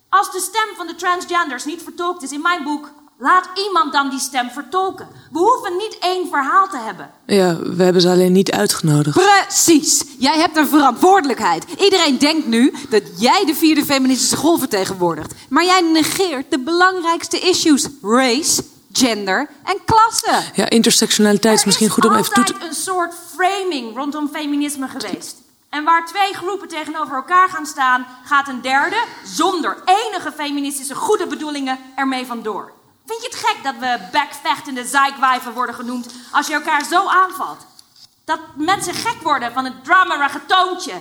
Als 0.08 0.32
de 0.32 0.40
stem 0.40 0.76
van 0.76 0.86
de 0.86 0.94
transgenders 0.94 1.64
niet 1.64 1.82
vertolkt 1.82 2.22
is 2.22 2.32
in 2.32 2.40
mijn 2.40 2.62
boek, 2.62 2.88
laat 3.18 3.48
iemand 3.66 3.92
dan 3.92 4.10
die 4.10 4.18
stem 4.18 4.50
vertolken. 4.50 5.08
We 5.32 5.38
hoeven 5.38 5.76
niet 5.76 5.96
één 6.00 6.28
verhaal 6.28 6.68
te 6.68 6.76
hebben. 6.76 7.10
Ja, 7.26 7.58
we 7.58 7.82
hebben 7.82 8.02
ze 8.02 8.08
alleen 8.08 8.32
niet 8.32 8.50
uitgenodigd. 8.50 9.18
Precies. 9.18 10.04
Jij 10.18 10.38
hebt 10.38 10.56
een 10.56 10.66
verantwoordelijkheid. 10.66 11.64
Iedereen 11.78 12.18
denkt 12.18 12.46
nu 12.46 12.74
dat 12.88 13.02
jij 13.16 13.44
de 13.46 13.54
vierde 13.54 13.84
feministische 13.84 14.36
golf 14.36 14.58
vertegenwoordigt. 14.58 15.34
Maar 15.48 15.64
jij 15.64 15.80
negeert 15.80 16.50
de 16.50 16.58
belangrijkste 16.58 17.38
issues: 17.38 17.88
race, 18.02 18.62
gender 18.92 19.48
en 19.64 19.78
klasse. 19.84 20.42
Ja, 20.54 20.68
intersectionaliteit 20.68 21.58
is 21.58 21.64
misschien 21.64 21.88
goed 21.88 22.04
om 22.04 22.14
even 22.14 22.34
toe 22.34 22.44
te... 22.44 22.52
altijd 22.52 22.70
een 22.70 22.76
soort 22.76 23.14
framing 23.36 23.96
rondom 23.96 24.28
feminisme 24.28 24.88
geweest. 24.88 25.36
En 25.68 25.84
waar 25.84 26.06
twee 26.06 26.34
groepen 26.34 26.68
tegenover 26.68 27.16
elkaar 27.16 27.48
gaan 27.48 27.66
staan, 27.66 28.06
gaat 28.24 28.48
een 28.48 28.60
derde, 28.60 29.04
zonder 29.24 29.76
enige 29.84 30.32
feministische 30.32 30.94
goede 30.94 31.26
bedoelingen, 31.26 31.78
ermee 31.94 32.26
vandoor. 32.26 32.72
Vind 33.06 33.22
je 33.22 33.28
het 33.28 33.46
gek 33.46 33.56
dat 33.62 33.74
we 33.80 33.98
bekvechtende 34.12 34.84
zeikwijven 34.84 35.52
worden 35.52 35.74
genoemd 35.74 36.12
als 36.30 36.46
je 36.46 36.52
elkaar 36.52 36.84
zo 36.84 37.06
aanvalt? 37.06 37.66
Dat 38.24 38.40
mensen 38.56 38.94
gek 38.94 39.22
worden 39.22 39.52
van 39.52 39.64
het 39.64 39.84
dramerige 39.84 40.40
toontje. 40.46 40.92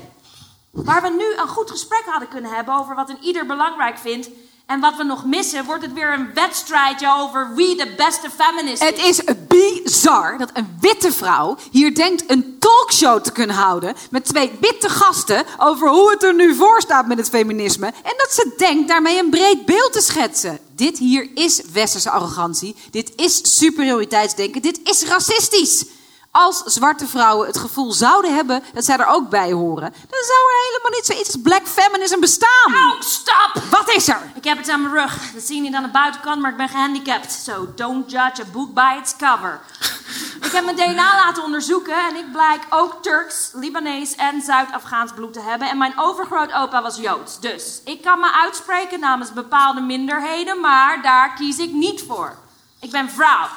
Waar 0.72 1.02
we 1.02 1.10
nu 1.10 1.34
een 1.36 1.48
goed 1.48 1.72
gesprek 1.72 2.04
hadden 2.06 2.30
kunnen 2.30 2.52
hebben 2.52 2.74
over 2.74 2.96
wat 2.96 3.10
een 3.10 3.22
ieder 3.22 3.46
belangrijk 3.46 3.98
vindt. 3.98 4.30
En 4.70 4.80
wat 4.80 4.96
we 4.98 5.04
nog 5.04 5.26
missen, 5.26 5.66
wordt 5.66 5.84
het 5.84 5.94
weer 5.94 6.14
een 6.14 6.34
wedstrijdje 6.34 7.14
over 7.18 7.56
wie 7.56 7.76
de 7.76 7.94
beste 7.98 8.30
feminist 8.30 8.84
Het 8.84 8.98
is 8.98 9.22
bizar 9.48 10.38
dat 10.38 10.50
een 10.54 10.78
witte 10.80 11.12
vrouw 11.12 11.58
hier 11.72 11.96
denkt 11.96 12.24
een 12.28 12.56
talkshow 12.60 13.22
te 13.22 13.32
kunnen 13.32 13.56
houden 13.56 13.96
met 14.12 14.26
twee 14.26 14.52
witte 14.60 14.90
gasten 14.90 15.46
over 15.58 15.90
hoe 15.90 16.12
het 16.12 16.24
er 16.24 16.36
nu 16.36 16.56
voor 16.56 16.82
staat 16.82 17.08
met 17.08 17.18
het 17.18 17.30
feminisme. 17.30 17.86
En 17.86 18.14
dat 18.18 18.32
ze 18.32 18.54
denkt 18.58 18.88
daarmee 18.88 19.20
een 19.20 19.30
breed 19.30 19.66
beeld 19.66 19.94
te 19.94 20.02
schetsen. 20.02 20.60
Dit 20.76 20.98
hier 20.98 21.30
is 21.34 21.62
westerse 21.74 22.10
arrogantie. 22.10 22.76
Dit 22.92 23.12
is 23.16 23.58
superioriteitsdenken. 23.58 24.62
Dit 24.62 24.80
is 24.84 25.04
racistisch. 25.04 25.86
Als 26.32 26.64
zwarte 26.64 27.08
vrouwen 27.08 27.48
het 27.48 27.58
gevoel 27.58 27.92
zouden 27.92 28.36
hebben 28.36 28.64
dat 28.74 28.86
zij 28.86 28.98
er 28.98 29.06
ook 29.06 29.30
bij 29.30 29.52
horen, 29.52 29.92
dan 29.92 30.24
zou 30.26 30.40
er 30.40 30.68
helemaal 30.68 30.92
niet 30.92 31.06
zoiets 31.06 31.34
als 31.34 31.42
black 31.42 31.68
feminism 31.68 32.20
bestaan. 32.20 32.74
Oh, 32.74 33.02
stop! 33.02 33.52
Wat 33.70 33.90
is 33.90 34.08
er? 34.08 34.22
Ik 34.36 34.44
heb 34.44 34.58
het 34.58 34.70
aan 34.70 34.82
mijn 34.82 34.94
rug. 34.94 35.32
Dat 35.34 35.44
zie 35.44 35.56
je 35.56 35.62
niet 35.62 35.74
aan 35.74 35.84
de 35.84 35.90
buitenkant, 35.90 36.42
maar 36.42 36.52
ik 36.52 36.58
ben 36.58 36.70
gehandicapt. 36.70 37.32
So 37.32 37.68
don't 37.76 38.12
judge 38.12 38.42
a 38.42 38.46
book 38.52 38.74
by 38.74 38.98
its 39.02 39.16
cover. 39.16 39.62
ik 40.46 40.52
heb 40.52 40.64
mijn 40.64 40.76
DNA 40.76 41.16
laten 41.16 41.44
onderzoeken 41.44 42.08
en 42.10 42.16
ik 42.16 42.32
blijk 42.32 42.66
ook 42.70 43.04
Turks, 43.04 43.50
Libanees 43.54 44.16
en 44.16 44.42
Zuid-Afghaans 44.42 45.12
bloed 45.14 45.34
te 45.34 45.42
hebben. 45.42 45.70
En 45.70 45.78
mijn 45.78 46.00
overgrootopa 46.00 46.82
was 46.82 46.98
Joods. 46.98 47.40
Dus 47.40 47.82
ik 47.86 48.02
kan 48.02 48.20
me 48.20 48.32
uitspreken 48.34 49.00
namens 49.00 49.34
bepaalde 49.34 49.82
minderheden, 49.82 50.60
maar 50.60 51.02
daar 51.02 51.34
kies 51.34 51.58
ik 51.58 51.72
niet 51.72 52.04
voor. 52.08 52.36
Ik 52.80 52.92
ben 52.92 53.10
vrouw. 53.10 53.48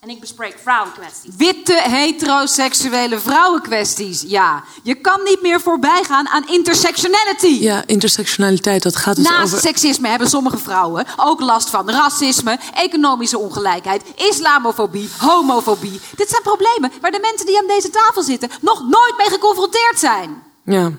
En 0.00 0.08
ik 0.08 0.20
bespreek 0.20 0.58
vrouwenkwesties. 0.62 1.34
Witte, 1.36 1.82
heteroseksuele 1.82 3.18
vrouwenkwesties, 3.18 4.24
ja. 4.26 4.64
Je 4.82 4.94
kan 4.94 5.22
niet 5.24 5.42
meer 5.42 5.60
voorbij 5.60 6.04
gaan 6.04 6.28
aan 6.28 6.48
intersectionality. 6.48 7.46
Ja, 7.46 7.82
intersectionaliteit, 7.86 8.82
dat 8.82 8.96
gaat 8.96 9.16
dus 9.16 9.24
Naast 9.24 9.44
over... 9.44 9.58
seksisme 9.58 10.08
hebben 10.08 10.28
sommige 10.28 10.58
vrouwen 10.58 11.06
ook 11.16 11.40
last 11.40 11.70
van 11.70 11.90
racisme, 11.90 12.58
economische 12.74 13.38
ongelijkheid, 13.38 14.02
islamofobie, 14.14 15.08
homofobie. 15.18 16.00
Dit 16.16 16.28
zijn 16.28 16.42
problemen 16.42 16.92
waar 17.00 17.10
de 17.10 17.20
mensen 17.20 17.46
die 17.46 17.58
aan 17.58 17.66
deze 17.66 17.90
tafel 17.90 18.22
zitten 18.22 18.50
nog 18.60 18.80
nooit 18.80 19.14
mee 19.16 19.28
geconfronteerd 19.28 19.98
zijn. 19.98 20.42
Ja, 20.64 20.92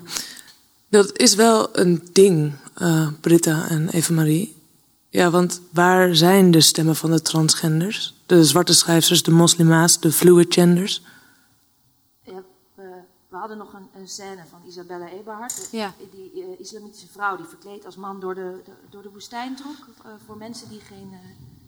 dat 0.89 1.17
is 1.17 1.35
wel 1.35 1.69
een 1.71 2.09
ding, 2.13 2.53
eh, 2.73 3.07
Britta 3.21 3.65
en 3.69 3.89
Eva-Marie. 3.89 4.57
Ja, 5.09 5.29
want 5.29 5.61
waar 5.71 6.15
zijn 6.15 6.51
de 6.51 6.61
stemmen 6.61 6.95
van 6.95 7.11
de 7.11 7.21
transgenders? 7.21 8.13
De 8.29 8.43
zwarte 8.43 8.73
schrijvers, 8.73 9.23
de 9.23 9.31
moslima's, 9.31 9.99
de 9.99 10.11
fluid 10.11 10.53
genders? 10.53 11.01
Ja, 12.23 12.43
we, 12.75 12.89
we 13.29 13.37
hadden 13.37 13.57
nog 13.57 13.73
een, 13.73 13.87
een 14.01 14.07
scène 14.07 14.43
van 14.49 14.59
Isabella 14.67 15.07
Eberhard. 15.07 15.67
Ja. 15.71 15.93
Die 16.11 16.43
eh, 16.43 16.59
islamitische 16.59 17.07
vrouw 17.07 17.37
die 17.37 17.45
verkleed 17.45 17.85
als 17.85 17.95
man 17.95 18.19
door 18.19 18.35
de, 18.35 18.61
de- 18.65 18.71
door 18.89 19.01
de 19.01 19.09
woestijn 19.09 19.55
trok. 19.55 19.87
eh, 20.05 20.11
voor 20.25 20.37
mensen 20.37 20.69
die 20.69 20.79
geen 20.79 21.09
eh, 21.11 21.19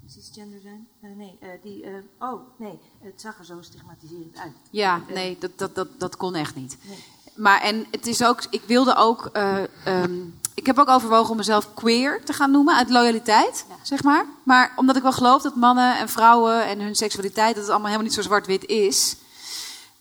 cisgender 0.08 0.60
zijn. 0.62 0.88
Nee, 1.18 1.38
eh, 1.40 1.50
die... 1.64 1.84
eh, 1.84 1.94
oh, 2.20 2.42
nee, 2.58 2.80
het 3.00 3.22
zag 3.22 3.40
er 3.40 3.46
zo 3.46 3.58
stigmatiserend 3.62 4.38
uit. 4.38 4.54
Ja, 4.70 5.02
nee, 5.14 5.38
dat, 5.40 5.52
dat, 5.56 5.76
dat, 5.76 5.88
dat 5.98 6.16
kon 6.18 6.36
echt 6.36 6.56
niet. 6.56 6.78
Maar 7.36 7.62
en 7.62 7.86
het 7.92 8.08
is 8.08 8.24
ook, 8.24 8.44
ik 8.50 8.62
wilde 8.68 8.96
ook, 8.96 9.26
eh, 9.34 9.64
ehm, 9.86 10.20
ik 10.62 10.68
heb 10.68 10.80
ook 10.80 10.90
overwogen 10.90 11.32
om 11.32 11.38
mezelf 11.38 11.74
queer 11.74 12.24
te 12.24 12.34
gaan 12.34 12.52
noemen 12.52 12.76
uit 12.76 12.90
loyaliteit, 12.90 13.66
zeg 13.82 14.04
maar. 14.04 14.26
Maar 14.44 14.74
omdat 14.76 14.96
ik 14.96 15.02
wel 15.02 15.12
geloof 15.12 15.42
dat 15.42 15.56
mannen 15.56 15.98
en 15.98 16.10
vrouwen 16.10 16.66
en 16.66 16.80
hun 16.80 16.96
seksualiteit, 16.96 17.56
dat 17.56 17.64
het 17.64 17.70
allemaal 17.70 17.88
helemaal 17.88 18.08
niet 18.08 18.16
zo 18.16 18.22
zwart-wit 18.22 18.66
is. 18.66 19.16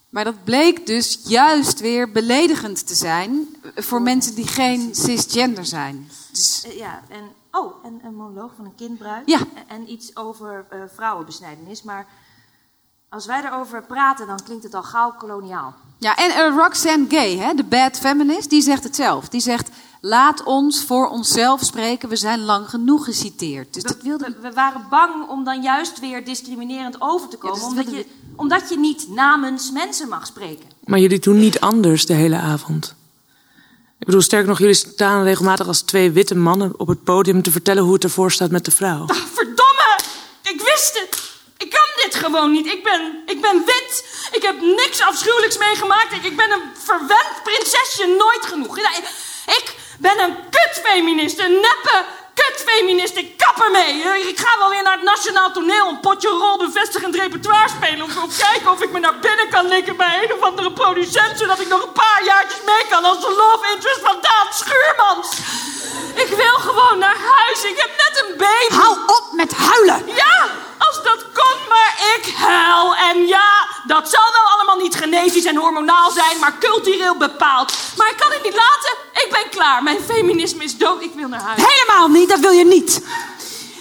Maar 0.09 0.25
dat 0.25 0.45
bleek 0.45 0.87
dus 0.87 1.21
juist 1.25 1.81
weer 1.81 2.13
beledigend 2.13 2.87
te 2.87 2.95
zijn 2.95 3.57
voor 3.75 4.03
mensen 4.03 4.35
die 4.35 4.47
geen 4.47 4.95
cisgender 4.95 5.67
zijn. 5.67 6.11
Dus, 6.31 6.65
Eh, 6.65 6.79
ja, 6.79 7.03
en... 7.09 7.39
Oh, 7.53 7.85
en 7.85 8.01
een 8.05 8.15
monoloog 8.15 8.53
van 8.57 8.65
een 8.65 8.75
kindbruid. 8.75 9.29
Ja. 9.29 9.39
En, 9.67 9.93
iets 9.93 10.17
over 10.17 10.67
eh, 10.71 10.81
vrouwenbesnijdenis. 10.95 11.83
Maar 11.83 12.07
als 13.09 13.27
wij 13.27 13.45
erover 13.45 13.83
praten, 13.83 14.27
dan 14.27 14.43
klinkt 14.45 14.65
het 14.65 14.75
al 14.75 14.83
gauw 14.83 15.13
koloniaal. 15.19 15.75
Ja, 16.01 16.17
en 16.17 16.31
eh, 16.31 16.57
Roxanne 16.57 17.07
Gay, 17.09 17.37
hè, 17.37 17.55
de 17.55 17.65
bad 17.65 17.99
feminist, 17.99 18.51
die 18.51 18.63
zegt 18.63 18.85
het 18.85 18.97
zelf. 18.97 19.29
Die 19.29 19.41
zegt, 19.41 19.69
laat 20.01 20.43
ons 20.43 20.85
voor 20.85 21.09
onszelf 21.09 21.65
spreken, 21.65 22.09
we 22.09 22.17
zijn 22.17 22.41
lang 22.41 22.69
genoeg 22.69 23.05
geciteerd. 23.05 23.75
Dus 23.75 23.83
dat 23.83 24.03
wilde... 24.03 24.25
We, 24.25 24.49
we 24.49 24.55
waren 24.55 24.87
bang 24.91 25.29
om 25.29 25.45
dan 25.45 25.63
juist 25.63 26.01
weer 26.01 26.25
discriminerend 26.25 26.97
over 27.01 27.29
te 27.29 27.37
komen. 27.37 27.59
dus 27.59 27.69
dat 27.69 27.71
omdat, 27.71 27.95
je, 27.95 28.07
omdat 28.37 28.69
je 28.69 28.79
niet 28.79 29.09
namens 29.09 29.71
mensen 29.73 30.09
mag 30.09 30.27
spreken. 30.27 30.65
Maar 30.85 30.99
jullie 30.99 31.19
doen 31.19 31.39
niet 31.39 31.61
anders 31.61 32.07
de 32.07 32.15
hele 32.15 32.37
avond. 32.37 32.95
Ik 33.99 34.07
bedoel, 34.07 34.21
sterker 34.21 34.49
nog, 34.49 34.59
jullie 34.59 34.75
staan 34.75 35.23
regelmatig 35.23 35.67
als 35.67 35.83
twee 35.83 36.11
witte 36.11 36.35
mannen 36.35 36.73
op 36.79 36.89
het 36.89 37.05
podium 37.05 37.43
te 37.43 37.51
vertellen 37.51 37.83
hoe 37.83 37.95
het 37.95 38.05
ervoor 38.05 38.33
staat 38.33 38.51
met 38.51 38.65
de 38.65 38.71
vrouw. 38.71 39.07
Verdomme! 39.07 39.99
Ik 40.43 40.61
wist 40.61 41.01
het! 41.01 41.20
Gewoon 42.21 42.51
niet. 42.51 42.67
Ik 42.67 42.83
ben, 42.83 43.23
ik 43.27 43.41
ben 43.41 43.65
wit. 43.65 44.05
Ik 44.33 44.43
heb 44.43 44.61
niks 44.61 45.01
afschuwelijks 45.01 45.59
meegemaakt. 45.59 46.13
Ik, 46.13 46.25
ik 46.25 46.37
ben 46.37 46.51
een 46.51 46.63
verwend 46.85 47.35
prinsesje 47.43 48.07
nooit 48.07 48.47
genoeg. 48.47 48.79
Ik, 48.79 49.75
ben 49.99 50.23
een 50.23 50.37
kutfeminist. 50.51 51.39
Een 51.39 51.53
neppe 51.53 52.05
kutfeminist. 52.35 53.17
Ik 53.17 53.37
kap 53.37 53.63
ermee. 53.65 53.93
Ik 54.29 54.39
ga 54.41 54.59
wel 54.59 54.71
weer 54.71 54.83
naar 54.83 54.93
het 54.93 55.03
nationaal 55.03 55.53
toneel 55.53 55.89
een 55.89 56.01
potje 56.01 56.29
rol 56.29 56.59
bevestigend 56.59 57.15
repertoire 57.15 57.69
spelen. 57.69 58.03
Om 58.03 58.11
om 58.23 58.31
kijken 58.39 58.71
of 58.71 58.83
ik 58.83 58.91
me 58.91 58.99
naar 58.99 59.19
binnen 59.19 59.49
kan 59.49 59.67
likken 59.69 59.97
bij 59.97 60.23
een 60.23 60.33
of 60.35 60.41
andere 60.41 60.73
producent. 60.73 61.39
Zodat 61.39 61.61
ik 61.61 61.69
nog 61.69 61.83
een 61.83 61.93
paar 61.93 62.23
jaartjes 62.25 62.61
mee 62.65 62.87
kan 62.89 63.05
als 63.05 63.21
de 63.21 63.35
love 63.37 63.73
interest 63.75 64.01
van 64.01 64.17
Daan 64.21 64.53
Schuurmans. 64.53 65.29
Ik 66.15 66.29
wil 66.29 66.55
gewoon 66.55 66.99
naar 66.99 67.17
huis. 67.37 67.65
Ik 67.65 67.77
heb 67.77 67.91
net 67.97 68.25
een 68.25 68.37
baby. 68.37 68.75
Hou 68.75 68.97
op 69.07 69.29
met 69.33 69.53
huilen! 69.55 70.03
Ja, 70.07 70.49
dat 71.03 71.25
kon, 71.35 71.59
maar 71.69 71.95
ik 72.17 72.35
huil. 72.37 72.97
En 72.97 73.27
ja, 73.27 73.69
dat 73.87 74.11
zal 74.11 74.33
wel 74.33 74.55
allemaal 74.55 74.77
niet 74.77 74.95
genetisch 74.95 75.45
en 75.45 75.57
hormonaal 75.57 76.11
zijn, 76.11 76.39
maar 76.41 76.59
cultureel 76.59 77.17
bepaald. 77.17 77.73
Maar 77.97 78.11
ik 78.11 78.17
kan 78.17 78.31
het 78.31 78.43
niet 78.43 78.55
laten. 78.55 78.97
Ik 79.13 79.29
ben 79.31 79.51
klaar. 79.51 79.83
Mijn 79.83 80.01
feminisme 80.01 80.65
is 80.65 80.77
dood. 80.77 81.03
Ik 81.03 81.13
wil 81.15 81.29
naar 81.29 81.41
huis. 81.41 81.63
Helemaal 81.67 82.09
niet, 82.09 82.29
dat 82.29 82.39
wil 82.39 82.53
je 82.53 82.65
niet. 82.65 83.03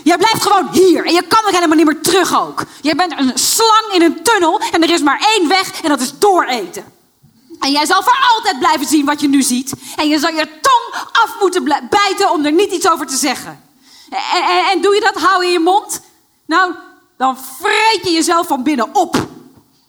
Jij 0.04 0.18
blijft 0.18 0.42
gewoon 0.42 0.68
hier 0.72 1.06
en 1.06 1.14
je 1.14 1.22
kan 1.22 1.46
er 1.46 1.54
helemaal 1.54 1.78
niet 1.78 1.86
meer 1.86 2.02
terug 2.02 2.40
ook. 2.42 2.64
Jij 2.82 2.96
bent 2.96 3.20
een 3.20 3.32
slang 3.36 3.94
in 3.94 4.02
een 4.02 4.24
tunnel 4.24 4.62
en 4.72 4.84
er 4.84 4.90
is 4.90 5.02
maar 5.02 5.26
één 5.36 5.48
weg 5.48 5.82
en 5.82 5.90
dat 5.90 6.00
is 6.00 6.18
dooreten. 6.20 6.98
En 7.60 7.72
jij 7.72 7.86
zal 7.86 8.04
voor 8.04 8.18
altijd 8.36 8.60
blijven 8.60 8.88
zien 8.88 9.06
wat 9.06 9.22
je 9.22 9.28
nu 9.28 9.42
ziet. 9.42 9.74
En 9.96 10.08
je 10.08 10.20
zal 10.20 10.34
je 10.34 10.48
tong 10.62 11.04
af 11.12 11.36
moeten 11.40 11.64
bijten 11.90 12.32
om 12.32 12.46
er 12.46 12.52
niet 12.52 12.72
iets 12.72 12.90
over 12.90 13.08
te 13.08 13.16
zeggen. 13.16 13.64
En, 14.10 14.44
en, 14.44 14.66
en 14.66 14.82
doe 14.82 14.96
je 14.96 15.02
dat, 15.02 15.16
hou 15.16 15.46
in 15.46 15.52
je 15.52 15.60
mond? 15.60 16.02
Nou, 16.46 16.76
dan 17.20 17.38
vreet 17.38 18.00
je 18.04 18.12
jezelf 18.12 18.48
van 18.48 18.64
binnen 18.64 18.96
op. 18.96 19.14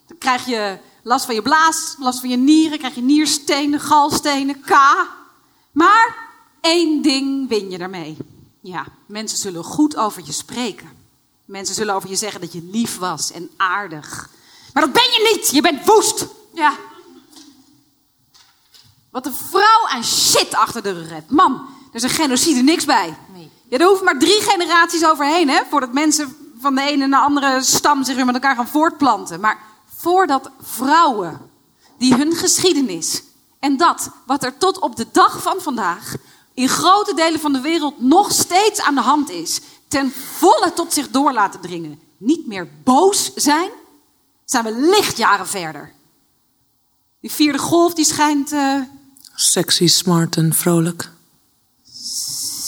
Dan 0.07 0.17
krijg 0.19 0.45
je 0.45 0.77
last 1.03 1.25
van 1.25 1.35
je 1.35 1.41
blaas, 1.41 1.95
last 1.99 2.19
van 2.19 2.29
je 2.29 2.37
nieren, 2.37 2.77
krijg 2.77 2.95
je 2.95 3.01
nierstenen, 3.01 3.79
galstenen, 3.79 4.61
K. 4.61 4.69
Maar 5.71 6.15
één 6.61 7.01
ding 7.01 7.49
win 7.49 7.69
je 7.69 7.77
daarmee. 7.77 8.17
Ja, 8.61 8.85
mensen 9.05 9.37
zullen 9.37 9.63
goed 9.63 9.95
over 9.95 10.21
je 10.25 10.31
spreken. 10.31 10.89
Mensen 11.45 11.75
zullen 11.75 11.95
over 11.95 12.09
je 12.09 12.15
zeggen 12.15 12.41
dat 12.41 12.53
je 12.53 12.69
lief 12.71 12.97
was 12.97 13.31
en 13.31 13.49
aardig. 13.57 14.29
Maar 14.73 14.83
dat 14.83 14.93
ben 14.93 15.03
je 15.11 15.31
niet. 15.33 15.49
Je 15.51 15.61
bent 15.61 15.85
woest. 15.85 16.25
Ja. 16.53 16.75
Wat 19.09 19.25
een 19.25 19.33
vrouw 19.33 19.87
aan 19.87 20.03
shit 20.03 20.55
achter 20.55 20.83
de 20.83 20.93
rug 20.93 21.09
heeft. 21.09 21.29
Man, 21.29 21.53
er 21.89 21.95
is 21.95 22.03
een 22.03 22.09
genocide 22.09 22.61
niks 22.61 22.85
bij. 22.85 23.17
Nee. 23.33 23.49
Ja, 23.69 23.77
er 23.77 23.85
hoeven 23.85 24.05
maar 24.05 24.19
drie 24.19 24.41
generaties 24.41 25.05
overheen, 25.05 25.49
hè, 25.49 25.61
voordat 25.69 25.93
mensen 25.93 26.40
van 26.61 26.75
de 26.75 26.81
ene 26.81 27.07
naar 27.07 27.19
de 27.19 27.25
andere 27.25 27.63
stam 27.63 28.03
zich 28.03 28.15
weer 28.15 28.25
met 28.25 28.33
elkaar 28.33 28.55
gaan 28.55 28.67
voortplanten. 28.67 29.39
Maar 29.39 29.59
voordat 29.95 30.51
vrouwen 30.61 31.39
die 31.97 32.15
hun 32.15 32.35
geschiedenis 32.35 33.23
en 33.59 33.77
dat 33.77 34.09
wat 34.25 34.43
er 34.43 34.57
tot 34.57 34.79
op 34.79 34.95
de 34.95 35.07
dag 35.11 35.41
van 35.41 35.61
vandaag 35.61 36.15
in 36.53 36.69
grote 36.69 37.13
delen 37.13 37.39
van 37.39 37.53
de 37.53 37.61
wereld 37.61 38.01
nog 38.01 38.31
steeds 38.31 38.81
aan 38.81 38.95
de 38.95 39.01
hand 39.01 39.29
is, 39.29 39.59
ten 39.87 40.11
volle 40.11 40.73
tot 40.73 40.93
zich 40.93 41.09
door 41.09 41.33
laten 41.33 41.59
dringen, 41.59 41.99
niet 42.17 42.47
meer 42.47 42.69
boos 42.83 43.33
zijn, 43.35 43.69
zijn 44.45 44.63
we 44.63 44.71
lichtjaren 44.71 45.47
verder. 45.47 45.93
Die 47.19 47.31
vierde 47.31 47.59
golf 47.59 47.93
die 47.93 48.05
schijnt 48.05 48.51
eh, 48.51 48.81
Sexy, 49.35 49.87
smart 49.87 50.37
en 50.37 50.53
vrolijk. 50.53 51.11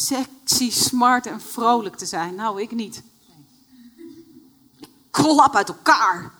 sexy, 0.06 0.72
smart 0.72 1.26
en 1.26 1.41
vrolijk 1.41 1.95
te 1.95 2.06
zijn. 2.06 2.36
Nou, 2.36 2.61
ik 2.61 2.72
niet. 2.72 3.03
Klap 5.14 5.56
uit 5.56 5.68
elkaar. 5.68 6.31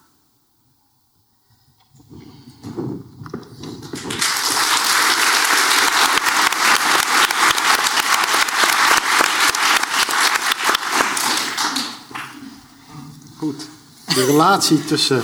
de 14.14 14.26
relatie 14.26 14.86
tussen 14.86 15.24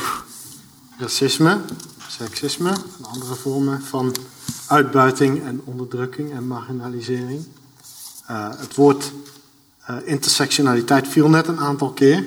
racisme, 0.97 1.61
seksisme 2.07 2.69
en 2.69 3.05
andere 3.05 3.35
vormen 3.35 3.81
van 3.81 4.15
uitbuiting 4.67 5.43
en 5.43 5.61
onderdrukking 5.63 6.31
en 6.31 6.47
marginalisering. 6.47 7.45
Uh, 8.31 8.49
het 8.57 8.75
woord 8.75 9.11
uh, 9.89 9.95
intersectionaliteit 10.03 11.07
viel 11.07 11.29
net 11.29 11.47
een 11.47 11.59
aantal 11.59 11.91
keer. 11.91 12.23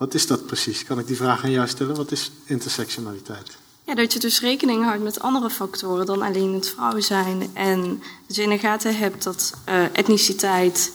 Wat 0.00 0.14
is 0.14 0.26
dat 0.26 0.46
precies? 0.46 0.84
Kan 0.84 0.98
ik 0.98 1.06
die 1.06 1.16
vraag 1.16 1.44
aan 1.44 1.50
jou 1.50 1.68
stellen? 1.68 1.96
Wat 1.96 2.12
is 2.12 2.30
intersectionaliteit? 2.44 3.56
Ja, 3.86 3.94
dat 3.94 4.12
je 4.12 4.18
dus 4.18 4.40
rekening 4.40 4.84
houdt 4.84 5.02
met 5.02 5.20
andere 5.20 5.50
factoren 5.50 6.06
dan 6.06 6.22
alleen 6.22 6.54
het 6.54 6.68
vrouw 6.68 7.00
zijn. 7.00 7.50
En 7.52 8.02
dat 8.26 8.36
in 8.36 8.48
de 8.48 8.58
gaten 8.58 8.96
hebt 8.96 9.22
dat 9.22 9.52
uh, 9.68 9.84
etniciteit, 9.92 10.92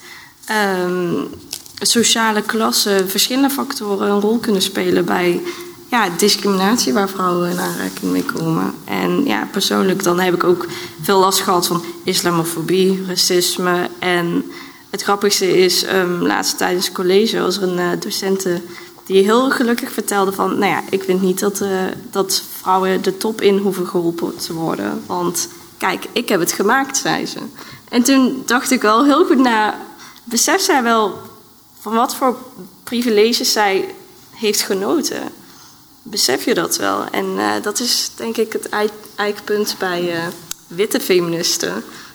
um, 0.86 1.28
sociale 1.80 2.42
klasse, 2.42 3.04
verschillende 3.08 3.50
factoren 3.50 4.10
een 4.10 4.22
rol 4.22 4.38
kunnen 4.38 4.62
spelen 4.62 5.06
bij 5.06 5.42
ja, 5.90 6.10
discriminatie 6.10 6.94
waar 6.94 7.10
vrouwen 7.10 7.52
in 7.52 7.60
aanraking 7.60 8.12
mee 8.12 8.26
komen. 8.26 8.74
En 8.86 9.26
ja, 9.26 9.48
persoonlijk 9.52 10.04
dan 10.04 10.20
heb 10.20 10.34
ik 10.34 10.44
ook 10.44 10.68
veel 11.02 11.20
last 11.20 11.40
gehad 11.40 11.68
van 11.68 11.84
islamofobie, 12.04 13.06
racisme. 13.08 13.90
En 14.00 14.52
het 14.90 15.02
grappigste 15.02 15.58
is, 15.58 15.88
um, 15.88 16.22
laatst 16.22 16.58
tijdens 16.58 16.92
college 16.92 17.40
was 17.40 17.58
er 17.58 17.64
een 17.64 17.78
uh, 17.78 17.90
docenten 18.00 18.64
die 19.06 19.24
heel 19.24 19.52
gelukkig 19.52 19.92
vertelde 19.92 20.32
van... 20.32 20.60
nou 20.60 20.72
ja, 20.72 20.84
ik 20.90 21.04
vind 21.04 21.22
niet 21.22 21.40
dat, 21.40 21.62
uh, 21.62 21.70
dat 22.12 22.44
vrouwen 22.60 23.02
de 23.02 23.18
top 23.18 23.42
in 23.42 23.58
hoeven 23.58 23.88
geholpen 23.88 24.38
te 24.38 24.54
worden. 24.54 25.04
Want 25.06 25.50
kijk, 25.78 26.06
ik 26.12 26.30
heb 26.30 26.40
het 26.40 26.52
gemaakt, 26.52 26.98
zei 26.98 27.26
ze. 27.26 27.40
En 27.90 28.04
toen 28.04 28.44
dacht 28.46 28.72
ik 28.72 28.82
wel 28.82 29.06
heel 29.06 29.26
goed 29.26 29.40
na... 29.40 29.80
beseft 30.24 30.64
zij 30.64 30.84
wel 30.84 31.18
van 31.80 31.94
wat 31.94 32.16
voor 32.16 32.38
privileges 32.84 33.52
zij 33.52 33.96
heeft 34.32 34.62
genoten 34.62 35.22
besef 36.08 36.46
je 36.46 36.54
dat 36.54 36.78
wel. 36.78 37.06
En 37.12 37.26
uh, 37.26 37.52
dat 37.62 37.80
is 37.80 38.12
denk 38.16 38.38
ik 38.38 38.54
het 38.54 38.70
eikpunt 39.16 39.76
bij 39.80 40.16
uh, 40.16 40.28
witte 40.68 41.00
feministen. 41.00 41.74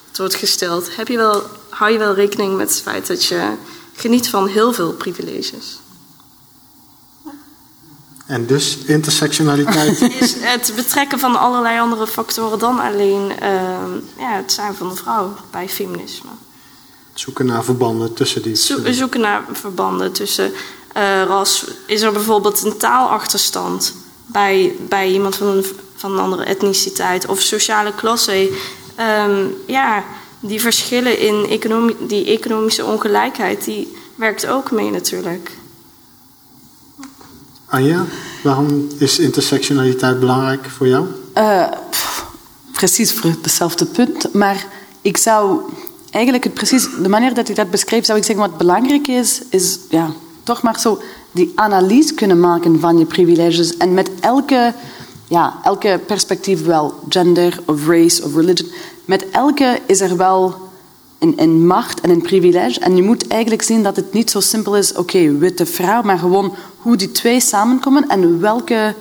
Het 0.09 0.19
wordt 0.19 0.35
gesteld. 0.35 0.97
Heb 0.97 1.09
je 1.09 1.17
wel, 1.17 1.43
hou 1.69 1.93
je 1.93 1.99
wel 1.99 2.15
rekening 2.15 2.57
met 2.57 2.69
het 2.69 2.81
feit 2.81 3.07
dat 3.07 3.25
je 3.25 3.53
geniet 3.95 4.29
van 4.29 4.47
heel 4.47 4.73
veel 4.73 4.93
privileges? 4.93 5.79
En 8.31 8.47
dus 8.47 8.77
intersectionaliteit? 8.77 10.01
is 10.21 10.35
het 10.39 10.73
betrekken 10.77 11.19
van 11.19 11.39
allerlei 11.39 11.81
andere 11.81 12.07
factoren 12.07 12.59
dan 12.59 12.81
alleen 12.81 13.33
uh, 13.43 13.49
ja, 14.19 14.37
het 14.37 14.53
zijn 14.53 14.75
van 14.75 14.91
een 14.91 14.97
vrouw 14.97 15.35
bij 15.51 15.69
feminisme. 15.69 16.31
Zoeken 17.15 17.47
naar 17.47 17.65
verbanden 17.65 18.15
tussen 18.15 18.43
die. 18.43 18.55
Zo, 18.55 18.79
zoeken 18.91 19.21
naar 19.21 19.45
verbanden 19.53 20.13
tussen 20.13 20.53
uh, 20.97 21.23
ras. 21.23 21.65
Is 21.87 22.03
er 22.03 22.13
bijvoorbeeld 22.13 22.65
een 22.65 22.77
taalachterstand 22.77 23.95
bij, 24.27 24.75
bij 24.89 25.11
iemand 25.11 25.37
van 25.37 25.47
een, 25.47 25.65
van 25.97 26.13
een 26.13 26.19
andere 26.19 26.45
etniciteit 26.45 27.27
of 27.27 27.41
sociale 27.41 27.95
klasse? 27.95 28.51
Um, 29.29 29.55
ja, 29.67 30.05
die 30.41 30.61
verschillen 30.61 31.19
in 31.19 31.47
economie, 31.49 31.97
die 32.07 32.27
economische 32.27 32.85
ongelijkheid, 32.85 33.65
die 33.65 33.97
werkt 34.15 34.47
ook 34.47 34.71
mee 34.71 34.91
natuurlijk. 34.91 35.51
Anja, 37.71 38.05
waarom 38.43 38.87
is 38.99 39.19
intersectionaliteit 39.19 40.21
belangrijk 40.21 40.71
voor 40.71 40.89
jou? 40.89 41.07
Uh, 41.37 41.67
precies 42.73 43.13
voor 43.13 43.31
hetzelfde 43.43 43.87
punt, 43.87 44.33
maar 44.33 44.67
ik 45.01 45.17
zou 45.17 45.61
eigenlijk 46.11 46.45
het 46.45 46.55
precies, 46.55 46.89
de 47.03 47.09
manier 47.09 47.35
dat 47.35 47.49
ik 47.49 47.57
dat 47.57 47.71
beschreef, 47.71 48.05
zou 48.05 48.19
ik 48.19 48.25
zeggen 48.25 48.49
wat 48.49 48.59
belangrijk 48.59 49.07
is, 49.07 49.43
is 49.51 49.79
ja, 49.89 50.11
toch 50.43 50.63
maar 50.63 50.81
zo 50.81 51.01
die 51.33 51.53
analyse 51.55 52.15
kunnen 52.15 52.41
maken 52.41 52.81
van 52.81 52.99
je 52.99 53.05
privileges 53.05 53.77
en 53.77 53.95
met 53.95 54.11
elke, 54.21 54.75
ja, 55.29 55.59
elke 55.63 56.01
perspectief 56.07 56.65
wel, 56.65 56.95
gender 57.09 57.61
of 57.67 57.87
race 57.87 58.25
of 58.25 58.35
religion, 58.35 58.71
met 59.05 59.31
elke 59.31 59.79
is 59.87 60.01
er 60.01 60.17
wel 60.17 60.70
een 61.21 61.67
macht 61.67 62.01
en 62.01 62.11
een 62.11 62.23
privilege. 62.23 62.81
En 62.81 62.97
je 62.97 63.03
moet 63.03 63.29
eigenlijk 63.29 63.63
zien 63.63 63.83
dat 63.83 63.97
het 63.97 64.13
niet 64.13 64.31
zo 64.31 64.41
simpel 64.41 64.77
is, 64.77 64.93
oké, 64.93 65.39
witte 65.39 65.67
vrouw, 65.67 66.03
maar 66.03 66.19
gewoon 66.19 66.55
hoe 66.77 66.97
die 66.97 67.11
twee 67.11 67.41
samenkomen 67.41 68.09
en 68.09 68.41
welke 68.41 68.95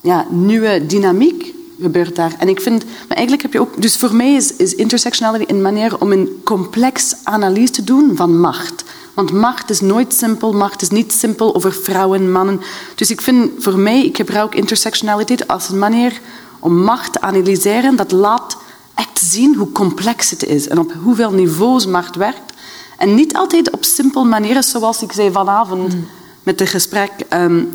ja, 0.00 0.26
nieuwe 0.30 0.86
dynamiek 0.86 1.54
gebeurt 1.80 2.16
daar. 2.16 2.34
En 2.38 2.48
ik 2.48 2.60
vind, 2.60 2.84
maar 2.84 3.16
eigenlijk 3.16 3.42
heb 3.42 3.52
je 3.52 3.60
ook, 3.60 3.82
dus 3.82 3.96
voor 3.96 4.14
mij 4.14 4.34
is, 4.34 4.56
is 4.56 4.74
intersectionality 4.74 5.52
een 5.52 5.62
manier 5.62 6.00
om 6.00 6.12
een 6.12 6.40
complex 6.44 7.14
analyse 7.22 7.72
te 7.72 7.84
doen 7.84 8.16
van 8.16 8.40
macht. 8.40 8.84
Want 9.14 9.32
macht 9.32 9.70
is 9.70 9.80
nooit 9.80 10.14
simpel, 10.14 10.52
macht 10.52 10.82
is 10.82 10.88
niet 10.88 11.12
simpel 11.12 11.54
over 11.54 11.72
vrouwen 11.72 12.20
en 12.20 12.32
mannen. 12.32 12.60
Dus 12.94 13.10
ik 13.10 13.20
vind 13.20 13.50
voor 13.58 13.78
mij, 13.78 14.04
ik 14.04 14.16
gebruik 14.16 14.54
intersectionaliteit 14.54 15.48
als 15.48 15.68
een 15.68 15.78
manier 15.78 16.20
om 16.58 16.82
macht 16.82 17.12
te 17.12 17.20
analyseren. 17.20 17.96
Dat 17.96 18.12
laat 18.12 18.56
echt 19.00 19.18
zien 19.18 19.54
hoe 19.54 19.72
complex 19.72 20.30
het 20.30 20.44
is 20.44 20.68
en 20.68 20.78
op 20.78 20.92
hoeveel 21.02 21.30
niveaus 21.30 21.86
macht 21.86 22.16
werkt. 22.16 22.52
En 22.98 23.14
niet 23.14 23.34
altijd 23.34 23.70
op 23.70 23.84
simpel 23.84 24.24
manieren, 24.24 24.62
zoals 24.62 25.02
ik 25.02 25.12
zei 25.12 25.32
vanavond 25.32 25.94
mm. 25.94 26.06
met 26.42 26.60
het 26.60 26.68
gesprek. 26.68 27.10
Um, 27.32 27.74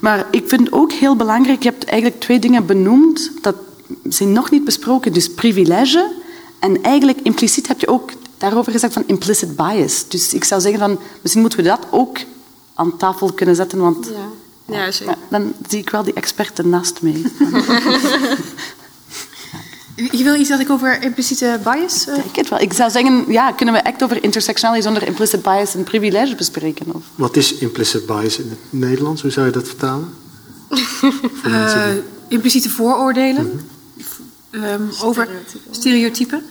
maar 0.00 0.26
ik 0.30 0.44
vind 0.46 0.72
ook 0.72 0.92
heel 0.92 1.16
belangrijk, 1.16 1.62
je 1.62 1.68
hebt 1.68 1.84
eigenlijk 1.84 2.20
twee 2.20 2.38
dingen 2.38 2.66
benoemd, 2.66 3.30
dat 3.40 3.54
zijn 4.04 4.32
nog 4.32 4.50
niet 4.50 4.64
besproken. 4.64 5.12
Dus 5.12 5.30
privilege 5.30 6.12
en 6.58 6.82
eigenlijk 6.82 7.20
impliciet 7.22 7.68
heb 7.68 7.80
je 7.80 7.88
ook 7.88 8.10
daarover 8.38 8.72
gezegd 8.72 8.92
van 8.92 9.04
implicit 9.06 9.56
bias. 9.56 10.08
Dus 10.08 10.34
ik 10.34 10.44
zou 10.44 10.60
zeggen 10.60 10.80
van, 10.80 10.98
misschien 11.20 11.42
moeten 11.42 11.58
we 11.58 11.64
dat 11.64 11.86
ook 11.90 12.18
aan 12.74 12.96
tafel 12.96 13.32
kunnen 13.32 13.56
zetten, 13.56 13.78
want 13.78 14.06
ja. 14.06 14.90
Ja, 15.04 15.16
dan 15.28 15.52
zie 15.68 15.78
ik 15.78 15.90
wel 15.90 16.02
die 16.02 16.14
experten 16.14 16.68
naast 16.68 17.02
mij. 17.02 17.22
Je 19.96 20.24
wil 20.24 20.34
iets 20.34 20.48
dat 20.48 20.60
ik 20.60 20.70
over 20.70 21.02
impliciete 21.02 21.60
bias... 21.64 22.08
Uh... 22.08 22.16
Ik 22.16 22.36
het 22.36 22.48
wel. 22.48 22.60
Ik 22.60 22.72
zou 22.72 22.90
zeggen, 22.90 23.24
ja, 23.28 23.52
kunnen 23.52 23.74
we 23.74 23.80
echt 23.80 24.02
over 24.02 24.22
intersectionality 24.22 24.84
zonder 24.84 25.06
implicit 25.06 25.42
bias 25.42 25.74
en 25.74 25.84
privilege 25.84 26.34
bespreken? 26.34 26.94
Of? 26.94 27.02
Wat 27.14 27.36
is 27.36 27.54
implicit 27.54 28.06
bias 28.06 28.38
in 28.38 28.50
het 28.50 28.58
Nederlands? 28.70 29.22
Hoe 29.22 29.30
zou 29.30 29.46
je 29.46 29.52
dat 29.52 29.66
vertalen? 29.66 30.14
uh, 31.46 31.86
impliciete 32.28 32.70
vooroordelen 32.70 33.64
-hmm. 34.50 34.64
um, 34.64 34.90
over 35.02 35.28
stereotypen. 35.70 36.42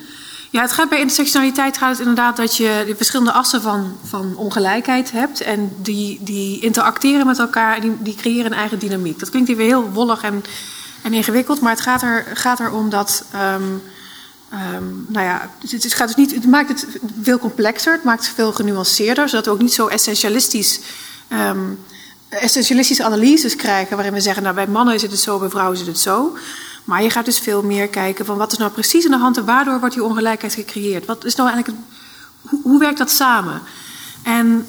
Ja, 0.50 0.62
het 0.62 0.72
gaat 0.72 0.90
bij 0.90 1.00
intersectionaliteit 1.00 1.78
gaat 1.78 1.90
het 1.90 2.00
inderdaad 2.00 2.38
dat 2.38 2.58
je 2.58 2.84
de 2.88 2.96
verschillende 2.96 3.32
assen 3.32 3.62
van, 3.62 3.98
van 4.04 4.36
ongelijkheid 4.36 5.12
hebt. 5.12 5.42
En 5.42 5.72
die, 5.82 6.20
die 6.22 6.60
interacteren 6.60 7.26
met 7.26 7.40
elkaar 7.40 7.76
en 7.76 7.82
die, 7.82 7.92
die 8.00 8.16
creëren 8.16 8.52
een 8.52 8.58
eigen 8.58 8.80
dynamiek. 8.80 9.20
Dat 9.20 9.30
klinkt 9.30 9.48
hier 9.48 9.58
weer 9.58 9.68
heel 9.68 9.90
wollig 9.92 10.22
en 10.22 10.44
en 11.02 11.14
ingewikkeld. 11.14 11.62
Maar 11.62 11.72
het 11.72 11.82
gaat, 11.82 12.02
er, 12.02 12.26
gaat 12.34 12.60
erom 12.60 12.90
dat. 12.90 13.24
Um, 13.36 13.82
um, 14.54 15.06
nou 15.08 15.26
ja, 15.26 15.50
het, 15.60 15.72
het, 15.72 15.94
gaat 15.94 16.08
dus 16.08 16.16
niet, 16.16 16.34
het 16.34 16.46
maakt 16.46 16.70
het 16.70 16.88
veel 17.22 17.40
complexer, 17.40 17.94
het 17.94 18.04
maakt 18.04 18.26
het 18.26 18.36
veel 18.36 18.52
genuanceerder, 18.52 19.30
zodat 19.30 19.46
we 19.46 19.52
ook 19.52 19.62
niet 19.62 19.74
zo 19.74 19.88
essentialistisch. 19.88 20.80
Um, 21.30 21.80
essentialistische 22.30 23.04
analyses 23.04 23.56
krijgen 23.56 23.96
waarin 23.96 24.14
we 24.14 24.22
zeggen, 24.22 24.44
nou 24.44 24.56
bij 24.56 24.68
mannen 24.68 24.94
is 24.94 25.02
het 25.02 25.20
zo, 25.20 25.40
bij 25.40 25.50
vrouwen 25.50 25.80
is 25.80 25.88
het 25.88 26.00
zo. 26.00 26.38
Maar 26.84 27.04
je 27.04 27.10
gaat 27.10 27.26
dus 27.26 27.40
veel 27.40 27.64
meer 27.64 27.88
kijken 27.88 28.26
van 28.26 28.38
wat 28.38 28.52
is 28.52 28.58
nou 28.58 28.72
precies 28.72 29.06
aan 29.06 29.12
de 29.12 29.18
hand 29.18 29.38
en 29.38 29.46
waardoor 29.46 29.80
wordt 29.80 29.96
die 29.96 30.04
ongelijkheid 30.04 30.54
gecreëerd? 30.54 31.06
Wat 31.06 31.26
is 31.26 31.36
nou 31.36 31.50
eigenlijk, 31.50 31.84
hoe, 32.42 32.60
hoe 32.64 32.80
werkt 32.80 32.98
dat 32.98 33.12
samen? 33.12 33.62
En 34.24 34.66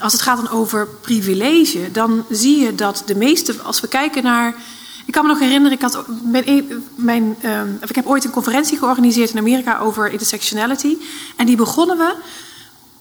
als 0.00 0.12
het 0.12 0.22
gaat 0.22 0.36
dan 0.36 0.48
over 0.48 0.86
privilege, 0.86 1.90
dan 1.92 2.24
zie 2.30 2.58
je 2.58 2.74
dat 2.74 3.02
de 3.06 3.14
meeste, 3.14 3.54
als 3.62 3.80
we 3.80 3.88
kijken 3.88 4.22
naar 4.22 4.54
ik 5.14 5.20
kan 5.20 5.28
me 5.28 5.34
nog 5.38 5.48
herinneren, 5.48 5.76
ik, 5.76 5.82
had 5.82 6.04
mijn, 6.22 6.82
mijn, 6.94 7.36
uh, 7.42 7.60
ik 7.88 7.94
heb 7.94 8.06
ooit 8.06 8.24
een 8.24 8.30
conferentie 8.30 8.78
georganiseerd 8.78 9.30
in 9.30 9.38
Amerika 9.38 9.78
over 9.78 10.10
intersectionality. 10.10 10.96
En 11.36 11.46
die 11.46 11.56
begonnen 11.56 11.96
we 11.96 12.14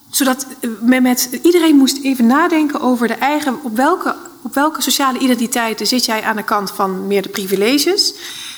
zodat 0.09 0.47
met, 0.81 1.01
met, 1.01 1.39
iedereen 1.41 1.75
moest 1.75 2.03
even 2.03 2.27
nadenken 2.27 2.81
over 2.81 3.07
de 3.07 3.13
eigen, 3.13 3.63
op 3.63 3.75
welke, 3.75 4.15
op 4.41 4.53
welke 4.53 4.81
sociale 4.81 5.19
identiteiten 5.19 5.87
zit 5.87 6.05
jij 6.05 6.23
aan 6.23 6.35
de 6.35 6.43
kant 6.43 6.71
van 6.71 7.07
meer 7.07 7.21
de 7.21 7.29
privileges 7.29 8.13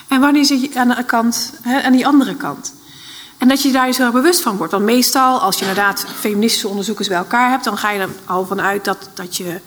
en 0.08 0.20
wanneer 0.20 0.46
zit 0.46 0.62
je 0.62 0.80
aan 0.80 0.88
de 0.88 1.04
kant, 1.06 1.54
aan 1.84 1.92
die 1.92 2.08
andere 2.08 2.36
kant. 2.36 2.74
En 3.38 3.48
dat 3.48 3.62
je 3.62 3.72
daar 3.72 3.86
dus 3.86 3.98
heel 3.98 4.12
bewust 4.12 4.42
van 4.42 4.58
wordt. 4.58 4.72
Want 4.72 4.86
meestal, 4.86 5.40
als 5.40 5.56
je 5.56 5.66
inderdaad 5.66 6.06
feministische 6.20 6.68
onderzoekers 6.68 7.08
bij 7.08 7.18
elkaar 7.18 7.50
hebt, 7.50 7.64
dan 7.64 7.78
ga 7.78 7.92
je 7.92 8.00
er 8.00 8.10
al 8.26 8.46
vanuit 8.46 8.86
dat, 8.86 9.10
dat 9.14 9.38
je 9.38 9.60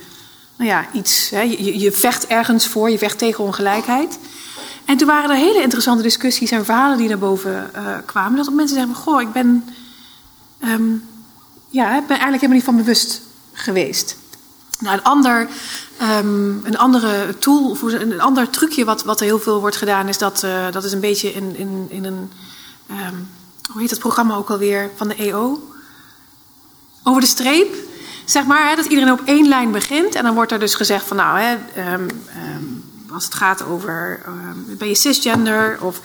nou 0.58 0.70
ja, 0.70 0.86
iets. 0.92 1.30
Hè, 1.30 1.40
je, 1.40 1.78
je, 1.78 1.92
vecht 1.92 2.26
ergens 2.26 2.66
voor, 2.66 2.90
je 2.90 2.98
vecht 2.98 3.18
tegen 3.18 3.44
ongelijkheid. 3.44 4.18
En 4.84 4.96
toen 4.96 5.06
waren 5.06 5.30
er 5.30 5.36
hele 5.36 5.62
interessante 5.62 6.02
discussies 6.02 6.50
en 6.50 6.64
verhalen 6.64 6.98
die 6.98 7.08
naar 7.08 7.18
boven 7.18 7.70
uh, 7.76 7.96
kwamen. 8.06 8.36
Dat 8.36 8.52
mensen 8.52 8.76
zeggen: 8.76 8.94
Goh, 8.94 9.20
ik 9.20 9.32
ben, 9.32 9.64
um, 10.64 11.08
ja, 11.68 11.90
ben 11.90 12.08
eigenlijk 12.08 12.40
helemaal 12.40 12.56
niet 12.56 12.64
van 12.64 12.76
bewust 12.76 13.20
geweest. 13.52 14.16
Nou, 14.78 14.96
een, 14.96 15.04
ander, 15.04 15.48
um, 16.02 16.60
een 16.64 16.78
andere 16.78 17.38
tool, 17.38 17.76
een 17.82 18.20
ander 18.20 18.50
trucje 18.50 18.84
wat, 18.84 19.04
wat 19.04 19.20
er 19.20 19.26
heel 19.26 19.38
veel 19.38 19.60
wordt 19.60 19.76
gedaan, 19.76 20.08
is 20.08 20.18
dat, 20.18 20.42
uh, 20.42 20.72
dat 20.72 20.84
is 20.84 20.92
een 20.92 21.00
beetje 21.00 21.32
in, 21.32 21.56
in, 21.56 21.86
in 21.88 22.04
een. 22.04 22.30
Um, 22.90 23.28
hoe 23.72 23.80
heet 23.80 23.90
dat 23.90 23.98
programma 23.98 24.34
ook 24.34 24.50
alweer 24.50 24.90
van 24.96 25.08
de 25.08 25.14
EO? 25.14 25.72
Over 27.02 27.20
de 27.20 27.26
streep 27.26 27.74
zeg 28.30 28.44
maar 28.44 28.68
hè, 28.68 28.76
dat 28.76 28.84
iedereen 28.84 29.12
op 29.12 29.22
één 29.24 29.48
lijn 29.48 29.70
begint. 29.70 30.14
En 30.14 30.22
dan 30.22 30.34
wordt 30.34 30.52
er 30.52 30.58
dus 30.58 30.74
gezegd 30.74 31.06
van 31.06 31.16
nou, 31.16 31.38
hè, 31.38 31.56
ehm, 31.74 32.08
ehm, 32.26 32.64
als 33.12 33.24
het 33.24 33.34
gaat 33.34 33.64
over 33.64 34.20
ehm, 34.26 34.76
ben 34.78 34.88
je 34.88 34.94
cisgender 34.94 35.78
of 35.80 36.00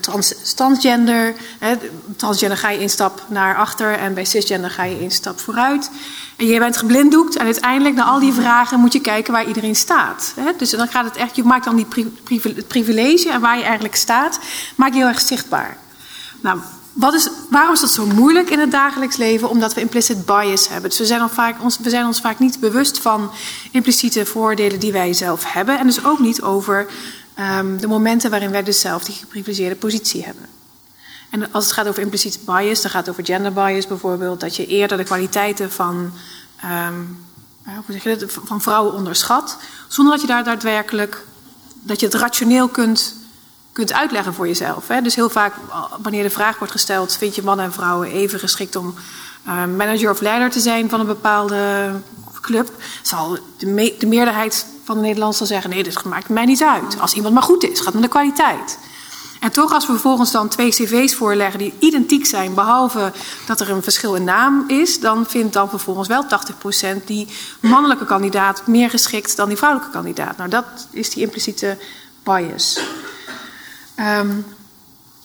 trans, 0.00 0.34
transgender. 0.54 1.34
Hè, 1.58 1.74
transgender 2.16 2.58
ga 2.58 2.70
je 2.70 2.78
één 2.78 2.88
stap 2.88 3.22
naar 3.28 3.56
achter 3.56 3.92
en 3.92 4.14
bij 4.14 4.24
cisgender 4.24 4.70
ga 4.70 4.84
je 4.84 4.98
één 4.98 5.10
stap 5.10 5.40
vooruit. 5.40 5.90
En 6.36 6.46
je 6.46 6.58
bent 6.58 6.76
geblinddoekt 6.76 7.36
en 7.36 7.44
uiteindelijk 7.44 7.94
na 7.94 8.04
al 8.04 8.20
die 8.20 8.32
vragen 8.32 8.80
moet 8.80 8.92
je 8.92 9.00
kijken 9.00 9.32
waar 9.32 9.46
iedereen 9.46 9.76
staat. 9.76 10.32
Hè? 10.36 10.50
Dus 10.56 10.70
dan 10.70 10.88
gaat 10.88 11.04
het 11.04 11.16
echt, 11.16 11.36
je 11.36 11.44
maakt 11.44 11.64
dan 11.64 11.76
die 11.76 11.86
het 12.42 12.68
privilege 12.68 13.30
en 13.30 13.40
waar 13.40 13.56
je 13.56 13.64
eigenlijk 13.64 13.96
staat, 13.96 14.38
maak 14.74 14.92
je 14.92 14.98
heel 14.98 15.08
erg 15.08 15.20
zichtbaar. 15.20 15.76
Nou, 16.40 16.58
wat 16.96 17.14
is, 17.14 17.28
waarom 17.50 17.72
is 17.74 17.80
dat 17.80 17.90
zo 17.90 18.06
moeilijk 18.06 18.50
in 18.50 18.58
het 18.58 18.70
dagelijks 18.70 19.16
leven? 19.16 19.48
Omdat 19.48 19.74
we 19.74 19.80
implicit 19.80 20.26
bias 20.26 20.68
hebben. 20.68 20.90
Dus 20.90 20.98
we 20.98 21.06
zijn, 21.06 21.28
vaak, 21.28 21.62
ons, 21.62 21.78
we 21.78 21.90
zijn 21.90 22.06
ons 22.06 22.20
vaak 22.20 22.38
niet 22.38 22.60
bewust 22.60 22.98
van 22.98 23.30
impliciete 23.70 24.26
voordelen 24.26 24.80
die 24.80 24.92
wij 24.92 25.12
zelf 25.12 25.52
hebben. 25.52 25.78
En 25.78 25.86
dus 25.86 26.04
ook 26.04 26.18
niet 26.18 26.42
over 26.42 26.86
ehm, 27.34 27.76
de 27.76 27.86
momenten 27.86 28.30
waarin 28.30 28.50
wij 28.50 28.62
dus 28.62 28.80
zelf 28.80 29.04
die 29.04 29.14
geprivilegeerde 29.14 29.76
positie 29.76 30.24
hebben. 30.24 30.46
En 31.30 31.52
als 31.52 31.64
het 31.64 31.72
gaat 31.72 31.88
over 31.88 32.02
impliciete 32.02 32.38
bias, 32.44 32.80
dan 32.80 32.90
gaat 32.90 33.06
het 33.06 33.10
over 33.10 33.24
gender 33.24 33.52
bias 33.52 33.86
bijvoorbeeld. 33.86 34.40
Dat 34.40 34.56
je 34.56 34.66
eerder 34.66 34.96
de 34.96 35.04
kwaliteiten 35.04 35.72
van, 35.72 36.12
ehm, 36.60 37.00
eh, 37.64 37.72
zeg 37.88 38.02
je 38.02 38.26
van 38.44 38.62
vrouwen 38.62 38.94
onderschat. 38.94 39.56
Zonder 39.88 40.12
dat 40.12 40.22
je 40.22 40.28
daar 40.28 40.44
daadwerkelijk, 40.44 41.24
dat 41.82 42.00
je 42.00 42.06
het 42.06 42.14
rationeel 42.14 42.68
kunt 42.68 43.14
kunt 43.76 43.92
uitleggen 43.92 44.34
voor 44.34 44.46
jezelf. 44.46 44.88
Hè? 44.88 45.00
Dus 45.02 45.14
heel 45.14 45.30
vaak, 45.30 45.54
wanneer 46.02 46.22
de 46.22 46.30
vraag 46.30 46.58
wordt 46.58 46.72
gesteld: 46.72 47.16
vind 47.16 47.34
je 47.34 47.42
mannen 47.42 47.64
en 47.64 47.72
vrouwen 47.72 48.08
even 48.08 48.38
geschikt 48.38 48.76
om 48.76 48.94
uh, 49.46 49.64
manager 49.64 50.10
of 50.10 50.20
leider 50.20 50.50
te 50.50 50.60
zijn 50.60 50.88
van 50.88 51.00
een 51.00 51.06
bepaalde 51.06 51.90
club? 52.40 52.70
Zal 53.02 53.38
de, 53.56 53.66
me 53.66 53.94
de 53.98 54.06
meerderheid 54.06 54.66
van 54.84 54.94
de 54.94 55.00
Nederlanders 55.00 55.38
zal 55.38 55.46
zeggen: 55.46 55.70
nee, 55.70 55.82
dit 55.82 56.04
maakt 56.04 56.28
mij 56.28 56.44
niet 56.44 56.62
uit. 56.62 57.00
Als 57.00 57.14
iemand 57.14 57.34
maar 57.34 57.42
goed 57.42 57.64
is, 57.64 57.80
gaat 57.80 57.94
om 57.94 58.00
de 58.00 58.08
kwaliteit. 58.08 58.78
En 59.40 59.52
toch, 59.52 59.72
als 59.72 59.86
we 59.86 59.92
vervolgens 59.92 60.30
dan 60.32 60.48
twee 60.48 60.70
cv's 60.70 61.14
voorleggen 61.14 61.58
die 61.58 61.74
identiek 61.78 62.26
zijn, 62.26 62.54
behalve 62.54 63.12
dat 63.46 63.60
er 63.60 63.70
een 63.70 63.82
verschil 63.82 64.14
in 64.14 64.24
naam 64.24 64.64
is, 64.66 65.00
dan 65.00 65.26
vindt 65.26 65.52
dan 65.52 65.68
vervolgens 65.68 66.08
wel 66.08 66.24
80% 67.00 67.04
die 67.04 67.28
mannelijke 67.60 68.04
kandidaat 68.04 68.66
meer 68.66 68.90
geschikt 68.90 69.36
dan 69.36 69.48
die 69.48 69.56
vrouwelijke 69.56 69.92
kandidaat. 69.92 70.36
Nou, 70.36 70.50
dat 70.50 70.64
is 70.90 71.10
die 71.10 71.22
impliciete 71.22 71.78
bias. 72.22 72.80
Um, 74.00 74.44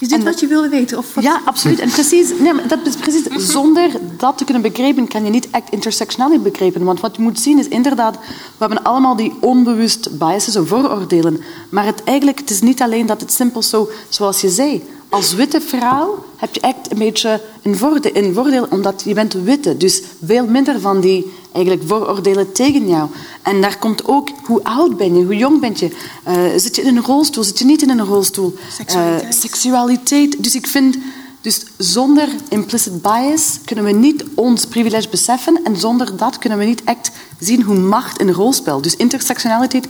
is 0.01 0.07
dit 0.07 0.23
wat 0.23 0.39
je 0.39 0.47
wilde 0.47 0.69
weten? 0.69 0.97
Of 0.97 1.13
wat? 1.13 1.23
Ja, 1.23 1.41
absoluut. 1.45 1.79
En 1.79 1.89
precies, 1.89 2.29
nee, 2.39 2.53
maar 2.53 2.67
dat 2.67 2.79
is 2.83 2.95
precies, 2.95 3.51
zonder 3.51 3.91
dat 4.17 4.37
te 4.37 4.43
kunnen 4.43 4.63
begrijpen, 4.63 5.07
kan 5.07 5.23
je 5.23 5.29
niet 5.29 5.49
echt 5.49 5.69
intersectionaliteit 5.69 6.51
begrijpen. 6.51 6.83
Want 6.83 6.99
wat 6.99 7.15
je 7.15 7.21
moet 7.21 7.39
zien 7.39 7.59
is 7.59 7.67
inderdaad, 7.67 8.17
we 8.57 8.65
hebben 8.65 8.83
allemaal 8.83 9.15
die 9.15 9.33
onbewust 9.39 10.17
biases 10.17 10.55
of 10.55 10.67
vooroordelen. 10.67 11.41
Maar 11.69 11.85
het, 11.85 12.03
eigenlijk, 12.03 12.39
het 12.39 12.49
is 12.49 12.61
niet 12.61 12.81
alleen 12.81 13.05
dat 13.05 13.21
het 13.21 13.31
simpel 13.31 13.61
zo, 13.63 13.89
zoals 14.09 14.41
je 14.41 14.49
zei, 14.49 14.83
als 15.11 15.33
witte 15.33 15.61
vrouw 15.61 16.25
heb 16.35 16.53
je 16.53 16.59
echt 16.59 16.91
een 16.91 16.97
beetje 16.97 17.41
een 17.61 17.77
voordeel, 17.77 18.11
een 18.15 18.33
voordeel 18.33 18.67
omdat 18.69 19.01
je 19.05 19.13
bent 19.13 19.33
witte. 19.33 19.77
Dus 19.77 20.01
veel 20.25 20.45
minder 20.45 20.79
van 20.79 21.01
die 21.01 21.33
eigenlijk 21.51 21.87
vooroordelen 21.87 22.51
tegen 22.51 22.87
jou. 22.87 23.09
En 23.41 23.61
daar 23.61 23.77
komt 23.77 24.07
ook 24.07 24.29
hoe 24.43 24.63
oud 24.63 24.97
ben 24.97 25.15
je, 25.15 25.23
hoe 25.23 25.35
jong 25.35 25.59
ben 25.59 25.73
je. 25.75 25.89
Uh, 26.27 26.59
zit 26.59 26.75
je 26.75 26.81
in 26.81 26.97
een 26.97 27.03
rolstoel, 27.03 27.43
zit 27.43 27.59
je 27.59 27.65
niet 27.65 27.81
in 27.81 27.89
een 27.89 28.05
rolstoel. 28.05 28.55
Seksualiteit. 28.71 29.33
Uh, 29.33 29.39
seksualiteit. 29.39 30.43
Dus 30.43 30.55
ik 30.55 30.67
vind, 30.67 30.97
dus 31.41 31.65
zonder 31.77 32.27
implicit 32.49 33.01
bias 33.01 33.59
kunnen 33.65 33.85
we 33.85 33.91
niet 33.91 34.23
ons 34.35 34.65
privilege 34.65 35.09
beseffen 35.09 35.59
en 35.63 35.77
zonder 35.77 36.17
dat 36.17 36.37
kunnen 36.37 36.57
we 36.57 36.65
niet 36.65 36.83
echt 36.83 37.11
zien 37.39 37.61
hoe 37.61 37.79
macht 37.79 38.21
een 38.21 38.33
rol 38.33 38.53
speelt. 38.53 38.83
Dus 38.83 38.95
intersectionaliteit 38.95 39.87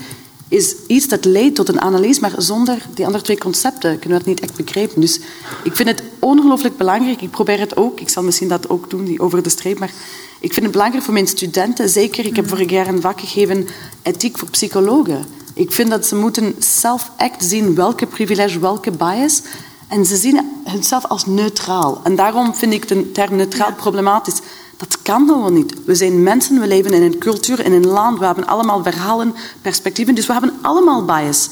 is 0.51 0.75
iets 0.87 1.07
dat 1.07 1.25
leidt 1.25 1.55
tot 1.55 1.69
een 1.69 1.81
analyse, 1.81 2.21
maar 2.21 2.33
zonder 2.37 2.77
die 2.93 3.05
andere 3.05 3.23
twee 3.23 3.37
concepten 3.37 3.99
kunnen 3.99 4.09
we 4.09 4.23
het 4.23 4.25
niet 4.25 4.39
echt 4.39 4.65
begrijpen. 4.65 5.01
Dus 5.01 5.19
ik 5.63 5.75
vind 5.75 5.89
het 5.89 6.03
ongelooflijk 6.19 6.77
belangrijk. 6.77 7.21
Ik 7.21 7.31
probeer 7.31 7.59
het 7.59 7.77
ook. 7.77 7.99
Ik 7.99 8.09
zal 8.09 8.23
misschien 8.23 8.47
dat 8.47 8.69
ook 8.69 8.89
doen, 8.89 9.05
die 9.05 9.19
over 9.19 9.43
de 9.43 9.49
streep. 9.49 9.79
Maar 9.79 9.91
ik 10.39 10.53
vind 10.53 10.63
het 10.63 10.71
belangrijk 10.71 11.03
voor 11.03 11.13
mijn 11.13 11.27
studenten. 11.27 11.89
Zeker, 11.89 12.25
ik 12.25 12.35
heb 12.35 12.47
vorig 12.47 12.69
jaar 12.69 12.87
een 12.87 13.01
vak 13.01 13.19
gegeven, 13.19 13.67
ethiek 14.01 14.37
voor 14.37 14.49
psychologen. 14.49 15.25
Ik 15.53 15.71
vind 15.71 15.89
dat 15.89 16.05
ze 16.05 16.15
moeten 16.15 16.55
zelf 16.59 17.11
echt 17.17 17.43
zien 17.43 17.75
welke 17.75 18.05
privilege, 18.05 18.59
welke 18.59 18.91
bias. 18.91 19.41
En 19.87 20.05
ze 20.05 20.15
zien 20.15 20.51
hunzelf 20.63 21.05
als 21.05 21.25
neutraal. 21.25 22.01
En 22.03 22.15
daarom 22.15 22.55
vind 22.55 22.73
ik 22.73 22.87
de 22.87 23.11
term 23.11 23.35
neutraal 23.35 23.73
problematisch. 23.73 24.39
Dat 24.87 25.01
kan 25.01 25.27
gewoon 25.27 25.53
niet. 25.53 25.73
We 25.85 25.95
zijn 25.95 26.23
mensen, 26.23 26.59
we 26.59 26.67
leven 26.67 26.93
in 26.93 27.01
een 27.01 27.17
cultuur, 27.17 27.65
in 27.65 27.71
een 27.71 27.87
land, 27.87 28.19
we 28.19 28.25
hebben 28.25 28.47
allemaal 28.47 28.83
verhalen, 28.83 29.35
perspectieven, 29.61 30.15
dus 30.15 30.25
we 30.25 30.33
hebben 30.33 30.53
allemaal 30.61 31.05
bias. 31.05 31.49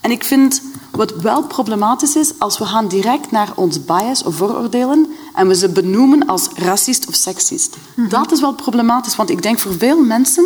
En 0.00 0.10
ik 0.10 0.24
vind 0.24 0.62
wat 0.90 1.14
wel 1.14 1.42
problematisch 1.42 2.16
is, 2.16 2.32
als 2.38 2.58
we 2.58 2.64
gaan 2.64 2.88
direct 2.88 3.30
naar 3.30 3.52
ons 3.54 3.84
bias 3.84 4.22
of 4.22 4.34
vooroordelen 4.34 5.06
en 5.34 5.48
we 5.48 5.54
ze 5.54 5.68
benoemen 5.68 6.26
als 6.26 6.48
racist 6.54 7.06
of 7.08 7.14
seksist. 7.14 7.76
-hmm. 7.94 8.08
Dat 8.08 8.32
is 8.32 8.40
wel 8.40 8.54
problematisch, 8.54 9.16
want 9.16 9.30
ik 9.30 9.42
denk 9.42 9.58
voor 9.58 9.74
veel 9.78 10.00
mensen 10.00 10.44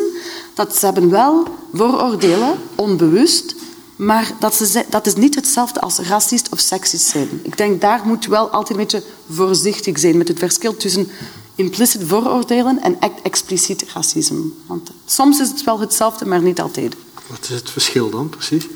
dat 0.55 0.77
ze 0.77 0.85
hebben 0.85 1.11
wel 1.11 1.47
vooroordelen, 1.73 2.59
onbewust, 2.75 3.55
maar 3.97 4.33
dat, 4.39 4.55
ze, 4.55 4.85
dat 4.89 5.07
is 5.07 5.15
niet 5.15 5.35
hetzelfde 5.35 5.81
als 5.81 5.99
racist 5.99 6.49
of 6.53 6.59
seksist 6.61 7.07
zijn. 7.07 7.41
Ik 7.43 7.57
denk 7.57 7.81
daar 7.81 8.01
moet 8.05 8.25
je 8.25 8.31
wel 8.31 8.49
altijd 8.49 8.71
een 8.71 8.85
beetje 8.85 9.03
voorzichtig 9.31 9.99
zijn 9.99 10.17
met 10.17 10.29
het 10.29 10.39
verschil 10.39 10.77
tussen 10.77 11.09
implicit 11.59 12.03
vooroordelen 12.07 12.83
en 12.83 13.01
echt 13.01 13.23
expliciet 13.23 13.85
racisme. 13.95 14.45
Want 14.67 14.91
soms 15.07 15.41
is 15.41 15.49
het 15.49 15.65
wel 15.65 15.81
hetzelfde, 15.81 16.27
maar 16.27 16.43
niet 16.43 16.61
altijd. 16.61 16.97
Wat 17.27 17.43
is 17.43 17.49
het 17.49 17.71
verschil 17.71 18.11
dan 18.11 18.29
precies? 18.29 18.67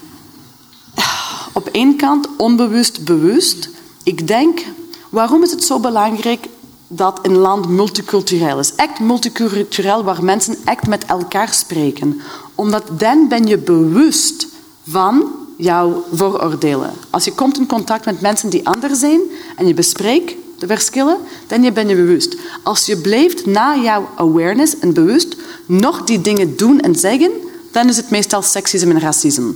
Op 1.53 1.67
één 1.67 1.97
kant 1.97 2.29
onbewust 2.37 3.05
bewust. 3.05 3.69
Ik 4.03 4.27
denk, 4.27 4.65
waarom 5.11 5.43
is 5.43 5.51
het 5.51 5.65
zo 5.65 5.81
belangrijk 5.81 6.47
dat 6.89 7.19
een 7.23 7.37
land 7.37 7.69
multicultureel 7.69 8.59
is? 8.59 8.75
Echt 8.75 9.01
multicultureel, 9.01 10.05
waar 10.05 10.25
mensen 10.25 10.57
echt 10.65 10.87
met 10.87 11.05
elkaar 11.05 11.53
spreken. 11.53 12.21
Omdat 12.55 12.85
dan 12.99 13.29
ben 13.29 13.47
je 13.47 13.59
bewust 13.59 14.47
van 14.89 15.33
jouw 15.57 16.05
vooroordelen. 16.13 16.93
Als 17.11 17.25
je 17.25 17.33
komt 17.33 17.59
in 17.59 17.67
contact 17.67 18.05
met 18.05 18.21
mensen 18.21 18.51
die 18.51 18.67
anders 18.67 18.99
zijn 18.99 19.21
en 19.57 19.67
je 19.67 19.75
bespreekt 19.75 20.35
verschillen, 20.67 21.17
dan 21.47 21.73
ben 21.73 21.89
je 21.89 21.97
bewust. 21.97 22.37
Als 22.63 22.87
je 22.87 22.97
blijft 22.97 23.47
na 23.47 23.77
jouw 23.77 24.09
awareness 24.17 24.79
en 24.79 24.93
bewust 24.93 25.37
nog 25.67 26.05
die 26.05 26.21
dingen 26.21 26.57
doen 26.57 26.81
en 26.81 26.95
zeggen, 26.95 27.33
dan 27.73 27.89
is 27.89 27.97
het 27.97 28.11
meestal 28.11 28.43
seksisme 28.43 28.95
en 28.95 29.01
racisme. 29.01 29.55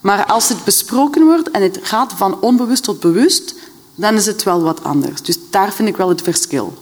Maar 0.00 0.24
als 0.24 0.48
het 0.48 0.64
besproken 0.64 1.24
wordt 1.24 1.50
en 1.50 1.62
het 1.62 1.78
gaat 1.82 2.12
van 2.12 2.40
onbewust 2.40 2.82
tot 2.82 3.00
bewust, 3.00 3.54
dan 3.94 4.14
is 4.14 4.26
het 4.26 4.42
wel 4.42 4.62
wat 4.62 4.84
anders. 4.84 5.22
Dus 5.22 5.38
daar 5.50 5.72
vind 5.72 5.88
ik 5.88 5.96
wel 5.96 6.08
het 6.08 6.22
verschil. 6.22 6.78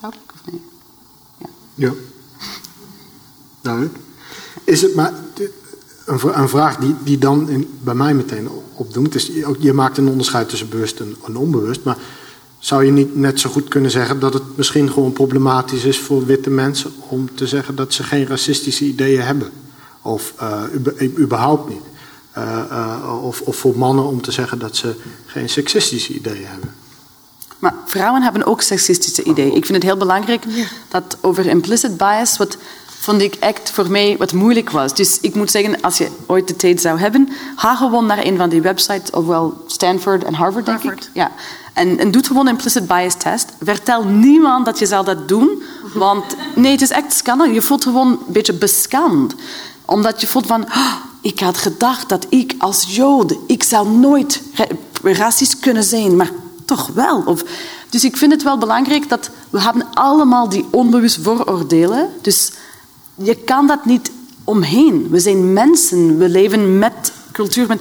Duidelijk 0.00 0.32
of 0.34 0.52
nee? 0.52 0.60
Ja. 1.38 1.46
ja. 1.74 1.92
Duidelijk. 3.60 3.96
Is 4.64 4.82
het 4.82 4.94
maar 4.94 5.12
een 6.34 6.48
vraag 6.48 6.76
die, 6.76 6.94
die 7.04 7.18
dan 7.18 7.66
bij 7.82 7.94
mij 7.94 8.14
meteen 8.14 8.48
opdoemt, 8.74 9.14
is 9.14 9.30
je 9.58 9.72
maakt 9.72 9.98
een 9.98 10.08
onderscheid 10.08 10.48
tussen 10.48 10.68
bewust 10.68 11.00
en 11.00 11.36
onbewust, 11.36 11.84
maar 11.84 11.96
zou 12.58 12.84
je 12.84 12.90
niet 12.90 13.16
net 13.16 13.40
zo 13.40 13.50
goed 13.50 13.68
kunnen 13.68 13.90
zeggen 13.90 14.20
dat 14.20 14.34
het 14.34 14.56
misschien 14.56 14.92
gewoon 14.92 15.12
problematisch 15.12 15.84
is 15.84 15.98
voor 15.98 16.26
witte 16.26 16.50
mensen 16.50 16.92
om 17.08 17.34
te 17.34 17.46
zeggen 17.46 17.74
dat 17.74 17.92
ze 17.92 18.02
geen 18.02 18.26
racistische 18.26 18.84
ideeën 18.84 19.22
hebben? 19.22 19.50
Of 20.02 20.34
uh, 20.40 20.62
überhaupt 21.18 21.68
niet. 21.68 21.82
Uh, 22.38 22.62
uh, 22.70 23.24
of, 23.24 23.40
of 23.40 23.56
voor 23.56 23.78
mannen 23.78 24.06
om 24.06 24.22
te 24.22 24.32
zeggen 24.32 24.58
dat 24.58 24.76
ze 24.76 24.94
geen 25.26 25.48
seksistische 25.48 26.12
ideeën 26.12 26.46
hebben. 26.46 26.74
Maar 27.58 27.74
vrouwen 27.86 28.22
hebben 28.22 28.44
ook 28.44 28.62
seksistische 28.62 29.22
ideeën. 29.22 29.54
Ik 29.54 29.64
vind 29.64 29.76
het 29.76 29.82
heel 29.82 29.96
belangrijk 29.96 30.44
dat 30.88 31.16
over 31.20 31.46
implicit 31.46 31.96
bias, 31.96 32.36
wat 32.36 32.56
vond 33.08 33.22
ik 33.22 33.34
echt 33.34 33.70
voor 33.70 33.90
mij 33.90 34.16
wat 34.18 34.32
moeilijk 34.32 34.70
was. 34.70 34.94
Dus 34.94 35.20
ik 35.20 35.34
moet 35.34 35.50
zeggen, 35.50 35.80
als 35.80 35.98
je 35.98 36.08
ooit 36.26 36.48
de 36.48 36.56
tijd 36.56 36.80
zou 36.80 36.98
hebben, 36.98 37.28
ga 37.56 37.74
gewoon 37.74 38.06
naar 38.06 38.26
een 38.26 38.36
van 38.36 38.48
die 38.48 38.62
websites, 38.62 39.10
ofwel 39.10 39.64
Stanford 39.66 40.24
en 40.24 40.34
Harvard, 40.34 40.66
denk 40.66 40.82
Harvard. 40.82 41.04
ik. 41.04 41.10
Ja. 41.12 41.30
En, 41.72 41.98
en 41.98 42.10
doe 42.10 42.24
gewoon 42.24 42.46
een 42.46 42.52
implicit 42.52 42.86
bias 42.86 43.14
test. 43.14 43.52
Vertel 43.62 44.04
niemand 44.04 44.64
dat 44.64 44.78
je 44.78 44.86
zal 44.86 45.04
dat 45.04 45.28
doen, 45.28 45.62
want 45.94 46.24
nee, 46.54 46.72
het 46.72 46.80
is 46.80 46.90
echt 46.90 47.12
scannen. 47.12 47.52
Je 47.52 47.62
voelt 47.62 47.82
gewoon 47.82 48.08
een 48.08 48.18
beetje 48.26 48.52
bescamd. 48.52 49.34
Omdat 49.84 50.20
je 50.20 50.26
voelt 50.26 50.46
van, 50.46 50.62
oh, 50.64 50.94
ik 51.22 51.40
had 51.40 51.58
gedacht 51.58 52.08
dat 52.08 52.26
ik 52.28 52.54
als 52.58 52.84
Jood, 52.88 53.34
ik 53.46 53.62
zou 53.62 53.88
nooit 53.88 54.42
racist 55.02 55.58
kunnen 55.58 55.84
zijn, 55.84 56.16
maar 56.16 56.30
toch 56.64 56.90
wel. 56.94 57.22
Of, 57.26 57.44
dus 57.90 58.04
ik 58.04 58.16
vind 58.16 58.32
het 58.32 58.42
wel 58.42 58.58
belangrijk 58.58 59.08
dat 59.08 59.30
we 59.50 59.60
hebben 59.60 59.86
allemaal 59.94 60.48
die 60.48 60.66
onbewust 60.70 61.18
vooroordelen. 61.22 62.10
Dus 62.22 62.52
je 63.22 63.34
kan 63.34 63.66
dat 63.66 63.84
niet 63.84 64.10
omheen. 64.44 65.08
We 65.10 65.18
zijn 65.18 65.52
mensen, 65.52 66.18
we 66.18 66.28
leven 66.28 66.78
met 66.78 67.12
cultuur. 67.32 67.78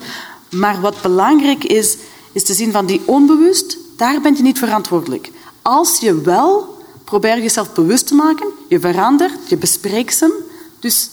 Maar 0.50 0.82
wat 0.82 1.02
belangrijk 1.02 1.64
is, 1.64 1.98
is 2.32 2.44
te 2.44 2.54
zien 2.54 2.72
van 2.72 2.86
die 2.86 3.02
onbewust, 3.06 3.78
daar 3.96 4.22
ben 4.22 4.36
je 4.36 4.42
niet 4.42 4.60
verantwoordelijk. 4.60 5.32
Als 5.62 6.00
je 6.00 6.22
wel 6.22 6.78
probeert 7.04 7.42
jezelf 7.42 7.74
bewust 7.74 8.08
te 8.08 8.16
maken, 8.16 8.48
je 8.68 8.80
verandert, 8.80 9.50
je 9.50 9.58
bespreekt 9.58 10.16
ze. 10.16 10.44
Dus 10.80 11.10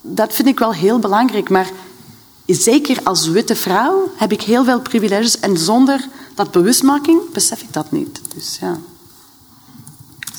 dat 0.00 0.34
vind 0.34 0.48
ik 0.48 0.58
wel 0.58 0.72
heel 0.72 0.98
belangrijk. 0.98 1.50
Maar 1.50 1.70
zeker 2.46 3.00
als 3.02 3.28
witte 3.28 3.56
vrouw 3.56 4.10
heb 4.16 4.32
ik 4.32 4.42
heel 4.42 4.64
veel 4.64 4.80
privileges 4.80 5.40
en 5.40 5.58
zonder 5.58 6.08
dat 6.34 6.50
bewustmaking 6.50 7.30
besef 7.32 7.62
ik 7.62 7.72
dat 7.72 7.92
niet. 7.92 8.20
Dus 8.34 8.58
ja, 8.60 8.78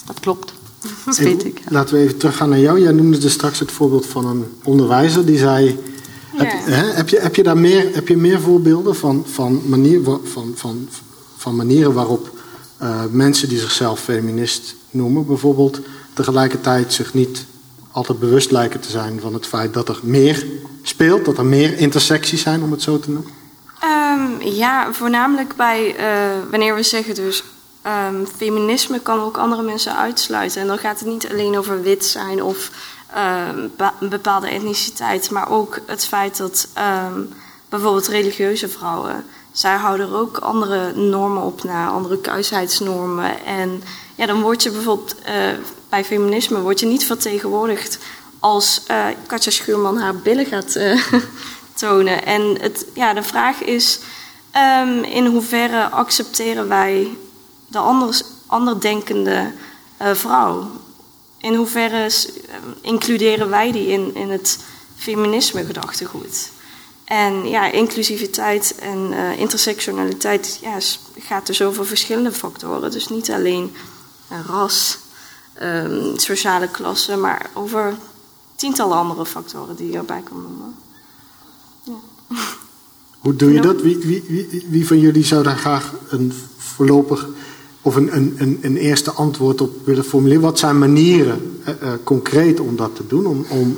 dat 0.06 0.20
klopt. 0.20 0.54
Dat 1.06 1.18
weet 1.18 1.46
ik. 1.46 1.62
Laten 1.70 1.96
we 1.96 2.02
even 2.02 2.18
teruggaan 2.18 2.50
naar 2.50 2.60
jou. 2.60 2.80
Jij 2.80 2.92
noemde 2.92 3.18
dus 3.18 3.34
straks 3.34 3.60
het 3.60 3.72
voorbeeld 3.72 4.06
van 4.06 4.26
een 4.26 4.46
onderwijzer 4.64 5.26
die 5.26 5.38
zei. 5.38 5.80
Ja. 6.34 6.44
Heb, 6.44 6.66
hè, 6.66 6.92
heb, 6.92 7.10
je, 7.10 7.20
heb 7.20 7.36
je 7.36 7.44
daar 7.44 7.58
meer, 7.58 7.90
heb 7.94 8.08
je 8.08 8.18
meer 8.18 8.40
voorbeelden 8.42 8.96
van, 8.96 9.24
van, 9.28 9.62
manier, 9.66 10.02
van, 10.24 10.52
van, 10.56 10.88
van 11.38 11.56
manieren 11.56 11.94
waarop 11.94 12.30
uh, 12.82 13.02
mensen 13.12 13.50
die 13.50 13.60
zichzelf 13.60 14.00
feminist 14.00 14.76
noemen, 14.92 15.26
bijvoorbeeld 15.26 15.80
tegelijkertijd 16.14 16.94
zich 16.94 17.14
niet 17.14 17.46
altijd 17.92 18.20
bewust 18.20 18.52
lijken 18.52 18.80
te 18.80 18.90
zijn 18.90 19.20
van 19.20 19.34
het 19.34 19.46
feit 19.46 19.74
dat 19.74 19.90
er 19.90 20.00
meer 20.04 20.46
speelt, 20.82 21.26
dat 21.26 21.38
er 21.38 21.46
meer 21.46 21.78
intersecties 21.78 22.42
zijn, 22.42 22.64
om 22.64 22.72
het 22.72 22.82
zo 22.82 23.00
te 23.00 23.10
noemen? 23.10 23.32
Um, 23.84 24.42
ja, 24.52 24.94
voornamelijk 24.94 25.56
bij 25.56 25.96
uh, 26.00 26.50
wanneer 26.50 26.76
we 26.76 26.84
zeggen 26.84 27.16
dus 27.16 27.44
um, 28.08 28.28
feminisme 28.38 29.00
kan 29.00 29.20
ook 29.20 29.38
andere 29.38 29.62
mensen 29.62 29.98
uitsluiten. 29.98 30.62
En 30.62 30.68
dan 30.68 30.78
gaat 30.78 31.00
het 31.00 31.08
niet 31.08 31.30
alleen 31.30 31.58
over 31.58 31.82
wit 31.82 32.06
zijn 32.06 32.44
of 32.44 32.72
een 34.00 34.10
bepaalde 34.10 34.50
etniciteit, 34.50 35.32
maar 35.32 35.52
ook 35.52 35.80
het 35.86 36.06
feit 36.06 36.38
dat 36.38 36.68
bijvoorbeeld 37.70 38.08
religieuze 38.08 38.68
vrouwen, 38.68 39.26
zij 39.52 39.76
houden 39.76 40.08
er 40.08 40.16
ook 40.16 40.38
andere 40.38 40.94
normen 40.94 41.44
op 41.44 41.64
na, 41.64 41.88
andere 41.88 42.20
kuisheidsnormen. 42.20 43.46
En 43.46 43.84
ja, 44.16 44.26
dan 44.26 44.42
word 44.42 44.64
je 44.64 44.72
bijvoorbeeld 44.72 45.16
uh, 45.28 45.34
bij 45.90 46.06
feminisme 46.06 46.62
word 46.62 46.80
je 46.80 46.86
niet 46.86 47.06
vertegenwoordigd 47.06 48.00
als 48.40 48.82
uh, 48.92 49.06
Katja 49.28 49.52
Schuurman 49.52 49.98
haar 49.98 50.16
billen 50.16 50.46
gaat 50.46 50.76
uh, 50.76 51.04
tonen. 51.74 52.26
En 52.26 52.58
het, 52.62 52.86
ja, 52.94 53.14
de 53.14 53.24
vraag 53.24 53.64
is 53.64 54.00
in 55.02 55.26
hoeverre 55.26 55.90
accepteren 55.90 56.68
wij 56.68 57.18
de 57.70 57.78
anders, 57.78 58.24
anderdenkende 58.46 59.52
uh, 60.02 60.14
vrouw? 60.14 60.72
In 61.38 61.56
hoeverre 61.56 62.12
includeren 62.82 63.50
wij 63.50 63.72
die 63.72 63.88
in, 63.88 64.16
in 64.16 64.30
het 64.30 64.60
feminisme 64.96 65.66
gedachtegoed? 65.66 66.52
En 67.06 67.48
ja, 67.48 67.72
inclusiviteit 67.72 68.76
en 68.80 69.14
intersectionaliteit 69.38 70.60
ja, 70.62 70.78
gaat 71.20 71.48
dus 71.48 71.62
over 71.62 71.86
verschillende 71.86 72.32
factoren. 72.32 72.92
Dus 72.92 73.08
niet 73.08 73.32
alleen 73.32 73.74
ras, 74.48 74.98
um, 75.62 76.18
sociale 76.18 76.68
klasse, 76.68 77.16
maar 77.16 77.50
over 77.54 77.98
tientallen 78.56 78.98
andere 78.98 79.26
factoren 79.26 79.76
die 79.76 79.92
je 79.92 79.98
erbij 79.98 80.22
kan 80.22 80.42
noemen. 80.42 80.76
Ja. 81.84 81.94
Hoe 83.20 83.36
doe 83.36 83.54
je 83.54 83.62
dat? 83.62 83.82
Wie, 83.82 83.98
wie, 83.98 84.24
wie, 84.28 84.66
wie, 84.70 84.88
van 84.88 85.00
jullie 85.00 85.26
zou 85.26 85.44
daar 85.44 85.58
graag 85.58 85.94
een 86.10 86.34
voorlopig 86.58 87.28
of 87.82 87.96
een, 87.96 88.16
een, 88.16 88.60
een, 88.62 88.78
eerste 88.78 89.12
antwoord 89.12 89.62
op 89.62 89.86
willen 89.86 90.04
formuleren? 90.04 90.44
Wat 90.44 90.60
zijn 90.60 90.78
manieren 90.78 91.62
uh, 91.68 91.74
uh, 91.84 91.94
concreet 92.04 92.60
om 92.60 92.76
dat 92.76 92.96
te 92.96 93.08
doen, 93.08 93.26
om, 93.26 93.46
om, 93.50 93.78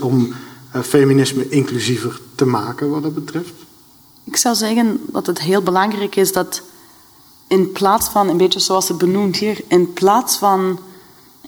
om 0.00 0.34
uh, 0.76 0.82
feminisme 0.82 1.48
inclusiever 1.48 2.20
te 2.34 2.46
maken 2.46 2.90
wat 2.90 3.02
dat 3.02 3.14
betreft? 3.14 3.52
Ik 4.24 4.36
zou 4.36 4.54
zeggen 4.54 5.00
dat 5.06 5.26
het 5.26 5.40
heel 5.40 5.62
belangrijk 5.62 6.16
is 6.16 6.32
dat 6.32 6.62
in 7.46 7.72
plaats 7.72 8.08
van, 8.08 8.28
een 8.28 8.36
beetje 8.36 8.60
zoals 8.60 8.88
het 8.88 8.98
benoemd 8.98 9.36
hier, 9.36 9.60
in 9.68 9.92
plaats 9.92 10.36
van 10.36 10.78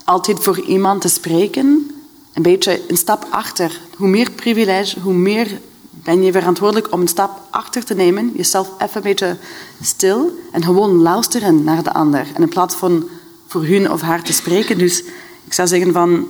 altijd 0.05 0.39
voor 0.41 0.61
iemand 0.61 1.01
te 1.01 1.09
spreken, 1.09 1.91
een 2.33 2.43
beetje 2.43 2.83
een 2.89 2.97
stap 2.97 3.27
achter. 3.31 3.81
Hoe 3.97 4.09
meer 4.09 4.31
privilege, 4.31 5.01
hoe 5.01 5.15
meer 5.15 5.61
ben 6.07 6.23
je 6.23 6.33
verantwoordelijk 6.33 6.93
om 6.93 7.01
een 7.01 7.09
stap 7.09 7.41
achter 7.51 7.85
te 7.85 7.95
nemen, 7.95 8.33
jezelf 8.35 8.71
even 8.79 8.97
een 8.97 9.03
beetje 9.03 9.37
stil 9.83 10.39
en 10.53 10.65
gewoon 10.65 11.03
luisteren 11.03 11.65
naar 11.65 11.83
de 11.83 11.93
ander. 11.93 12.27
En 12.35 12.43
in 12.43 12.49
plaats 12.49 12.75
van 12.75 13.09
voor 13.47 13.65
hun 13.65 13.93
of 13.93 14.01
haar 14.01 14.23
te 14.23 14.33
spreken. 14.33 14.79
Dus 14.79 15.03
ik 15.45 15.53
zou 15.53 15.69
zeggen 15.69 15.93
van, 15.93 16.29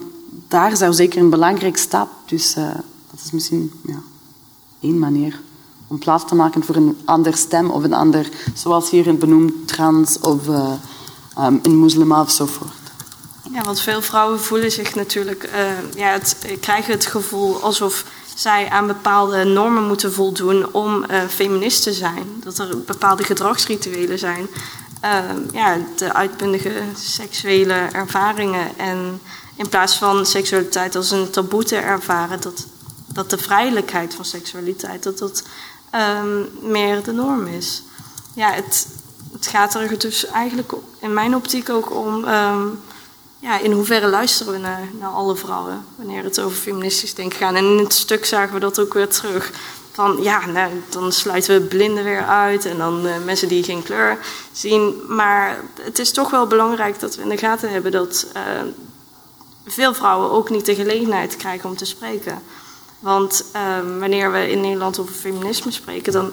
daar 0.49 0.77
zou 0.77 0.93
zeker 0.93 1.21
een 1.21 1.31
belangrijke 1.31 1.79
stap. 1.79 2.09
Dus 2.25 2.57
uh, 2.57 2.69
dat 3.11 3.21
is 3.25 3.31
misschien 3.31 3.73
ja, 3.87 3.99
één 4.81 4.99
manier 4.99 5.41
om 5.87 5.99
plaats 5.99 6.27
te 6.27 6.35
maken 6.35 6.63
voor 6.63 6.77
een 6.77 6.97
ander 7.05 7.37
stem 7.37 7.71
of 7.71 7.83
een 7.83 7.95
ander, 7.95 8.29
zoals 8.55 8.91
hier 8.91 9.17
benoemd 9.17 9.69
trans 9.69 10.21
of 10.21 10.49
uh, 10.49 10.73
um, 11.39 12.11
of 12.11 12.31
zo 12.31 12.47
voort. 12.47 12.73
Ja, 13.53 13.65
want 13.65 13.81
veel 13.81 14.03
vrouwen 14.03 14.41
voelen 14.41 14.73
zich 14.73 14.95
natuurlijk, 14.95 15.51
uh, 15.55 15.95
ja, 15.97 16.13
het, 16.13 16.37
krijgen 16.61 16.93
het 16.93 17.07
gevoel 17.07 17.63
alsof 17.63 18.05
zij 18.37 18.69
aan 18.71 18.87
bepaalde 18.87 19.45
normen 19.45 19.83
moeten 19.83 20.13
voldoen 20.13 20.73
om 20.73 21.05
uh, 21.11 21.23
feminist 21.29 21.83
te 21.83 21.93
zijn. 21.93 22.43
Dat 22.45 22.59
er 22.59 22.81
bepaalde 22.81 23.25
gedragsrituelen 23.25 24.19
zijn. 24.19 24.47
Uh, 25.05 25.21
ja, 25.53 25.77
de 25.97 26.13
uitbundige 26.13 26.83
seksuele 26.97 27.75
ervaringen. 27.93 28.79
En 28.79 29.21
in 29.57 29.69
plaats 29.69 29.97
van 29.99 30.27
seksualiteit 30.27 30.97
als 30.97 31.11
een 31.11 31.31
taboe 31.31 31.65
te 31.65 31.77
ervaren, 31.77 32.41
dat, 32.41 32.67
dat 33.07 33.31
de 33.31 33.39
vrijelijkheid 33.39 34.15
van 34.15 34.25
seksualiteit, 34.25 35.03
dat 35.03 35.19
dat 35.19 35.43
um, 36.21 36.49
meer 36.61 37.03
de 37.03 37.13
norm 37.13 37.47
is. 37.47 37.83
Ja, 38.35 38.53
het, 38.53 38.89
het 39.33 39.47
gaat 39.47 39.75
er 39.75 39.99
dus 39.99 40.27
eigenlijk 40.27 40.73
in 40.99 41.15
mijn 41.15 41.35
optiek 41.35 41.71
ook 41.71 41.95
om. 41.95 42.25
Um, 42.25 42.81
ja, 43.47 43.59
in 43.59 43.73
hoeverre 43.73 44.09
luisteren 44.09 44.53
we 44.53 44.59
naar, 44.59 44.89
naar 44.99 45.11
alle 45.11 45.37
vrouwen 45.37 45.85
wanneer 45.97 46.25
het 46.25 46.41
over 46.41 46.57
feministisch 46.57 47.15
denken 47.15 47.39
gaat. 47.39 47.55
En 47.55 47.65
in 47.65 47.79
het 47.79 47.93
stuk 47.93 48.25
zagen 48.25 48.55
we 48.55 48.61
dat 48.61 48.79
ook 48.79 48.95
weer 48.95 49.09
terug. 49.09 49.53
Van 49.93 50.23
ja, 50.23 50.47
nou, 50.47 50.73
dan 50.89 51.13
sluiten 51.13 51.61
we 51.61 51.67
blinden 51.67 52.05
weer 52.05 52.25
uit 52.25 52.65
en 52.65 52.79
dan 52.79 53.07
uh, 53.07 53.13
mensen 53.25 53.49
die 53.49 53.63
geen 53.63 53.83
kleur 53.83 54.19
zien. 54.53 55.03
Maar 55.09 55.61
het 55.81 55.99
is 55.99 56.13
toch 56.13 56.31
wel 56.31 56.47
belangrijk 56.47 57.01
dat 57.01 57.17
we 57.17 57.23
in 57.23 57.29
de 57.29 57.37
gaten 57.37 57.71
hebben 57.71 57.93
dat 57.93 58.27
uh, 58.37 58.43
veel 59.67 59.95
vrouwen 59.95 60.31
ook 60.31 60.51
niet 60.51 60.67
de 60.67 60.75
gelegenheid 60.75 61.37
krijgen 61.37 61.69
om 61.69 61.77
te 61.77 61.85
spreken. 61.85 62.43
Want 62.99 63.45
uh, 63.57 63.99
wanneer 63.99 64.33
we 64.33 64.51
in 64.51 64.61
Nederland 64.61 64.99
over 64.99 65.15
feminisme 65.15 65.71
spreken, 65.71 66.13
dan, 66.13 66.31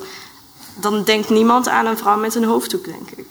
dan 0.76 1.04
denkt 1.04 1.30
niemand 1.30 1.68
aan 1.68 1.86
een 1.86 1.98
vrouw 1.98 2.18
met 2.18 2.36
een 2.36 2.44
hoofddoek, 2.44 2.86
denk 2.86 3.12
ik. 3.12 3.30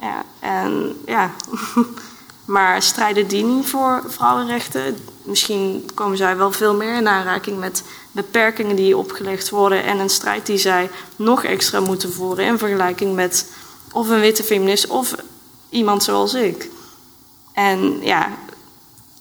Ja, 0.00 0.24
en 0.40 0.96
ja. 1.06 1.30
Maar 2.50 2.82
strijden 2.82 3.26
die 3.26 3.44
niet 3.44 3.66
voor 3.66 4.02
vrouwenrechten? 4.06 4.96
Misschien 5.22 5.90
komen 5.94 6.16
zij 6.16 6.36
wel 6.36 6.52
veel 6.52 6.74
meer 6.74 6.94
in 6.94 7.08
aanraking 7.08 7.58
met 7.58 7.82
beperkingen 8.12 8.76
die 8.76 8.96
opgelegd 8.96 9.50
worden 9.50 9.84
en 9.84 9.98
een 9.98 10.10
strijd 10.10 10.46
die 10.46 10.58
zij 10.58 10.90
nog 11.16 11.44
extra 11.44 11.80
moeten 11.80 12.12
voeren 12.12 12.44
in 12.44 12.58
vergelijking 12.58 13.14
met 13.14 13.52
of 13.92 14.08
een 14.08 14.20
witte 14.20 14.42
feminist 14.42 14.86
of 14.86 15.14
iemand 15.68 16.02
zoals 16.02 16.34
ik. 16.34 16.68
En 17.52 17.98
ja, 18.02 18.28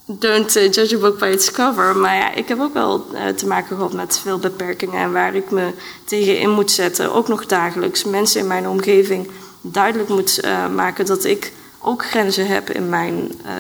don't 0.06 0.56
uh, 0.56 0.72
judge 0.72 0.95
a 0.95 0.99
book 0.99 1.19
by 1.19 1.26
its 1.26 1.51
cover. 1.51 1.97
Maar 1.97 2.15
ja, 2.15 2.34
ik 2.34 2.47
heb 2.47 2.60
ook 2.60 2.73
wel 2.73 3.06
uh, 3.14 3.27
te 3.27 3.47
maken 3.47 3.76
gehad 3.76 3.93
met 3.93 4.19
veel 4.19 4.39
beperkingen 4.39 4.99
en 4.99 5.11
waar 5.11 5.35
ik 5.35 5.51
me 5.51 5.73
tegen 6.06 6.39
in 6.39 6.49
moet 6.49 6.72
zetten. 6.72 7.14
Ook 7.14 7.27
nog 7.27 7.45
dagelijks 7.45 8.03
mensen 8.03 8.41
in 8.41 8.47
mijn 8.47 8.68
omgeving 8.68 9.30
duidelijk 9.61 10.10
moet 10.10 10.39
uh, 10.45 10.68
maken 10.68 11.06
dat 11.06 11.23
ik 11.23 11.51
ook 11.80 12.06
grenzen 12.06 12.47
heb 12.47 12.69
in 12.69 12.89
mijn 12.89 13.31
uh, 13.45 13.51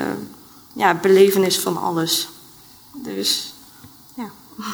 ja, 0.73 0.95
belevenis 0.95 1.59
van 1.59 1.77
alles. 1.77 2.29
Dus 3.03 3.53
ja. 4.13 4.29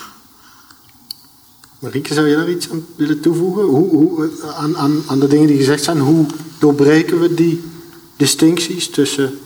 Marieke, 1.80 2.14
zou 2.14 2.28
je 2.28 2.36
daar 2.36 2.50
iets 2.50 2.70
aan 2.70 2.86
willen 2.96 3.20
toevoegen? 3.20 3.64
Hoe, 3.64 3.90
hoe, 3.90 4.30
aan, 4.56 4.78
aan, 4.78 5.04
aan 5.08 5.20
de 5.20 5.28
dingen 5.28 5.48
die 5.48 5.58
gezegd 5.58 5.84
zijn, 5.84 6.00
hoe 6.00 6.26
doorbreken 6.60 7.20
we 7.20 7.34
die 7.34 7.64
distincties 8.16 8.90
tussen. 8.90 9.40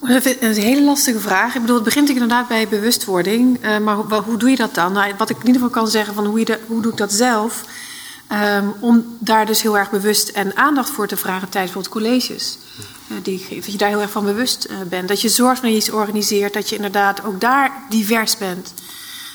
Dat 0.00 0.24
is 0.24 0.36
een 0.40 0.62
hele 0.62 0.82
lastige 0.82 1.20
vraag. 1.20 1.54
Ik 1.54 1.60
bedoel, 1.60 1.76
het 1.76 1.84
begint 1.84 2.08
inderdaad 2.08 2.48
bij 2.48 2.68
bewustwording. 2.68 3.64
Uh, 3.64 3.78
maar 3.78 3.96
hoe, 3.96 4.14
hoe, 4.14 4.36
doe 4.36 4.50
je 4.50 4.56
dat 4.56 4.74
dan? 4.74 4.92
Nou, 4.92 5.12
wat 5.18 5.30
ik 5.30 5.36
in 5.36 5.46
ieder 5.46 5.62
geval 5.62 5.82
kan 5.82 5.88
zeggen, 5.88 6.14
van 6.14 6.26
hoe, 6.26 6.38
je 6.38 6.44
de, 6.44 6.58
hoe 6.66 6.82
doe 6.82 6.92
ik 6.92 6.98
dat 6.98 7.12
zelf? 7.12 7.64
Um, 8.32 8.74
om 8.80 9.16
daar 9.18 9.46
dus 9.46 9.62
heel 9.62 9.78
erg 9.78 9.90
bewust 9.90 10.28
en 10.28 10.56
aandacht 10.56 10.90
voor 10.90 11.06
te 11.06 11.16
vragen 11.16 11.48
tijdens 11.48 11.72
bijvoorbeeld 11.72 12.04
colleges. 12.04 12.58
Uh, 13.08 13.16
die. 13.22 13.46
Dat 13.54 13.72
je 13.72 13.78
daar 13.78 13.88
heel 13.88 14.00
erg 14.00 14.10
van 14.10 14.24
bewust 14.24 14.66
uh, 14.70 14.76
bent. 14.88 15.08
Dat 15.08 15.20
je 15.20 15.28
zorgt 15.28 15.60
wanneer 15.60 15.78
je 15.78 15.84
iets 15.84 15.90
organiseert, 15.90 16.52
dat 16.52 16.68
je 16.68 16.76
inderdaad 16.76 17.24
ook 17.24 17.40
daar 17.40 17.72
divers 17.88 18.36
bent. 18.36 18.72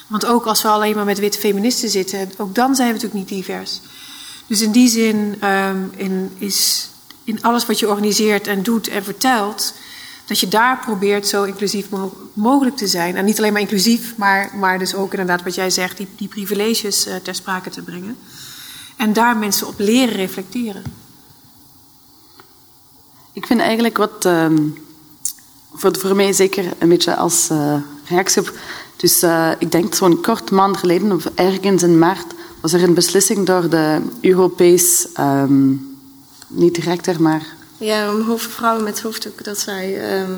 Want 0.08 0.26
ook 0.26 0.46
als 0.46 0.62
we 0.62 0.68
alleen 0.68 0.96
maar 0.96 1.06
met 1.06 1.20
witte 1.20 1.40
feministen 1.40 1.90
zitten, 1.90 2.32
ook 2.38 2.56
dan 2.56 2.76
zijn 2.76 2.88
we 2.88 2.94
natuurlijk 2.94 3.30
niet 3.30 3.46
divers. 3.46 3.82
Dus 4.48 4.62
in 4.62 4.72
die 4.72 4.90
zin 4.90 5.48
um, 5.48 5.92
in, 5.96 6.32
is 6.38 6.90
in 7.24 7.44
alles 7.44 7.66
wat 7.66 7.80
je 7.80 7.90
organiseert 7.90 8.48
en 8.48 8.64
doet 8.64 8.88
en 8.88 9.04
vertelt, 9.04 9.74
dat 10.26 10.40
je 10.40 10.48
daar 10.48 10.80
probeert 10.80 11.28
zo 11.28 11.44
inclusief 11.44 11.90
mo 11.90 12.30
mogelijk 12.34 12.78
te 12.78 12.88
zijn. 12.88 13.16
En 13.16 13.26
niet 13.26 13.38
alleen 13.38 13.52
maar 13.52 13.62
inclusief, 13.62 14.18
maar, 14.18 14.52
maar 14.56 14.80
dus 14.80 14.96
ook 14.96 15.12
inderdaad 15.12 15.44
wat 15.44 15.56
jij 15.56 15.70
zegt, 15.70 15.98
die, 15.98 16.08
die 16.18 16.28
privileges 16.28 17.08
uh, 17.08 17.16
ter 17.16 17.36
sprake 17.36 17.70
te 17.70 17.82
brengen. 17.82 18.18
En 19.04 19.14
daar 19.14 19.38
mensen 19.38 19.68
op 19.68 19.74
leren 19.78 20.16
reflecteren. 20.16 20.84
Ik 23.34 23.46
vind 23.46 23.60
eigenlijk 23.60 23.98
wat, 23.98 24.26
um, 24.26 24.78
voor, 25.74 25.98
voor 25.98 26.16
mij 26.16 26.34
zeker 26.34 26.66
een 26.80 26.90
beetje 26.90 27.16
als 27.16 27.50
uh, 27.52 27.76
reactie 28.08 28.42
op. 28.42 28.54
Dus 28.96 29.24
uh, 29.24 29.52
ik 29.60 29.72
denk 29.72 29.96
zo'n 29.96 30.22
kort 30.22 30.52
maand 30.52 30.78
geleden, 30.78 31.12
of 31.12 31.26
ergens 31.36 31.84
in 31.84 32.00
maart, 32.00 32.34
was 32.62 32.74
er 32.74 32.84
een 32.84 32.94
beslissing 32.94 33.46
door 33.46 33.70
de 33.70 34.02
Europees, 34.22 35.08
um, 35.20 35.98
niet 36.48 36.76
directer, 36.76 37.22
maar. 37.22 37.46
Ja, 37.78 38.14
vrouwen 38.38 38.84
met 38.84 39.02
hoofddoek, 39.02 39.44
dat 39.44 39.60
zij. 39.60 40.20
Um, 40.22 40.30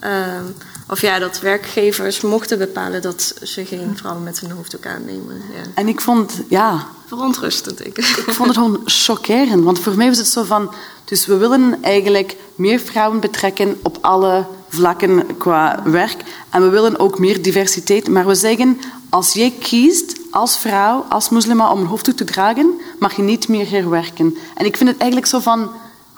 um, 0.00 0.54
of 0.88 1.00
ja, 1.00 1.18
dat 1.18 1.40
werkgevers 1.40 2.20
mochten 2.20 2.58
bepalen 2.58 3.02
dat 3.02 3.34
ze 3.42 3.64
geen 3.64 3.96
vrouwen 3.96 4.22
met 4.24 4.42
een 4.42 4.50
hoofddoek 4.50 4.86
aannemen. 4.86 5.42
Ja. 5.52 5.62
En 5.74 5.88
ik 5.88 6.00
vond, 6.00 6.32
ja. 6.48 6.86
Verontrustend, 7.06 7.86
ik. 7.86 7.98
Ik 7.98 8.32
vond 8.32 8.48
het 8.48 8.56
gewoon 8.56 8.80
chockerend, 8.84 9.64
want 9.64 9.78
voor 9.78 9.96
mij 9.96 10.08
was 10.08 10.18
het 10.18 10.26
zo 10.26 10.42
van. 10.42 10.74
Dus 11.04 11.26
we 11.26 11.36
willen 11.36 11.78
eigenlijk 11.82 12.36
meer 12.54 12.80
vrouwen 12.80 13.20
betrekken 13.20 13.78
op 13.82 13.98
alle 14.00 14.46
vlakken 14.68 15.36
qua 15.38 15.82
werk. 15.84 16.22
En 16.50 16.62
we 16.62 16.68
willen 16.68 16.98
ook 16.98 17.18
meer 17.18 17.42
diversiteit. 17.42 18.08
Maar 18.08 18.26
we 18.26 18.34
zeggen, 18.34 18.80
als 19.08 19.32
jij 19.32 19.54
kiest 19.60 20.16
als 20.30 20.58
vrouw, 20.58 21.04
als 21.08 21.28
moslima, 21.28 21.70
om 21.70 21.80
een 21.80 21.86
hoofddoek 21.86 22.16
te 22.16 22.24
dragen, 22.24 22.80
mag 22.98 23.16
je 23.16 23.22
niet 23.22 23.48
meer 23.48 23.70
herwerken. 23.70 24.36
En 24.54 24.66
ik 24.66 24.76
vind 24.76 24.88
het 24.88 24.98
eigenlijk 24.98 25.30
zo 25.30 25.38
van, 25.38 25.70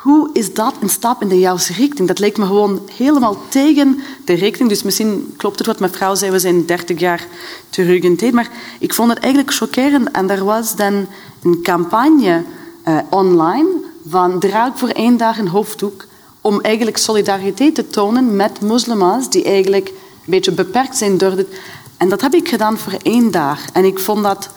hoe 0.06 0.30
is 0.32 0.54
dat 0.54 0.74
een 0.80 0.88
stap 0.88 1.22
in 1.22 1.28
de 1.28 1.38
juiste 1.38 1.72
richting? 1.72 2.08
Dat 2.08 2.18
lijkt 2.18 2.38
me 2.38 2.46
gewoon 2.46 2.80
helemaal 2.96 3.36
tegen 3.48 4.00
de 4.24 4.32
richting. 4.32 4.68
Dus 4.68 4.82
misschien 4.82 5.34
klopt 5.36 5.58
het 5.58 5.66
wat 5.66 5.80
mevrouw 5.80 6.14
zei, 6.14 6.30
we 6.30 6.38
zijn 6.38 6.66
30 6.66 7.00
jaar 7.00 7.26
terug 7.70 8.02
in 8.02 8.16
tijd. 8.16 8.32
Maar 8.32 8.50
ik 8.78 8.94
vond 8.94 9.10
het 9.10 9.18
eigenlijk 9.18 9.54
chockerend. 9.54 10.10
En 10.10 10.30
er 10.30 10.44
was 10.44 10.76
dan 10.76 11.06
een 11.42 11.62
campagne 11.62 12.44
uh, 12.88 12.98
online 13.10 13.68
van 14.08 14.38
draag 14.38 14.78
voor 14.78 14.88
één 14.88 15.16
dag 15.16 15.38
een 15.38 15.48
hoofddoek 15.48 16.04
om 16.40 16.60
eigenlijk 16.60 16.96
solidariteit 16.96 17.74
te 17.74 17.88
tonen 17.88 18.36
met 18.36 18.60
moslima's 18.60 19.30
die 19.30 19.44
eigenlijk 19.44 19.88
een 19.88 19.94
beetje 20.24 20.52
beperkt 20.52 20.96
zijn 20.96 21.18
door 21.18 21.36
dit. 21.36 21.48
En 21.96 22.08
dat 22.08 22.20
heb 22.20 22.34
ik 22.34 22.48
gedaan 22.48 22.78
voor 22.78 22.96
één 23.02 23.30
dag. 23.30 23.58
En 23.72 23.84
ik 23.84 23.98
vond 23.98 24.22
dat 24.22 24.48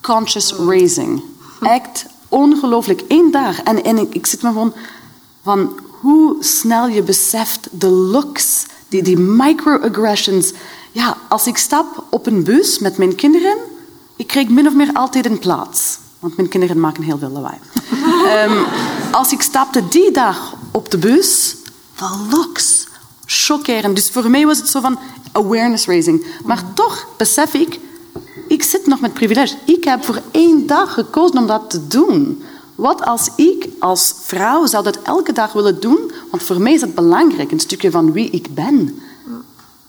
conscious 0.00 0.54
raising. 0.54 1.22
Echt 1.60 2.06
ongelooflijk. 2.32 3.02
Eén 3.08 3.30
dag. 3.30 3.62
En, 3.62 3.84
en 3.84 3.98
ik, 3.98 4.14
ik 4.14 4.26
zit 4.26 4.42
me 4.42 4.48
gewoon 4.48 4.74
van 5.42 5.80
hoe 6.00 6.36
snel 6.40 6.88
je 6.88 7.02
beseft 7.02 7.68
de 7.70 7.88
looks, 7.88 8.66
die, 8.88 9.02
die 9.02 9.18
microaggressions. 9.18 10.52
Ja, 10.92 11.16
als 11.28 11.46
ik 11.46 11.56
stap 11.56 12.04
op 12.10 12.26
een 12.26 12.44
bus 12.44 12.78
met 12.78 12.98
mijn 12.98 13.14
kinderen, 13.14 13.56
ik 14.16 14.26
krijg 14.26 14.48
min 14.48 14.66
of 14.66 14.74
meer 14.74 14.90
altijd 14.92 15.26
een 15.26 15.38
plaats. 15.38 15.98
Want 16.18 16.36
mijn 16.36 16.48
kinderen 16.48 16.80
maken 16.80 17.02
heel 17.02 17.18
veel 17.18 17.30
lawaai. 17.30 17.58
um, 18.48 18.64
als 19.20 19.32
ik 19.32 19.42
stapte 19.42 19.88
die 19.88 20.10
dag 20.10 20.54
op 20.70 20.90
de 20.90 20.98
bus, 20.98 21.56
de 21.96 22.26
looks, 22.30 22.86
chockerend. 23.26 23.96
Dus 23.96 24.10
voor 24.10 24.30
mij 24.30 24.46
was 24.46 24.58
het 24.58 24.68
zo 24.68 24.80
van 24.80 24.98
awareness 25.32 25.86
raising. 25.86 26.26
Maar 26.44 26.62
toch 26.74 27.06
besef 27.16 27.54
ik, 27.54 27.80
ik 28.52 28.62
zit 28.62 28.86
nog 28.86 29.00
met 29.00 29.14
privilege. 29.14 29.56
Ik 29.64 29.84
heb 29.84 30.04
voor 30.04 30.20
één 30.30 30.66
dag 30.66 30.94
gekozen 30.94 31.38
om 31.38 31.46
dat 31.46 31.70
te 31.70 31.86
doen. 31.86 32.42
Wat 32.74 33.02
als 33.02 33.28
ik 33.36 33.68
als 33.78 34.14
vrouw 34.22 34.66
zou 34.66 34.84
dat 34.84 34.98
elke 35.02 35.32
dag 35.32 35.52
willen 35.52 35.80
doen? 35.80 36.12
Want 36.30 36.42
voor 36.42 36.60
mij 36.60 36.72
is 36.72 36.80
dat 36.80 36.94
belangrijk, 36.94 37.52
een 37.52 37.60
stukje 37.60 37.90
van 37.90 38.12
wie 38.12 38.30
ik 38.30 38.54
ben. 38.54 39.02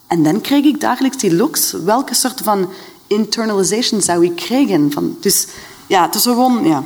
En 0.08 0.24
dan 0.24 0.42
krijg 0.42 0.66
ik 0.66 0.80
dagelijks 0.80 1.18
die 1.18 1.36
looks. 1.36 1.72
Welke 1.72 2.14
soort 2.14 2.42
van 2.44 2.70
internalization 3.08 4.02
zou 4.02 4.26
ik 4.26 4.36
krijgen? 4.36 4.92
Van, 4.92 5.18
dus 5.20 5.48
ja, 5.88 6.06
het 6.06 6.16
is 6.16 6.24
gewoon... 6.24 6.66
Ja. 6.66 6.84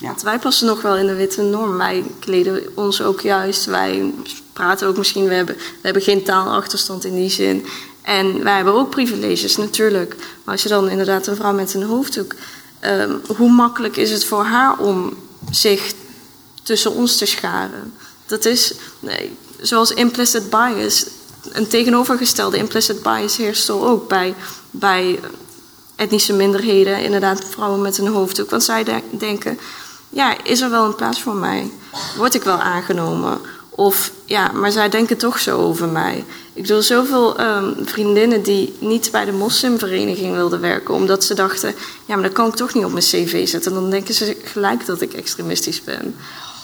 Ja. 0.00 0.14
Wij 0.22 0.38
passen 0.38 0.66
nog 0.66 0.82
wel 0.82 0.96
in 0.96 1.06
de 1.06 1.14
witte 1.14 1.42
norm. 1.42 1.76
Wij 1.76 2.04
kleden 2.18 2.62
ons 2.74 3.02
ook 3.02 3.20
juist. 3.20 3.64
Wij 3.64 4.12
praten 4.52 4.88
ook 4.88 4.96
misschien. 4.96 5.28
We 5.28 5.34
hebben, 5.34 5.56
we 5.56 5.80
hebben 5.82 6.02
geen 6.02 6.22
taalachterstand 6.22 7.04
in 7.04 7.14
die 7.14 7.30
zin. 7.30 7.64
En 8.04 8.42
wij 8.42 8.54
hebben 8.54 8.74
ook 8.74 8.90
privileges 8.90 9.56
natuurlijk. 9.56 10.14
Maar 10.16 10.54
als 10.54 10.62
je 10.62 10.68
dan 10.68 10.88
inderdaad 10.88 11.26
een 11.26 11.36
vrouw 11.36 11.52
met 11.52 11.74
een 11.74 11.82
hoofddoek. 11.82 12.34
Um, 12.86 13.20
hoe 13.36 13.50
makkelijk 13.50 13.96
is 13.96 14.10
het 14.10 14.24
voor 14.24 14.44
haar 14.44 14.78
om 14.78 15.16
zich 15.50 15.92
tussen 16.62 16.92
ons 16.92 17.16
te 17.16 17.26
scharen? 17.26 17.94
Dat 18.26 18.44
is 18.44 18.74
nee, 19.00 19.36
zoals 19.60 19.90
implicit 19.90 20.50
bias. 20.50 21.06
Een 21.52 21.66
tegenovergestelde 21.68 22.56
implicit 22.56 23.02
bias 23.02 23.36
heerst 23.36 23.68
er 23.68 23.80
ook 23.80 24.08
bij, 24.08 24.34
bij 24.70 25.20
etnische 25.96 26.32
minderheden, 26.32 27.02
inderdaad 27.02 27.44
vrouwen 27.50 27.82
met 27.82 27.98
een 27.98 28.06
hoofddoek. 28.06 28.50
Want 28.50 28.62
zij 28.62 29.02
denken, 29.10 29.58
ja, 30.08 30.44
is 30.44 30.60
er 30.60 30.70
wel 30.70 30.84
een 30.84 30.94
plaats 30.94 31.22
voor 31.22 31.34
mij? 31.34 31.70
Word 32.16 32.34
ik 32.34 32.42
wel 32.42 32.58
aangenomen? 32.58 33.40
Of 33.70 34.12
ja, 34.24 34.52
maar 34.52 34.72
zij 34.72 34.88
denken 34.88 35.16
toch 35.16 35.38
zo 35.38 35.58
over 35.58 35.88
mij. 35.88 36.24
Ik 36.54 36.62
bedoel, 36.62 36.82
zoveel 36.82 37.40
um, 37.40 37.74
vriendinnen 37.84 38.42
die 38.42 38.74
niet 38.78 39.10
bij 39.10 39.24
de 39.24 39.32
moslimvereniging 39.32 40.34
wilden 40.34 40.60
werken, 40.60 40.94
omdat 40.94 41.24
ze 41.24 41.34
dachten: 41.34 41.74
ja, 42.04 42.14
maar 42.14 42.22
dat 42.22 42.32
kan 42.32 42.48
ik 42.48 42.54
toch 42.54 42.74
niet 42.74 42.84
op 42.84 42.92
mijn 42.92 43.04
cv 43.04 43.48
zetten. 43.48 43.74
Dan 43.74 43.90
denken 43.90 44.14
ze 44.14 44.36
gelijk 44.44 44.86
dat 44.86 45.00
ik 45.00 45.12
extremistisch 45.12 45.82
ben. 45.84 46.16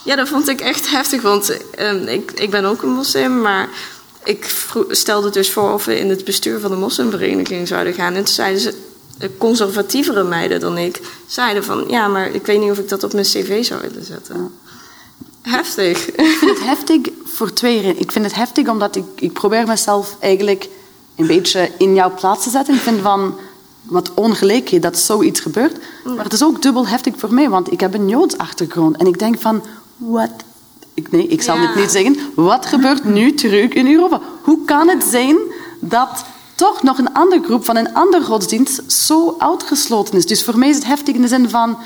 Ja, 0.05 0.17
dat 0.17 0.29
vond 0.29 0.49
ik 0.49 0.61
echt 0.61 0.91
heftig, 0.97 1.23
want 1.23 1.57
um, 1.79 2.07
ik, 2.07 2.33
ik 2.33 2.51
ben 2.51 2.65
ook 2.65 2.83
een 2.83 2.89
moslim, 2.89 3.41
maar 3.41 3.69
ik 4.25 4.55
stelde 4.89 5.31
dus 5.31 5.51
voor 5.51 5.73
of 5.73 5.85
we 5.85 5.99
in 5.99 6.09
het 6.09 6.25
bestuur 6.25 6.61
van 6.61 6.71
de 6.71 6.77
moslimvereniging 6.77 7.69
zouden 7.69 7.95
gaan. 7.95 8.15
En 8.15 8.25
toen 8.25 8.35
zeiden 8.35 8.61
ze: 8.61 8.75
conservatievere 9.39 10.25
meiden 10.25 10.61
dan 10.61 10.79
ik 10.79 11.01
zeiden 11.27 11.65
van 11.65 11.85
ja, 11.89 12.09
maar 12.09 12.35
ik 12.35 12.47
weet 12.47 12.61
niet 12.61 12.71
of 12.71 12.79
ik 12.79 12.89
dat 12.89 13.05
op 13.05 13.13
mijn 13.13 13.25
cv 13.25 13.65
zou 13.65 13.81
willen 13.81 14.05
zetten. 14.05 14.60
Heftig. 15.43 16.11
Ik 16.11 16.37
vind 16.39 16.51
het 16.51 16.65
heftig 16.65 17.01
voor 17.25 17.53
twee 17.53 17.77
redenen. 17.77 18.01
Ik 18.03 18.13
vind 18.13 18.25
het 18.25 18.35
heftig 18.35 18.69
omdat 18.69 18.97
ik, 18.97 19.05
ik 19.15 19.33
probeer 19.33 19.67
mezelf 19.67 20.17
eigenlijk 20.21 20.69
een 21.17 21.27
beetje 21.27 21.71
in 21.79 21.95
jouw 21.95 22.15
plaats 22.15 22.45
te 22.45 22.51
zetten. 22.51 22.75
Ik 22.75 22.81
vind 22.81 23.01
van 23.01 23.35
wat 23.83 24.15
ongelijk 24.15 24.83
dat 24.83 24.99
zoiets 24.99 25.41
gebeurt. 25.41 25.79
Maar 26.05 26.25
het 26.25 26.33
is 26.33 26.45
ook 26.45 26.63
dubbel 26.63 26.87
heftig 26.87 27.15
voor 27.17 27.35
mij, 27.35 27.49
want 27.49 27.73
ik 27.73 27.81
heb 27.81 27.95
een 27.95 28.09
Joods 28.09 28.39
achtergrond. 28.39 28.97
En 28.97 29.07
ik 29.07 29.19
denk 29.19 29.41
van, 29.41 29.63
wat... 29.97 30.31
Nee, 31.11 31.27
ik 31.27 31.43
zal 31.43 31.59
het 31.59 31.75
niet 31.75 31.91
zeggen. 31.91 32.17
Wat 32.35 32.67
gebeurt 32.67 33.05
nu 33.05 33.35
terug 33.35 33.73
in 33.73 33.93
Europa? 33.93 34.21
Hoe 34.43 34.65
kan 34.65 34.89
het 34.89 35.05
zijn 35.05 35.37
dat 35.81 36.25
toch 36.55 36.83
nog 36.83 36.99
een 36.99 37.13
andere 37.13 37.43
groep 37.43 37.65
van 37.65 37.77
een 37.77 37.95
andere 37.95 38.25
godsdienst 38.25 38.93
zo 38.93 39.35
uitgesloten 39.39 40.15
is. 40.15 40.27
Dus 40.27 40.45
voor 40.45 40.59
mij 40.59 40.69
is 40.69 40.75
het 40.75 40.87
heftig 40.87 41.15
in 41.15 41.23
de 41.23 41.29
zin 41.29 41.49
van, 41.49 41.79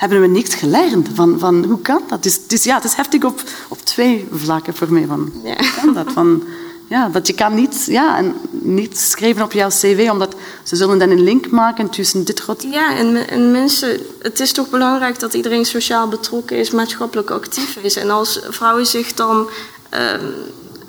hebben 0.00 0.20
we 0.20 0.26
niks 0.26 0.54
geleerd? 0.54 1.08
Van, 1.14 1.38
van 1.38 1.64
hoe 1.64 1.80
kan 1.80 2.02
dat? 2.08 2.22
Dus, 2.22 2.46
dus 2.46 2.64
ja, 2.64 2.74
het 2.74 2.84
is 2.84 2.94
heftig 2.94 3.24
op, 3.24 3.42
op 3.68 3.78
twee 3.78 4.28
vlakken 4.32 4.74
voor 4.74 4.92
mij. 4.92 5.06
Van, 5.06 5.32
ja. 5.44 5.56
Hoe 5.56 5.72
kan 5.82 5.94
dat? 5.94 6.12
Van, 6.12 6.42
ja, 6.88 7.08
dat 7.08 7.26
je 7.26 7.32
kan 7.32 7.54
niet, 7.54 7.84
ja, 7.86 8.16
en 8.16 8.34
niet 8.50 8.98
schrijven 8.98 9.42
op 9.42 9.52
jouw 9.52 9.68
cv, 9.68 10.08
omdat 10.12 10.34
ze 10.62 10.76
zullen 10.76 10.98
dan 10.98 11.10
een 11.10 11.22
link 11.22 11.50
maken 11.50 11.90
tussen 11.90 12.24
dit 12.24 12.40
god. 12.40 12.62
Ja, 12.62 12.96
en, 12.96 13.28
en 13.28 13.50
mensen, 13.50 14.00
het 14.18 14.40
is 14.40 14.52
toch 14.52 14.70
belangrijk 14.70 15.18
dat 15.18 15.34
iedereen 15.34 15.64
sociaal 15.64 16.08
betrokken 16.08 16.56
is, 16.56 16.70
maatschappelijk 16.70 17.30
actief 17.30 17.76
is. 17.80 17.96
En 17.96 18.10
als 18.10 18.40
vrouwen 18.48 18.86
zich 18.86 19.14
dan... 19.14 19.48
Uh, 19.94 20.00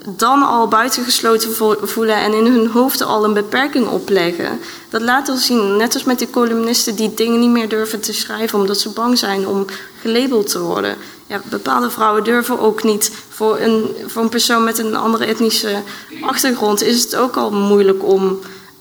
dan 0.07 0.43
al 0.43 0.67
buitengesloten 0.67 1.77
voelen 1.81 2.15
en 2.15 2.33
in 2.33 2.45
hun 2.45 2.67
hoofd 2.67 3.01
al 3.01 3.23
een 3.23 3.33
beperking 3.33 3.87
opleggen. 3.87 4.59
Dat 4.89 5.01
laat 5.01 5.29
ons 5.29 5.45
zien, 5.45 5.77
net 5.77 5.93
als 5.93 6.03
met 6.03 6.19
die 6.19 6.29
columnisten 6.29 6.95
die 6.95 7.13
dingen 7.13 7.39
niet 7.39 7.49
meer 7.49 7.69
durven 7.69 8.01
te 8.01 8.13
schrijven 8.13 8.59
omdat 8.59 8.79
ze 8.79 8.89
bang 8.89 9.17
zijn 9.17 9.47
om 9.47 9.65
gelabeld 10.01 10.49
te 10.49 10.59
worden. 10.59 10.95
Ja, 11.27 11.41
bepaalde 11.49 11.89
vrouwen 11.89 12.23
durven 12.23 12.59
ook 12.59 12.83
niet. 12.83 13.11
Voor 13.29 13.59
een, 13.59 13.95
voor 14.05 14.29
persoon 14.29 14.63
met 14.63 14.77
een 14.77 14.95
andere 14.95 15.25
etnische 15.25 15.81
achtergrond 16.21 16.83
is 16.83 17.03
het 17.03 17.15
ook 17.15 17.37
al 17.37 17.51
moeilijk 17.51 18.03
om. 18.03 18.39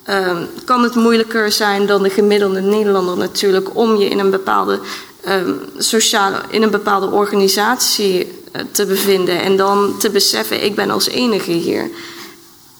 Uh, 0.08 0.38
kan 0.64 0.82
het 0.82 0.94
moeilijker 0.94 1.52
zijn 1.52 1.86
dan 1.86 2.02
de 2.02 2.10
gemiddelde 2.10 2.60
Nederlander 2.60 3.16
natuurlijk 3.16 3.76
om 3.76 3.96
je 3.96 4.08
in 4.08 4.18
een 4.18 4.30
bepaalde 4.30 4.80
uh, 5.26 5.34
sociale, 5.78 6.40
in 6.48 6.62
een 6.62 6.70
bepaalde 6.70 7.10
organisatie 7.10 8.39
te 8.72 8.86
bevinden 8.86 9.40
en 9.40 9.56
dan 9.56 9.98
te 9.98 10.10
beseffen, 10.10 10.64
ik 10.64 10.74
ben 10.74 10.90
als 10.90 11.08
enige 11.08 11.50
hier. 11.50 11.90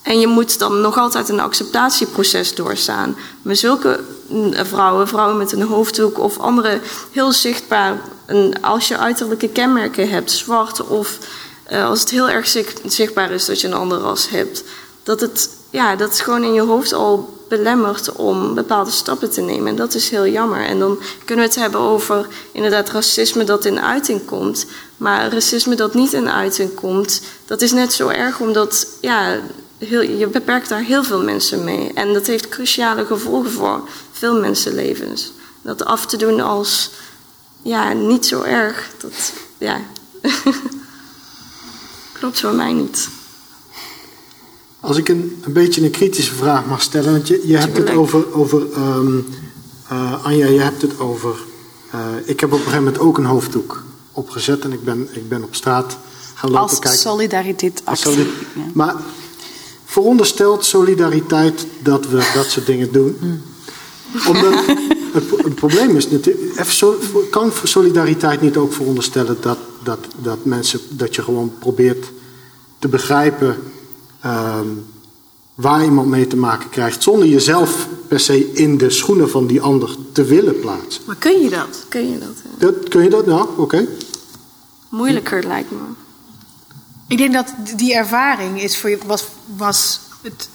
En 0.01 0.19
je 0.19 0.27
moet 0.27 0.59
dan 0.59 0.81
nog 0.81 0.97
altijd 0.97 1.29
een 1.29 1.39
acceptatieproces 1.39 2.55
doorstaan. 2.55 3.15
Maar 3.41 3.55
zulke 3.55 3.99
mm, 4.27 4.53
vrouwen, 4.53 5.07
vrouwen 5.07 5.37
met 5.37 5.51
een 5.51 5.61
hoofddoek 5.61 6.19
of 6.19 6.37
andere 6.37 6.79
heel 7.11 7.31
zichtbaar, 7.31 8.01
als 8.61 8.87
je 8.87 8.97
uiterlijke 8.97 9.49
kenmerken 9.49 10.09
hebt, 10.09 10.31
zwart 10.31 10.87
of 10.87 11.17
uh, 11.71 11.85
als 11.85 11.99
het 11.99 12.09
heel 12.09 12.29
erg 12.29 12.47
zichtbaar 12.85 13.31
is 13.31 13.45
dat 13.45 13.61
je 13.61 13.67
een 13.67 13.73
andere 13.73 14.01
ras 14.01 14.29
hebt, 14.29 14.63
dat 15.03 15.21
het, 15.21 15.49
ja, 15.71 15.95
dat 15.95 16.09
het 16.09 16.19
gewoon 16.19 16.43
in 16.43 16.53
je 16.53 16.61
hoofd 16.61 16.93
al 16.93 17.39
belemmert 17.49 18.11
om 18.11 18.53
bepaalde 18.53 18.91
stappen 18.91 19.31
te 19.31 19.41
nemen. 19.41 19.67
En 19.67 19.75
dat 19.75 19.93
is 19.93 20.09
heel 20.09 20.27
jammer. 20.27 20.65
En 20.65 20.79
dan 20.79 20.99
kunnen 21.25 21.45
we 21.45 21.51
het 21.51 21.61
hebben 21.61 21.79
over 21.79 22.27
inderdaad 22.51 22.89
racisme 22.89 23.43
dat 23.43 23.65
in 23.65 23.81
uiting 23.81 24.25
komt. 24.25 24.65
Maar 24.97 25.33
racisme 25.33 25.75
dat 25.75 25.93
niet 25.93 26.13
in 26.13 26.29
uiting 26.29 26.73
komt, 26.73 27.21
dat 27.45 27.61
is 27.61 27.71
net 27.71 27.93
zo 27.93 28.07
erg 28.07 28.39
omdat 28.39 28.87
ja, 29.01 29.39
je 30.17 30.27
beperkt 30.31 30.69
daar 30.69 30.83
heel 30.83 31.03
veel 31.03 31.23
mensen 31.23 31.63
mee. 31.63 31.91
En 31.93 32.13
dat 32.13 32.27
heeft 32.27 32.49
cruciale 32.49 33.05
gevolgen 33.05 33.51
voor 33.51 33.81
veel 34.11 34.39
mensenlevens. 34.39 35.31
Dat 35.61 35.85
af 35.85 36.05
te 36.05 36.17
doen 36.17 36.39
als 36.39 36.89
ja, 37.61 37.93
niet 37.93 38.25
zo 38.25 38.41
erg, 38.41 38.89
dat 38.97 39.33
ja. 39.57 39.79
klopt 42.19 42.39
voor 42.39 42.53
mij 42.53 42.73
niet. 42.73 43.09
Als 44.81 44.97
ik 44.97 45.09
een, 45.09 45.41
een 45.41 45.53
beetje 45.53 45.83
een 45.83 45.91
kritische 45.91 46.33
vraag 46.33 46.65
mag 46.65 46.81
stellen, 46.81 47.11
want 47.11 47.27
je, 47.27 47.41
je 47.45 47.57
hebt 47.57 47.77
het 47.77 47.89
over, 47.89 48.33
over 48.33 48.71
ehm, 48.73 49.17
eh, 49.87 50.25
Anja, 50.25 50.45
je 50.47 50.59
hebt 50.59 50.81
het 50.81 50.99
over, 50.99 51.35
eh, 51.91 51.99
ik 52.25 52.39
heb 52.39 52.49
op 52.51 52.57
een 52.57 52.63
gegeven 52.65 52.83
moment 52.83 53.01
ook 53.01 53.17
een 53.17 53.25
hoofddoek 53.25 53.83
opgezet 54.11 54.63
en 54.63 54.71
ik 54.71 54.83
ben, 54.83 55.07
ik 55.11 55.29
ben 55.29 55.43
op 55.43 55.55
straat 55.55 55.97
gaan 56.33 56.49
lopen 56.49 56.69
Als 56.69 56.79
kijken. 56.79 56.99
solidariteit 56.99 57.81
Als 57.85 58.05
actie. 58.05 58.23
soli- 58.23 58.29
Maar 58.73 58.95
veronderstelt 59.85 60.65
solidariteit 60.65 61.65
dat 61.83 62.07
we 62.07 62.31
dat 62.33 62.45
soort 62.45 62.65
dingen 62.65 62.91
doen? 62.91 63.17
Omdat 64.27 64.53
het, 65.13 65.27
pro- 65.27 65.37
het 65.43 65.55
probleem 65.55 65.95
is 65.97 66.09
natuurlijk, 66.09 67.29
kan 67.29 67.51
solidariteit 67.63 68.41
niet 68.41 68.57
ook 68.57 68.73
veronderstellen 68.73 69.37
dat, 69.41 69.57
dat, 69.83 69.99
dat 70.21 70.45
mensen, 70.45 70.79
dat 70.89 71.15
je 71.15 71.21
gewoon 71.23 71.53
probeert 71.59 72.11
te 72.79 72.87
begrijpen 72.87 73.57
ehm, 74.21 74.67
waar 75.55 75.83
iemand 75.83 76.07
mee 76.07 76.27
te 76.27 76.35
maken 76.37 76.69
krijgt, 76.69 77.03
zonder 77.03 77.27
jezelf 77.27 77.87
per 78.07 78.19
se 78.19 78.53
in 78.53 78.77
de 78.77 78.89
schoenen 78.89 79.29
van 79.29 79.47
die 79.47 79.61
ander 79.61 79.95
te 80.11 80.23
willen 80.23 80.59
plaatsen. 80.59 81.01
Maar 81.05 81.15
kun 81.15 81.41
je 81.41 81.49
dat? 81.49 81.85
Kun 81.89 82.11
je 82.11 82.19
dat? 82.19 82.27
eh? 82.29 82.59
Dat, 82.59 82.87
kun 82.89 83.03
je 83.03 83.09
dat 83.09 83.25
nou? 83.25 83.47
Oké. 83.57 83.87
Moeilijker 84.89 85.43
lijkt 85.47 85.71
me. 85.71 85.77
Ik 87.07 87.17
denk 87.17 87.33
dat 87.33 87.53
die 87.75 87.93
ervaring 87.95 88.61
is 88.61 88.77
voor 88.77 88.89
je, 88.89 88.97
was, 89.05 89.25
was 89.57 89.99
het. 90.21 90.49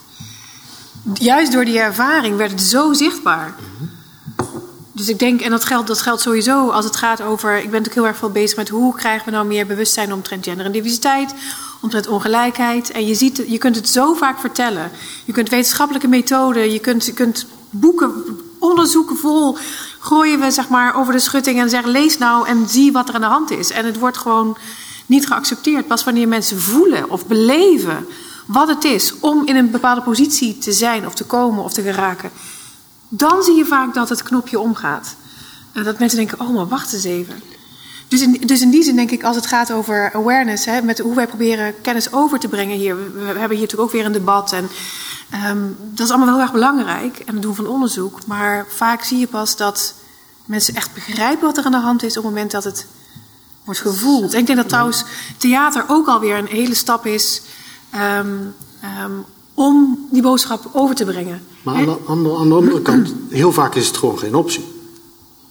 Juist 1.15 1.53
door 1.53 1.65
die 1.65 1.79
ervaring 1.79 2.37
werd 2.37 2.51
het 2.51 2.61
zo 2.61 2.93
zichtbaar. 2.93 3.55
Dus 4.93 5.09
ik 5.09 5.19
denk, 5.19 5.41
en 5.41 5.51
dat 5.51 5.65
geldt, 5.65 5.87
dat 5.89 6.01
geldt 6.01 6.23
sowieso 6.23 6.69
als 6.71 6.85
het 6.85 6.97
gaat 6.97 7.23
over. 7.23 7.55
Ik 7.57 7.63
ben 7.63 7.71
natuurlijk 7.71 7.95
heel 7.95 8.07
erg 8.07 8.17
veel 8.17 8.31
bezig 8.31 8.57
met 8.57 8.69
hoe 8.69 8.95
krijgen 8.95 9.25
we 9.25 9.31
nou 9.31 9.47
meer 9.47 9.67
bewustzijn 9.67 10.13
omtrent 10.13 10.45
gender 10.45 10.67
en 10.67 10.73
diversiteit, 10.73 11.35
omtrent 11.81 12.07
ongelijkheid. 12.07 12.91
En 12.91 13.07
je, 13.07 13.15
ziet, 13.15 13.43
je 13.47 13.59
kunt 13.59 13.77
het 13.77 13.89
zo 13.89 14.15
vaak 14.15 14.39
vertellen. 14.39 14.91
Je 15.25 15.33
kunt 15.33 15.49
wetenschappelijke 15.49 16.09
methoden, 16.09 16.73
je 16.73 16.79
kunt, 16.79 17.05
je 17.05 17.13
kunt 17.13 17.47
boeken, 17.71 18.13
onderzoeken 18.59 19.17
vol 19.17 19.57
gooien 20.07 20.41
we 20.41 20.51
zeg 20.51 20.69
maar 20.69 20.95
over 20.95 21.13
de 21.13 21.19
schutting 21.19 21.61
en 21.61 21.71
zeggen 21.71 21.91
lees 21.91 22.19
nou 22.19 22.49
en 22.49 22.69
zie 22.69 22.93
wat 22.93 23.09
er 23.09 23.15
aan 23.15 23.21
de 23.21 23.27
hand 23.27 23.51
is. 23.51 23.71
En 23.71 23.85
het 23.85 23.99
wordt 23.99 24.19
gewoon 24.19 24.57
niet 25.07 25.27
geaccepteerd. 25.27 25.87
Pas 25.87 26.05
wanneer 26.05 26.29
mensen 26.29 26.61
voelen 26.61 27.11
of 27.11 27.27
beleven 27.27 28.07
wat 28.47 28.69
het 28.69 28.85
is 28.85 29.15
om 29.21 29.47
in 29.47 29.57
een 29.57 29.71
bepaalde 29.71 30.03
positie 30.03 30.59
te 30.59 30.73
zijn 30.73 31.07
of 31.07 31.15
te 31.15 31.25
komen 31.25 31.65
of 31.65 31.73
te 31.73 31.83
geraken, 31.83 32.31
dan 33.09 33.43
zie 33.43 33.55
je 33.55 33.65
vaak 33.65 33.95
dat 33.95 34.09
het 34.09 34.23
knopje 34.23 34.61
omgaat. 34.61 35.17
En 35.73 35.85
dat 35.85 35.99
mensen 35.99 36.19
denken, 36.19 36.41
oh 36.41 36.55
maar 36.55 36.69
wacht 36.69 36.93
eens 36.93 37.05
even. 37.05 37.43
Dus 38.09 38.21
in, 38.21 38.33
dus 38.47 38.61
in 38.61 38.71
die 38.71 38.83
zin 38.83 38.97
denk 38.97 39.11
ik, 39.11 39.25
als 39.25 39.37
het 39.37 39.47
gaat 39.47 39.73
over 39.73 40.13
awareness, 40.13 40.65
hè, 40.65 40.83
met 40.83 40.99
hoe 40.99 41.15
wij 41.15 41.27
proberen 41.27 41.81
kennis 41.81 42.13
over 42.13 42.39
te 42.39 42.49
brengen 42.49 42.77
hier. 42.77 42.97
We, 42.97 43.21
hebben 43.21 43.35
hier 43.35 43.49
natuurlijk 43.49 43.81
ook 43.81 43.91
weer 43.91 44.05
een 44.05 44.13
debat 44.13 44.53
en 44.53 44.69
ehm, 45.31 45.59
dat 45.79 46.07
is 46.07 46.13
allemaal 46.13 46.35
heel 46.35 46.43
erg 46.43 46.53
belangrijk 46.53 47.19
en 47.19 47.33
het 47.35 47.43
doen 47.43 47.55
van 47.55 47.67
onderzoek. 47.67 48.27
Maar 48.27 48.67
vaak 48.69 49.03
zie 49.03 49.19
je 49.19 49.27
pas 49.27 49.57
dat 49.57 49.95
mensen 50.45 50.75
echt 50.75 50.95
begrijpen 50.95 51.47
wat 51.47 51.57
er 51.57 51.65
aan 51.65 51.73
de 51.73 51.79
hand 51.79 52.03
is 52.03 52.17
op 52.17 52.25
het 52.25 52.33
moment 52.33 52.51
dat 52.51 52.65
het 52.65 52.87
wordt 53.65 53.81
gevoeld. 53.81 54.33
En 54.35 54.41
ik 54.41 54.47
denk 54.47 54.59
dat 54.59 54.69
trouwens 54.69 55.05
theater 55.37 55.85
ook 55.89 56.07
alweer 56.07 56.39
een 56.39 56.47
hele 56.47 56.75
stap 56.75 57.07
is 57.07 57.43
ehm, 57.91 58.37
ehm, 58.81 59.13
om 59.55 60.07
die 60.11 60.23
boodschap 60.23 60.71
over 60.73 60.95
te 60.95 61.05
brengen. 61.05 61.43
Maar 61.63 61.75
aan 61.75 61.85
de, 61.85 61.99
aan, 62.09 62.23
de, 62.49 62.55
andere 62.55 62.83
kant, 62.83 63.13
heel 63.31 63.53
vaak 63.53 63.75
is 63.75 63.87
het 63.87 63.97
gewoon 63.97 64.19
geen 64.19 64.35
optie. 64.35 64.75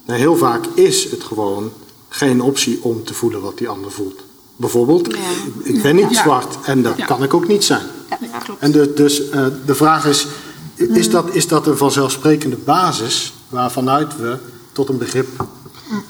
Heel 0.06 0.36
vaak 0.36 0.66
is 0.66 1.12
het 1.12 1.24
gewoon 1.24 1.72
geen 2.16 2.42
optie 2.42 2.84
om 2.84 3.04
te 3.04 3.14
voelen 3.14 3.42
wat 3.42 3.58
die 3.58 3.70
ander 3.70 3.92
voelt. 3.92 4.24
Bijvoorbeeld, 4.56 5.08
ik, 5.14 5.20
ik 5.64 5.82
ben 5.82 5.96
niet 5.96 6.10
Ja. 6.12 6.22
zwart 6.22 6.58
en 6.64 6.82
dat 6.84 6.98
Ja. 6.98 7.06
kan 7.06 7.24
ik 7.24 7.34
ook 7.34 7.48
niet 7.48 7.64
zijn. 7.64 7.86
Ja, 8.10 8.38
klopt. 8.44 8.62
En 8.62 8.72
de, 8.72 8.94
dus 8.94 9.30
eh, 9.30 9.46
de 9.66 9.76
vraag 9.76 10.06
is, 10.06 10.28
is 10.76 11.10
dat, 11.10 11.36
is 11.36 11.48
dat 11.48 11.68
een 11.68 11.78
vanzelfsprekende 11.78 12.56
basis 12.56 13.34
waarvanuit 13.50 14.18
we 14.18 14.38
tot 14.72 14.90
een 14.90 14.98
begrip 14.98 15.28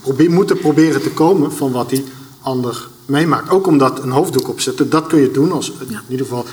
probeer, 0.01 0.31
moeten 0.31 0.57
proberen 0.57 1.01
te 1.01 1.09
komen 1.11 1.51
van 1.53 1.71
wat 1.71 1.89
die 1.89 2.03
ander 2.41 2.87
meemaakt. 3.05 3.49
Ook 3.49 3.67
omdat 3.67 4.03
een 4.03 4.11
hoofddoek 4.11 4.47
opzetten, 4.49 4.89
dat 4.89 5.07
kun 5.07 5.19
je 5.19 5.31
doen 5.31 5.51
als, 5.51 5.71
in 5.89 5.99
ieder 6.07 6.25
geval, 6.25 6.45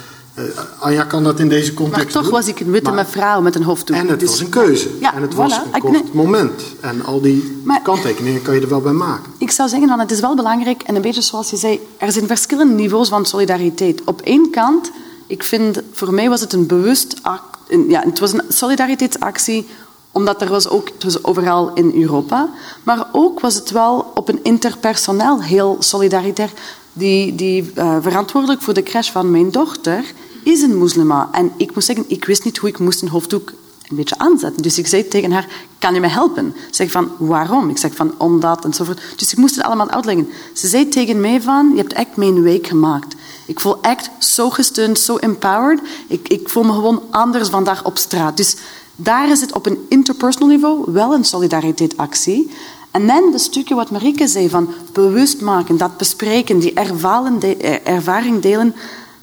Anja 0.78 1.04
kan 1.04 1.24
dat 1.24 1.40
in 1.40 1.48
deze 1.48 1.72
Maar 1.72 1.82
context 1.82 2.12
toch 2.12 2.22
doen. 2.22 2.32
was 2.32 2.48
ik 2.48 2.60
een 2.60 2.70
witte 2.70 2.90
Maar- 2.90 3.04
mevrouw 3.04 3.40
met 3.40 3.54
een 3.54 3.62
hoofddoek. 3.62 3.96
en 3.96 4.08
het 4.08 4.20
Dus- 4.20 4.28
was 4.30 4.40
een 4.40 4.48
keuze. 4.48 4.88
Ja, 5.00 5.14
en 5.14 5.22
het 5.22 5.34
was 5.34 5.52
een 5.72 5.80
kort 5.80 5.92
nee. 5.92 6.02
moment. 6.12 6.62
En 6.80 7.04
al 7.04 7.20
die 7.20 7.60
Maar- 7.64 7.82
kanttekeningen 7.82 8.42
kan 8.42 8.54
je 8.54 8.60
er 8.60 8.68
wel 8.68 8.80
bij 8.80 8.92
maken. 8.92 9.32
Ik 9.38 9.50
zou 9.50 9.68
zeggen, 9.68 9.88
van, 9.88 9.98
het 10.00 10.10
is 10.10 10.20
wel 10.20 10.34
belangrijk, 10.34 10.82
en 10.82 10.94
een 10.94 11.02
beetje 11.02 11.22
zoals 11.22 11.50
je 11.50 11.56
zei, 11.56 11.80
er 11.98 12.12
zijn 12.12 12.26
verschillende 12.26 12.74
niveaus 12.74 13.08
van 13.08 13.26
solidariteit. 13.26 14.00
Op 14.04 14.20
één 14.20 14.50
kant, 14.50 14.90
ik 15.26 15.42
vind, 15.42 15.80
voor 15.92 16.14
mij 16.14 16.28
was 16.28 16.40
het 16.40 16.52
een 16.52 16.66
bewust 16.66 17.16
act, 17.22 17.58
ja, 17.88 18.00
het 18.04 18.18
was 18.18 18.32
een 18.32 18.42
solidariteitsactie, 18.48 19.66
omdat 20.12 20.40
er 20.42 20.48
was 20.48 20.68
ook, 20.68 20.88
overal 21.22 21.70
in 21.74 21.92
Europa, 22.02 22.48
maar 22.82 23.06
ook 23.12 23.40
was 23.40 23.54
het 23.54 23.70
wel 23.70 24.10
op 24.14 24.28
een 24.28 24.40
interpersoneel 24.42 25.42
heel 25.42 25.76
solidaritair. 25.78 26.50
Die, 26.92 27.34
die 27.34 27.70
eh, 27.74 27.96
verantwoordelijk 28.00 28.62
voor 28.62 28.74
de 28.74 28.82
crash 28.82 29.10
van 29.10 29.30
mijn 29.30 29.50
dochter 29.50 30.04
is 30.44 30.62
een 30.62 30.78
moslima. 30.78 31.28
En 31.32 31.52
ik 31.56 31.74
moet 31.74 31.84
zeggen, 31.84 32.04
ik 32.08 32.24
wist 32.24 32.44
niet 32.44 32.58
hoe 32.58 32.68
ik 32.68 32.78
moest 32.78 33.02
een 33.02 33.08
hoofddoek 33.08 33.52
een 33.88 33.96
beetje 33.96 34.18
aanzetten. 34.18 34.62
Dus 34.62 34.78
ik 34.78 34.86
zei 34.86 35.08
tegen 35.08 35.32
haar, 35.32 35.48
kan 35.78 35.94
je 35.94 36.00
me 36.00 36.08
helpen? 36.08 36.46
Ik 36.46 36.74
zeg 36.74 36.90
van, 36.90 37.10
waarom? 37.18 37.68
Ik 37.68 37.78
zeg 37.78 37.94
van, 37.94 38.14
omdat 38.18 38.64
enzovoort. 38.64 39.00
Dus 39.16 39.32
ik 39.32 39.38
moest 39.38 39.54
het 39.54 39.64
allemaal 39.64 39.90
uitleggen. 39.90 40.28
Ze 40.52 40.68
zei 40.68 40.88
tegen 40.88 41.20
mij 41.20 41.42
van, 41.42 41.70
je 41.70 41.76
hebt 41.76 41.92
echt 41.92 42.16
mijn 42.16 42.42
week 42.42 42.66
gemaakt. 42.66 43.14
Ik 43.46 43.60
voel 43.60 43.80
echt 43.82 44.10
zo 44.18 44.50
gesteund, 44.50 44.98
zo 44.98 45.16
empowered. 45.16 45.80
Ik, 46.06 46.28
ik 46.28 46.48
voel 46.48 46.62
me 46.62 46.72
gewoon 46.72 47.02
anders 47.10 47.48
vandaag 47.48 47.84
op 47.84 47.98
straat. 47.98 48.36
Dus 48.36 48.56
daar 48.96 49.30
is 49.30 49.40
het 49.40 49.54
op 49.54 49.66
een 49.66 49.86
interpersonal 49.88 50.48
niveau 50.48 50.92
wel 50.92 51.14
een 51.14 51.24
solidariteitsactie. 51.24 52.50
En 52.92 53.06
dan 53.06 53.30
de 53.30 53.38
stukje 53.38 53.74
wat 53.74 53.90
Marieke 53.90 54.26
zei 54.26 54.48
van 54.48 54.68
bewust 54.92 55.40
maken, 55.40 55.76
dat 55.76 55.96
bespreken, 55.96 56.58
die 56.58 56.72
eh, 56.72 57.92
ervaring 57.94 58.40
delen, 58.42 58.74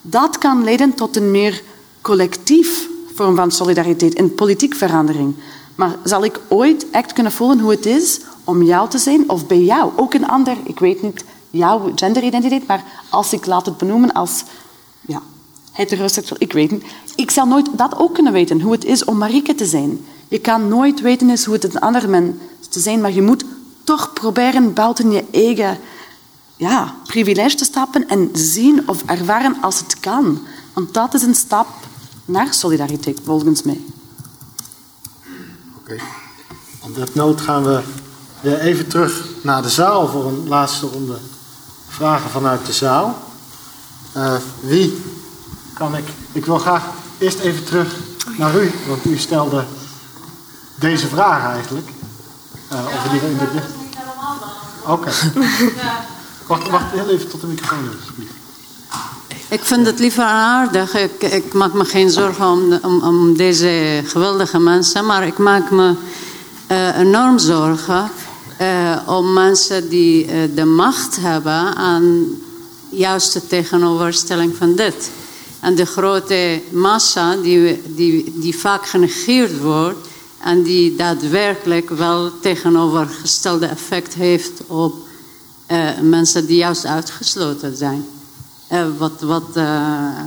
dat 0.01 0.37
kan 0.37 0.63
leiden 0.63 0.93
tot 0.93 1.15
een 1.15 1.31
meer 1.31 1.61
collectief 2.01 2.89
vorm 3.13 3.35
van 3.35 3.51
solidariteit 3.51 4.13
en 4.13 4.35
politiek 4.35 4.75
verandering. 4.75 5.35
Maar 5.75 5.95
zal 6.03 6.23
ik 6.23 6.39
ooit 6.47 6.89
echt 6.89 7.13
kunnen 7.13 7.31
voelen 7.31 7.59
hoe 7.59 7.71
het 7.71 7.85
is 7.85 8.19
om 8.43 8.63
jou 8.63 8.89
te 8.89 8.97
zijn 8.97 9.29
of 9.29 9.47
bij 9.47 9.61
jou, 9.61 9.91
ook 9.95 10.13
een 10.13 10.27
ander, 10.27 10.57
ik 10.63 10.79
weet 10.79 11.01
niet 11.01 11.23
jouw 11.49 11.91
genderidentiteit, 11.95 12.67
maar 12.67 12.83
als 13.09 13.33
ik 13.33 13.45
laat 13.45 13.65
het 13.65 13.77
benoemen 13.77 14.13
als 14.13 14.43
ja, 15.01 15.21
heteroseksueel, 15.71 16.41
ik 16.41 16.53
weet 16.53 16.71
niet. 16.71 16.83
Ik 17.15 17.31
zal 17.31 17.45
nooit 17.45 17.67
dat 17.71 17.97
ook 17.97 18.13
kunnen 18.13 18.33
weten, 18.33 18.61
hoe 18.61 18.71
het 18.71 18.85
is 18.85 19.03
om 19.03 19.17
Marieke 19.17 19.55
te 19.55 19.65
zijn. 19.65 20.05
Je 20.27 20.39
kan 20.39 20.67
nooit 20.67 21.01
weten 21.01 21.29
is 21.29 21.45
hoe 21.45 21.53
het 21.53 21.63
een 21.63 21.79
ander 21.79 22.09
mens 22.09 22.35
te 22.69 22.79
zijn, 22.79 23.01
maar 23.01 23.13
je 23.13 23.21
moet 23.21 23.43
toch 23.89 24.13
proberen 24.13 24.73
buiten 24.73 25.11
je 25.11 25.25
eigen 25.31 25.77
ja, 26.55 26.95
privilege 27.05 27.55
te 27.55 27.63
stappen 27.63 28.07
en 28.07 28.29
zien 28.33 28.89
of 28.89 29.03
ervaren 29.05 29.57
als 29.61 29.79
het 29.79 29.99
kan. 29.99 30.39
Want 30.73 30.93
dat 30.93 31.13
is 31.13 31.21
een 31.21 31.35
stap 31.35 31.67
naar 32.25 32.53
solidariteit, 32.53 33.19
volgens 33.23 33.63
mij. 33.63 33.81
Oké. 35.77 35.95
Op 36.79 36.95
dat 36.95 37.15
noot 37.15 37.41
gaan 37.41 37.63
we 37.63 37.81
weer 38.41 38.59
even 38.59 38.87
terug 38.87 39.25
naar 39.41 39.61
de 39.61 39.69
zaal 39.69 40.07
voor 40.07 40.25
een 40.25 40.47
laatste 40.47 40.85
ronde 40.85 41.17
vragen 41.87 42.29
vanuit 42.29 42.65
de 42.65 42.73
zaal. 42.73 43.17
Eh, 44.13 44.35
wie 44.61 45.01
kan 45.73 45.95
ik... 45.95 46.05
Ik 46.31 46.45
wil 46.45 46.57
graag 46.57 46.83
eerst 47.17 47.39
even 47.39 47.63
terug 47.65 47.95
naar 48.37 48.61
u, 48.61 48.71
want 48.87 49.05
u 49.05 49.17
stelde 49.17 49.65
deze 50.75 51.07
vraag 51.07 51.53
eigenlijk. 51.53 51.87
Eh 52.69 52.85
over 52.85 53.09
die 53.09 53.21
in. 53.21 53.77
Oké. 54.85 55.11
Wacht, 56.47 56.69
wacht 56.69 56.91
heel 56.91 57.09
even 57.09 57.29
tot 57.29 57.41
de 57.41 57.47
microfoon. 57.47 57.89
Ik 59.49 59.63
vind 59.63 59.85
het 59.85 59.99
liever 59.99 60.23
aardig. 60.23 60.95
Ik, 60.95 61.23
ik 61.23 61.53
maak 61.53 61.73
me 61.73 61.85
geen 61.85 62.09
zorgen 62.09 62.45
om, 62.45 62.79
om, 62.81 63.01
om 63.01 63.37
deze 63.37 64.01
geweldige 64.05 64.59
mensen, 64.59 65.05
maar 65.05 65.27
ik 65.27 65.37
maak 65.37 65.71
me 65.71 65.95
eh, 66.67 66.97
enorm 66.97 67.39
zorgen 67.39 68.11
eh, 68.57 68.97
om 69.05 69.33
mensen 69.33 69.89
die 69.89 70.25
eh, 70.25 70.37
de 70.55 70.65
macht 70.65 71.17
hebben 71.21 71.75
aan 71.75 72.25
juist 72.89 73.33
de 73.33 73.47
tegenoverstelling 73.47 74.55
van 74.55 74.75
dit. 74.75 75.09
En 75.59 75.75
de 75.75 75.85
grote 75.85 76.61
massa 76.71 77.35
die, 77.35 77.81
die, 77.85 78.33
die 78.35 78.57
vaak 78.57 78.87
genegeerd 78.87 79.59
wordt 79.59 80.07
en 80.41 80.63
die 80.63 80.95
daadwerkelijk 80.95 81.89
wel 81.89 82.39
tegenovergestelde 82.39 83.65
effect 83.65 84.13
heeft 84.13 84.61
op 84.67 84.95
eh, 85.65 85.99
mensen 86.01 86.45
die 86.45 86.57
juist 86.57 86.85
uitgesloten 86.85 87.77
zijn. 87.77 88.05
Eh, 88.67 88.85
wat 88.97 89.21
wat 89.21 89.49
eh 89.53 90.25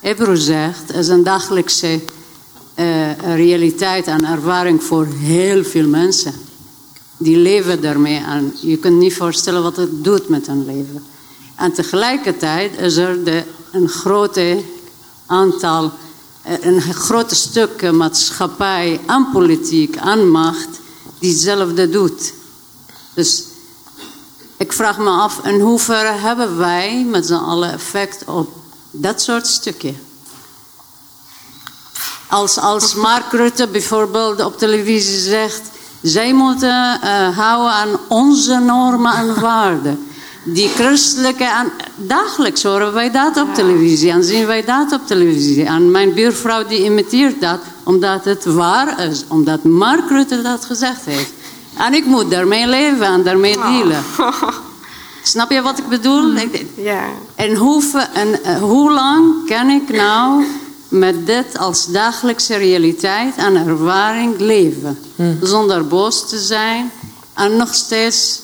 Ebro 0.00 0.34
zegt, 0.34 0.92
is 0.92 1.08
een 1.08 1.22
dagelijkse 1.22 2.00
realiteit 3.24 4.06
en 4.06 4.24
ervaring 4.24 4.82
voor 4.82 5.06
heel 5.06 5.64
veel 5.64 5.88
mensen. 5.88 6.32
Die 7.16 7.36
leven 7.36 7.80
daarmee 7.80 8.18
en 8.18 8.54
je 8.60 8.76
kunt 8.76 8.98
niet 8.98 9.14
voorstellen 9.14 9.62
wat 9.62 9.76
het 9.76 10.04
doet 10.04 10.28
met 10.28 10.46
hun 10.46 10.64
leven. 10.64 11.04
En 11.56 11.72
tegelijkertijd 11.72 12.78
is 12.78 12.96
er 12.96 13.24
de, 13.24 13.42
een 13.72 13.88
grote 13.88 14.62
aantal, 15.26 15.92
een 16.42 16.82
groot 16.82 17.32
stuk 17.32 17.92
maatschappij 17.92 19.00
en 19.06 19.28
politiek 19.32 19.96
en 19.96 20.30
macht 20.30 20.80
die 21.18 21.30
hetzelfde 21.30 21.90
doet. 21.90 22.32
Dus 23.14 23.44
ik 24.56 24.72
vraag 24.72 24.98
me 24.98 25.10
af 25.10 25.44
in 25.44 25.60
hoeverre 25.60 26.12
hebben 26.12 26.58
wij 26.58 27.04
met 27.04 27.26
z'n 27.26 27.34
allen 27.34 27.72
effect 27.72 28.24
op 28.24 28.48
dat 28.90 29.22
soort 29.22 29.46
stukken. 29.46 29.96
Als, 32.28 32.58
als 32.58 32.94
Mark 32.94 33.32
Rutte 33.32 33.68
bijvoorbeeld 33.68 34.44
op 34.44 34.58
televisie 34.58 35.18
zegt... 35.18 35.62
zij 36.02 36.34
moeten 36.34 37.00
uh, 37.04 37.38
houden 37.38 37.72
aan 37.72 37.98
onze 38.08 38.58
normen 38.58 39.14
en 39.14 39.40
waarden. 39.40 40.11
Die 40.44 40.68
christelijke... 40.68 41.44
En 41.44 41.72
dagelijks 41.96 42.62
horen 42.62 42.92
wij 42.92 43.10
dat 43.10 43.36
op 43.36 43.54
televisie 43.54 44.10
en 44.10 44.24
zien 44.24 44.46
wij 44.46 44.64
dat 44.64 44.92
op 44.92 45.06
televisie. 45.06 45.64
En 45.64 45.90
mijn 45.90 46.14
buurvrouw 46.14 46.66
die 46.66 46.84
imiteert 46.84 47.40
dat 47.40 47.60
omdat 47.82 48.24
het 48.24 48.44
waar 48.44 49.08
is. 49.10 49.24
Omdat 49.28 49.64
Mark 49.64 50.08
Rutte 50.08 50.42
dat 50.42 50.64
gezegd 50.64 51.04
heeft. 51.04 51.32
En 51.76 51.94
ik 51.94 52.04
moet 52.04 52.30
daarmee 52.30 52.66
leven 52.66 53.06
en 53.06 53.22
daarmee 53.22 53.54
dealen. 53.54 54.02
Snap 55.22 55.50
je 55.50 55.62
wat 55.62 55.78
ik 55.78 55.88
bedoel? 55.88 56.32
Ja. 56.74 57.04
En, 57.34 57.54
hoe, 57.54 57.82
en 58.12 58.28
uh, 58.28 58.56
hoe 58.56 58.92
lang 58.92 59.46
kan 59.46 59.70
ik 59.70 59.92
nou 59.92 60.44
met 60.88 61.26
dit 61.26 61.58
als 61.58 61.86
dagelijkse 61.86 62.56
realiteit 62.56 63.36
en 63.36 63.56
ervaring 63.56 64.38
leven? 64.38 64.98
Hmm. 65.16 65.38
Zonder 65.42 65.86
boos 65.86 66.28
te 66.28 66.38
zijn 66.38 66.90
en 67.34 67.56
nog 67.56 67.74
steeds 67.74 68.41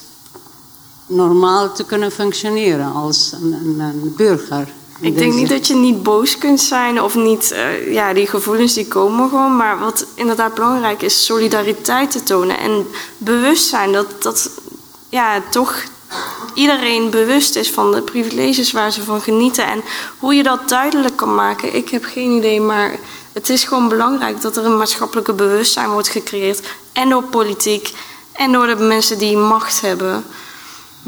normaal 1.09 1.72
te 1.72 1.85
kunnen 1.85 2.12
functioneren 2.12 2.93
als 2.93 3.32
een, 3.32 3.52
een, 3.52 3.80
een 3.80 4.14
burger. 4.16 4.68
Ik 5.01 5.18
denk 5.18 5.35
niet 5.35 5.48
dat 5.48 5.66
je 5.66 5.74
niet 5.74 6.02
boos 6.02 6.39
kunt 6.39 6.60
zijn 6.60 7.02
of 7.02 7.14
niet, 7.14 7.52
uh, 7.52 7.93
ja, 7.93 8.12
die 8.12 8.26
gevoelens 8.26 8.74
die 8.74 8.89
komen 8.89 9.28
gewoon. 9.28 9.56
Maar 9.56 9.78
wat 9.78 10.06
inderdaad 10.14 10.55
belangrijk 10.55 11.02
is, 11.02 11.24
solidariteit 11.24 12.10
te 12.10 12.22
tonen 12.22 12.59
en 12.59 12.86
bewustzijn 13.18 13.93
dat, 13.93 14.22
dat 14.22 14.51
ja, 15.09 15.43
toch 15.51 15.82
iedereen 16.55 17.10
bewust 17.10 17.56
is 17.56 17.70
van 17.70 17.93
de 17.93 18.02
privileges 18.02 18.72
waar 18.72 18.93
ze 18.93 19.02
van 19.02 19.20
genieten. 19.20 19.66
En 19.66 19.82
hoe 20.18 20.35
je 20.35 20.43
dat 20.43 20.68
duidelijk 20.68 21.16
kan 21.16 21.35
maken, 21.35 21.74
ik 21.74 21.89
heb 21.89 22.05
geen 22.05 22.30
idee. 22.30 22.60
Maar 22.60 22.98
het 23.32 23.48
is 23.48 23.64
gewoon 23.64 23.89
belangrijk 23.89 24.40
dat 24.40 24.56
er 24.56 24.64
een 24.64 24.76
maatschappelijke 24.76 25.32
bewustzijn 25.32 25.90
wordt 25.90 26.09
gecreëerd. 26.09 26.60
En 26.93 27.09
door 27.09 27.22
politiek 27.22 27.94
en 28.32 28.52
door 28.52 28.66
de 28.66 28.76
mensen 28.76 29.18
die 29.18 29.36
macht 29.36 29.80
hebben. 29.80 30.24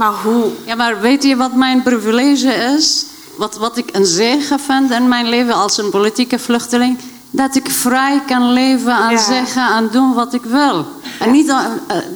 Maar 0.00 0.14
hoe? 0.22 0.50
Ja, 0.64 0.74
maar 0.74 1.00
weet 1.00 1.22
je 1.22 1.36
wat 1.36 1.54
mijn 1.54 1.82
privilege 1.82 2.52
is? 2.52 3.06
Wat, 3.36 3.56
wat 3.56 3.76
ik 3.76 3.88
een 3.96 4.06
zegen 4.06 4.60
vind 4.60 4.90
in 4.90 5.08
mijn 5.08 5.28
leven 5.28 5.54
als 5.54 5.78
een 5.78 5.90
politieke 5.90 6.38
vluchteling? 6.38 6.98
Dat 7.30 7.54
ik 7.54 7.70
vrij 7.70 8.22
kan 8.26 8.52
leven 8.52 8.96
en 8.96 9.10
Ja. 9.10 9.18
zeggen 9.22 9.72
en 9.72 9.88
doen 9.92 10.14
wat 10.14 10.34
ik 10.34 10.42
wil. 10.42 10.86
En 11.18 11.30
niet 11.30 11.48
uh, 11.48 11.64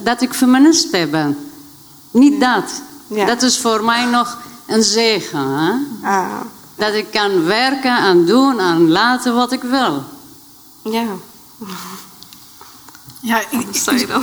dat 0.05 0.23
ik 0.23 0.33
feminist 0.35 0.91
ben. 0.91 1.39
Niet 2.11 2.41
dat. 2.41 2.83
Dat 3.27 3.43
is 3.43 3.59
voor 3.61 3.85
mij 3.85 4.05
nog 4.05 4.39
een 4.67 4.83
zegen. 4.83 5.49
Hè? 5.49 5.73
Dat 6.77 6.95
ik 6.95 7.11
kan 7.11 7.45
werken 7.45 7.97
en 7.97 8.25
doen 8.27 8.61
en 8.61 8.91
laten 8.91 9.35
wat 9.35 9.53
ik 9.53 9.63
wil. 9.63 10.03
Ja. 10.83 11.05
Ja, 13.27 13.39
ik, 13.39 13.75
je 13.75 14.07
dan? 14.07 14.23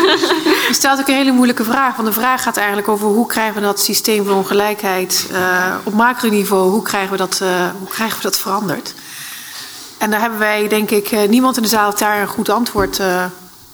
Je 0.68 0.68
stelt 0.70 1.00
ook 1.00 1.08
een 1.08 1.14
hele 1.14 1.32
moeilijke 1.32 1.64
vraag. 1.64 1.96
Want 1.96 2.08
de 2.08 2.14
vraag 2.14 2.42
gaat 2.42 2.56
eigenlijk 2.56 2.88
over 2.88 3.06
hoe 3.06 3.26
krijgen 3.26 3.54
we 3.54 3.60
dat 3.60 3.80
systeem 3.80 4.24
van 4.24 4.34
ongelijkheid 4.34 5.28
uh, 5.32 5.74
op 5.84 5.92
macroniveau, 5.92 6.70
hoe 6.70 6.82
krijgen 6.82 7.10
we 7.10 7.16
dat, 7.16 7.40
uh, 7.42 7.70
hoe 7.78 7.88
krijgen 7.88 8.16
we 8.16 8.22
dat 8.22 8.38
veranderd? 8.38 8.94
En 9.98 10.10
daar 10.10 10.20
hebben 10.20 10.38
wij, 10.38 10.68
denk 10.68 10.90
ik, 10.90 11.12
uh, 11.12 11.28
niemand 11.28 11.56
in 11.56 11.62
de 11.62 11.68
zaal 11.68 11.84
heeft 11.84 11.98
daar 11.98 12.20
een 12.20 12.28
goed 12.28 12.48
antwoord 12.48 13.00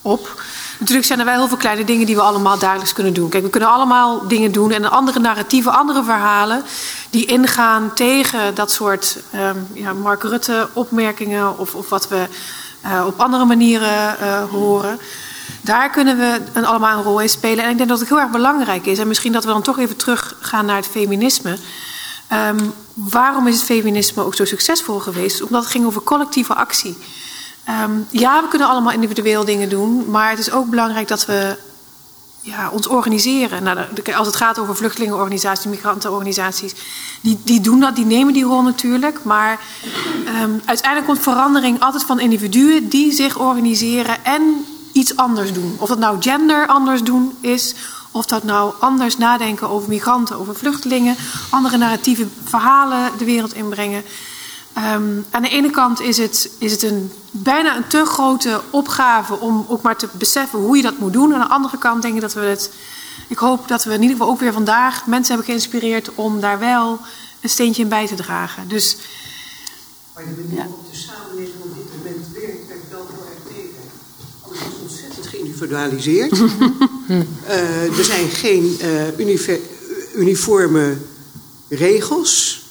op. 0.02 0.42
Natuurlijk 0.78 1.06
zijn 1.06 1.18
er 1.18 1.24
wel 1.24 1.34
heel 1.34 1.48
veel 1.48 1.56
kleine 1.56 1.84
dingen 1.84 2.06
die 2.06 2.14
we 2.14 2.22
allemaal 2.22 2.58
dagelijks 2.58 2.92
kunnen 2.92 3.14
doen. 3.14 3.28
Kijk, 3.28 3.42
we 3.44 3.50
kunnen 3.50 3.68
allemaal 3.68 4.28
dingen 4.28 4.52
doen 4.52 4.70
en 4.70 4.90
andere 4.90 5.18
narratieven, 5.18 5.72
andere 5.72 6.04
verhalen 6.04 6.62
die 7.10 7.26
ingaan 7.26 7.94
tegen 7.94 8.54
dat 8.54 8.70
soort 8.70 9.18
um, 9.34 9.68
ja, 9.72 9.92
Mark 9.92 10.22
Rutte 10.22 10.68
opmerkingen 10.72 11.58
of, 11.58 11.74
of 11.74 11.88
wat 11.88 12.08
we 12.08 12.26
op 13.06 13.20
andere 13.20 13.44
manieren 13.44 14.16
uh, 14.22 14.42
horen. 14.50 14.98
Daar 15.60 15.90
kunnen 15.90 16.16
we 16.16 16.40
een, 16.52 16.64
allemaal 16.64 16.98
een 16.98 17.04
rol 17.04 17.20
in 17.20 17.28
spelen. 17.28 17.64
En 17.64 17.70
ik 17.70 17.76
denk 17.76 17.88
dat 17.88 17.98
het 17.98 18.08
heel 18.08 18.20
erg 18.20 18.30
belangrijk 18.30 18.86
is. 18.86 18.98
En 18.98 19.08
misschien 19.08 19.32
dat 19.32 19.44
we 19.44 19.50
dan 19.50 19.62
toch 19.62 19.78
even 19.78 19.96
teruggaan 19.96 20.66
naar 20.66 20.76
het 20.76 20.86
feminisme. 20.86 21.58
Um, 22.32 22.72
waarom 22.94 23.46
is 23.46 23.54
het 23.54 23.64
feminisme 23.64 24.24
ook 24.24 24.34
zo 24.34 24.44
succesvol 24.44 24.98
geweest? 24.98 25.42
Omdat 25.42 25.62
het 25.62 25.70
ging 25.70 25.86
over 25.86 26.02
collectieve 26.02 26.54
actie. 26.54 26.98
Um, 27.84 28.06
ja, 28.10 28.42
we 28.42 28.48
kunnen 28.48 28.68
allemaal 28.68 28.92
individueel 28.92 29.44
dingen 29.44 29.68
doen. 29.68 30.10
Maar 30.10 30.30
het 30.30 30.38
is 30.38 30.50
ook 30.50 30.66
belangrijk 30.70 31.08
dat 31.08 31.26
we 31.26 31.56
ja, 32.46 32.70
ons 32.70 32.86
organiseren. 32.86 33.62
Nou, 33.62 33.78
als 34.16 34.26
het 34.26 34.36
gaat 34.36 34.58
over 34.58 34.76
vluchtelingenorganisaties, 34.76 35.70
migrantenorganisaties, 35.70 36.74
die, 37.20 37.38
die 37.44 37.60
doen 37.60 37.80
dat, 37.80 37.96
die 37.96 38.04
nemen 38.04 38.32
die 38.32 38.44
rol 38.44 38.62
natuurlijk. 38.62 39.24
Maar 39.24 39.60
um, 40.42 40.62
uiteindelijk 40.64 41.06
komt 41.06 41.22
verandering 41.22 41.80
altijd 41.80 42.04
van 42.04 42.20
individuen 42.20 42.88
die 42.88 43.12
zich 43.12 43.38
organiseren 43.38 44.24
en 44.24 44.64
iets 44.92 45.16
anders 45.16 45.52
doen. 45.52 45.76
Of 45.78 45.88
dat 45.88 45.98
nou 45.98 46.22
gender 46.22 46.66
anders 46.66 47.02
doen 47.02 47.32
is, 47.40 47.74
of 48.10 48.26
dat 48.26 48.44
nou 48.44 48.74
anders 48.80 49.16
nadenken 49.16 49.68
over 49.68 49.88
migranten, 49.88 50.38
over 50.38 50.54
vluchtelingen, 50.54 51.16
andere 51.50 51.76
narratieve 51.76 52.26
verhalen 52.44 53.10
de 53.18 53.24
wereld 53.24 53.54
inbrengen. 53.54 54.02
Um, 54.78 55.24
aan 55.30 55.42
de 55.42 55.48
ene 55.48 55.70
kant 55.70 56.00
is 56.00 56.16
het, 56.16 56.50
is 56.58 56.72
het 56.72 56.82
een, 56.82 57.12
bijna 57.30 57.76
een 57.76 57.86
te 57.86 58.04
grote 58.04 58.60
opgave 58.70 59.40
om 59.40 59.64
ook 59.68 59.82
maar 59.82 59.96
te 59.96 60.08
beseffen 60.12 60.58
hoe 60.58 60.76
je 60.76 60.82
dat 60.82 60.98
moet 60.98 61.12
doen. 61.12 61.34
Aan 61.34 61.40
de 61.40 61.48
andere 61.48 61.78
kant 61.78 62.02
denk 62.02 62.14
ik 62.14 62.20
dat 62.20 62.34
we 62.34 62.40
het. 62.40 62.70
Ik 63.28 63.38
hoop 63.38 63.68
dat 63.68 63.84
we 63.84 63.92
in 63.92 64.02
ieder 64.02 64.16
geval 64.16 64.32
ook 64.32 64.40
weer 64.40 64.52
vandaag 64.52 65.06
mensen 65.06 65.34
hebben 65.34 65.46
geïnspireerd 65.46 66.10
om 66.14 66.40
daar 66.40 66.58
wel 66.58 67.00
een 67.40 67.48
steentje 67.48 67.82
in 67.82 67.88
bij 67.88 68.06
te 68.06 68.14
dragen. 68.14 68.68
Dus. 68.68 68.96
Maar 70.14 70.24
de 70.24 70.30
manier 70.30 70.56
waarop 70.56 70.90
de 70.90 70.96
samenleving 70.96 71.62
op 71.62 71.74
dit 71.76 71.96
moment 71.96 72.26
werkt, 72.32 72.68
werkt 72.68 72.90
wel 72.90 73.06
heel 73.08 73.26
erg 73.30 73.56
tegen. 73.56 73.82
Alles 74.40 74.58
is 74.58 74.80
ontzettend 74.82 75.26
geïndividualiseerd. 75.26 76.32
uh, 77.08 77.98
er 77.98 78.04
zijn 78.04 78.28
geen 78.28 78.78
uh, 78.82 79.18
uniforme 80.14 80.96
regels. 81.68 82.65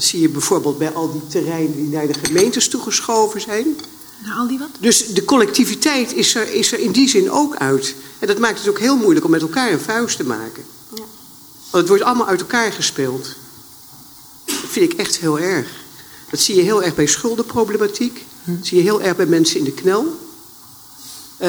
Dat 0.00 0.08
zie 0.08 0.20
je 0.20 0.28
bijvoorbeeld 0.28 0.78
bij 0.78 0.92
al 0.92 1.12
die 1.12 1.26
terreinen 1.26 1.76
die 1.76 1.88
naar 1.88 2.06
de 2.06 2.14
gemeentes 2.22 2.68
toegeschoven 2.68 3.40
zijn. 3.40 3.76
Naar 4.24 4.36
al 4.36 4.48
die 4.48 4.58
wat? 4.58 4.68
Dus 4.78 5.06
de 5.06 5.24
collectiviteit 5.24 6.14
is 6.14 6.34
er, 6.34 6.52
is 6.52 6.72
er 6.72 6.78
in 6.78 6.92
die 6.92 7.08
zin 7.08 7.30
ook 7.30 7.56
uit. 7.56 7.94
En 8.18 8.26
dat 8.26 8.38
maakt 8.38 8.58
het 8.58 8.68
ook 8.68 8.78
heel 8.78 8.96
moeilijk 8.96 9.24
om 9.24 9.30
met 9.30 9.42
elkaar 9.42 9.72
een 9.72 9.80
vuist 9.80 10.16
te 10.16 10.24
maken. 10.24 10.62
Ja. 10.94 11.02
Want 11.70 11.70
het 11.70 11.88
wordt 11.88 12.02
allemaal 12.02 12.26
uit 12.26 12.40
elkaar 12.40 12.72
gespeeld. 12.72 13.34
Dat 14.44 14.54
vind 14.68 14.92
ik 14.92 14.98
echt 14.98 15.18
heel 15.18 15.38
erg. 15.38 15.68
Dat 16.30 16.40
zie 16.40 16.56
je 16.56 16.62
heel 16.62 16.82
erg 16.82 16.94
bij 16.94 17.06
schuldenproblematiek. 17.06 18.24
Hm. 18.44 18.56
Dat 18.56 18.66
zie 18.66 18.76
je 18.76 18.82
heel 18.82 19.02
erg 19.02 19.16
bij 19.16 19.26
mensen 19.26 19.58
in 19.58 19.64
de 19.64 19.72
knel. 19.72 20.18
Uh, 21.40 21.48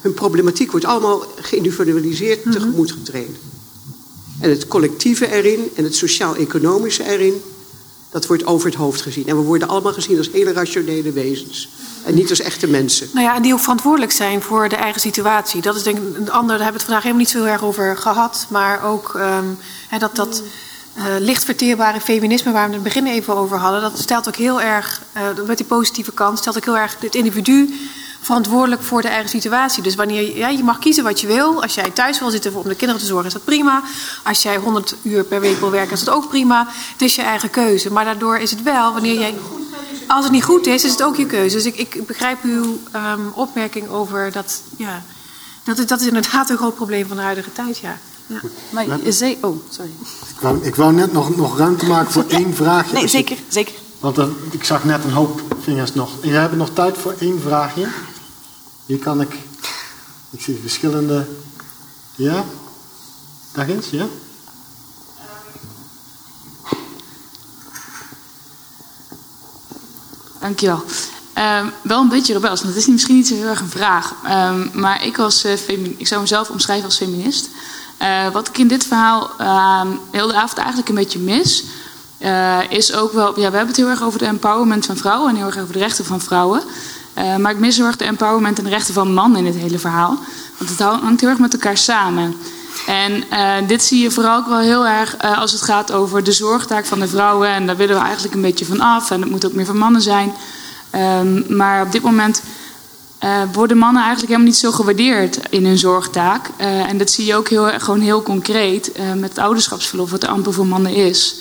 hun 0.00 0.14
problematiek 0.14 0.70
wordt 0.70 0.86
allemaal 0.86 1.24
geïndividualiseerd 1.40 2.42
hm. 2.42 2.50
tegemoet 2.50 2.92
getreden. 2.92 3.55
En 4.40 4.50
het 4.50 4.68
collectieve 4.68 5.32
erin 5.32 5.70
en 5.74 5.84
het 5.84 5.94
sociaal-economische 5.94 7.04
erin, 7.04 7.42
dat 8.10 8.26
wordt 8.26 8.46
over 8.46 8.66
het 8.66 8.78
hoofd 8.78 9.00
gezien. 9.00 9.26
En 9.26 9.36
we 9.36 9.42
worden 9.42 9.68
allemaal 9.68 9.92
gezien 9.92 10.18
als 10.18 10.30
hele 10.32 10.52
rationele 10.52 11.12
wezens. 11.12 11.68
En 12.04 12.14
niet 12.14 12.30
als 12.30 12.40
echte 12.40 12.66
mensen. 12.66 13.08
Nou 13.12 13.26
ja, 13.26 13.34
en 13.34 13.42
die 13.42 13.52
ook 13.52 13.60
verantwoordelijk 13.60 14.12
zijn 14.12 14.42
voor 14.42 14.68
de 14.68 14.76
eigen 14.76 15.00
situatie. 15.00 15.62
Dat 15.62 15.76
is 15.76 15.82
denk 15.82 15.98
ik 15.98 16.16
een 16.16 16.30
ander, 16.30 16.58
daar 16.58 16.64
hebben 16.64 16.66
we 16.66 16.72
het 16.72 16.82
vandaag 16.82 17.02
helemaal 17.02 17.22
niet 17.22 17.30
zo 17.30 17.44
erg 17.44 17.64
over 17.64 17.96
gehad. 17.96 18.46
Maar 18.48 18.84
ook 18.84 19.18
hè, 19.88 19.98
dat, 19.98 20.16
dat 20.16 20.42
uh, 20.96 21.04
licht 21.18 21.44
verteerbare 21.44 22.00
feminisme, 22.00 22.52
waar 22.52 22.68
we 22.68 22.74
het 22.74 22.78
in 22.78 22.84
het 22.84 22.94
begin 22.94 23.14
even 23.14 23.36
over 23.36 23.56
hadden, 23.56 23.80
dat 23.80 23.98
stelt 23.98 24.28
ook 24.28 24.36
heel 24.36 24.60
erg, 24.60 25.02
met 25.46 25.56
die 25.56 25.66
positieve 25.66 26.12
kant, 26.12 26.38
stelt 26.38 26.56
ook 26.56 26.64
heel 26.64 26.76
erg 26.78 26.96
het 27.00 27.14
individu 27.14 27.74
verantwoordelijk 28.26 28.82
voor 28.82 29.02
de 29.02 29.08
eigen 29.08 29.28
situatie. 29.28 29.82
Dus 29.82 29.94
wanneer 29.94 30.22
je, 30.22 30.36
ja, 30.36 30.48
je 30.48 30.62
mag 30.62 30.78
kiezen 30.78 31.04
wat 31.04 31.20
je 31.20 31.26
wil. 31.26 31.62
Als 31.62 31.74
jij 31.74 31.90
thuis 31.90 32.18
wil 32.18 32.30
zitten 32.30 32.54
om 32.54 32.68
de 32.68 32.74
kinderen 32.74 33.00
te 33.00 33.06
zorgen, 33.06 33.26
is 33.26 33.32
dat 33.32 33.44
prima. 33.44 33.82
Als 34.24 34.42
jij 34.42 34.56
100 34.56 34.94
uur 35.02 35.24
per 35.24 35.40
week 35.40 35.60
wil 35.60 35.70
werken, 35.70 35.92
is 35.92 36.04
dat 36.04 36.14
ook 36.14 36.28
prima. 36.28 36.66
Het 36.92 37.02
is 37.02 37.14
je 37.14 37.22
eigen 37.22 37.50
keuze. 37.50 37.92
Maar 37.92 38.04
daardoor 38.04 38.38
is 38.38 38.50
het 38.50 38.62
wel, 38.62 38.92
wanneer 38.92 39.18
jij. 39.18 39.34
Als 40.06 40.24
het 40.24 40.32
niet 40.32 40.44
goed 40.44 40.66
is, 40.66 40.84
is 40.84 40.90
het 40.90 41.02
ook 41.02 41.16
je 41.16 41.26
keuze. 41.26 41.56
Dus 41.56 41.64
ik, 41.64 41.76
ik 41.76 42.06
begrijp 42.06 42.38
uw 42.42 42.78
um, 42.94 43.32
opmerking 43.34 43.88
over 43.88 44.32
dat. 44.32 44.62
Ja, 44.76 45.02
dat, 45.64 45.78
is, 45.78 45.86
dat 45.86 46.00
is 46.00 46.06
inderdaad 46.06 46.50
een 46.50 46.56
groot 46.56 46.74
probleem 46.74 47.06
van 47.06 47.16
de 47.16 47.22
huidige 47.22 47.52
tijd, 47.52 47.78
ja. 47.78 47.98
ja. 48.26 48.40
Maar 48.70 48.84
je 49.04 49.12
zei. 49.12 49.38
Oh, 49.40 49.56
sorry. 49.70 49.90
Ik 50.34 50.40
wou, 50.40 50.64
ik 50.64 50.74
wou 50.74 50.92
net 50.92 51.12
nog, 51.12 51.36
nog 51.36 51.58
ruimte 51.58 51.86
maken 51.86 52.12
voor 52.12 52.24
één 52.40 52.54
vraagje. 52.54 52.94
Nee, 52.94 53.08
zeker, 53.08 53.36
zeker. 53.48 53.74
Want 54.00 54.16
er, 54.16 54.28
ik 54.50 54.64
zag 54.64 54.84
net 54.84 55.04
een 55.04 55.12
hoop 55.12 55.40
vingers 55.60 55.94
nog. 55.94 56.10
En 56.22 56.28
jij 56.28 56.40
hebt 56.40 56.56
nog 56.56 56.70
tijd 56.72 56.98
voor 56.98 57.14
één 57.18 57.40
vraagje. 57.40 57.88
Hier 58.86 58.98
kan 58.98 59.20
ik. 59.20 59.32
Ik 60.30 60.40
zie 60.40 60.58
verschillende. 60.60 61.26
Ja? 62.14 62.44
Daar 63.52 63.68
eens, 63.68 63.90
ja? 63.90 64.06
Dankjewel. 70.40 70.84
Um, 71.38 71.72
wel 71.82 72.00
een 72.00 72.08
beetje 72.08 72.32
rebels, 72.32 72.62
want 72.62 72.74
het 72.74 72.82
is 72.82 72.86
misschien 72.86 73.14
niet 73.14 73.26
zo 73.26 73.34
heel 73.34 73.48
erg 73.48 73.60
een 73.60 73.68
vraag. 73.68 74.14
Um, 74.24 74.70
maar 74.74 75.04
ik, 75.04 75.16
was, 75.16 75.44
uh, 75.44 75.68
ik 75.96 76.06
zou 76.06 76.20
mezelf 76.20 76.50
omschrijven 76.50 76.84
als 76.84 76.96
feminist. 76.96 77.48
Uh, 78.02 78.28
wat 78.28 78.48
ik 78.48 78.58
in 78.58 78.68
dit 78.68 78.86
verhaal 78.86 79.30
uh, 79.40 79.82
heel 80.10 80.26
de 80.26 80.34
avond 80.34 80.58
eigenlijk 80.58 80.88
een 80.88 80.94
beetje 80.94 81.18
mis... 81.18 81.64
Uh, 82.18 82.70
is 82.70 82.92
ook 82.92 83.12
wel... 83.12 83.28
Ja, 83.28 83.34
we 83.34 83.56
hebben 83.56 83.66
het 83.66 83.76
heel 83.76 83.88
erg 83.88 84.02
over 84.02 84.18
de 84.18 84.24
empowerment 84.24 84.86
van 84.86 84.96
vrouwen... 84.96 85.30
en 85.30 85.36
heel 85.36 85.46
erg 85.46 85.58
over 85.58 85.72
de 85.72 85.78
rechten 85.78 86.04
van 86.04 86.20
vrouwen. 86.20 86.62
Maar 87.38 87.50
ik 87.50 87.58
mis 87.58 87.76
heel 87.76 87.96
de 87.96 88.04
empowerment 88.04 88.58
en 88.58 88.64
de 88.64 88.70
rechten 88.70 88.94
van 88.94 89.14
mannen 89.14 89.38
in 89.38 89.46
het 89.46 89.62
hele 89.62 89.78
verhaal. 89.78 90.18
Want 90.58 90.70
het 90.70 90.78
hangt 90.78 91.20
heel 91.20 91.30
erg 91.30 91.38
met 91.38 91.52
elkaar 91.52 91.76
samen. 91.76 92.34
En 92.86 93.24
dit 93.66 93.82
zie 93.82 94.02
je 94.02 94.10
vooral 94.10 94.38
ook 94.38 94.46
wel 94.46 94.58
heel 94.58 94.86
erg 94.86 95.16
als 95.36 95.52
het 95.52 95.62
gaat 95.62 95.92
over 95.92 96.24
de 96.24 96.32
zorgtaak 96.32 96.84
van 96.84 97.00
de 97.00 97.08
vrouwen. 97.08 97.48
En 97.48 97.66
daar 97.66 97.76
willen 97.76 97.96
we 97.96 98.02
eigenlijk 98.02 98.34
een 98.34 98.40
beetje 98.40 98.64
van 98.64 98.80
af. 98.80 99.10
En 99.10 99.20
het 99.20 99.30
moet 99.30 99.46
ook 99.46 99.52
meer 99.52 99.66
van 99.66 99.78
mannen 99.78 100.02
zijn... 100.02 100.32
Um, 101.20 101.44
maar 101.48 101.82
op 101.82 101.92
dit 101.92 102.02
moment 102.02 102.42
worden 103.52 103.78
mannen 103.78 104.02
eigenlijk 104.02 104.32
helemaal 104.32 104.52
niet 104.52 104.60
zo 104.60 104.70
gewaardeerd 104.70 105.38
in 105.50 105.66
hun 105.66 105.78
zorgtaak. 105.78 106.48
En 106.56 106.98
dat 106.98 107.10
zie 107.10 107.24
je 107.24 107.34
ook 107.34 107.48
heel, 107.48 107.70
gewoon 107.78 108.00
heel 108.00 108.22
concreet 108.22 108.92
met 109.16 109.28
het 109.28 109.38
ouderschapsverlof, 109.38 110.10
wat 110.10 110.22
er 110.22 110.28
amper 110.28 110.52
voor 110.52 110.66
mannen 110.66 110.94
is. 110.94 111.40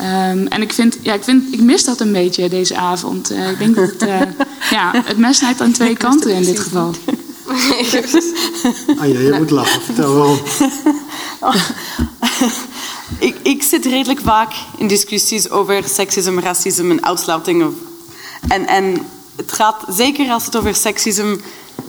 Um, 0.00 0.46
en 0.46 0.62
ik, 0.62 0.72
vind, 0.72 0.98
ja, 1.02 1.14
ik, 1.14 1.24
vind, 1.24 1.52
ik 1.52 1.60
mis 1.60 1.84
dat 1.84 2.00
een 2.00 2.12
beetje 2.12 2.48
deze 2.48 2.76
avond. 2.76 3.30
ik 3.30 3.58
denk 3.58 3.74
dat 3.74 3.90
het, 3.90 4.00
ja, 4.70 5.02
het 5.04 5.18
mes 5.18 5.36
snijdt 5.36 5.60
aan 5.60 5.72
twee 5.72 5.96
kanten 5.96 6.30
in 6.30 6.44
dit 6.44 6.60
geval. 6.60 6.94
Ah, 8.98 9.08
ja, 9.08 9.18
je 9.20 9.34
moet 9.38 9.50
lachen. 9.50 9.82
Vertel 9.82 10.14
waarom. 10.14 10.38
ik, 13.28 13.36
ik 13.42 13.62
zit 13.62 13.84
redelijk 13.84 14.20
vaak 14.20 14.52
in 14.76 14.86
discussies 14.86 15.50
over 15.50 15.84
seksisme, 15.88 16.40
racisme 16.40 16.90
en 16.90 17.04
uitsluiting 17.04 17.74
en, 18.48 18.66
en 18.66 19.06
het 19.36 19.52
gaat, 19.52 19.84
zeker 19.88 20.30
als 20.30 20.44
het 20.44 20.56
over 20.56 20.74
seksisme 20.74 21.38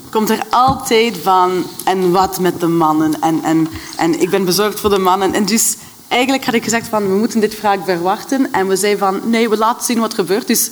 komt 0.10 0.30
er 0.30 0.44
altijd 0.50 1.18
van 1.24 1.66
en 1.84 2.12
wat 2.12 2.40
met 2.40 2.60
de 2.60 2.68
mannen. 2.68 3.22
En, 3.22 3.44
en, 3.44 3.68
en 3.96 4.22
ik 4.22 4.30
ben 4.30 4.46
bezorgd 4.46 4.80
voor 4.80 4.90
de 4.90 4.98
mannen. 4.98 5.34
En 5.34 5.46
dus 5.46 5.76
eigenlijk 6.10 6.46
had 6.46 6.54
ik 6.54 6.64
gezegd 6.64 6.88
van 6.88 7.08
we 7.12 7.18
moeten 7.18 7.40
dit 7.40 7.56
vraag 7.56 7.80
verwachten. 7.86 8.52
En 8.52 8.68
we 8.68 8.76
zeiden 8.76 9.00
van 9.00 9.30
nee, 9.30 9.50
we 9.50 9.58
laten 9.58 9.86
zien 9.86 10.00
wat 10.00 10.12
er 10.12 10.18
gebeurt. 10.18 10.48
Dus 10.48 10.70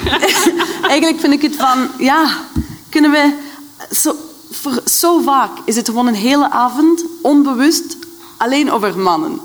eigenlijk 0.90 1.20
vind 1.20 1.32
ik 1.32 1.42
het 1.42 1.56
van 1.56 1.88
ja, 1.98 2.30
kunnen 2.88 3.10
we... 3.10 3.32
Zo, 3.90 4.14
voor, 4.50 4.82
zo 4.84 5.20
vaak 5.20 5.50
is 5.64 5.76
het 5.76 5.88
gewoon 5.88 6.06
een 6.06 6.14
hele 6.14 6.50
avond 6.50 7.04
onbewust 7.22 7.96
alleen 8.36 8.70
over 8.70 8.98
mannen. 8.98 9.40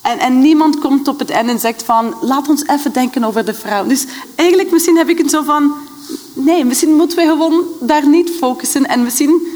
En, 0.00 0.18
en 0.18 0.40
niemand 0.40 0.78
komt 0.78 1.08
op 1.08 1.18
het 1.18 1.30
einde 1.30 1.52
en 1.52 1.60
zegt 1.60 1.82
van, 1.82 2.14
laat 2.20 2.48
ons 2.48 2.66
even 2.66 2.92
denken 2.92 3.24
over 3.24 3.44
de 3.44 3.54
vrouw. 3.54 3.86
Dus 3.86 4.06
eigenlijk 4.34 4.70
misschien 4.70 4.96
heb 4.96 5.08
ik 5.08 5.18
het 5.18 5.30
zo 5.30 5.42
van, 5.42 5.74
nee, 6.32 6.64
misschien 6.64 6.94
moeten 6.94 7.18
we 7.18 7.24
gewoon 7.24 7.64
daar 7.80 8.08
niet 8.08 8.30
focussen. 8.38 8.86
En 8.86 9.02
misschien 9.02 9.46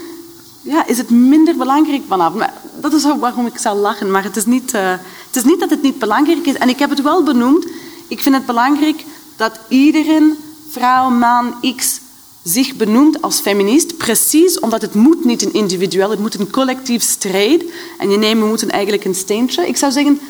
ja, 0.71 0.87
is 0.87 0.99
het 0.99 1.11
minder 1.11 1.57
belangrijk 1.57 2.03
vanavond. 2.09 2.39
Maar 2.39 2.55
dat 2.81 2.93
is 2.93 3.07
ook 3.07 3.21
waarom 3.21 3.47
ik 3.47 3.59
zou 3.59 3.79
lachen. 3.79 4.11
Maar 4.11 4.23
het 4.23 4.37
is, 4.37 4.47
niet, 4.47 4.75
uh, 4.75 4.91
het 5.27 5.37
is 5.37 5.45
niet 5.45 5.61
dat 5.61 5.71
het 5.71 5.83
niet 5.83 5.99
belangrijk 5.99 6.47
is. 6.47 6.55
En 6.55 6.69
ik 6.69 6.79
heb 6.79 6.91
het 6.91 7.03
wel 7.03 7.23
benoemd. 7.23 7.67
Ik 8.09 8.21
vind 8.21 8.35
het 8.35 8.47
belangrijk 8.47 9.05
dat 9.37 9.61
iedereen, 9.69 10.39
vrouw, 10.71 11.11
man, 11.11 11.55
x, 11.77 12.01
zich 12.43 12.75
benoemt 12.77 13.23
als 13.23 13.41
feminist, 13.41 13.97
precies 13.97 14.59
omdat 14.59 14.83
het 14.83 14.95
moet 14.95 15.25
niet 15.25 15.43
een 15.43 15.53
individueel, 15.53 16.11
het 16.11 16.19
moet 16.19 16.39
een 16.39 16.51
collectief 16.51 17.03
strijd. 17.03 17.65
En 17.99 18.11
je 18.11 18.19
we 18.19 18.45
moeten 18.45 18.71
eigenlijk 18.71 19.05
een 19.05 19.15
steentje. 19.15 19.69
Ik 19.69 19.77
zou 19.77 19.93
zeggen, 19.93 20.21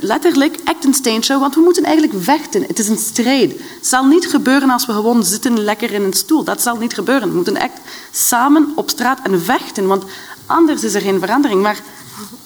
letterlijk, 0.00 0.56
echt 0.64 0.84
een 0.84 0.94
steentje, 0.94 1.38
want 1.38 1.54
we 1.54 1.60
moeten 1.60 1.84
eigenlijk 1.84 2.22
vechten. 2.22 2.62
Het 2.62 2.78
is 2.78 2.88
een 2.88 2.98
strijd. 2.98 3.52
Het 3.52 3.86
zal 3.86 4.04
niet 4.04 4.28
gebeuren 4.28 4.70
als 4.70 4.86
we 4.86 4.92
gewoon 4.92 5.24
zitten 5.24 5.60
lekker 5.60 5.92
in 5.92 6.02
een 6.02 6.12
stoel. 6.12 6.44
Dat 6.44 6.62
zal 6.62 6.76
niet 6.76 6.94
gebeuren. 6.94 7.28
We 7.28 7.34
moeten 7.34 7.56
echt 7.56 7.80
samen 8.10 8.72
op 8.74 8.90
straat 8.90 9.18
en 9.22 9.40
vechten, 9.40 9.86
want 9.86 10.04
anders 10.46 10.84
is 10.84 10.94
er 10.94 11.00
geen 11.00 11.20
verandering. 11.20 11.62
Maar 11.62 11.80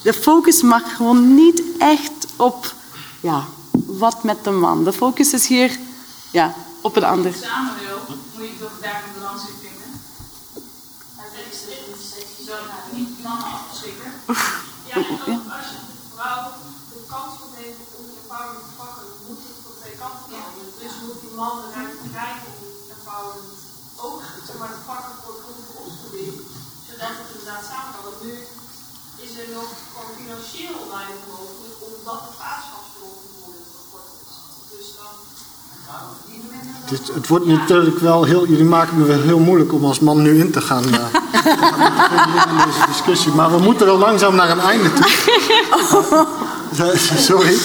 de 0.03 0.13
focus 0.13 0.63
mag 0.63 0.97
gewoon 0.97 1.35
niet 1.35 1.63
echt 1.79 2.27
op, 2.37 2.75
ja, 3.21 3.45
wat 3.87 4.23
met 4.23 4.45
de 4.45 4.51
man. 4.51 4.85
De 4.85 4.93
focus 4.93 5.33
is 5.33 5.47
hier, 5.47 5.79
ja, 6.31 6.55
op 6.81 6.97
een 6.97 7.05
ander 7.05 7.33
wil, 7.87 8.17
moet 8.37 8.49
je 8.49 8.59
toch 8.59 8.79
daar 8.81 9.03
een 9.07 9.21
balans 9.21 9.43
in 9.43 9.55
vinden. 9.61 10.01
Niet 12.93 13.23
mannen 13.23 13.47
afschrikken. 13.47 14.13
Ja, 14.91 14.97
en 15.11 15.21
ook 15.33 15.47
als 15.57 15.69
je 15.73 15.81
de 15.91 15.99
vrouw 16.15 16.45
de 16.93 17.01
kans 17.13 17.33
moet 17.41 17.55
geven 17.59 17.85
om 17.99 18.05
de 18.09 18.15
empowerment 18.23 18.67
te 18.69 18.75
pakken, 18.83 19.07
moet 19.27 19.43
het 19.47 19.59
van 19.65 19.75
twee 19.81 19.97
kanten 20.03 20.27
komen. 20.33 20.65
Dus 20.83 20.95
moet 21.03 21.21
die 21.25 21.35
man 21.41 21.55
de 21.63 21.69
ruimte 21.77 22.09
krijgen 22.15 22.49
om 22.61 22.71
empowerment 22.97 23.61
ook 24.07 24.21
zeg 24.47 24.57
maar, 24.61 24.73
te 24.77 24.83
pakken 24.91 25.15
voor 25.23 25.35
het 25.49 25.71
opvoeding, 25.85 26.35
zodat 26.87 27.15
het 27.21 27.31
inderdaad 27.33 27.65
samen 27.71 27.93
kan. 27.95 28.05
Want 28.09 28.21
nu 28.27 28.35
is 29.25 29.33
er 29.41 29.49
nog 29.59 29.71
gewoon 29.93 30.17
financieel 30.21 30.79
weinig 30.97 31.21
mogelijk 31.33 31.77
omdat 31.89 32.21
het 32.27 32.37
vaderschapsverlof 32.43 33.17
bijvoorbeeld 33.25 34.21
is. 34.25 34.35
Dus 34.73 34.89
dan. 34.99 35.15
Het, 36.85 37.11
het, 37.15 37.29
wordt 37.29 37.47
natuurlijk 37.47 37.99
wel 37.99 38.25
heel. 38.25 38.47
Jullie 38.47 38.65
maken 38.65 38.99
me 38.99 39.05
wel 39.05 39.21
heel 39.21 39.39
moeilijk 39.39 39.73
om 39.73 39.85
als 39.85 40.01
man 40.01 40.23
nu 40.23 40.39
in 40.39 40.51
te 40.51 40.61
gaan. 40.61 40.85
Uh, 41.45 41.51
in 42.51 42.65
deze 42.67 42.87
discussie. 42.87 43.33
Maar 43.33 43.51
we 43.51 43.59
moeten 43.59 43.87
wel 43.87 43.99
langzaam 43.99 44.35
naar 44.35 44.51
een 44.51 44.61
einde 44.61 44.93
toe. 44.93 45.07
Sorry. 47.19 47.57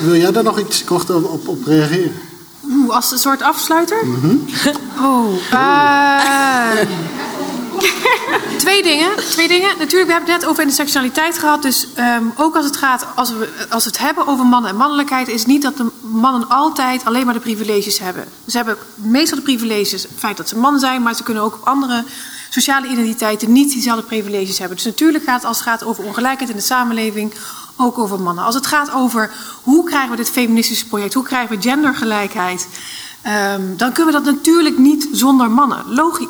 wil 0.00 0.16
jij 0.16 0.32
daar 0.32 0.42
nog 0.42 0.58
iets 0.58 0.84
kort 0.84 1.10
op, 1.10 1.48
op 1.48 1.66
reageren? 1.66 2.12
Oeh, 2.70 2.94
als 2.94 3.12
een 3.12 3.18
soort 3.18 3.42
afsluiter? 3.42 4.04
Mm 4.04 4.20
-hmm. 4.20 4.46
Oh. 4.98 5.32
Uh, 5.52 6.70
twee 8.64 8.82
dingen. 8.82 9.16
Twee 9.16 9.48
dingen. 9.48 9.78
Natuurlijk, 9.78 10.06
we 10.06 10.12
hebben 10.12 10.32
het 10.32 10.40
net 10.40 10.46
over 10.50 10.62
intersectionaliteit 10.62 11.38
gehad. 11.38 11.62
Dus 11.62 11.86
um, 11.98 12.32
ook 12.36 12.56
als 12.56 12.64
het 12.64 12.76
gaat, 12.76 13.06
als 13.14 13.30
we, 13.30 13.66
als 13.70 13.84
we 13.84 13.90
het 13.90 13.98
hebben 13.98 14.26
over 14.26 14.46
mannen 14.46 14.70
en 14.70 14.76
mannelijkheid, 14.76 15.28
is 15.28 15.46
niet 15.46 15.62
dat 15.62 15.76
de 15.76 15.90
mannen 16.00 16.48
altijd 16.48 17.04
alleen 17.04 17.24
maar 17.24 17.34
de 17.34 17.40
privileges 17.40 17.98
hebben. 17.98 18.24
Ze 18.46 18.56
hebben 18.56 18.76
meestal 18.94 19.38
de 19.38 19.44
privileges, 19.44 20.02
het 20.02 20.10
feit 20.16 20.36
dat 20.36 20.48
ze 20.48 20.58
man 20.58 20.78
zijn, 20.78 21.02
maar 21.02 21.14
ze 21.14 21.22
kunnen 21.22 21.42
ook 21.42 21.54
op 21.54 21.66
andere 21.66 22.04
sociale 22.50 22.88
identiteiten 22.88 23.52
niet 23.52 23.72
diezelfde 23.72 24.02
privileges 24.02 24.58
hebben. 24.58 24.76
Dus 24.76 24.86
natuurlijk 24.86 25.24
gaat 25.24 25.36
het 25.36 25.44
als 25.44 25.58
het 25.58 25.68
gaat 25.68 25.84
over 25.84 26.04
ongelijkheid 26.04 26.50
in 26.50 26.56
de 26.56 26.62
samenleving 26.62 27.34
ook 27.76 27.98
over 27.98 28.20
mannen. 28.20 28.44
Als 28.44 28.54
het 28.54 28.66
gaat 28.66 28.92
over 28.92 29.30
hoe 29.62 29.84
krijgen 29.84 30.10
we 30.10 30.16
dit 30.16 30.30
feministische 30.30 30.86
project, 30.86 31.14
hoe 31.14 31.24
krijgen 31.24 31.56
we 31.56 31.62
gendergelijkheid, 31.62 32.68
um, 33.26 33.76
dan 33.76 33.92
kunnen 33.92 34.14
we 34.14 34.22
dat 34.22 34.34
natuurlijk 34.34 34.78
niet 34.78 35.08
zonder 35.12 35.50
mannen. 35.50 35.94
Logisch, 35.94 36.26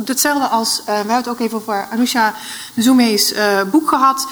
ik 0.00 0.08
hetzelfde 0.08 0.46
als, 0.46 0.78
uh, 0.80 0.84
we 0.86 0.92
hebben 0.92 1.16
het 1.16 1.28
ook 1.28 1.40
even 1.40 1.56
over 1.56 1.88
Anusha 1.90 2.34
Nzume's 2.74 3.32
uh, 3.32 3.62
boek 3.70 3.88
gehad. 3.88 4.26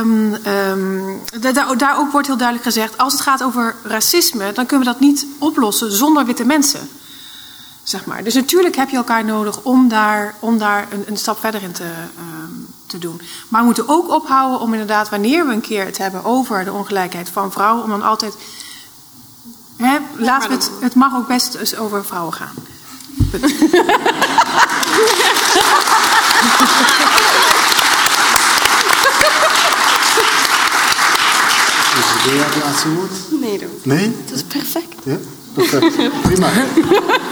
Um, 0.00 0.34
um, 0.46 1.20
daar, 1.40 1.76
daar 1.76 1.98
ook 1.98 2.12
wordt 2.12 2.26
heel 2.26 2.36
duidelijk 2.36 2.66
gezegd, 2.66 2.98
als 2.98 3.12
het 3.12 3.22
gaat 3.22 3.42
over 3.42 3.76
racisme, 3.82 4.52
dan 4.52 4.66
kunnen 4.66 4.86
we 4.86 4.92
dat 4.92 5.00
niet 5.00 5.26
oplossen 5.38 5.92
zonder 5.92 6.24
witte 6.24 6.44
mensen. 6.44 6.88
Zeg 7.82 8.04
maar. 8.04 8.24
Dus 8.24 8.34
natuurlijk 8.34 8.76
heb 8.76 8.88
je 8.88 8.96
elkaar 8.96 9.24
nodig 9.24 9.62
om 9.62 9.88
daar, 9.88 10.34
om 10.38 10.58
daar 10.58 10.86
een, 10.90 11.04
een 11.06 11.16
stap 11.16 11.40
verder 11.40 11.62
in 11.62 11.72
te, 11.72 11.90
te 12.86 12.98
doen. 12.98 13.20
Maar 13.48 13.60
we 13.60 13.66
moeten 13.66 13.88
ook 13.88 14.08
ophouden 14.08 14.60
om 14.60 14.72
inderdaad, 14.72 15.08
wanneer 15.08 15.46
we 15.46 15.52
een 15.52 15.60
keer 15.60 15.84
het 15.84 15.98
hebben 15.98 16.24
over 16.24 16.64
de 16.64 16.72
ongelijkheid 16.72 17.28
van 17.28 17.52
vrouwen, 17.52 17.84
om 17.84 17.90
dan 17.90 18.02
altijd. 18.02 18.36
Hè, 19.76 19.96
laten 20.16 20.48
we 20.48 20.54
het, 20.54 20.70
het 20.80 20.94
mag 20.94 21.14
ook 21.14 21.26
best 21.26 21.54
eens 21.54 21.76
over 21.76 22.04
vrouwen 22.04 22.32
gaan. 22.32 22.54
Dus 31.94 32.24
wil 32.24 32.34
jij 32.34 32.44
het 32.44 32.64
laatste 32.64 32.88
woord? 32.94 33.40
Nee, 33.40 33.58
dat, 33.58 33.68
Nee? 33.82 34.16
dat 34.26 34.36
is 34.36 34.42
perfect. 34.42 34.94
Ja? 35.02 35.16
Perfect. 35.54 35.96
Prima. 36.22 36.48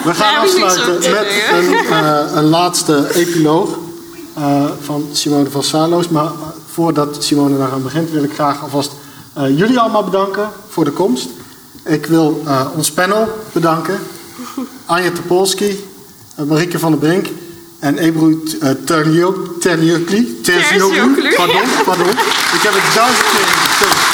We 0.04 0.14
gaan 0.14 0.36
afsluiten 0.36 1.10
met 1.10 1.26
een, 1.50 1.72
uh, 1.72 2.20
een 2.34 2.44
laatste 2.44 3.14
epiloog 3.14 3.78
uh, 4.38 4.64
van 4.80 5.08
Simone 5.12 5.50
van 5.50 5.62
Saloos. 5.62 6.08
Maar 6.08 6.24
uh, 6.24 6.30
voordat 6.72 7.16
Simone 7.24 7.58
daaraan 7.58 7.82
begint, 7.82 8.10
wil 8.10 8.22
ik 8.24 8.32
graag 8.34 8.62
alvast 8.62 8.92
jullie 9.34 9.78
allemaal 9.78 10.04
bedanken 10.04 10.50
voor 10.68 10.84
de 10.84 10.90
komst. 10.90 11.28
Ik 11.84 12.06
wil 12.06 12.42
ons 12.74 12.92
panel 12.92 13.44
bedanken. 13.52 14.00
Anja 14.86 15.10
Topolski, 15.10 15.84
Marieke 16.46 16.78
van 16.78 16.90
der 16.90 17.00
Brink 17.00 17.26
en 17.78 17.98
Ebru 17.98 18.42
Terniokli. 18.84 20.40
Pardon, 21.36 21.62
pardon. 21.84 22.08
Ik 22.52 22.62
heb 22.62 22.72
het 22.74 22.94
duizend 22.94 23.30
keer 23.30 23.46
gezegd. 23.46 24.12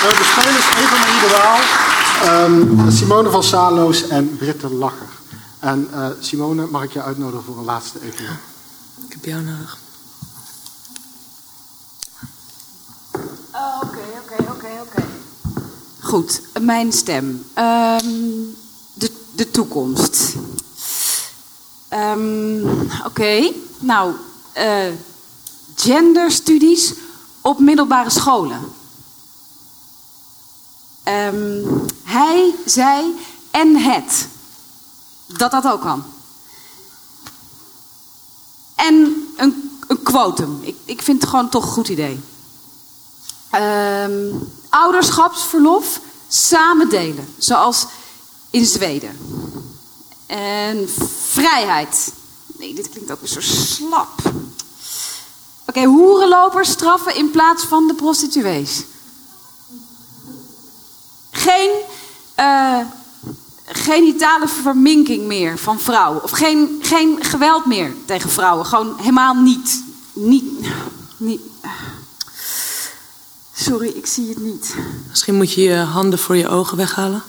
Uh, 0.00 0.08
de 0.08 0.24
spelers 0.24 0.66
Eva 0.78 0.98
Marie 0.98 1.20
de 1.20 1.28
Waal, 1.36 2.44
um, 2.44 2.90
Simone 2.90 3.30
van 3.30 3.44
Saloos 3.44 4.08
en 4.08 4.36
Britte 4.36 4.74
Lacher. 4.74 5.08
En 5.58 5.88
uh, 5.94 6.06
Simone, 6.20 6.66
mag 6.70 6.82
ik 6.82 6.92
je 6.92 7.02
uitnodigen 7.02 7.44
voor 7.44 7.58
een 7.58 7.64
laatste 7.64 7.98
evenement? 8.06 8.38
Ik 9.08 9.12
heb 9.12 9.24
jou 9.24 9.42
nodig. 9.42 9.78
Oké, 13.12 14.04
oké, 14.22 14.50
oké, 14.50 14.68
oké. 14.82 15.06
Goed, 16.00 16.42
mijn 16.60 16.92
stem. 16.92 17.44
Ehm, 17.54 18.08
de, 18.94 19.10
de 19.32 19.50
toekomst. 19.50 20.34
Ehm, 21.88 22.68
Oké, 23.04 23.52
nou, 23.78 24.14
eh, 24.52 24.92
genderstudies 25.74 26.94
op 27.40 27.58
middelbare 27.58 28.10
scholen. 28.10 28.72
Ehm, 31.02 31.62
hij, 32.02 32.54
zij 32.66 33.12
en 33.50 33.76
het. 33.76 34.28
Dat 35.26 35.50
dat 35.50 35.66
ook 35.66 35.80
kan. 35.80 36.04
En 38.74 38.94
een, 39.36 39.78
een 39.86 40.02
quotum. 40.02 40.58
Ik, 40.62 40.76
ik 40.84 41.02
vind 41.02 41.20
het 41.20 41.30
gewoon 41.30 41.48
toch 41.48 41.64
een 41.64 41.70
goed 41.70 41.88
idee. 41.88 42.20
Ehm, 43.50 44.34
ouderschapsverlof 44.68 46.00
samen 46.28 46.88
delen. 46.88 47.34
Zoals 47.38 47.86
in 48.50 48.64
Zweden. 48.64 49.18
En 50.26 50.88
vrijheid. 51.28 52.12
Nee, 52.58 52.74
dit 52.74 52.88
klinkt 52.88 53.10
ook 53.10 53.20
weer 53.20 53.28
zo 53.28 53.40
slap. 53.40 54.08
Oké, 55.66 55.84
hoerenlopers 55.84 56.70
straffen 56.70 57.14
in 57.14 57.30
plaats 57.30 57.64
van 57.64 57.86
de 57.86 57.94
prostituees. 57.94 58.84
Geen 61.30 61.70
uh, 62.38 62.80
genitale 63.66 64.48
verminking 64.48 65.26
meer 65.26 65.58
van 65.58 65.80
vrouwen. 65.80 66.22
Of 66.22 66.30
geen, 66.30 66.78
geen 66.82 67.24
geweld 67.24 67.66
meer 67.66 67.94
tegen 68.04 68.30
vrouwen. 68.30 68.66
Gewoon 68.66 68.94
helemaal 68.98 69.34
niet. 69.34 69.84
Niet. 70.12 70.44
niet. 71.16 71.40
Sorry, 73.62 73.88
ik 73.88 74.06
zie 74.06 74.28
het 74.28 74.38
niet. 74.38 74.74
Misschien 75.08 75.34
moet 75.34 75.52
je 75.52 75.60
je 75.62 75.76
handen 75.76 76.18
voor 76.18 76.36
je 76.36 76.48
ogen 76.48 76.76
weghalen. 76.76 77.22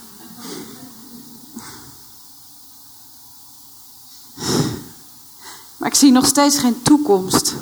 Maar 5.78 5.90
ik 5.90 5.96
zie 5.96 6.12
nog 6.12 6.26
steeds 6.26 6.58
geen 6.58 6.82
toekomst. 6.82 7.56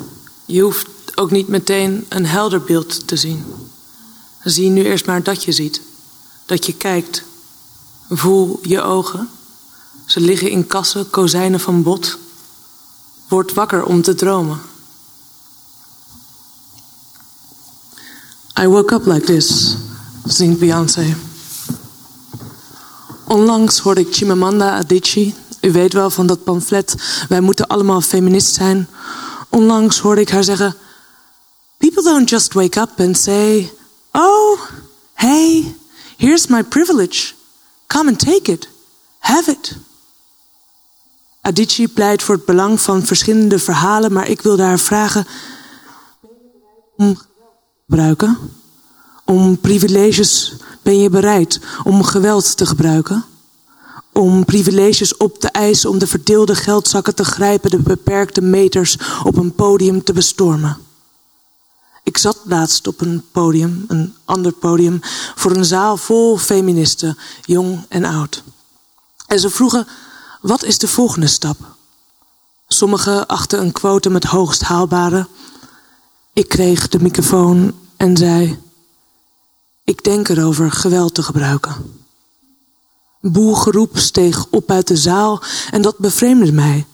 Je 0.44 0.62
hoeft 0.62 0.88
ook 1.14 1.30
niet 1.30 1.48
meteen 1.48 2.06
een 2.08 2.26
helder 2.26 2.62
beeld 2.62 3.08
te 3.08 3.16
zien. 3.16 3.44
Zie 4.44 4.70
nu 4.70 4.84
eerst 4.84 5.06
maar 5.06 5.22
dat 5.22 5.44
je 5.44 5.52
ziet. 5.52 5.80
Dat 6.46 6.66
je 6.66 6.74
kijkt. 6.74 7.22
Voel 8.08 8.58
je 8.62 8.82
ogen. 8.82 9.28
Ze 10.06 10.20
liggen 10.20 10.50
in 10.50 10.66
kassen, 10.66 11.10
kozijnen 11.10 11.60
van 11.60 11.82
bot. 11.82 12.18
Word 13.28 13.52
wakker 13.52 13.84
om 13.84 14.02
te 14.02 14.14
dromen. 14.14 14.60
I 18.58 18.66
woke 18.66 18.94
up 18.94 19.06
like 19.06 19.26
this, 19.26 19.76
zingt 20.24 20.58
Beyoncé. 20.58 21.16
Onlangs 23.26 23.78
hoorde 23.78 24.00
ik 24.00 24.14
Chimamanda 24.14 24.76
Adichie. 24.76 25.34
U 25.60 25.72
weet 25.72 25.92
wel 25.92 26.10
van 26.10 26.26
dat 26.26 26.44
pamflet, 26.44 26.94
wij 27.28 27.40
moeten 27.40 27.66
allemaal 27.66 28.00
feminist 28.00 28.54
zijn. 28.54 28.88
Onlangs 29.48 29.98
hoorde 29.98 30.20
ik 30.20 30.30
haar 30.30 30.44
zeggen... 30.44 30.76
People 31.76 32.02
don't 32.02 32.28
just 32.28 32.52
wake 32.52 32.80
up 32.80 33.00
and 33.00 33.18
say... 33.18 33.72
Oh, 34.12 34.60
hey, 35.14 35.74
here's 36.16 36.46
my 36.46 36.62
privilege. 36.62 37.32
Come 37.86 38.08
and 38.08 38.18
take 38.18 38.52
it. 38.52 38.68
Have 39.18 39.50
it. 39.50 39.76
Adichie 41.40 41.88
pleit 41.88 42.22
voor 42.22 42.34
het 42.34 42.44
belang 42.44 42.80
van 42.80 43.02
verschillende 43.02 43.58
verhalen, 43.58 44.12
maar 44.12 44.28
ik 44.28 44.40
wil 44.40 44.56
daar 44.56 44.78
vragen 44.78 45.26
gebruiken. 47.90 48.38
Om 49.24 49.58
privileges 49.58 50.52
ben 50.82 50.98
je 50.98 51.10
bereid 51.10 51.60
om 51.84 52.02
geweld 52.02 52.56
te 52.56 52.66
gebruiken. 52.66 53.24
Om 54.12 54.44
privileges 54.44 55.16
op 55.16 55.38
te 55.38 55.48
eisen, 55.48 55.90
om 55.90 55.98
de 55.98 56.06
verdeelde 56.06 56.54
geldzakken 56.54 57.14
te 57.14 57.24
grijpen, 57.24 57.70
de 57.70 57.78
beperkte 57.78 58.40
meters 58.40 58.98
op 59.24 59.36
een 59.36 59.54
podium 59.54 60.04
te 60.04 60.12
bestormen. 60.12 60.78
Ik 62.02 62.18
zat 62.18 62.38
laatst 62.44 62.86
op 62.86 63.00
een 63.00 63.22
podium, 63.32 63.84
een 63.88 64.14
ander 64.24 64.52
podium, 64.52 65.00
voor 65.34 65.56
een 65.56 65.64
zaal 65.64 65.96
vol 65.96 66.38
feministen, 66.38 67.18
jong 67.42 67.84
en 67.88 68.04
oud. 68.04 68.42
En 69.26 69.38
ze 69.38 69.50
vroegen: 69.50 69.86
wat 70.40 70.64
is 70.64 70.78
de 70.78 70.88
volgende 70.88 71.26
stap? 71.26 71.56
Sommigen 72.68 73.26
achten 73.26 73.60
een 73.60 73.72
quotum 73.72 74.14
het 74.14 74.24
hoogst 74.24 74.62
haalbare. 74.62 75.26
Ik 76.32 76.48
kreeg 76.48 76.88
de 76.88 77.00
microfoon 77.00 77.74
en 77.96 78.16
zei: 78.16 78.58
Ik 79.84 80.04
denk 80.04 80.28
erover 80.28 80.72
geweld 80.72 81.14
te 81.14 81.22
gebruiken. 81.22 82.00
Boelgeroep 83.20 83.98
steeg 83.98 84.46
op 84.50 84.70
uit 84.70 84.88
de 84.88 84.96
zaal 84.96 85.42
en 85.70 85.82
dat 85.82 85.98
bevreemde 85.98 86.52
mij. 86.52 86.86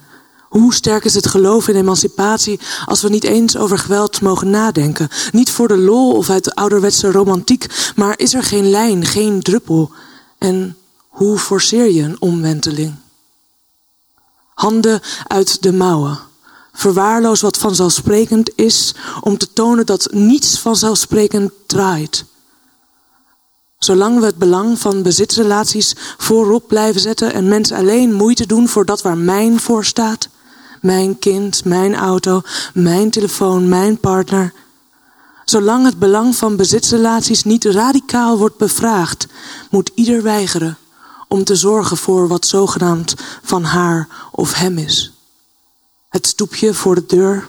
Hoe 0.48 0.74
sterk 0.74 1.04
is 1.04 1.14
het 1.14 1.26
geloof 1.26 1.68
in 1.68 1.76
emancipatie 1.76 2.60
als 2.84 3.02
we 3.02 3.08
niet 3.08 3.24
eens 3.24 3.56
over 3.56 3.78
geweld 3.78 4.20
mogen 4.20 4.50
nadenken? 4.50 5.08
Niet 5.32 5.50
voor 5.50 5.68
de 5.68 5.78
lol 5.78 6.12
of 6.12 6.30
uit 6.30 6.44
de 6.44 6.54
ouderwetse 6.54 7.10
romantiek, 7.10 7.92
maar 7.96 8.18
is 8.18 8.34
er 8.34 8.42
geen 8.42 8.70
lijn, 8.70 9.04
geen 9.04 9.42
druppel? 9.42 9.90
En 10.38 10.76
hoe 11.08 11.38
forceer 11.38 11.92
je 11.92 12.02
een 12.02 12.20
omwenteling? 12.20 12.94
Handen 14.54 15.00
uit 15.26 15.62
de 15.62 15.72
mouwen. 15.72 16.18
Verwaarloos 16.76 17.40
wat 17.40 17.56
vanzelfsprekend 17.56 18.50
is 18.54 18.94
om 19.20 19.38
te 19.38 19.52
tonen 19.52 19.86
dat 19.86 20.08
niets 20.10 20.58
vanzelfsprekend 20.58 21.52
draait. 21.66 22.24
Zolang 23.78 24.18
we 24.18 24.26
het 24.26 24.36
belang 24.36 24.78
van 24.78 25.02
bezitsrelaties 25.02 25.94
voorop 26.16 26.68
blijven 26.68 27.00
zetten 27.00 27.32
en 27.32 27.48
mensen 27.48 27.76
alleen 27.76 28.14
moeite 28.14 28.46
doen 28.46 28.68
voor 28.68 28.84
dat 28.84 29.02
waar 29.02 29.18
mijn 29.18 29.60
voor 29.60 29.84
staat, 29.84 30.28
mijn 30.80 31.18
kind, 31.18 31.64
mijn 31.64 31.94
auto, 31.94 32.42
mijn 32.74 33.10
telefoon, 33.10 33.68
mijn 33.68 33.98
partner. 33.98 34.52
Zolang 35.44 35.84
het 35.84 35.98
belang 35.98 36.36
van 36.36 36.56
bezitsrelaties 36.56 37.44
niet 37.44 37.64
radicaal 37.64 38.38
wordt 38.38 38.56
bevraagd, 38.56 39.26
moet 39.70 39.90
ieder 39.94 40.22
weigeren 40.22 40.78
om 41.28 41.44
te 41.44 41.54
zorgen 41.54 41.96
voor 41.96 42.28
wat 42.28 42.46
zogenaamd 42.46 43.14
van 43.42 43.64
haar 43.64 44.08
of 44.32 44.54
hem 44.54 44.78
is. 44.78 45.15
Het 46.08 46.26
stoepje 46.26 46.74
voor 46.74 46.94
de 46.94 47.06
deur 47.06 47.48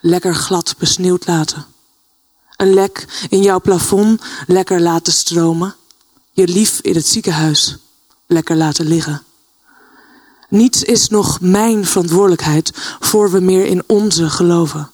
lekker 0.00 0.34
glad 0.34 0.74
besneeuwd 0.78 1.26
laten. 1.26 1.66
Een 2.56 2.74
lek 2.74 3.26
in 3.28 3.42
jouw 3.42 3.60
plafond 3.60 4.22
lekker 4.46 4.80
laten 4.80 5.12
stromen. 5.12 5.74
Je 6.30 6.48
lief 6.48 6.80
in 6.80 6.94
het 6.94 7.06
ziekenhuis 7.06 7.76
lekker 8.26 8.56
laten 8.56 8.86
liggen. 8.86 9.22
Niets 10.48 10.82
is 10.82 11.08
nog 11.08 11.40
mijn 11.40 11.86
verantwoordelijkheid 11.86 12.72
voor 13.00 13.30
we 13.30 13.40
meer 13.40 13.66
in 13.66 13.82
onze 13.86 14.30
geloven. 14.30 14.90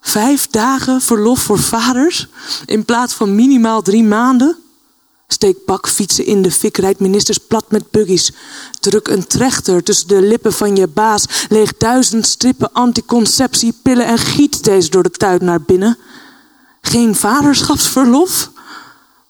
Vijf 0.00 0.46
dagen 0.46 1.00
verlof 1.00 1.40
voor 1.40 1.58
vaders 1.58 2.26
in 2.66 2.84
plaats 2.84 3.14
van 3.14 3.34
minimaal 3.34 3.82
drie 3.82 4.04
maanden? 4.04 4.56
Steek 5.30 5.64
bakfietsen 5.66 6.26
in 6.26 6.42
de 6.42 6.50
fik, 6.50 6.98
ministers 6.98 7.38
plat 7.38 7.70
met 7.70 7.90
buggies. 7.90 8.32
Druk 8.80 9.08
een 9.08 9.26
trechter 9.26 9.82
tussen 9.82 10.08
de 10.08 10.22
lippen 10.22 10.52
van 10.52 10.76
je 10.76 10.86
baas. 10.86 11.24
Leeg 11.48 11.76
duizend 11.76 12.26
strippen 12.26 12.72
anticonceptiepillen 12.72 14.06
en 14.06 14.18
giet 14.18 14.64
deze 14.64 14.90
door 14.90 15.02
de 15.02 15.10
tuin 15.10 15.44
naar 15.44 15.62
binnen. 15.62 15.98
Geen 16.80 17.14
vaderschapsverlof? 17.14 18.50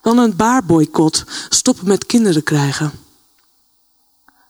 Dan 0.03 0.19
een 0.19 0.37
baarboycott. 0.37 1.25
Stoppen 1.49 1.89
met 1.89 2.07
kinderen 2.07 2.43
krijgen. 2.43 2.93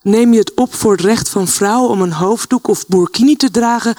Neem 0.03 0.33
je 0.33 0.39
het 0.39 0.55
op 0.55 0.75
voor 0.75 0.93
het 0.93 1.01
recht 1.01 1.29
van 1.29 1.49
vrouwen 1.49 1.91
om 1.91 2.03
een 2.03 2.12
hoofddoek 2.12 2.69
of 2.69 2.87
burkini 2.87 3.37
te 3.37 3.51
dragen, 3.51 3.97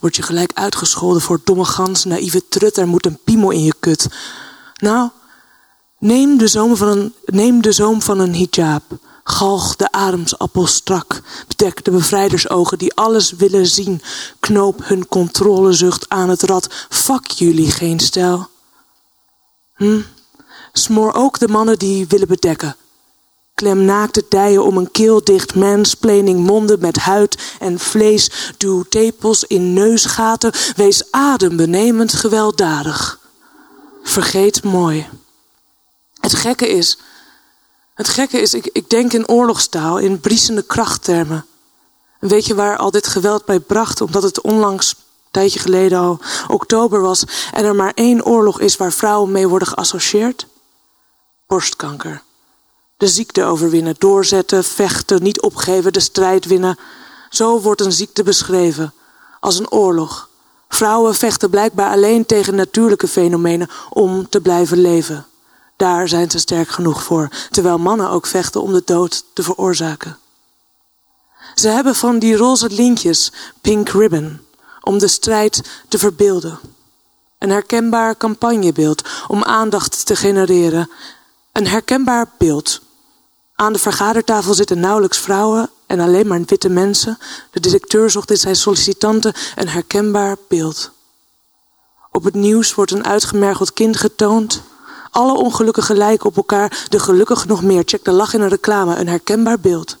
word 0.00 0.16
je 0.16 0.22
gelijk 0.22 0.50
uitgescholden 0.54 1.22
voor 1.22 1.40
domme 1.44 1.64
gans, 1.64 2.04
naïeve 2.04 2.48
trut, 2.48 2.76
er 2.76 2.86
moet 2.86 3.06
een 3.06 3.18
piemel 3.24 3.50
in 3.50 3.64
je 3.64 3.74
kut. 3.80 4.08
Nou, 4.76 5.10
neem 5.98 6.38
de 6.38 6.46
zoom 6.46 6.76
van 6.76 7.12
een, 7.24 7.60
de 7.60 7.72
zoom 7.72 8.02
van 8.02 8.18
een 8.18 8.34
hijab. 8.34 8.82
Galg 9.24 9.76
de 9.76 9.92
ademsappel 9.92 10.66
strak. 10.66 11.22
Bedek 11.48 11.84
de 11.84 11.90
bevrijdersogen 11.90 12.78
die 12.78 12.94
alles 12.94 13.30
willen 13.32 13.66
zien. 13.66 14.02
Knoop 14.40 14.80
hun 14.84 15.08
controlezucht 15.08 16.08
aan 16.08 16.28
het 16.28 16.42
rad. 16.42 16.68
Fuck 16.88 17.26
jullie 17.26 17.70
geen 17.70 18.00
stijl. 18.00 18.48
Hm? 19.74 20.00
Smoor 20.72 21.12
ook 21.12 21.38
de 21.38 21.48
mannen 21.48 21.78
die 21.78 22.06
willen 22.06 22.28
bedekken. 22.28 22.76
Klem 23.54 23.84
naakte 23.84 24.24
dijen 24.28 24.64
om 24.64 24.76
een 24.76 24.90
keel 24.90 25.24
dicht, 25.24 25.54
mansplaining 25.54 26.40
monden 26.46 26.80
met 26.80 26.96
huid 26.96 27.38
en 27.58 27.78
vlees. 27.78 28.52
Duw 28.56 28.82
tepels 28.88 29.44
in 29.44 29.72
neusgaten, 29.72 30.52
wees 30.76 31.10
adembenemend 31.10 32.12
gewelddadig. 32.12 33.18
Vergeet 34.02 34.64
mooi. 34.64 35.06
Het 36.28 36.36
gekke 36.36 36.68
is, 36.68 36.98
het 37.94 38.08
gekke 38.08 38.40
is, 38.40 38.54
ik, 38.54 38.66
ik 38.72 38.90
denk 38.90 39.12
in 39.12 39.28
oorlogstaal, 39.28 39.98
in 39.98 40.20
briesende 40.20 40.62
krachttermen. 40.62 41.46
En 42.20 42.28
weet 42.28 42.46
je 42.46 42.54
waar 42.54 42.76
al 42.76 42.90
dit 42.90 43.06
geweld 43.06 43.44
bij 43.44 43.60
bracht? 43.60 44.00
Omdat 44.00 44.22
het 44.22 44.40
onlangs, 44.40 44.90
een 44.90 45.30
tijdje 45.30 45.58
geleden 45.58 45.98
al, 45.98 46.20
oktober 46.48 47.00
was 47.00 47.24
en 47.52 47.64
er 47.64 47.74
maar 47.74 47.92
één 47.94 48.24
oorlog 48.24 48.60
is 48.60 48.76
waar 48.76 48.92
vrouwen 48.92 49.32
mee 49.32 49.48
worden 49.48 49.68
geassocieerd? 49.68 50.46
borstkanker. 51.46 52.22
De 52.96 53.08
ziekte 53.08 53.44
overwinnen, 53.44 53.94
doorzetten, 53.98 54.64
vechten, 54.64 55.22
niet 55.22 55.40
opgeven, 55.40 55.92
de 55.92 56.00
strijd 56.00 56.44
winnen. 56.44 56.78
Zo 57.30 57.60
wordt 57.60 57.80
een 57.80 57.92
ziekte 57.92 58.22
beschreven, 58.22 58.92
als 59.40 59.58
een 59.58 59.70
oorlog. 59.70 60.28
Vrouwen 60.68 61.14
vechten 61.14 61.50
blijkbaar 61.50 61.90
alleen 61.90 62.26
tegen 62.26 62.54
natuurlijke 62.54 63.08
fenomenen 63.08 63.70
om 63.90 64.28
te 64.28 64.40
blijven 64.40 64.80
leven. 64.80 65.26
Daar 65.78 66.08
zijn 66.08 66.30
ze 66.30 66.38
sterk 66.38 66.68
genoeg 66.68 67.02
voor, 67.02 67.28
terwijl 67.50 67.78
mannen 67.78 68.10
ook 68.10 68.26
vechten 68.26 68.62
om 68.62 68.72
de 68.72 68.82
dood 68.84 69.24
te 69.32 69.42
veroorzaken. 69.42 70.18
Ze 71.54 71.68
hebben 71.68 71.94
van 71.94 72.18
die 72.18 72.36
roze 72.36 72.70
lintjes, 72.70 73.32
pink 73.60 73.88
ribbon, 73.88 74.40
om 74.80 74.98
de 74.98 75.08
strijd 75.08 75.62
te 75.88 75.98
verbeelden. 75.98 76.58
Een 77.38 77.50
herkenbaar 77.50 78.16
campagnebeeld 78.16 79.02
om 79.28 79.44
aandacht 79.44 80.06
te 80.06 80.16
genereren. 80.16 80.90
Een 81.52 81.66
herkenbaar 81.66 82.30
beeld. 82.38 82.80
Aan 83.54 83.72
de 83.72 83.78
vergadertafel 83.78 84.54
zitten 84.54 84.80
nauwelijks 84.80 85.18
vrouwen 85.18 85.70
en 85.86 86.00
alleen 86.00 86.26
maar 86.26 86.42
witte 86.46 86.68
mensen. 86.68 87.18
De 87.50 87.60
directeur 87.60 88.10
zocht 88.10 88.30
in 88.30 88.36
zijn 88.36 88.56
sollicitanten 88.56 89.34
een 89.54 89.68
herkenbaar 89.68 90.36
beeld. 90.48 90.90
Op 92.12 92.24
het 92.24 92.34
nieuws 92.34 92.74
wordt 92.74 92.90
een 92.90 93.04
uitgemergeld 93.04 93.72
kind 93.72 93.96
getoond. 93.96 94.62
Alle 95.18 95.32
ongelukken 95.32 95.96
lijken 95.96 96.26
op 96.26 96.36
elkaar, 96.36 96.86
de 96.88 96.98
gelukkig 96.98 97.46
nog 97.46 97.62
meer. 97.62 97.82
Check 97.84 98.04
de 98.04 98.10
lach 98.10 98.34
in 98.34 98.40
een 98.40 98.48
reclame, 98.48 98.96
een 98.96 99.08
herkenbaar 99.08 99.60
beeld. 99.60 99.96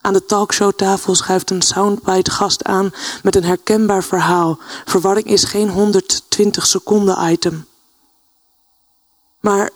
Aan 0.00 0.12
de 0.12 0.24
talkshowtafel 0.24 1.14
schuift 1.14 1.50
een 1.50 1.62
soundbite 1.62 2.30
gast 2.30 2.64
aan 2.64 2.92
met 3.22 3.36
een 3.36 3.44
herkenbaar 3.44 4.04
verhaal. 4.04 4.58
Verwarring 4.84 5.26
is 5.26 5.44
geen 5.44 5.68
120 5.68 6.66
seconden 6.66 7.32
item. 7.32 7.66
Maar 9.40 9.70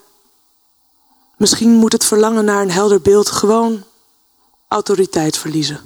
misschien 1.36 1.70
moet 1.70 1.92
het 1.92 2.04
verlangen 2.04 2.44
naar 2.44 2.62
een 2.62 2.70
helder 2.70 3.00
beeld 3.00 3.30
gewoon 3.30 3.84
autoriteit 4.68 5.38
verliezen. 5.38 5.80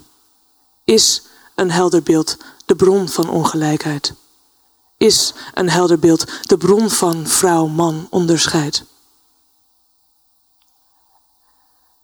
Is 0.84 1.22
een 1.54 1.70
helder 1.70 2.02
beeld 2.02 2.36
de 2.66 2.76
bron 2.76 3.08
van 3.08 3.28
ongelijkheid? 3.28 4.14
Is 5.04 5.32
een 5.54 5.70
helder 5.70 5.98
beeld 5.98 6.24
de 6.42 6.56
bron 6.56 6.90
van 6.90 7.26
vrouw-man 7.26 8.06
onderscheid? 8.10 8.84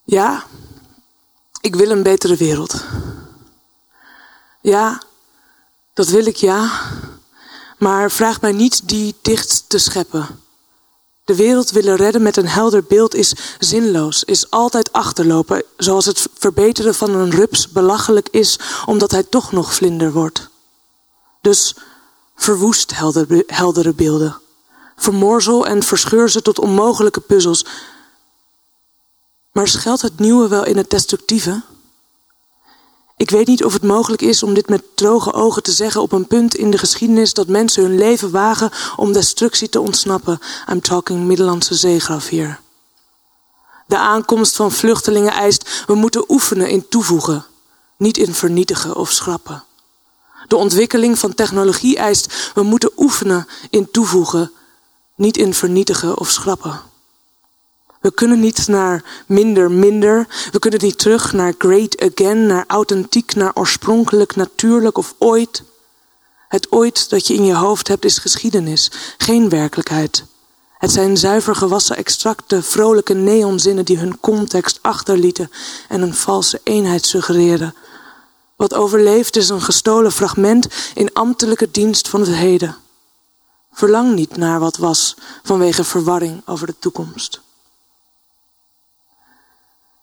Ja, 0.05 0.45
ik 1.61 1.75
wil 1.75 1.91
een 1.91 2.03
betere 2.03 2.37
wereld. 2.37 2.85
Ja, 4.61 5.03
dat 5.95 6.09
wil 6.09 6.27
ik 6.27 6.37
ja. 6.37 6.71
Maar 7.79 8.11
vraag 8.11 8.41
mij 8.41 8.53
niet 8.53 8.89
die 8.89 9.15
dicht 9.23 9.65
te 9.69 9.79
scheppen. 9.79 10.27
De 11.25 11.35
wereld 11.37 11.71
willen 11.71 11.97
redden 11.97 12.23
met 12.23 12.37
een 12.37 12.49
helder 12.49 12.85
beeld 12.85 13.15
is 13.15 13.35
zinloos, 13.59 14.25
is 14.25 14.51
altijd 14.51 14.93
achterlopen, 14.93 15.65
zoals 15.77 16.05
het 16.05 16.27
verbeteren 16.35 16.95
van 16.95 17.11
een 17.15 17.31
rups 17.31 17.69
belachelijk 17.69 18.29
is, 18.29 18.59
omdat 18.87 19.11
hij 19.11 19.23
toch 19.23 19.53
nog 19.53 19.75
vlinder 19.75 20.13
wordt. 20.13 20.49
Dus 21.41 21.75
verwoest 22.41 22.93
heldere 23.47 23.95
beelden. 23.95 24.41
Vermorzel 24.97 25.67
en 25.67 25.83
verscheur 25.83 26.29
ze 26.29 26.43
tot 26.43 26.59
onmogelijke 26.59 27.21
puzzels, 27.21 27.67
maar 29.53 29.69
schuilt 29.69 30.03
het 30.03 30.19
nieuwe 30.19 30.49
wel 30.49 30.65
in 30.65 30.77
het 30.77 30.91
destructieve? 30.91 31.63
Ik 33.17 33.31
weet 33.31 33.47
niet 33.47 33.65
of 33.65 33.73
het 33.73 33.83
mogelijk 33.83 34.23
is 34.23 34.43
om 34.43 34.55
dit 34.55 34.69
met 34.69 34.83
droge 34.95 35.33
ogen 35.33 35.63
te 35.63 35.73
zeggen 35.73 36.03
op 36.03 36.13
een 36.13 36.27
punt 36.27 36.55
in 36.55 36.71
de 36.71 36.79
geschiedenis 36.79 37.35
dat 37.35 37.49
mensen 37.49 37.83
hun 37.83 37.99
leven 37.99 38.31
wagen 38.31 38.71
om 38.97 39.13
destructie 39.13 39.69
te 39.69 39.81
ontsnappen. 39.81 40.39
I'm 40.71 40.81
talking 40.81 41.27
Middellandse 41.27 41.75
zeegraf 41.75 42.29
hier. 42.29 42.61
De 43.87 43.99
aankomst 43.99 44.57
van 44.57 44.73
vluchtelingen 44.73 45.33
eist, 45.33 45.85
we 45.87 45.95
moeten 45.95 46.25
oefenen 46.29 46.69
in 46.69 46.89
toevoegen, 46.89 47.47
niet 47.97 48.17
in 48.17 48.35
vernietigen 48.35 48.97
of 48.97 49.11
schrappen. 49.11 49.65
De 50.51 50.57
ontwikkeling 50.57 51.19
van 51.19 51.35
technologie 51.35 51.97
eist, 51.97 52.51
we 52.55 52.63
moeten 52.63 52.93
oefenen 52.97 53.47
in 53.69 53.91
toevoegen, 53.91 54.53
niet 55.15 55.37
in 55.37 55.55
vernietigen 55.55 56.19
of 56.19 56.31
schrappen. 56.31 56.81
We 58.01 58.13
kunnen 58.13 58.41
niet 58.41 58.69
naar 58.69 59.05
minder, 59.27 59.71
minder. 59.71 60.27
We 60.53 60.59
kunnen 60.59 60.81
niet 60.83 60.99
terug 60.99 61.33
naar 61.33 61.55
great 61.59 62.03
again, 62.03 62.47
naar 62.47 62.65
authentiek, 62.67 63.35
naar 63.35 63.51
oorspronkelijk, 63.55 64.37
natuurlijk 64.37 64.99
of 64.99 65.15
ooit. 65.19 65.63
Het 66.49 66.73
ooit 66.73 67.11
dat 67.11 67.27
je 67.27 67.35
in 67.35 67.45
je 67.45 67.55
hoofd 67.55 67.89
hebt 67.89 68.05
is 68.05 68.19
geschiedenis, 68.19 68.91
geen 69.19 69.49
werkelijkheid. 69.49 70.25
Het 70.79 70.93
zijn 70.93 71.17
zuiver 71.17 71.55
gewassen 71.55 71.97
extracte, 71.97 72.63
vrolijke 72.63 73.15
neonzinnen 73.15 73.85
die 73.85 73.99
hun 73.99 74.21
context 74.21 74.79
achterlieten 74.83 75.51
en 75.89 76.03
een 76.03 76.15
valse 76.15 76.61
eenheid 76.65 77.05
suggereren. 77.05 77.75
Wat 78.61 78.75
overleeft 78.75 79.37
is 79.37 79.49
een 79.49 79.63
gestolen 79.63 80.13
fragment 80.13 80.67
in 80.95 81.13
ambtelijke 81.13 81.71
dienst 81.71 82.09
van 82.09 82.21
het 82.21 82.35
heden. 82.35 82.77
Verlang 83.73 84.15
niet 84.15 84.37
naar 84.37 84.61
wat 84.61 84.77
was 84.77 85.17
vanwege 85.43 85.85
verwarring 85.85 86.43
over 86.47 86.67
de 86.67 86.75
toekomst. 86.79 87.41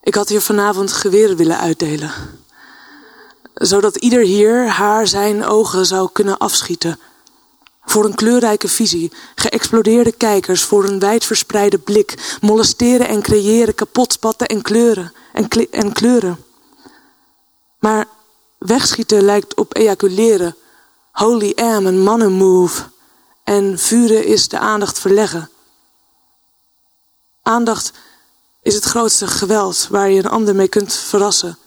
Ik 0.03 0.15
had 0.15 0.29
hier 0.29 0.41
vanavond 0.41 0.93
geweren 0.93 1.37
willen 1.37 1.57
uitdelen. 1.57 2.11
Zodat 3.53 3.95
ieder 3.95 4.21
hier 4.21 4.67
haar 4.67 5.07
zijn 5.07 5.45
ogen 5.45 5.85
zou 5.85 6.09
kunnen 6.11 6.37
afschieten. 6.37 6.99
Voor 7.85 8.05
een 8.05 8.15
kleurrijke 8.15 8.67
visie, 8.67 9.11
geëxplodeerde 9.35 10.11
kijkers 10.11 10.63
voor 10.63 10.83
een 10.83 10.99
wijdverspreide 10.99 11.77
blik, 11.77 12.37
molesteren 12.41 13.07
en 13.07 13.21
creëren, 13.21 13.75
kapotspatten 13.75 14.47
en 14.47 14.61
kleuren 14.61 15.13
en, 15.33 15.47
en 15.71 15.93
kleuren. 15.93 16.43
Maar 17.79 18.15
wegschieten 18.57 19.21
lijkt 19.21 19.55
op 19.55 19.75
ejaculeren, 19.75 20.55
holy 21.11 21.53
am 21.55 21.85
een 21.85 22.03
mannenmove 22.03 22.83
en 23.43 23.79
vuren 23.79 24.25
is 24.25 24.47
de 24.47 24.59
aandacht 24.59 24.99
verleggen. 24.99 25.49
Aandacht 27.41 27.91
is 28.61 28.75
het 28.75 28.83
grootste 28.83 29.27
geweld 29.27 29.87
waar 29.89 30.09
je 30.09 30.19
een 30.19 30.29
ander 30.29 30.55
mee 30.55 30.67
kunt 30.67 30.93
verrassen. 30.93 31.57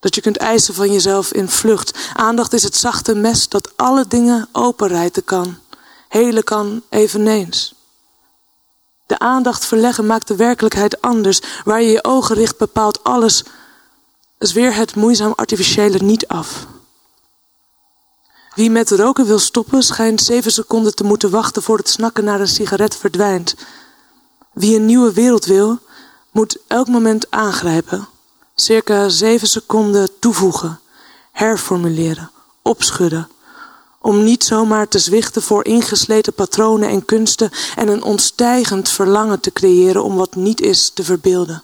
Dat 0.00 0.14
je 0.14 0.20
kunt 0.20 0.36
eisen 0.36 0.74
van 0.74 0.92
jezelf 0.92 1.32
in 1.32 1.48
vlucht. 1.48 1.98
Aandacht 2.14 2.52
is 2.52 2.62
het 2.62 2.76
zachte 2.76 3.14
mes 3.14 3.48
dat 3.48 3.72
alle 3.76 4.04
dingen 4.08 4.48
openrijten 4.52 5.24
kan. 5.24 5.58
Hele 6.08 6.42
kan 6.42 6.82
eveneens. 6.88 7.74
De 9.06 9.18
aandacht 9.18 9.64
verleggen 9.66 10.06
maakt 10.06 10.28
de 10.28 10.36
werkelijkheid 10.36 11.00
anders. 11.00 11.40
Waar 11.64 11.82
je 11.82 11.90
je 11.90 12.04
ogen 12.04 12.36
richt 12.36 12.58
bepaalt 12.58 13.04
alles. 13.04 13.44
Zweer 14.42 14.74
het 14.74 14.94
moeizaam 14.94 15.32
artificiële 15.36 15.98
niet 15.98 16.26
af. 16.26 16.66
Wie 18.54 18.70
met 18.70 18.90
roken 18.90 19.26
wil 19.26 19.38
stoppen, 19.38 19.82
schijnt 19.82 20.20
zeven 20.20 20.52
seconden 20.52 20.94
te 20.94 21.04
moeten 21.04 21.30
wachten 21.30 21.62
voor 21.62 21.76
het 21.76 21.88
snakken 21.88 22.24
naar 22.24 22.40
een 22.40 22.48
sigaret 22.48 22.96
verdwijnt. 22.96 23.54
Wie 24.52 24.76
een 24.76 24.86
nieuwe 24.86 25.12
wereld 25.12 25.44
wil, 25.44 25.78
moet 26.30 26.58
elk 26.66 26.88
moment 26.88 27.30
aangrijpen, 27.30 28.08
circa 28.54 29.08
zeven 29.08 29.48
seconden 29.48 30.08
toevoegen, 30.18 30.80
herformuleren, 31.32 32.30
opschudden, 32.62 33.28
om 34.00 34.24
niet 34.24 34.44
zomaar 34.44 34.88
te 34.88 34.98
zwichten 34.98 35.42
voor 35.42 35.64
ingesleten 35.64 36.34
patronen 36.34 36.88
en 36.88 37.04
kunsten 37.04 37.50
en 37.76 37.88
een 37.88 38.02
ontstijgend 38.02 38.88
verlangen 38.88 39.40
te 39.40 39.52
creëren 39.52 40.04
om 40.04 40.16
wat 40.16 40.34
niet 40.34 40.60
is 40.60 40.90
te 40.90 41.04
verbeelden. 41.04 41.62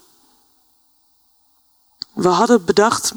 We 2.19 2.29
hadden 2.29 2.65
bedacht 2.65 3.13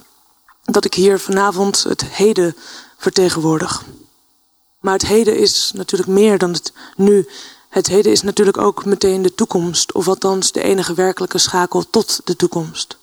dat 0.63 0.85
ik 0.85 0.93
hier 0.93 1.19
vanavond 1.19 1.83
het 1.83 2.05
heden 2.05 2.55
vertegenwoordig. 2.97 3.83
Maar 4.79 4.93
het 4.93 5.05
heden 5.05 5.37
is 5.37 5.71
natuurlijk 5.73 6.09
meer 6.09 6.37
dan 6.37 6.51
het 6.51 6.73
nu 6.95 7.27
het 7.69 7.87
heden 7.87 8.11
is 8.11 8.21
natuurlijk 8.21 8.57
ook 8.57 8.85
meteen 8.85 9.21
de 9.21 9.35
toekomst, 9.35 9.91
of 9.91 10.07
althans 10.07 10.51
de 10.51 10.61
enige 10.61 10.93
werkelijke 10.93 11.37
schakel 11.37 11.89
tot 11.89 12.21
de 12.23 12.35
toekomst. 12.35 12.97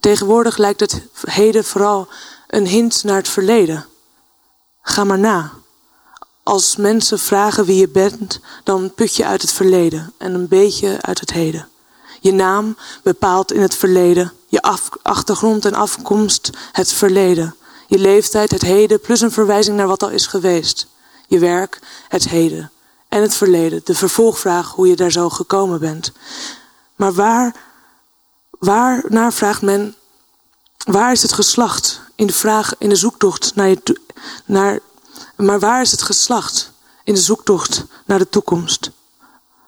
Tegenwoordig 0.00 0.56
lijkt 0.56 0.80
het 0.80 1.02
heden 1.20 1.64
vooral 1.64 2.08
een 2.46 2.66
hint 2.66 3.04
naar 3.04 3.16
het 3.16 3.28
verleden. 3.28 3.86
Ga 4.82 5.04
maar 5.04 5.18
na. 5.18 5.52
Als 6.42 6.76
mensen 6.76 7.18
vragen 7.18 7.64
wie 7.64 7.76
je 7.76 7.88
bent, 7.88 8.40
dan 8.64 8.94
put 8.94 9.16
je 9.16 9.26
uit 9.26 9.42
het 9.42 9.52
verleden 9.52 10.12
en 10.16 10.34
een 10.34 10.48
beetje 10.48 10.98
uit 11.00 11.20
het 11.20 11.32
heden. 11.32 11.68
Je 12.26 12.32
naam 12.32 12.76
bepaalt 13.02 13.52
in 13.52 13.60
het 13.60 13.74
verleden, 13.74 14.32
je 14.46 14.62
achtergrond 15.02 15.64
en 15.64 15.74
afkomst 15.74 16.50
het 16.72 16.92
verleden. 16.92 17.56
Je 17.86 17.98
leeftijd 17.98 18.50
het 18.50 18.62
heden 18.62 19.00
plus 19.00 19.20
een 19.20 19.32
verwijzing 19.32 19.76
naar 19.76 19.86
wat 19.86 20.02
al 20.02 20.10
is 20.10 20.26
geweest. 20.26 20.86
Je 21.26 21.38
werk 21.38 21.80
het 22.08 22.28
heden 22.28 22.70
en 23.08 23.22
het 23.22 23.34
verleden. 23.34 23.80
De 23.84 23.94
vervolgvraag 23.94 24.70
hoe 24.70 24.88
je 24.88 24.96
daar 24.96 25.10
zo 25.10 25.28
gekomen 25.28 25.80
bent. 25.80 26.12
Maar 26.96 27.12
waar, 27.12 27.54
waar 28.50 29.04
naar 29.08 29.32
vraagt 29.32 29.62
men, 29.62 29.94
waar 30.84 31.12
is 31.12 31.22
het 31.22 31.32
geslacht? 31.32 32.00
In 32.14 32.26
de 32.26 32.32
vraag, 32.32 32.74
in 32.78 32.88
de 32.88 32.96
zoektocht 32.96 33.54
naar 33.54 33.68
je, 33.68 34.00
naar, 34.44 34.78
maar 35.36 35.60
waar 35.60 35.80
is 35.80 35.90
het 35.90 36.02
geslacht? 36.02 36.70
In 37.04 37.14
de 37.14 37.20
zoektocht 37.20 37.84
naar 38.04 38.18
de 38.18 38.28
toekomst. 38.28 38.90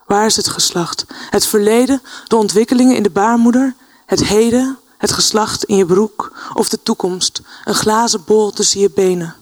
Waar 0.08 0.26
is 0.26 0.36
het 0.36 0.48
geslacht? 0.48 1.04
Het 1.30 1.46
verleden, 1.46 2.02
de 2.26 2.36
ontwikkelingen 2.36 2.96
in 2.96 3.02
de 3.02 3.10
baarmoeder, 3.10 3.74
het 4.06 4.24
heden, 4.24 4.78
het 4.98 5.12
geslacht 5.12 5.64
in 5.64 5.76
je 5.76 5.86
broek 5.86 6.32
of 6.54 6.68
de 6.68 6.82
toekomst, 6.82 7.40
een 7.64 7.74
glazen 7.74 8.24
bol 8.24 8.50
tussen 8.50 8.80
je 8.80 8.90
benen. 8.90 9.36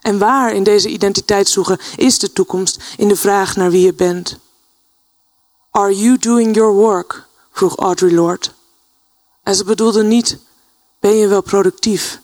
En 0.00 0.18
waar 0.18 0.54
in 0.54 0.62
deze 0.62 0.88
identiteitszoeken 0.88 1.78
is 1.96 2.18
de 2.18 2.32
toekomst 2.32 2.82
in 2.96 3.08
de 3.08 3.16
vraag 3.16 3.56
naar 3.56 3.70
wie 3.70 3.84
je 3.84 3.94
bent? 3.94 4.38
Are 5.70 5.96
you 5.96 6.18
doing 6.18 6.54
your 6.54 6.72
work? 6.72 7.26
vroeg 7.52 7.76
Audre 7.76 8.12
Lorde. 8.12 8.48
En 9.42 9.54
ze 9.54 9.64
bedoelde 9.64 10.02
niet, 10.02 10.38
ben 11.00 11.16
je 11.16 11.26
wel 11.26 11.42
productief? 11.42 12.20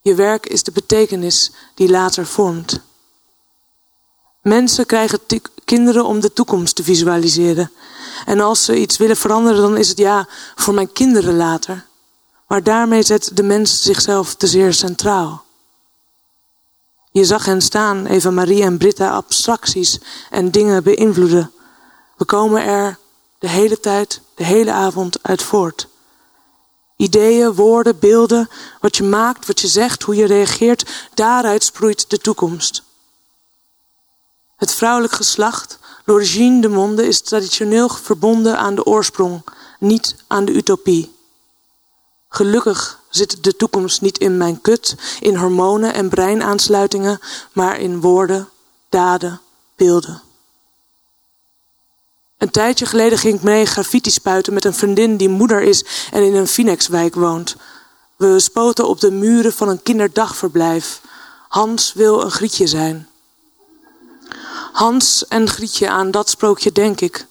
Je 0.00 0.14
werk 0.14 0.46
is 0.46 0.62
de 0.62 0.72
betekenis 0.72 1.50
die 1.74 1.88
later 1.88 2.26
vormt. 2.26 2.80
Mensen 4.42 4.86
krijgen 4.86 5.26
kinderen 5.68 6.04
om 6.04 6.20
de 6.20 6.32
toekomst 6.32 6.74
te 6.74 6.82
visualiseren. 6.82 7.70
En 8.26 8.40
als 8.40 8.64
ze 8.64 8.80
iets 8.80 8.96
willen 8.96 9.16
veranderen, 9.16 9.62
dan 9.62 9.76
is 9.76 9.88
het 9.88 9.98
ja, 9.98 10.28
voor 10.54 10.74
mijn 10.74 10.92
kinderen 10.92 11.36
later. 11.36 11.86
Maar 12.46 12.62
daarmee 12.62 13.02
zet 13.02 13.30
de 13.34 13.42
mens 13.42 13.82
zichzelf 13.82 14.34
te 14.34 14.46
zeer 14.46 14.74
centraal. 14.74 15.44
Je 17.10 17.24
zag 17.24 17.44
hen 17.44 17.62
staan, 17.62 18.06
Eva 18.06 18.30
Marie 18.30 18.62
en 18.62 18.78
Britta, 18.78 19.10
abstracties 19.10 19.98
en 20.30 20.50
dingen 20.50 20.82
beïnvloeden. 20.82 21.52
We 22.16 22.24
komen 22.24 22.62
er 22.62 22.98
de 23.38 23.48
hele 23.48 23.80
tijd, 23.80 24.20
de 24.34 24.44
hele 24.44 24.72
avond 24.72 25.18
uit 25.22 25.42
voort. 25.42 25.88
Ideeën, 26.96 27.52
woorden, 27.54 27.98
beelden, 27.98 28.48
wat 28.80 28.96
je 28.96 29.04
maakt, 29.04 29.46
wat 29.46 29.60
je 29.60 29.68
zegt, 29.68 30.02
hoe 30.02 30.16
je 30.16 30.26
reageert, 30.26 30.90
daaruit 31.14 31.64
sproeit 31.64 32.10
de 32.10 32.18
toekomst. 32.18 32.82
Het 34.58 34.74
vrouwelijk 34.74 35.12
geslacht, 35.12 35.78
l'origine 36.04 36.60
de 36.60 36.68
monde, 36.68 37.06
is 37.06 37.20
traditioneel 37.20 37.88
verbonden 37.88 38.58
aan 38.58 38.74
de 38.74 38.84
oorsprong, 38.84 39.42
niet 39.78 40.16
aan 40.26 40.44
de 40.44 40.52
utopie. 40.52 41.14
Gelukkig 42.28 43.00
zit 43.08 43.44
de 43.44 43.56
toekomst 43.56 44.00
niet 44.00 44.18
in 44.18 44.36
mijn 44.36 44.60
kut, 44.60 44.94
in 45.20 45.36
hormonen 45.36 45.94
en 45.94 46.08
breinaansluitingen, 46.08 47.20
maar 47.52 47.80
in 47.80 48.00
woorden, 48.00 48.48
daden, 48.88 49.40
beelden. 49.76 50.22
Een 52.38 52.50
tijdje 52.50 52.86
geleden 52.86 53.18
ging 53.18 53.34
ik 53.34 53.42
mee 53.42 53.66
graffiti 53.66 54.10
spuiten 54.10 54.54
met 54.54 54.64
een 54.64 54.74
vriendin 54.74 55.16
die 55.16 55.28
moeder 55.28 55.62
is 55.62 55.84
en 56.12 56.22
in 56.22 56.34
een 56.34 56.46
Phoenixwijk 56.46 57.14
woont. 57.14 57.56
We 58.16 58.40
spoten 58.40 58.88
op 58.88 59.00
de 59.00 59.10
muren 59.10 59.52
van 59.52 59.68
een 59.68 59.82
kinderdagverblijf. 59.82 61.00
Hans 61.48 61.92
wil 61.92 62.22
een 62.22 62.30
grietje 62.30 62.66
zijn. 62.66 63.07
Hans 64.72 65.26
en 65.28 65.48
Grietje 65.48 65.88
aan 65.88 66.10
dat 66.10 66.30
sprookje 66.30 66.72
denk 66.72 67.00
ik. 67.00 67.26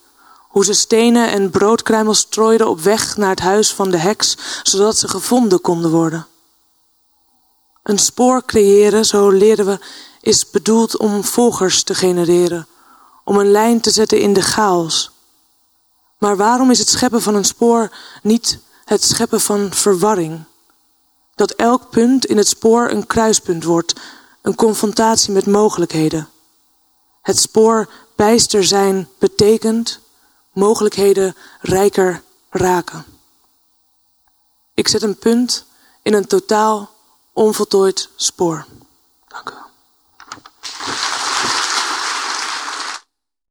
Hoe 0.48 0.66
ze 0.66 0.74
stenen 0.74 1.32
en 1.32 1.50
broodkruimels 1.50 2.20
strooiden 2.20 2.70
op 2.70 2.80
weg 2.80 3.18
naar 3.18 3.30
het 3.30 3.40
huis 3.40 3.74
van 3.74 3.92
de 3.92 3.98
heks, 3.98 4.38
zodat 4.64 4.98
ze 4.98 5.08
gevonden 5.08 5.62
konden 5.62 5.92
worden. 5.92 6.28
Een 7.84 8.00
spoor 8.00 8.46
creëren, 8.46 9.06
zo 9.06 9.30
leren 9.30 9.66
we, 9.66 9.80
is 10.22 10.50
bedoeld 10.50 10.98
om 10.98 11.24
volgers 11.24 11.84
te 11.84 11.96
genereren, 11.96 12.68
om 13.24 13.38
een 13.38 13.52
lijn 13.52 13.82
te 13.82 13.92
zetten 13.92 14.20
in 14.20 14.34
de 14.34 14.42
chaos. 14.42 15.12
Maar 16.18 16.38
waarom 16.38 16.72
is 16.72 16.80
het 16.80 16.90
scheppen 16.90 17.22
van 17.22 17.36
een 17.36 17.46
spoor 17.46 17.92
niet 18.22 18.60
het 18.86 19.04
scheppen 19.04 19.42
van 19.42 19.74
verwarring? 19.74 20.44
Dat 21.36 21.52
elk 21.52 21.90
punt 21.90 22.26
in 22.26 22.38
het 22.38 22.48
spoor 22.48 22.90
een 22.90 23.08
kruispunt 23.08 23.64
wordt, 23.64 23.94
een 24.42 24.56
confrontatie 24.56 25.32
met 25.32 25.46
mogelijkheden. 25.46 26.30
Het 27.28 27.40
spoor 27.40 27.90
bijster 28.16 28.64
zijn 28.64 29.10
betekent 29.18 30.00
mogelijkheden 30.52 31.36
rijker 31.62 32.24
raken. 32.50 33.06
Ik 34.74 34.88
zet 34.88 35.02
een 35.02 35.18
punt 35.18 35.66
in 36.02 36.14
een 36.14 36.28
totaal 36.28 36.92
onvoltooid 37.34 38.10
spoor. 38.16 38.66
Dank 39.28 39.50
u 39.50 39.54
wel. 39.54 39.67